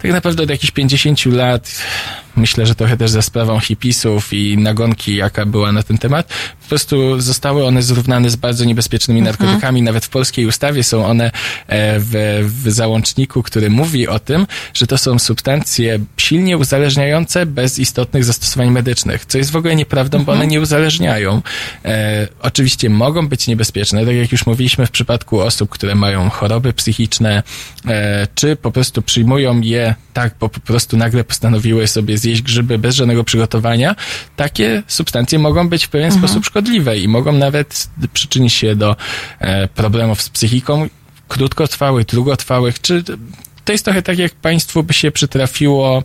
tak 0.03 0.11
naprawdę 0.11 0.43
od 0.43 0.49
jakichś 0.49 0.71
50 0.71 1.25
lat, 1.25 1.75
myślę, 2.35 2.65
że 2.65 2.75
trochę 2.75 2.97
też 2.97 3.11
za 3.11 3.21
sprawą 3.21 3.59
hipisów 3.59 4.33
i 4.33 4.57
nagonki, 4.57 5.15
jaka 5.15 5.45
była 5.45 5.71
na 5.71 5.83
ten 5.83 5.97
temat, 5.97 6.27
po 6.61 6.67
prostu 6.69 7.21
zostały 7.21 7.65
one 7.65 7.83
zrównane 7.83 8.29
z 8.29 8.35
bardzo 8.35 8.65
niebezpiecznymi 8.65 9.21
narkotykami. 9.21 9.81
Nawet 9.81 10.05
w 10.05 10.09
polskiej 10.09 10.45
ustawie 10.45 10.83
są 10.83 11.05
one 11.05 11.25
e, 11.25 11.31
w, 11.99 12.41
w 12.63 12.71
załączniku, 12.71 13.43
który 13.43 13.69
mówi 13.69 14.07
o 14.07 14.19
tym, 14.19 14.47
że 14.73 14.87
to 14.87 14.97
są 14.97 15.19
substancje 15.19 15.99
silnie 16.17 16.57
uzależniające 16.57 17.45
bez 17.45 17.79
istotnych 17.79 18.23
zastosowań 18.23 18.71
medycznych, 18.71 19.25
co 19.25 19.37
jest 19.37 19.51
w 19.51 19.55
ogóle 19.55 19.75
nieprawdą, 19.75 20.23
bo 20.23 20.31
one 20.31 20.47
nie 20.47 20.61
uzależniają. 20.61 21.41
E, 21.85 22.27
oczywiście 22.41 22.89
mogą 22.89 23.27
być 23.27 23.47
niebezpieczne, 23.47 24.05
tak 24.05 24.15
jak 24.15 24.31
już 24.31 24.45
mówiliśmy 24.45 24.85
w 24.85 24.91
przypadku 24.91 25.39
osób, 25.39 25.69
które 25.69 25.95
mają 25.95 26.29
choroby 26.29 26.73
psychiczne, 26.73 27.43
e, 27.85 28.27
czy 28.35 28.55
po 28.55 28.71
prostu 28.71 29.01
przyjmują 29.01 29.61
je 29.61 29.92
tak, 30.13 30.35
bo 30.39 30.49
po 30.49 30.59
prostu 30.59 30.97
nagle 30.97 31.23
postanowiły 31.23 31.87
sobie 31.87 32.17
zjeść 32.17 32.41
grzyby 32.41 32.77
bez 32.77 32.95
żadnego 32.95 33.23
przygotowania, 33.23 33.95
takie 34.35 34.83
substancje 34.87 35.39
mogą 35.39 35.69
być 35.69 35.85
w 35.85 35.89
pewien 35.89 36.11
sposób 36.11 36.45
szkodliwe 36.45 36.97
i 36.97 37.07
mogą 37.07 37.31
nawet 37.31 37.87
przyczynić 38.13 38.53
się 38.53 38.75
do 38.75 38.95
e, 39.39 39.67
problemów 39.67 40.21
z 40.21 40.29
psychiką 40.29 40.87
krótkotrwałych, 41.27 42.05
długotrwałych, 42.05 42.81
czy 42.81 43.03
to 43.65 43.71
jest 43.71 43.85
trochę 43.85 44.01
tak, 44.01 44.17
jak 44.17 44.35
państwu 44.35 44.83
by 44.83 44.93
się 44.93 45.11
przytrafiło 45.11 46.03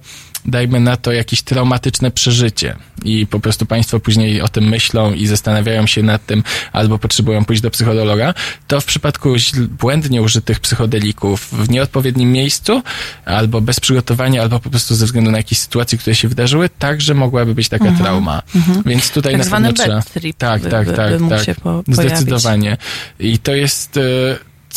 dajmy 0.49 0.81
na 0.81 0.97
to 0.97 1.13
jakieś 1.13 1.43
traumatyczne 1.43 2.11
przeżycie 2.11 2.77
i 3.05 3.27
po 3.27 3.41
prostu 3.41 3.67
państwo 3.67 4.01
później 4.01 4.43
o 4.43 4.49
tym 4.49 4.69
myślą 4.69 5.13
i 5.13 5.27
zastanawiają 5.27 5.87
się 5.87 6.03
nad 6.03 6.27
tym 6.27 6.43
albo 6.73 6.99
potrzebują 6.99 7.45
pójść 7.45 7.63
do 7.63 7.71
psychologa, 7.71 8.35
to 8.67 8.81
w 8.81 8.85
przypadku 8.85 9.35
błędnie 9.81 10.23
użytych 10.23 10.61
psychodelików 10.61 11.49
w 11.53 11.71
nieodpowiednim 11.71 12.33
miejscu 12.33 12.83
albo 13.25 13.61
bez 13.61 13.81
przygotowania, 13.81 14.43
albo 14.43 14.61
po 14.61 14.71
prostu 14.71 14.95
ze 14.95 15.07
względu 15.07 15.31
na 15.31 15.37
jakieś 15.39 15.59
sytuacje, 15.59 15.99
które 15.99 16.17
się 16.17 16.29
wydarzyły, 16.29 16.69
także 16.79 17.15
mogłaby 17.15 17.55
być 17.55 17.69
taka 17.69 17.85
Mhm. 17.85 18.05
trauma. 18.05 18.43
Mhm. 18.57 18.83
Więc 18.87 19.11
tutaj 19.11 19.33
Tak 19.39 19.45
na 19.45 19.51
pewno 19.51 19.73
trzeba... 19.73 20.03
trip 20.03 20.37
Tak, 20.37 20.63
by- 20.63 20.71
tak, 20.71 20.87
by- 20.87 20.93
tak, 20.97 21.23
by 21.23 21.29
tak. 21.47 21.61
po-. 21.61 21.83
Zdecydowanie. 21.89 22.77
I 23.21 23.39
to 23.39 23.55
jest 23.55 23.97
e, 23.97 24.01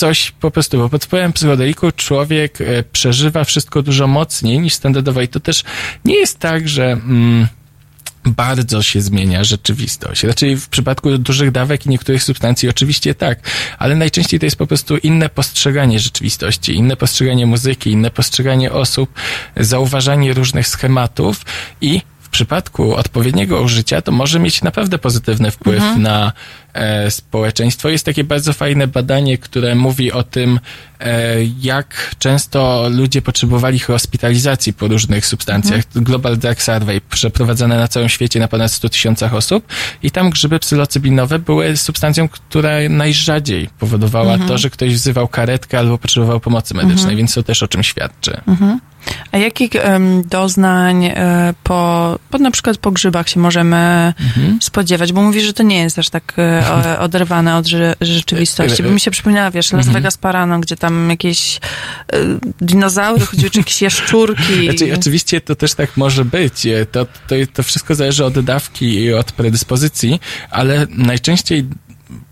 coś 0.01 0.31
po 0.31 0.51
prostu, 0.51 0.77
bo 0.77 0.89
pod 0.89 1.05
wpływem 1.05 1.33
psychodeliku 1.33 1.91
człowiek 1.91 2.61
e, 2.61 2.83
przeżywa 2.83 3.43
wszystko 3.43 3.81
dużo 3.81 4.07
mocniej 4.07 4.59
niż 4.59 4.73
standardowo 4.73 5.21
i 5.21 5.27
to 5.27 5.39
też 5.39 5.63
nie 6.05 6.15
jest 6.15 6.39
tak, 6.39 6.67
że 6.69 6.91
mm, 6.91 7.47
bardzo 8.25 8.81
się 8.81 9.01
zmienia 9.01 9.43
rzeczywistość. 9.43 10.23
Raczej 10.23 10.57
w 10.57 10.69
przypadku 10.69 11.17
dużych 11.17 11.51
dawek 11.51 11.85
i 11.85 11.89
niektórych 11.89 12.23
substancji 12.23 12.69
oczywiście 12.69 13.15
tak, 13.15 13.39
ale 13.77 13.95
najczęściej 13.95 14.39
to 14.39 14.45
jest 14.45 14.55
po 14.55 14.67
prostu 14.67 14.97
inne 14.97 15.29
postrzeganie 15.29 15.99
rzeczywistości, 15.99 16.75
inne 16.75 16.95
postrzeganie 16.95 17.45
muzyki, 17.45 17.91
inne 17.91 18.11
postrzeganie 18.11 18.71
osób, 18.71 19.13
zauważanie 19.57 20.33
różnych 20.33 20.67
schematów 20.67 21.45
i 21.81 22.01
w 22.19 22.29
przypadku 22.29 22.95
odpowiedniego 22.95 23.61
użycia 23.61 24.01
to 24.01 24.11
może 24.11 24.39
mieć 24.39 24.61
naprawdę 24.61 24.97
pozytywny 24.97 25.51
wpływ 25.51 25.81
Mhm. 25.81 26.01
na 26.01 26.33
społeczeństwo. 27.09 27.89
Jest 27.89 28.05
takie 28.05 28.23
bardzo 28.23 28.53
fajne 28.53 28.87
badanie, 28.87 29.37
które 29.37 29.75
mówi 29.75 30.11
o 30.11 30.23
tym, 30.23 30.59
e, 30.99 31.35
jak 31.61 32.15
często 32.19 32.87
ludzie 32.91 33.21
potrzebowali 33.21 33.79
hospitalizacji 33.79 34.73
po 34.73 34.87
różnych 34.87 35.25
substancjach. 35.25 35.81
Global 35.95 36.37
Drug 36.37 36.61
Survey 36.61 37.01
przeprowadzone 37.09 37.77
na 37.77 37.87
całym 37.87 38.09
świecie 38.09 38.39
na 38.39 38.47
ponad 38.47 38.71
100 38.71 38.89
tysiącach 38.89 39.33
osób 39.33 39.65
i 40.03 40.11
tam 40.11 40.29
grzyby 40.29 40.59
psylocybinowe 40.59 41.39
były 41.39 41.77
substancją, 41.77 42.29
która 42.29 42.71
najrzadziej 42.89 43.69
powodowała 43.79 44.31
Mhm. 44.33 44.47
to, 44.49 44.57
że 44.57 44.69
ktoś 44.69 44.93
wzywał 44.95 45.27
karetkę 45.27 45.79
albo 45.79 45.97
potrzebował 45.97 46.39
pomocy 46.39 46.73
medycznej, 46.73 46.97
Mhm. 47.03 47.17
więc 47.17 47.33
to 47.33 47.43
też 47.43 47.63
o 47.63 47.67
czym 47.67 47.83
świadczy. 47.83 48.41
Mhm. 48.47 48.79
A 49.31 49.37
jakich 49.37 49.75
em, 49.75 50.23
doznań 50.29 51.05
e, 51.05 51.53
po, 51.63 52.19
po 52.29 52.37
na 52.37 52.51
przykład 52.51 52.77
po 52.77 52.91
grzybach 52.91 53.29
się 53.29 53.39
możemy 53.39 54.13
Mhm. 54.19 54.57
spodziewać? 54.61 55.13
Bo 55.13 55.21
mówisz, 55.21 55.43
że 55.43 55.53
to 55.53 55.63
nie 55.63 55.77
jest 55.77 55.99
aż 55.99 56.09
tak 56.09 56.33
e, 56.37 56.60
oderwane 56.99 57.55
od 57.57 57.65
rze- 57.65 57.95
rzeczywistości. 58.01 58.83
Bo 58.83 58.89
mi 58.89 58.99
się 58.99 59.11
przypomniała, 59.11 59.51
wiesz, 59.51 59.71
Las 59.71 59.85
Mhm. 59.87 59.93
Vegas 59.93 60.17
Parano, 60.17 60.59
gdzie 60.59 60.77
tam 60.77 61.09
jakieś 61.09 61.57
e, 61.57 61.59
dinozaury 62.61 63.25
chodziły, 63.25 63.49
czy 63.49 63.59
jakieś 63.59 63.81
jaszczurki. 63.81 64.65
Znaczy, 64.69 64.93
oczywiście 64.99 65.41
to 65.41 65.55
też 65.55 65.73
tak 65.73 65.97
może 65.97 66.25
być. 66.25 66.65
E, 66.65 66.85
To, 66.85 67.05
to, 67.05 67.35
to 67.53 67.63
wszystko 67.63 67.95
zależy 67.95 68.25
od 68.25 68.39
dawki 68.39 68.93
i 68.95 69.13
od 69.13 69.31
predyspozycji, 69.31 70.19
ale 70.49 70.87
najczęściej 70.89 71.65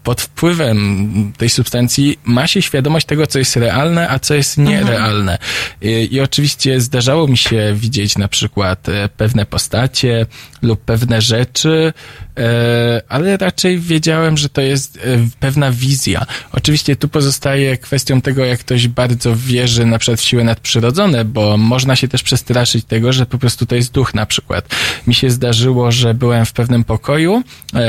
pod 0.03 0.21
wpływem 0.21 1.33
tej 1.37 1.49
substancji 1.49 2.19
ma 2.23 2.47
się 2.47 2.61
świadomość 2.61 3.05
tego, 3.05 3.27
co 3.27 3.39
jest 3.39 3.55
realne, 3.55 4.09
a 4.09 4.19
co 4.19 4.33
jest 4.33 4.57
nierealne. 4.57 5.37
I, 5.81 6.07
I 6.11 6.21
oczywiście 6.21 6.81
zdarzało 6.81 7.27
mi 7.27 7.37
się 7.37 7.75
widzieć 7.75 8.17
na 8.17 8.27
przykład 8.27 8.89
e, 8.89 9.09
pewne 9.17 9.45
postacie 9.45 10.25
lub 10.61 10.81
pewne 10.81 11.21
rzeczy, 11.21 11.93
e, 12.37 13.01
ale 13.09 13.37
raczej 13.37 13.79
wiedziałem, 13.79 14.37
że 14.37 14.49
to 14.49 14.61
jest 14.61 14.97
e, 14.97 14.99
pewna 15.39 15.71
wizja. 15.71 16.25
Oczywiście 16.51 16.95
tu 16.95 17.07
pozostaje 17.07 17.77
kwestią 17.77 18.21
tego, 18.21 18.45
jak 18.45 18.59
ktoś 18.59 18.87
bardzo 18.87 19.35
wierzy 19.35 19.85
na 19.85 19.99
przykład 19.99 20.19
w 20.19 20.23
siły 20.23 20.43
nadprzyrodzone, 20.43 21.25
bo 21.25 21.57
można 21.57 21.95
się 21.95 22.07
też 22.07 22.23
przestraszyć 22.23 22.85
tego, 22.85 23.13
że 23.13 23.25
po 23.25 23.37
prostu 23.37 23.65
to 23.65 23.75
jest 23.75 23.91
duch 23.91 24.13
na 24.13 24.25
przykład. 24.25 24.75
Mi 25.07 25.13
się 25.13 25.29
zdarzyło, 25.29 25.91
że 25.91 26.13
byłem 26.13 26.45
w 26.45 26.53
pewnym 26.53 26.83
pokoju 26.83 27.43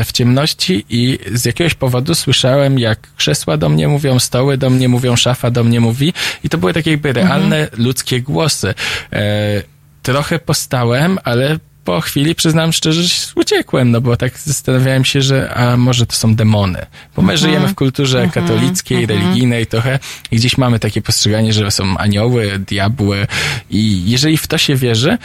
w 0.05 0.12
ciemności 0.12 0.85
i 0.89 1.19
z 1.32 1.45
jakiegoś 1.45 1.74
powodu 1.74 1.99
słyszałem, 2.14 2.78
jak 2.78 2.98
krzesła 3.16 3.56
do 3.56 3.68
mnie 3.68 3.89
mówią, 3.89 4.18
stoły 4.18 4.59
do 4.59 4.70
mnie 4.70 4.89
mówią, 4.89 5.16
szafa 5.16 5.51
do 5.51 5.64
mnie 5.64 5.81
mówi 5.81 6.12
i 6.44 6.48
to 6.48 6.59
były 6.59 6.72
takie 6.72 6.90
jakby 6.90 7.12
realne 7.12 7.68
ludzkie 7.77 8.20
głosy. 8.22 8.74
E, 9.12 9.62
trochę 10.02 10.39
postałem, 10.39 11.18
ale 11.24 11.59
po 11.85 12.01
chwili, 12.01 12.35
przyznam 12.35 12.72
szczerze, 12.72 13.02
że 13.02 13.14
uciekłem, 13.35 13.90
no 13.90 14.01
bo 14.01 14.16
tak 14.16 14.39
zastanawiałem 14.39 15.05
się, 15.05 15.22
że 15.22 15.55
a 15.55 15.77
może 15.77 16.06
to 16.06 16.16
są 16.16 16.35
demony. 16.35 16.86
Bo 17.16 17.22
my 17.22 17.32
Mhm. 17.32 17.39
żyjemy 17.39 17.68
w 17.68 17.74
kulturze 17.74 18.22
Mhm. 18.22 18.47
katolickiej, 18.47 19.02
Mhm. 19.02 19.20
religijnej 19.20 19.66
trochę 19.66 19.98
i 20.31 20.36
gdzieś 20.36 20.59
mamy 20.59 20.78
takie 20.78 21.02
postrzeganie, 21.02 21.52
że 21.52 21.70
są 21.70 21.98
anioły, 21.98 22.59
diabły 22.59 23.27
i 23.70 24.10
jeżeli 24.10 24.36
w 24.36 24.47
to 24.47 24.59
się 24.59 24.77
wierzy, 24.77 25.18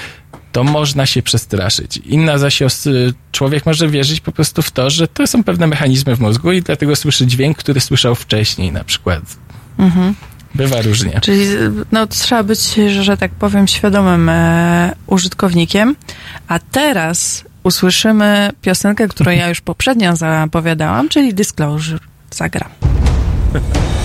to 0.56 0.64
można 0.64 1.06
się 1.06 1.22
przestraszyć. 1.22 1.98
Inna 1.98 2.38
zaś 2.38 2.64
człowiek 3.32 3.66
może 3.66 3.90
wierzyć 3.90 4.20
po 4.20 4.32
prostu 4.32 4.62
w 4.62 4.72
to, 4.72 4.90
że 4.90 5.08
to 5.08 5.28
są 5.28 5.44
pewne 5.44 5.68
mechanizmy 5.68 6.16
w 6.16 6.20
mózgu 6.20 6.52
i 6.52 6.62
dlatego 6.62 6.96
słyszy 6.96 7.28
dźwięk, 7.28 7.58
który 7.58 7.80
słyszał 7.80 8.16
wcześniej 8.16 8.72
na 8.72 8.84
przykład. 8.84 9.22
Mhm. 9.80 10.16
Bywa 10.56 10.82
różnie. 10.82 11.20
Czyli 11.22 11.46
no, 11.92 12.08
trzeba 12.08 12.44
być, 12.44 12.76
że, 12.76 13.04
że 13.04 13.18
tak 13.18 13.32
powiem, 13.32 13.68
świadomym 13.68 14.30
e, 14.30 14.96
użytkownikiem. 15.08 15.96
A 16.48 16.60
teraz 16.60 17.46
usłyszymy 17.64 18.50
piosenkę, 18.62 19.08
którą 19.08 19.32
ja 19.32 19.50
już 19.50 19.62
poprzednio 19.62 20.16
zapowiadałam, 20.16 21.10
czyli 21.10 21.34
Disclosure. 21.34 22.00
Zagram. 22.32 22.70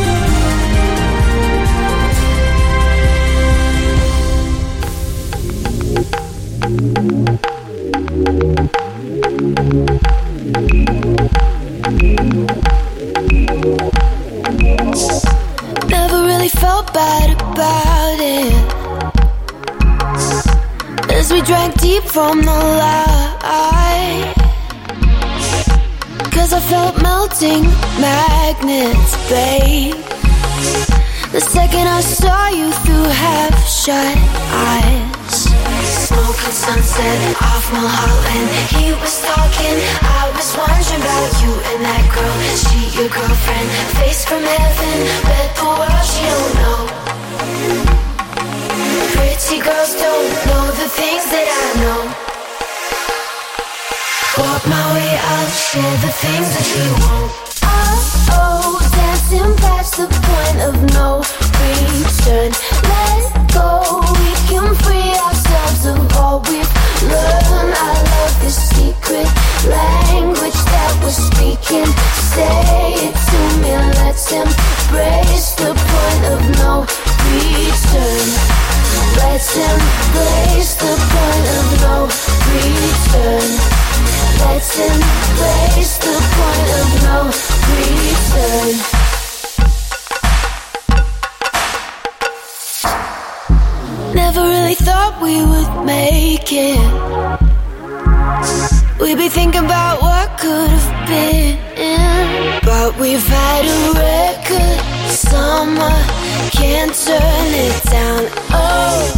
Bad 16.93 17.29
about 17.41 18.19
it. 18.19 18.53
As 21.11 21.31
we 21.31 21.41
drank 21.41 21.79
deep 21.79 22.03
from 22.03 22.41
the 22.41 22.59
light. 22.81 24.33
Cause 26.31 26.53
I 26.53 26.59
felt 26.59 27.01
melting 27.01 27.63
magnets, 27.99 29.13
babe. 29.29 29.95
The 31.31 31.39
second 31.39 31.87
I 31.87 32.01
saw 32.01 32.49
you 32.49 32.71
through 32.83 33.03
half 33.03 33.55
shut 33.67 34.17
eyes. 34.51 35.40
Smoking 36.11 36.51
sunset 36.51 37.19
off 37.39 37.71
Mulholland. 37.71 38.47
He 38.75 38.91
was 38.99 39.23
talking. 39.23 39.77
I 40.03 40.27
was 40.35 40.51
wondering 40.59 40.99
about 40.99 41.31
you 41.39 41.55
and 41.71 41.79
that 41.87 42.03
girl. 42.11 42.35
She 42.51 42.91
your 42.99 43.07
girlfriend. 43.07 43.67
Face 43.95 44.27
from 44.27 44.43
heaven. 44.43 44.97
Bet 45.23 45.55
the 45.55 45.71
world 45.71 46.03
she 46.03 46.27
don't 46.27 46.53
know. 46.59 46.79
Pretty 49.15 49.63
girls 49.63 49.95
don't 49.95 50.31
know 50.51 50.65
the 50.75 50.91
things 50.91 51.23
that 51.31 51.47
I 51.47 51.67
know. 51.79 52.01
Walk 54.35 54.67
my 54.67 54.83
way, 54.91 55.15
I'll 55.15 55.51
share 55.55 55.95
the 56.03 56.11
things 56.11 56.47
that 56.59 56.67
you 56.75 56.91
won't. 57.07 57.31
Oh, 57.63 57.95
oh, 58.35 58.83
dancing 58.99 59.55
past 59.63 59.95
the 59.95 60.11
point 60.11 60.59
of 60.67 60.75
no 60.91 61.23
return. 62.03 62.51
Let 62.91 63.31
go, 63.55 64.03
we 64.19 64.31
can 64.51 64.75
free 64.83 65.15
ourselves 65.15 65.40
of 65.85 66.17
all 66.17 66.39
we've. 66.47 66.67
I 67.03 67.93
love 68.11 68.35
the 68.43 68.51
secret 68.51 69.27
language 69.65 70.59
that 70.69 70.93
we're 71.01 71.15
speaking. 71.15 71.87
Say 72.33 73.07
it 73.07 73.15
to 73.15 73.39
me, 73.61 73.73
let's 74.03 74.31
embrace 74.31 75.55
the 75.55 75.71
point 75.71 76.23
of 76.33 76.39
no 76.59 76.85
return. 77.31 78.27
Let's 79.17 79.55
embrace 79.55 80.75
the 80.75 80.93
point 81.11 81.47
of 81.57 81.67
no 81.81 81.95
return. 82.51 83.49
Let's 84.43 84.71
embrace 84.77 85.97
the 85.97 86.15
point 86.35 86.69
of 86.79 86.87
no 87.07 87.19
return. 87.75 89.10
Never 94.41 94.53
really 94.53 94.73
thought 94.73 95.21
we 95.21 95.45
would 95.45 95.85
make 95.85 96.49
it. 96.51 96.81
We'd 98.99 99.19
be 99.19 99.29
thinking 99.29 99.65
about 99.65 100.01
what 100.01 100.35
could 100.39 100.67
have 100.67 101.07
been. 101.07 101.59
But 102.63 102.97
we've 102.99 103.23
had 103.27 103.65
a 103.65 103.93
record 103.93 104.79
summer, 105.11 105.93
can't 106.49 106.91
turn 106.91 107.53
it 107.53 107.83
down. 107.83 108.25
Oh, 108.49 109.13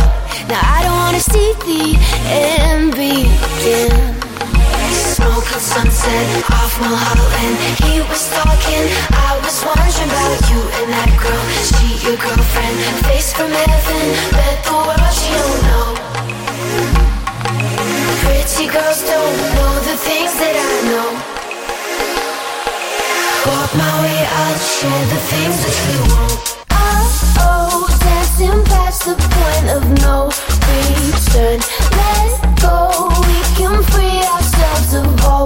now 0.49 0.59
I 0.61 0.83
don't 0.83 0.97
wanna 0.97 1.21
see 1.21 1.53
the 1.67 1.95
end 2.27 2.91
begin. 2.91 4.22
Smoking 5.23 5.63
sunset 5.63 6.51
off 6.51 6.75
Mulholland. 6.83 7.55
He 7.79 8.03
was 8.11 8.27
talking, 8.35 8.83
I 9.15 9.39
was 9.39 9.55
wondering 9.63 10.11
about 10.11 10.39
you 10.51 10.59
and 10.59 10.91
that 10.91 11.11
girl. 11.15 11.43
She 11.63 11.95
your 12.03 12.19
girlfriend, 12.19 12.75
face 13.07 13.31
from 13.31 13.47
heaven, 13.47 14.03
bet 14.35 14.59
the 14.67 14.75
world 14.75 15.13
she 15.15 15.31
don't 15.31 15.61
know. 15.63 15.95
Pretty 18.19 18.67
girls 18.67 18.99
don't 19.07 19.37
know 19.55 19.71
the 19.87 19.95
things 19.95 20.33
that 20.43 20.55
I 20.59 20.75
know. 20.91 21.09
Walk 23.47 23.71
my 23.79 23.93
way, 24.03 24.19
I'll 24.27 24.59
share 24.59 25.05
the 25.07 25.21
things 25.31 25.55
that 25.63 25.77
you 25.87 25.99
won't. 26.11 26.35
Oh, 26.67 27.07
oh, 27.47 27.87
dancing 28.03 28.59
past 28.67 29.07
the 29.07 29.15
point 29.15 29.67
of 29.71 29.87
no 30.03 30.27
return. 30.67 31.63
Let 31.95 32.59
go, 32.59 33.07
we 33.23 33.39
can 33.55 33.79
free 33.87 34.19
of 34.35 34.42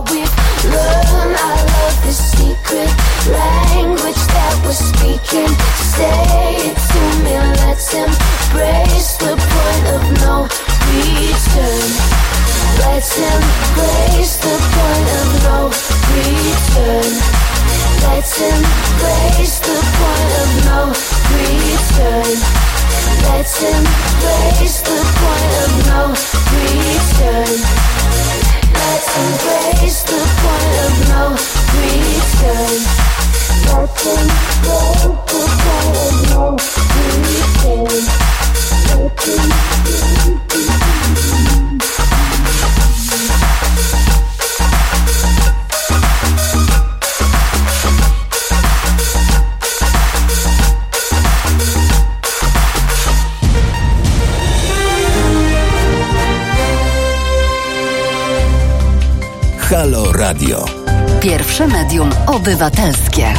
we've 0.05 0.35
learned. 0.69 1.33
I 1.37 1.57
love 1.57 1.97
this 2.05 2.19
secret 2.37 2.91
language 3.33 4.21
that 4.35 4.53
we're 4.61 4.77
speaking. 4.77 5.49
Say 5.95 6.69
it 6.69 6.77
to 6.77 7.01
me, 7.23 7.33
let's 7.65 7.93
embrace 7.93 9.17
the 9.17 9.33
point 9.33 9.85
of 9.97 10.03
no 10.21 10.35
return. 10.91 11.89
Let's 12.77 13.17
embrace 13.17 14.37
the 14.37 14.55
point 14.75 15.07
of 15.17 15.27
no 15.49 15.57
return. 16.13 17.11
Let's 18.05 18.37
embrace 18.37 19.57
the 19.65 19.77
point 19.97 20.31
of 20.41 20.49
no 20.69 20.79
return. 21.33 22.37
Let's 23.25 23.55
embrace 23.61 24.77
the 24.85 24.99
point 25.17 25.53
of 25.65 25.71
no 25.89 26.01
return. 26.53 28.46
Let's 28.97 29.13
embrace 29.15 30.01
the 30.09 30.17
point 30.41 30.75
of 30.81 30.93
no 31.07 31.23
return. 31.77 32.81
Let's 33.69 34.01
embrace 34.07 35.03
the 35.03 35.13
point 35.27 35.65
of 36.01 36.17
no 36.31 36.57
return. 41.77 42.06
Radio. 60.27 60.65
Pierwsze 61.21 61.67
medium 61.67 62.09
obywatelskie. 62.27 63.33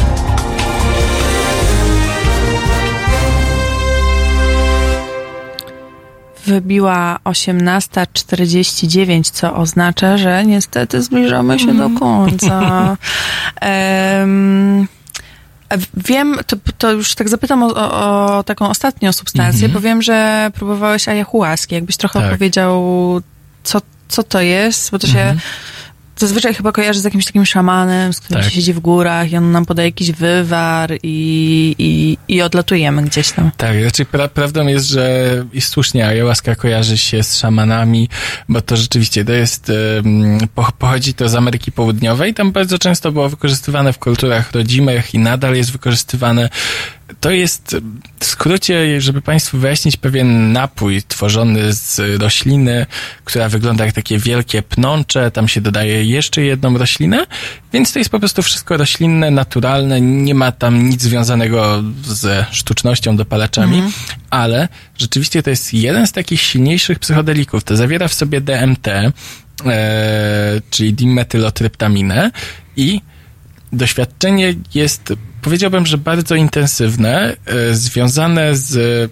Wybiła 6.46 7.18
18.49, 7.24 9.30
co 9.30 9.56
oznacza, 9.56 10.18
że 10.18 10.44
niestety 10.46 11.02
zbliżamy 11.02 11.58
się 11.58 11.74
do 11.74 11.90
końca. 11.90 12.60
Em, 13.60 14.86
Wiem, 15.94 16.36
to, 16.46 16.56
to 16.78 16.92
już 16.92 17.14
tak 17.14 17.28
zapytam 17.28 17.62
o, 17.62 17.66
o, 17.74 18.36
o 18.38 18.42
taką 18.42 18.68
ostatnią 18.68 19.12
substancję, 19.12 19.64
Mhm. 19.66 19.72
bo 19.72 19.80
wiem, 19.80 20.02
że 20.02 20.50
próbowałeś 20.54 21.08
ayahuaski. 21.08 21.74
Jakbyś 21.74 21.96
trochę 21.96 22.20
Tak. 22.20 22.28
opowiedział, 22.28 22.82
co, 23.64 23.80
co 24.08 24.22
to 24.22 24.40
jest, 24.40 24.90
bo 24.90 24.98
to 24.98 25.06
się 25.06 25.18
Mhm. 25.20 25.38
Zazwyczaj 26.18 26.54
chyba 26.54 26.72
kojarzy 26.72 27.00
z 27.00 27.04
jakimś 27.04 27.24
takim 27.24 27.46
szamanem, 27.46 28.12
z 28.12 28.20
którym 28.20 28.42
Tak. 28.42 28.50
się 28.50 28.56
siedzi 28.56 28.72
w 28.72 28.80
górach 28.80 29.32
i 29.32 29.36
on 29.36 29.52
nam 29.52 29.64
podaje 29.66 29.88
jakiś 29.88 30.12
wywar 30.12 30.90
i, 31.02 31.74
i, 31.78 32.18
i 32.34 32.42
odlatujemy 32.42 33.02
gdzieś 33.02 33.30
tam. 33.30 33.50
Tak, 33.56 33.76
raczej 33.84 34.06
pra 34.06 34.28
prawdą 34.28 34.66
jest, 34.66 34.86
że 34.86 35.28
i 35.52 35.60
słusznie 35.60 36.06
ayahuasca 36.06 36.54
kojarzy 36.54 36.98
się 36.98 37.22
z 37.22 37.36
szamanami, 37.36 38.08
bo 38.48 38.60
to 38.60 38.76
rzeczywiście 38.76 39.24
to 39.24 39.32
jest, 39.32 39.72
po, 40.54 40.72
pochodzi 40.78 41.14
to 41.14 41.28
z 41.28 41.34
Ameryki 41.34 41.72
Południowej, 41.72 42.34
tam 42.34 42.52
bardzo 42.52 42.78
często 42.78 43.12
było 43.12 43.28
wykorzystywane 43.28 43.92
w 43.92 43.98
kulturach 43.98 44.52
rodzimych 44.52 45.14
i 45.14 45.18
nadal 45.18 45.54
jest 45.54 45.72
wykorzystywane. 45.72 46.48
To 47.20 47.30
jest 47.30 47.76
w 48.20 48.24
skrócie, 48.24 49.00
żeby 49.00 49.22
Państwu 49.22 49.58
wyjaśnić, 49.58 49.96
pewien 49.96 50.52
napój 50.52 51.02
tworzony 51.08 51.72
z 51.72 52.20
rośliny, 52.22 52.86
która 53.24 53.48
wygląda 53.48 53.84
jak 53.84 53.94
takie 53.94 54.18
wielkie 54.18 54.62
pnącze, 54.62 55.30
tam 55.30 55.48
się 55.48 55.60
dodaje 55.60 56.04
jeszcze 56.04 56.42
jedną 56.42 56.78
roślinę, 56.78 57.26
więc 57.72 57.92
to 57.92 57.98
jest 57.98 58.10
po 58.10 58.18
prostu 58.18 58.42
wszystko 58.42 58.76
roślinne, 58.76 59.30
naturalne, 59.30 60.00
nie 60.00 60.34
ma 60.34 60.52
tam 60.52 60.88
nic 60.88 61.02
związanego 61.02 61.82
ze 62.04 62.46
sztucznością, 62.50 63.16
dopalaczami, 63.16 63.82
ale 64.30 64.68
rzeczywiście 64.98 65.42
to 65.42 65.50
jest 65.50 65.74
jeden 65.74 66.06
z 66.06 66.12
takich 66.12 66.40
silniejszych 66.40 66.98
psychodelików. 66.98 67.64
To 67.64 67.76
zawiera 67.76 68.08
w 68.08 68.14
sobie 68.14 68.40
DMT, 68.40 68.88
e, 68.88 69.12
czyli 70.70 70.92
dimetylotryptaminę 70.94 72.30
i 72.76 73.00
doświadczenie 73.72 74.54
jest, 74.74 75.12
powiedziałbym, 75.42 75.86
że 75.86 75.98
bardzo 75.98 76.34
intensywne, 76.34 77.36
e, 77.46 77.74
związane 77.74 78.56
z 78.56 79.10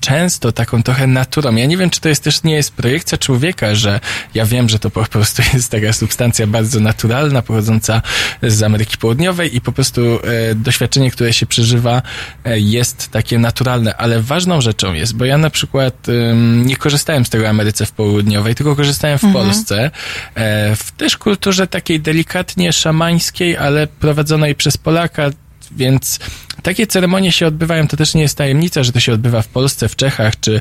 często 0.00 0.52
taką 0.52 0.82
trochę 0.82 1.06
naturą. 1.06 1.54
Ja 1.56 1.66
nie 1.66 1.76
wiem, 1.76 1.90
czy 1.90 2.00
to 2.00 2.08
jest 2.08 2.24
też 2.24 2.42
nie 2.42 2.54
jest 2.54 2.72
projekcja 2.72 3.18
człowieka, 3.18 3.74
że 3.74 4.00
ja 4.34 4.46
wiem, 4.46 4.68
że 4.68 4.78
to 4.78 4.90
po 4.90 5.04
prostu 5.04 5.42
jest 5.54 5.70
taka 5.70 5.92
substancja 5.92 6.46
bardzo 6.46 6.80
naturalna, 6.80 7.42
pochodząca 7.42 8.02
z 8.42 8.62
Ameryki 8.62 8.98
Południowej 8.98 9.56
i 9.56 9.60
po 9.60 9.72
prostu 9.72 10.00
e, 10.00 10.54
doświadczenie, 10.54 11.10
które 11.10 11.32
się 11.32 11.46
przeżywa 11.46 12.02
e, 12.44 12.60
jest 12.60 13.08
takie 13.10 13.38
naturalne, 13.38 13.96
ale 13.96 14.22
ważną 14.22 14.60
rzeczą 14.60 14.92
jest, 14.92 15.16
bo 15.16 15.24
ja 15.24 15.38
na 15.38 15.50
przykład 15.50 16.08
ym, 16.08 16.66
nie 16.66 16.76
korzystałem 16.76 17.26
z 17.26 17.30
tego 17.30 17.48
Ameryce 17.48 17.86
w 17.86 17.92
Południowej, 17.92 18.54
tylko 18.54 18.76
korzystałem 18.76 19.18
w 19.18 19.24
Mhm. 19.24 19.44
Polsce, 19.44 19.90
e, 20.34 20.76
w 20.76 20.90
też 20.90 21.16
kulturze 21.16 21.66
takiej 21.66 22.00
delikatnie 22.00 22.72
szamańskiej, 22.72 23.56
ale 23.56 23.86
prowadzonej 23.86 24.54
przez 24.54 24.76
Polaka, 24.76 25.30
więc 25.72 26.18
takie 26.62 26.86
ceremonie 26.86 27.32
się 27.32 27.46
odbywają, 27.46 27.88
to 27.88 27.96
też 27.96 28.14
nie 28.14 28.22
jest 28.22 28.38
tajemnica, 28.38 28.82
że 28.82 28.92
to 28.92 29.00
się 29.00 29.12
odbywa 29.12 29.42
w 29.42 29.48
Polsce, 29.48 29.88
w 29.88 29.96
Czechach 29.96 30.40
czy 30.40 30.56
e, 30.56 30.60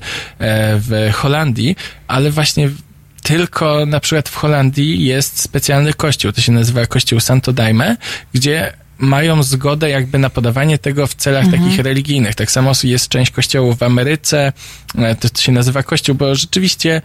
w 0.80 1.12
Holandii, 1.14 1.76
ale 2.08 2.32
właśnie 2.32 2.70
tylko 3.24 3.86
na 3.86 4.00
przykład 4.00 4.30
w 4.30 4.36
Holandii 4.36 5.06
jest 5.06 5.40
specjalny 5.40 5.94
kościół, 5.94 6.32
to 6.32 6.42
się 6.42 6.52
nazywa 6.52 6.86
kościół 6.86 7.20
Santo 7.20 7.54
Daime, 7.54 7.98
gdzie 8.34 8.74
mają 8.98 9.44
zgodę 9.44 9.90
jakby 9.90 10.20
na 10.20 10.30
podawanie 10.30 10.78
tego 10.78 11.08
w 11.08 11.16
celach 11.16 11.46
Mhm. 11.46 11.64
takich 11.64 11.80
religijnych. 11.86 12.36
Tak 12.36 12.52
samo 12.52 12.72
jest 12.84 13.10
część 13.10 13.32
kościołów 13.32 13.78
w 13.78 13.84
Ameryce, 13.84 14.54
e, 14.98 15.16
to, 15.16 15.30
to 15.30 15.42
się 15.42 15.52
nazywa 15.52 15.84
kościół, 15.84 16.16
bo 16.16 16.36
rzeczywiście 16.36 17.02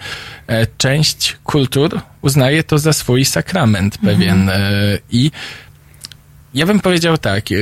e, 0.47 0.67
część 0.79 1.37
kultur 1.45 2.01
uznaje 2.23 2.63
to 2.65 2.79
za 2.79 2.93
swój 2.93 3.25
sakrament 3.25 3.99
pewien. 3.99 4.49
E, 4.49 4.53
i 5.11 5.31
ja 6.55 6.67
bym 6.67 6.81
powiedział 6.81 7.19
tak, 7.19 7.53
e, 7.53 7.55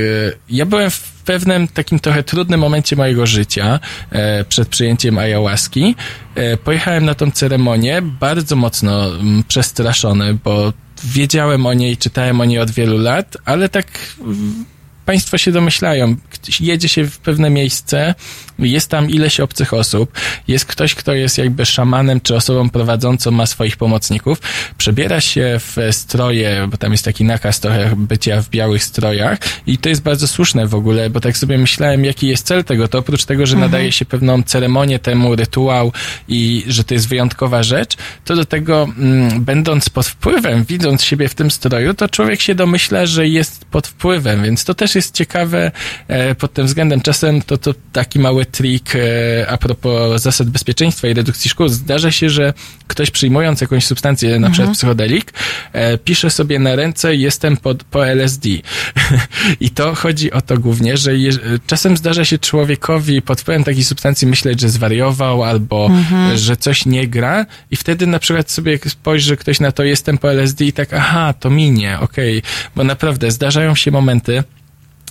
ja 0.50 0.66
byłem 0.66 0.90
w 0.90 1.22
pewnym 1.24 1.68
takim 1.68 1.98
trochę 1.98 2.22
trudnym 2.22 2.60
momencie 2.60 2.96
mojego 2.96 3.26
życia 3.26 3.80
e, 4.10 4.44
przed 4.44 4.68
przyjęciem 4.68 5.18
ayahuaski. 5.18 5.94
E, 6.34 6.56
Pojechałem 6.56 7.04
na 7.04 7.14
tą 7.14 7.30
ceremonię 7.30 8.02
bardzo 8.02 8.56
mocno 8.56 9.06
mm, 9.06 9.44
przestraszony, 9.48 10.38
bo 10.44 10.72
wiedziałem 11.04 11.66
o 11.66 11.74
niej, 11.74 11.96
czytałem 11.96 12.40
o 12.40 12.44
niej 12.44 12.58
od 12.58 12.70
wielu 12.70 12.98
lat, 12.98 13.36
ale 13.44 13.68
tak 13.68 13.86
mm, 14.20 14.64
Państwo 15.08 15.38
się 15.38 15.52
domyślają, 15.52 16.16
jedzie 16.60 16.88
się 16.88 17.04
w 17.04 17.18
pewne 17.18 17.50
miejsce, 17.50 18.14
jest 18.58 18.90
tam 18.90 19.10
ileś 19.10 19.40
obcych 19.40 19.74
osób, 19.74 20.12
jest 20.48 20.64
ktoś, 20.64 20.94
kto 20.94 21.14
jest 21.14 21.38
jakby 21.38 21.66
szamanem 21.66 22.20
czy 22.20 22.36
osobą 22.36 22.70
prowadzącą, 22.70 23.30
ma 23.30 23.46
swoich 23.46 23.76
pomocników, 23.76 24.40
przebiera 24.78 25.20
się 25.20 25.56
w 25.58 25.76
stroje, 25.90 26.68
bo 26.70 26.76
tam 26.76 26.92
jest 26.92 27.04
taki 27.04 27.24
nakaz 27.24 27.60
trochę 27.60 27.96
bycia 27.96 28.42
w 28.42 28.50
białych 28.50 28.84
strojach 28.84 29.38
i 29.66 29.78
to 29.78 29.88
jest 29.88 30.02
bardzo 30.02 30.28
słuszne 30.28 30.66
w 30.66 30.74
ogóle, 30.74 31.10
bo 31.10 31.20
tak 31.20 31.36
sobie 31.36 31.58
myślałem, 31.58 32.04
jaki 32.04 32.26
jest 32.26 32.46
cel 32.46 32.64
tego, 32.64 32.88
to 32.88 32.98
oprócz 32.98 33.24
tego, 33.24 33.46
że 33.46 33.54
Mhm. 33.54 33.70
nadaje 33.70 33.92
się 33.92 34.04
pewną 34.04 34.42
ceremonię 34.42 34.98
temu, 34.98 35.36
rytuał 35.36 35.92
i 36.28 36.64
że 36.66 36.84
to 36.84 36.94
jest 36.94 37.08
wyjątkowa 37.08 37.62
rzecz, 37.62 37.96
to 38.24 38.36
do 38.36 38.44
tego, 38.44 38.88
mm, 38.98 39.44
będąc 39.44 39.88
pod 39.88 40.06
wpływem, 40.06 40.64
widząc 40.64 41.04
siebie 41.04 41.28
w 41.28 41.34
tym 41.34 41.50
stroju, 41.50 41.94
to 41.94 42.08
człowiek 42.08 42.40
się 42.40 42.54
domyśla, 42.54 43.06
że 43.06 43.28
jest 43.28 43.64
pod 43.64 43.86
wpływem, 43.86 44.42
więc 44.42 44.64
to 44.64 44.74
też 44.74 44.94
jest 44.94 44.97
ciekawe 45.02 45.70
e, 46.08 46.34
pod 46.34 46.52
tym 46.52 46.66
względem. 46.66 47.00
Czasem 47.00 47.42
to, 47.42 47.58
to 47.58 47.74
taki 47.92 48.18
mały 48.18 48.46
trik 48.46 48.96
e, 48.96 49.00
a 49.48 49.56
propos 49.56 50.22
zasad 50.22 50.50
bezpieczeństwa 50.50 51.08
i 51.08 51.14
redukcji 51.14 51.50
szkód. 51.50 51.72
Zdarza 51.72 52.10
się, 52.10 52.30
że 52.30 52.52
ktoś 52.86 53.10
przyjmując 53.10 53.60
jakąś 53.60 53.86
substancję, 53.86 54.38
na 54.38 54.50
przykład 54.50 54.74
psychodelik, 54.74 55.32
e, 55.72 55.98
pisze 55.98 56.30
sobie 56.30 56.58
na 56.58 56.76
ręce 56.76 57.16
jestem 57.16 57.56
pod, 57.56 57.84
po 57.84 58.06
LSD. 58.06 58.48
I 59.60 59.70
to 59.70 59.94
chodzi 59.94 60.32
o 60.32 60.40
to 60.40 60.58
głównie, 60.58 60.96
że 60.96 61.16
je, 61.16 61.30
czasem 61.66 61.96
zdarza 61.96 62.24
się 62.24 62.38
człowiekowi 62.38 63.22
pod 63.22 63.40
wpływem 63.40 63.64
takiej 63.64 63.84
substancji 63.84 64.28
myśleć, 64.28 64.60
że 64.60 64.68
zwariował 64.68 65.44
albo 65.44 65.88
Mhm. 65.88 66.38
że 66.38 66.56
coś 66.56 66.86
nie 66.86 67.08
gra 67.08 67.46
i 67.70 67.76
wtedy 67.76 68.06
na 68.06 68.18
przykład 68.18 68.50
sobie 68.50 68.78
spojrzy 68.88 69.36
ktoś 69.36 69.60
na 69.60 69.72
to 69.72 69.84
jestem 69.84 70.18
po 70.18 70.30
LSD 70.30 70.64
i 70.64 70.72
tak 70.72 70.92
aha, 70.92 71.34
to 71.40 71.50
minie, 71.50 71.98
okej, 72.00 72.42
bo 72.76 72.84
naprawdę 72.84 73.30
zdarzają 73.30 73.74
się 73.74 73.90
momenty, 73.90 74.44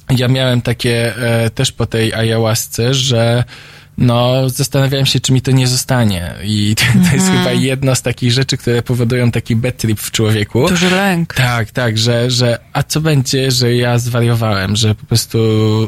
ja 0.10 0.28
miałem 0.28 0.62
takie 0.62 1.16
e, 1.18 1.50
też 1.50 1.72
po 1.72 1.86
tej 1.86 2.14
ayahuasce, 2.14 2.94
że 2.94 3.44
no, 3.98 4.50
zastanawiałem 4.50 5.06
się, 5.06 5.20
czy 5.20 5.34
mi 5.34 5.42
to 5.42 5.52
nie 5.52 5.68
zostanie. 5.68 6.34
I 6.44 6.76
to, 6.78 6.84
to 7.10 7.16
jest 7.16 7.28
Mhm. 7.28 7.38
chyba 7.38 7.52
jedna 7.52 7.96
z 7.96 8.02
takich 8.02 8.32
rzeczy, 8.32 8.58
które 8.58 8.82
powodują 8.82 9.32
taki 9.32 9.56
bad 9.56 9.78
trip 9.78 10.00
w 10.00 10.12
człowieku. 10.12 10.70
Duży 10.70 10.90
lęk. 10.90 11.34
Tak, 11.34 11.72
tak, 11.72 11.98
że, 11.98 12.32
że 12.32 12.60
a 12.74 12.84
co 12.84 13.02
będzie, 13.02 13.52
że 13.52 13.76
ja 13.76 14.00
zwariowałem, 14.00 14.76
że 14.76 14.96
po 14.96 15.06
prostu, 15.06 15.38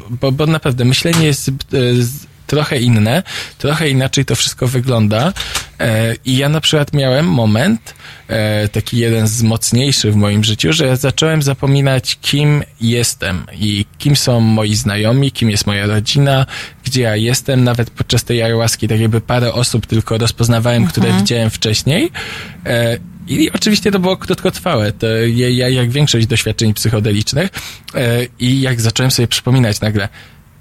bo, 0.09 0.31
bo 0.31 0.45
naprawdę 0.45 0.85
myślenie 0.85 1.25
jest 1.25 1.51
z- 1.99 2.28
trochę 2.49 2.79
inne, 2.79 3.23
trochę 3.57 3.89
inaczej 3.89 4.25
to 4.25 4.35
wszystko 4.35 4.67
wygląda. 4.67 5.33
E, 5.79 6.15
I 6.25 6.37
ja 6.37 6.49
na 6.49 6.61
przykład 6.61 6.93
miałem 6.93 7.25
moment, 7.27 7.93
e, 8.27 8.67
taki 8.67 8.97
jeden 8.97 9.27
z 9.27 9.43
mocniejszych 9.43 10.13
w 10.13 10.15
moim 10.15 10.43
życiu, 10.43 10.73
że 10.73 10.85
ja 10.85 10.95
zacząłem 10.95 11.41
zapominać, 11.41 12.17
kim 12.21 12.63
jestem 12.81 13.45
i 13.53 13.85
kim 13.97 14.15
są 14.15 14.39
moi 14.39 14.75
znajomi, 14.75 15.31
kim 15.31 15.49
jest 15.49 15.67
moja 15.67 15.85
rodzina, 15.85 16.45
gdzie 16.83 17.01
ja 17.01 17.15
jestem. 17.15 17.63
Nawet 17.63 17.89
podczas 17.89 18.23
tej 18.23 18.43
ayahuaski 18.43 18.87
tak 18.87 18.99
jakby 18.99 19.21
parę 19.21 19.53
osób 19.53 19.85
tylko 19.85 20.17
rozpoznawałem, 20.17 20.85
które 20.85 21.05
Mhm. 21.07 21.23
widziałem 21.23 21.49
wcześniej. 21.49 22.11
E, 22.65 22.97
i 23.27 23.51
oczywiście 23.51 23.91
to 23.91 23.99
było 23.99 24.17
krótkotrwałe, 24.17 24.91
to 24.91 25.07
ja, 25.07 25.49
ja 25.49 25.69
jak 25.69 25.91
większość 25.91 26.27
doświadczeń 26.27 26.73
psychodelicznych 26.73 27.49
i 28.39 28.61
jak 28.61 28.81
zacząłem 28.81 29.11
sobie 29.11 29.27
przypominać 29.27 29.81
nagle, 29.81 30.09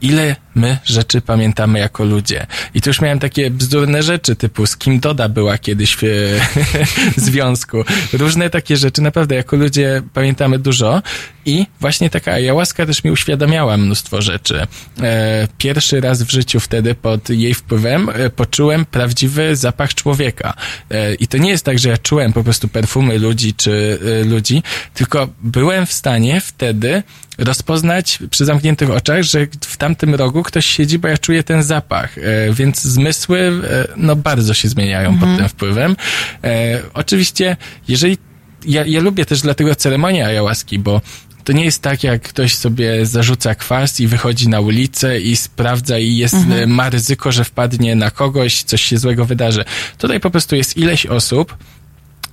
ile 0.01 0.37
my 0.59 0.79
rzeczy 0.85 1.21
pamiętamy 1.21 1.79
jako 1.79 2.05
ludzie. 2.05 2.47
I 2.75 2.81
tu 2.81 2.91
już 2.91 3.01
miałem 3.01 3.19
takie 3.19 3.51
bzdurne 3.51 4.03
rzeczy, 4.03 4.37
typu 4.37 4.67
z 4.67 4.77
kim 4.77 5.01
Doda 5.01 5.29
była 5.29 5.59
kiedyś 5.59 5.97
w 7.17 7.21
związku. 7.21 7.85
Różne 8.13 8.51
takie 8.51 8.77
rzeczy, 8.77 9.03
naprawdę 9.03 9.35
jako 9.35 9.57
ludzie 9.57 10.03
pamiętamy 10.15 10.59
dużo 10.59 11.03
i 11.49 11.67
właśnie 11.81 12.11
taka 12.11 12.33
ayahuasca 12.33 12.87
też 12.87 13.05
mi 13.05 13.11
uświadamiała 13.11 13.77
mnóstwo 13.77 14.23
rzeczy. 14.23 14.67
E, 15.03 15.49
pierwszy 15.59 16.01
raz 16.01 16.23
w 16.23 16.31
życiu 16.31 16.61
wtedy 16.61 16.95
pod 16.95 17.31
jej 17.31 17.55
wpływem 17.55 18.09
e, 18.09 18.31
poczułem 18.31 18.85
prawdziwy 18.85 19.57
zapach 19.57 19.95
człowieka. 19.95 20.55
E, 20.91 21.15
I 21.15 21.27
to 21.27 21.39
nie 21.39 21.51
jest 21.51 21.65
tak, 21.65 21.79
że 21.79 21.89
ja 21.89 21.99
czułem 21.99 22.33
po 22.33 22.45
prostu 22.45 22.69
perfumy 22.69 23.19
ludzi 23.19 23.55
czy 23.55 23.99
ludzi, 24.25 24.63
tylko 24.95 25.29
byłem 25.43 25.87
w 25.87 25.93
stanie 25.93 26.41
wtedy 26.41 27.03
rozpoznać 27.39 28.19
przy 28.31 28.45
zamkniętych 28.45 28.91
oczach, 28.91 29.23
że 29.23 29.47
w 29.61 29.77
tamtym 29.77 30.15
rogu 30.15 30.43
ktoś 30.49 30.67
siedzi, 30.67 30.99
bo 30.99 31.09
ja 31.09 31.19
czuję 31.19 31.43
ten 31.43 31.63
zapach. 31.63 32.19
E, 32.19 32.23
więc 32.53 32.83
zmysły 32.83 33.39
e, 33.71 33.89
no 33.97 34.17
bardzo 34.17 34.55
się 34.55 34.69
zmieniają 34.69 35.09
Mhm. 35.09 35.31
pod 35.33 35.39
tym 35.39 35.49
wpływem. 35.49 35.97
E, 36.45 36.83
oczywiście, 36.95 37.57
jeżeli 37.89 38.19
ja, 38.67 38.85
ja 38.87 39.01
lubię 39.01 39.25
też 39.27 39.41
dlatego 39.41 39.75
ceremonię 39.75 40.27
ayahuaski, 40.27 40.79
bo 40.79 41.01
to 41.45 41.53
nie 41.53 41.65
jest 41.65 41.83
tak, 41.83 42.05
jak 42.05 42.23
ktoś 42.23 42.55
sobie 42.55 43.07
zarzuca 43.07 43.55
kwas 43.55 44.01
i 44.01 44.07
wychodzi 44.07 44.49
na 44.49 44.61
ulicę 44.61 45.21
i 45.21 45.37
sprawdza 45.37 45.99
i 45.99 46.17
jest, 46.17 46.35
Mhm. 46.35 46.71
ma 46.71 46.91
ryzyko, 46.91 47.33
że 47.33 47.45
wpadnie 47.45 47.97
na 47.97 48.11
kogoś, 48.11 48.63
coś 48.63 48.83
się 48.83 48.99
złego 48.99 49.25
wydarzy. 49.25 49.65
Tutaj 49.99 50.21
po 50.21 50.31
prostu 50.31 50.57
jest 50.57 50.77
ileś 50.77 51.07
osób, 51.07 51.57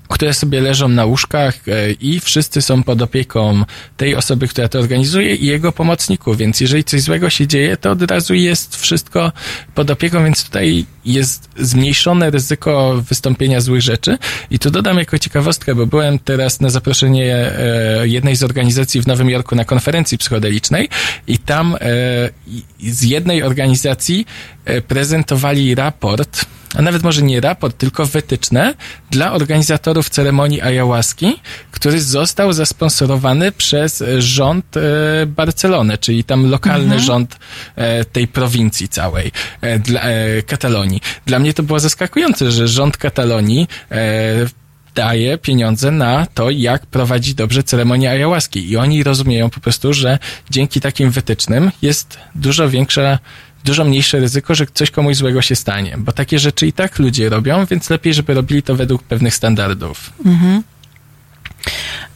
które 0.07 0.33
sobie 0.33 0.61
leżą 0.61 0.87
na 0.87 1.05
łóżkach 1.05 1.67
e, 1.67 1.91
i 1.91 2.19
wszyscy 2.19 2.61
są 2.61 2.83
pod 2.83 3.01
opieką 3.01 3.63
tej 3.97 4.15
osoby, 4.15 4.47
która 4.47 4.67
to 4.67 4.79
organizuje 4.79 5.35
i 5.35 5.45
jego 5.45 5.71
pomocników, 5.71 6.37
więc 6.37 6.61
jeżeli 6.61 6.83
coś 6.83 7.01
złego 7.01 7.29
się 7.29 7.47
dzieje, 7.47 7.77
to 7.77 7.91
od 7.91 8.11
razu 8.11 8.33
jest 8.33 8.75
wszystko 8.75 9.31
pod 9.75 9.91
opieką, 9.91 10.23
więc 10.23 10.43
tutaj 10.43 10.85
jest 11.05 11.49
zmniejszone 11.57 12.29
ryzyko 12.29 13.03
wystąpienia 13.09 13.61
złych 13.61 13.81
rzeczy. 13.81 14.17
I 14.51 14.59
tu 14.59 14.71
dodam 14.71 14.97
jako 14.97 15.19
ciekawostkę, 15.19 15.75
bo 15.75 15.85
byłem 15.85 16.19
teraz 16.19 16.61
na 16.61 16.69
zaproszenie 16.69 17.35
e, 17.35 18.07
jednej 18.07 18.35
z 18.35 18.43
organizacji 18.43 19.01
w 19.01 19.07
Nowym 19.07 19.29
Jorku 19.29 19.55
na 19.55 19.65
konferencji 19.65 20.17
psychodelicznej 20.17 20.89
i 21.27 21.37
tam 21.37 21.75
e, 21.75 21.79
z 22.79 23.01
jednej 23.01 23.43
organizacji 23.43 24.25
prezentowali 24.87 25.75
raport, 25.75 26.45
a 26.77 26.81
nawet 26.81 27.03
może 27.03 27.21
nie 27.21 27.41
raport, 27.41 27.77
tylko 27.77 28.05
wytyczne 28.05 28.73
dla 29.11 29.33
organizatorów 29.33 30.09
ceremonii 30.09 30.61
ayahuaski, 30.61 31.39
który 31.71 32.01
został 32.01 32.53
zasponsorowany 32.53 33.51
przez 33.51 34.03
rząd 34.17 34.77
e, 34.77 34.81
Barcelony, 35.25 35.97
czyli 35.97 36.23
tam 36.23 36.49
lokalny 36.49 36.83
Mhm. 36.85 37.01
rząd 37.01 37.37
e, 37.75 38.05
tej 38.05 38.27
prowincji 38.27 38.89
całej, 38.89 39.31
e, 39.61 39.79
dla, 39.79 40.01
Katalonii. 40.47 41.01
Dla 41.25 41.39
mnie 41.39 41.53
to 41.53 41.63
było 41.63 41.79
zaskakujące, 41.79 42.51
że 42.51 42.67
rząd 42.67 42.97
Katalonii 42.97 43.67
daje 44.95 45.37
pieniądze 45.37 45.91
na 45.91 46.25
to, 46.33 46.49
jak 46.49 46.85
prowadzić 46.85 47.33
dobrze 47.33 47.63
ceremonię 47.63 48.11
ayahuaski. 48.11 48.71
I 48.71 48.77
oni 48.77 49.03
rozumieją 49.03 49.49
po 49.49 49.59
prostu, 49.59 49.93
że 49.93 50.19
dzięki 50.49 50.81
takim 50.81 51.11
wytycznym 51.11 51.71
jest 51.81 52.17
dużo 52.35 52.69
większa 52.69 53.19
dużo 53.65 53.85
mniejsze 53.85 54.19
ryzyko, 54.19 54.55
że 54.55 54.65
coś 54.73 54.91
komuś 54.91 55.15
złego 55.15 55.41
się 55.41 55.55
stanie, 55.55 55.95
bo 55.97 56.11
takie 56.11 56.39
rzeczy 56.39 56.67
i 56.67 56.73
tak 56.73 56.99
ludzie 56.99 57.29
robią, 57.29 57.65
więc 57.65 57.89
lepiej, 57.89 58.13
żeby 58.13 58.33
robili 58.33 58.63
to 58.63 58.75
według 58.75 59.03
pewnych 59.03 59.35
standardów. 59.35 60.13
Mhm. 60.25 60.63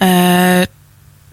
E, 0.01 0.67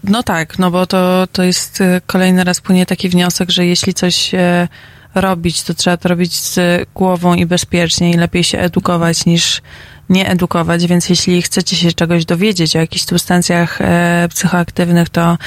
no 0.03 0.23
tak, 0.23 0.59
no 0.59 0.71
bo 0.71 0.85
to, 0.85 1.27
to 1.31 1.43
jest 1.43 1.81
e, 1.81 2.01
kolejny 2.05 2.43
raz 2.43 2.61
płynie 2.61 2.85
taki 2.85 3.09
wniosek, 3.09 3.49
że 3.49 3.65
jeśli 3.65 3.93
coś 3.93 4.33
e, 4.33 4.67
robić, 5.15 5.63
to 5.63 5.73
trzeba 5.73 5.97
to 5.97 6.09
robić 6.09 6.35
z 6.35 6.59
głową 6.95 7.35
i 7.35 7.45
bezpiecznie 7.45 8.11
i 8.11 8.17
lepiej 8.17 8.43
się 8.43 8.59
edukować 8.59 9.25
niż 9.25 9.61
nie 10.09 10.29
edukować, 10.29 10.87
więc 10.87 11.09
jeśli 11.09 11.41
chcecie 11.41 11.75
się 11.75 11.91
czegoś 11.93 12.25
dowiedzieć 12.25 12.75
o 12.75 12.79
jakichś 12.79 13.05
substancjach 13.05 13.81
e, 13.81 14.27
psychoaktywnych, 14.29 15.09
to 15.09 15.37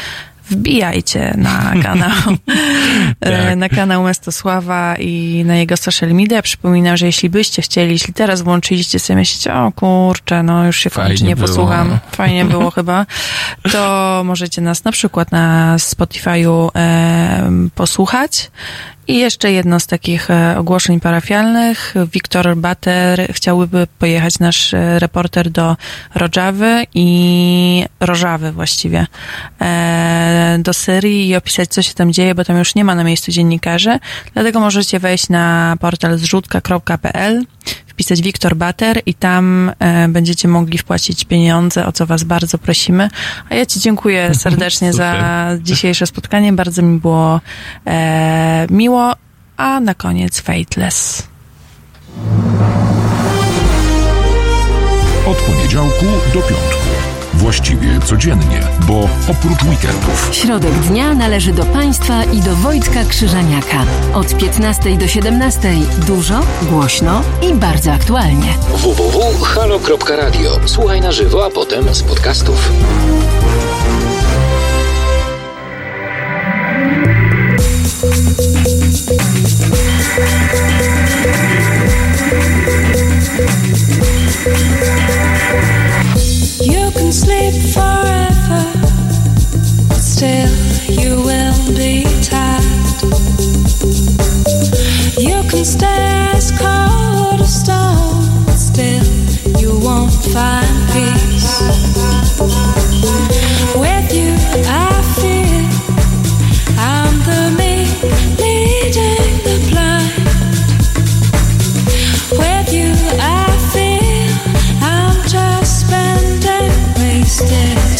wbijajcie 0.50 1.34
na 1.36 1.72
kanał, 1.82 2.36
e, 3.20 3.46
Tak. 3.46 3.56
na 3.56 3.68
kanał 3.68 4.02
Mestosława 4.02 4.96
i 4.96 5.42
na 5.46 5.56
jego 5.56 5.76
social 5.76 6.10
media. 6.10 6.42
Przypominam, 6.42 6.96
że 6.96 7.06
jeśli 7.06 7.30
byście 7.30 7.62
chcieli, 7.62 7.92
jeśli 7.92 8.14
teraz 8.14 8.42
włączyliście 8.42 8.98
sobie 8.98 9.16
myślicie, 9.16 9.54
o 9.54 9.72
kurczę, 9.72 10.42
no 10.42 10.66
już 10.66 10.76
się 10.76 10.90
Fajnie 10.90 11.26
nie 11.26 11.36
posłucham, 11.36 11.98
fajnie 12.12 12.44
było 12.44 12.70
chyba, 12.80 13.06
to 13.72 14.22
możecie 14.24 14.60
nas 14.60 14.84
na 14.84 14.92
przykład 14.92 15.32
na 15.32 15.76
Spotify'u 15.76 16.68
e, 16.76 17.50
posłuchać. 17.74 18.50
I 19.10 19.18
jeszcze 19.18 19.52
jedno 19.52 19.80
z 19.80 19.86
takich 19.86 20.30
e, 20.30 20.58
ogłoszeń 20.58 21.00
parafialnych. 21.00 21.94
Wiktor 22.12 22.56
Bater 22.56 23.32
chciałby 23.32 23.86
pojechać, 23.98 24.38
nasz 24.38 24.74
e, 24.74 24.98
reporter 24.98 25.50
do 25.50 25.76
Rodżawy 26.14 26.86
i 26.94 27.84
Rożawy 28.00 28.52
właściwie, 28.52 29.06
e, 29.60 30.58
do 30.62 30.72
Syrii 30.74 31.28
i 31.28 31.36
opisać, 31.36 31.68
co 31.68 31.82
się 31.82 31.94
tam 31.94 32.12
dzieje, 32.12 32.34
bo 32.34 32.44
tam 32.44 32.58
już 32.58 32.74
nie 32.74 32.84
ma 32.84 32.94
na 32.94 33.04
miejscu 33.04 33.32
dziennikarzy. 33.32 33.98
Dlatego 34.34 34.60
możecie 34.60 34.98
wejść 34.98 35.28
na 35.28 35.76
portal 35.80 36.18
zrzutka.pl, 36.18 37.44
wpisać 37.90 38.22
Wiktor 38.22 38.56
Bater 38.56 39.00
i 39.06 39.14
tam 39.14 39.72
e, 39.78 40.08
będziecie 40.08 40.48
mogli 40.48 40.78
wpłacić 40.78 41.24
pieniądze, 41.24 41.86
o 41.86 41.92
co 41.92 42.06
Was 42.06 42.24
bardzo 42.24 42.58
prosimy. 42.58 43.08
A 43.50 43.54
ja 43.54 43.66
Ci 43.66 43.80
dziękuję 43.80 44.34
serdecznie 44.44 44.92
za 44.92 45.14
dzisiejsze 45.60 46.06
spotkanie. 46.06 46.52
Bardzo 46.52 46.82
mi 46.82 46.98
było 46.98 47.40
e, 47.86 48.66
miło. 48.70 49.14
A 49.56 49.80
na 49.80 49.94
koniec 49.94 50.40
Fateless. 50.40 51.28
Od 55.26 55.36
poniedziałku 55.36 56.06
do 56.34 56.40
piątku. 56.40 57.09
Właściwie 57.40 58.00
codziennie, 58.00 58.62
bo 58.86 59.08
oprócz 59.28 59.62
weekendów. 59.62 60.28
Środek 60.32 60.72
dnia 60.72 61.14
należy 61.14 61.52
do 61.52 61.64
Państwa 61.64 62.24
i 62.24 62.40
do 62.40 62.56
Wojtka 62.56 63.04
Krzyżaniaka. 63.04 63.84
Od 64.14 64.36
15 64.36 64.96
do 64.96 65.08
17 65.08 65.74
dużo, 66.06 66.40
głośno 66.62 67.22
i 67.50 67.54
bardzo 67.54 67.92
aktualnie. 67.92 68.54
www.halo.radio. 68.74 70.50
Słuchaj 70.66 71.00
na 71.00 71.12
żywo, 71.12 71.46
a 71.46 71.50
potem 71.50 71.94
z 71.94 72.02
podcastów. 72.02 72.70
You 85.60 85.79
can 86.92 87.10
sleep 87.10 87.54
forever, 87.72 88.62
still 89.94 90.50
you 90.90 91.16
will 91.16 91.56
be 91.74 92.04
tired. 92.20 92.60
You 95.18 95.42
can 95.48 95.64
stay 95.64 96.20
cold 96.58 97.40
as 97.40 97.60
stone, 97.60 98.46
still 98.48 99.04
you 99.58 99.78
won't 99.80 100.12
find 100.12 100.76
peace. 100.92 101.62
With 103.74 104.12
you, 104.12 104.34
I 104.68 105.02
feel 105.16 105.29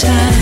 time. 0.00 0.39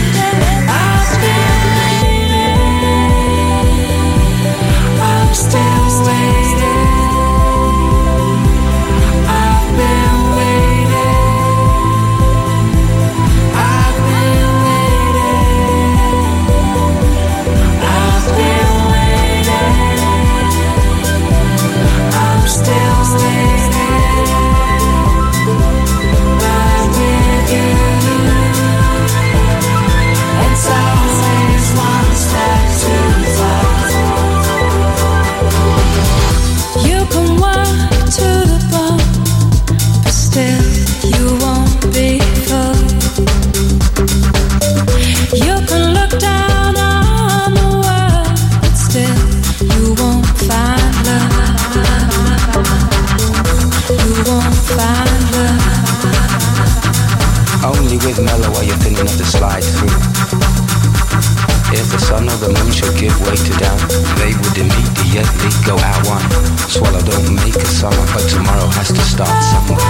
The 62.40 62.48
the 62.48 62.60
moon 62.60 62.72
should 62.72 62.94
give 62.96 63.14
way 63.26 63.34
to 63.34 63.52
doubt, 63.58 63.80
they 64.18 64.32
would 64.34 64.56
immediately 64.58 65.50
go 65.66 65.74
out 65.78 66.06
one. 66.06 66.22
Swallow 66.68 67.00
don't 67.00 67.34
make 67.34 67.56
a 67.56 67.66
summer, 67.66 68.06
but 68.14 68.24
tomorrow 68.28 68.66
has 68.78 68.88
to 68.88 69.00
start 69.00 69.42
somewhere. 69.42 69.82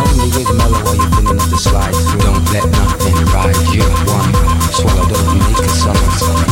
Only 0.00 0.30
with 0.36 0.50
mellow 0.56 0.80
are 0.80 0.96
you 0.96 1.08
thin 1.16 1.26
enough 1.28 1.50
to 1.50 1.58
slide. 1.58 1.94
Don't 2.20 2.44
let 2.52 2.64
nothing 2.70 3.16
ride 3.32 3.56
you 3.72 3.84
one. 4.08 4.32
Swallow 4.72 5.08
don't 5.08 5.38
make 5.38 5.58
a 5.58 5.68
summer. 5.68 6.43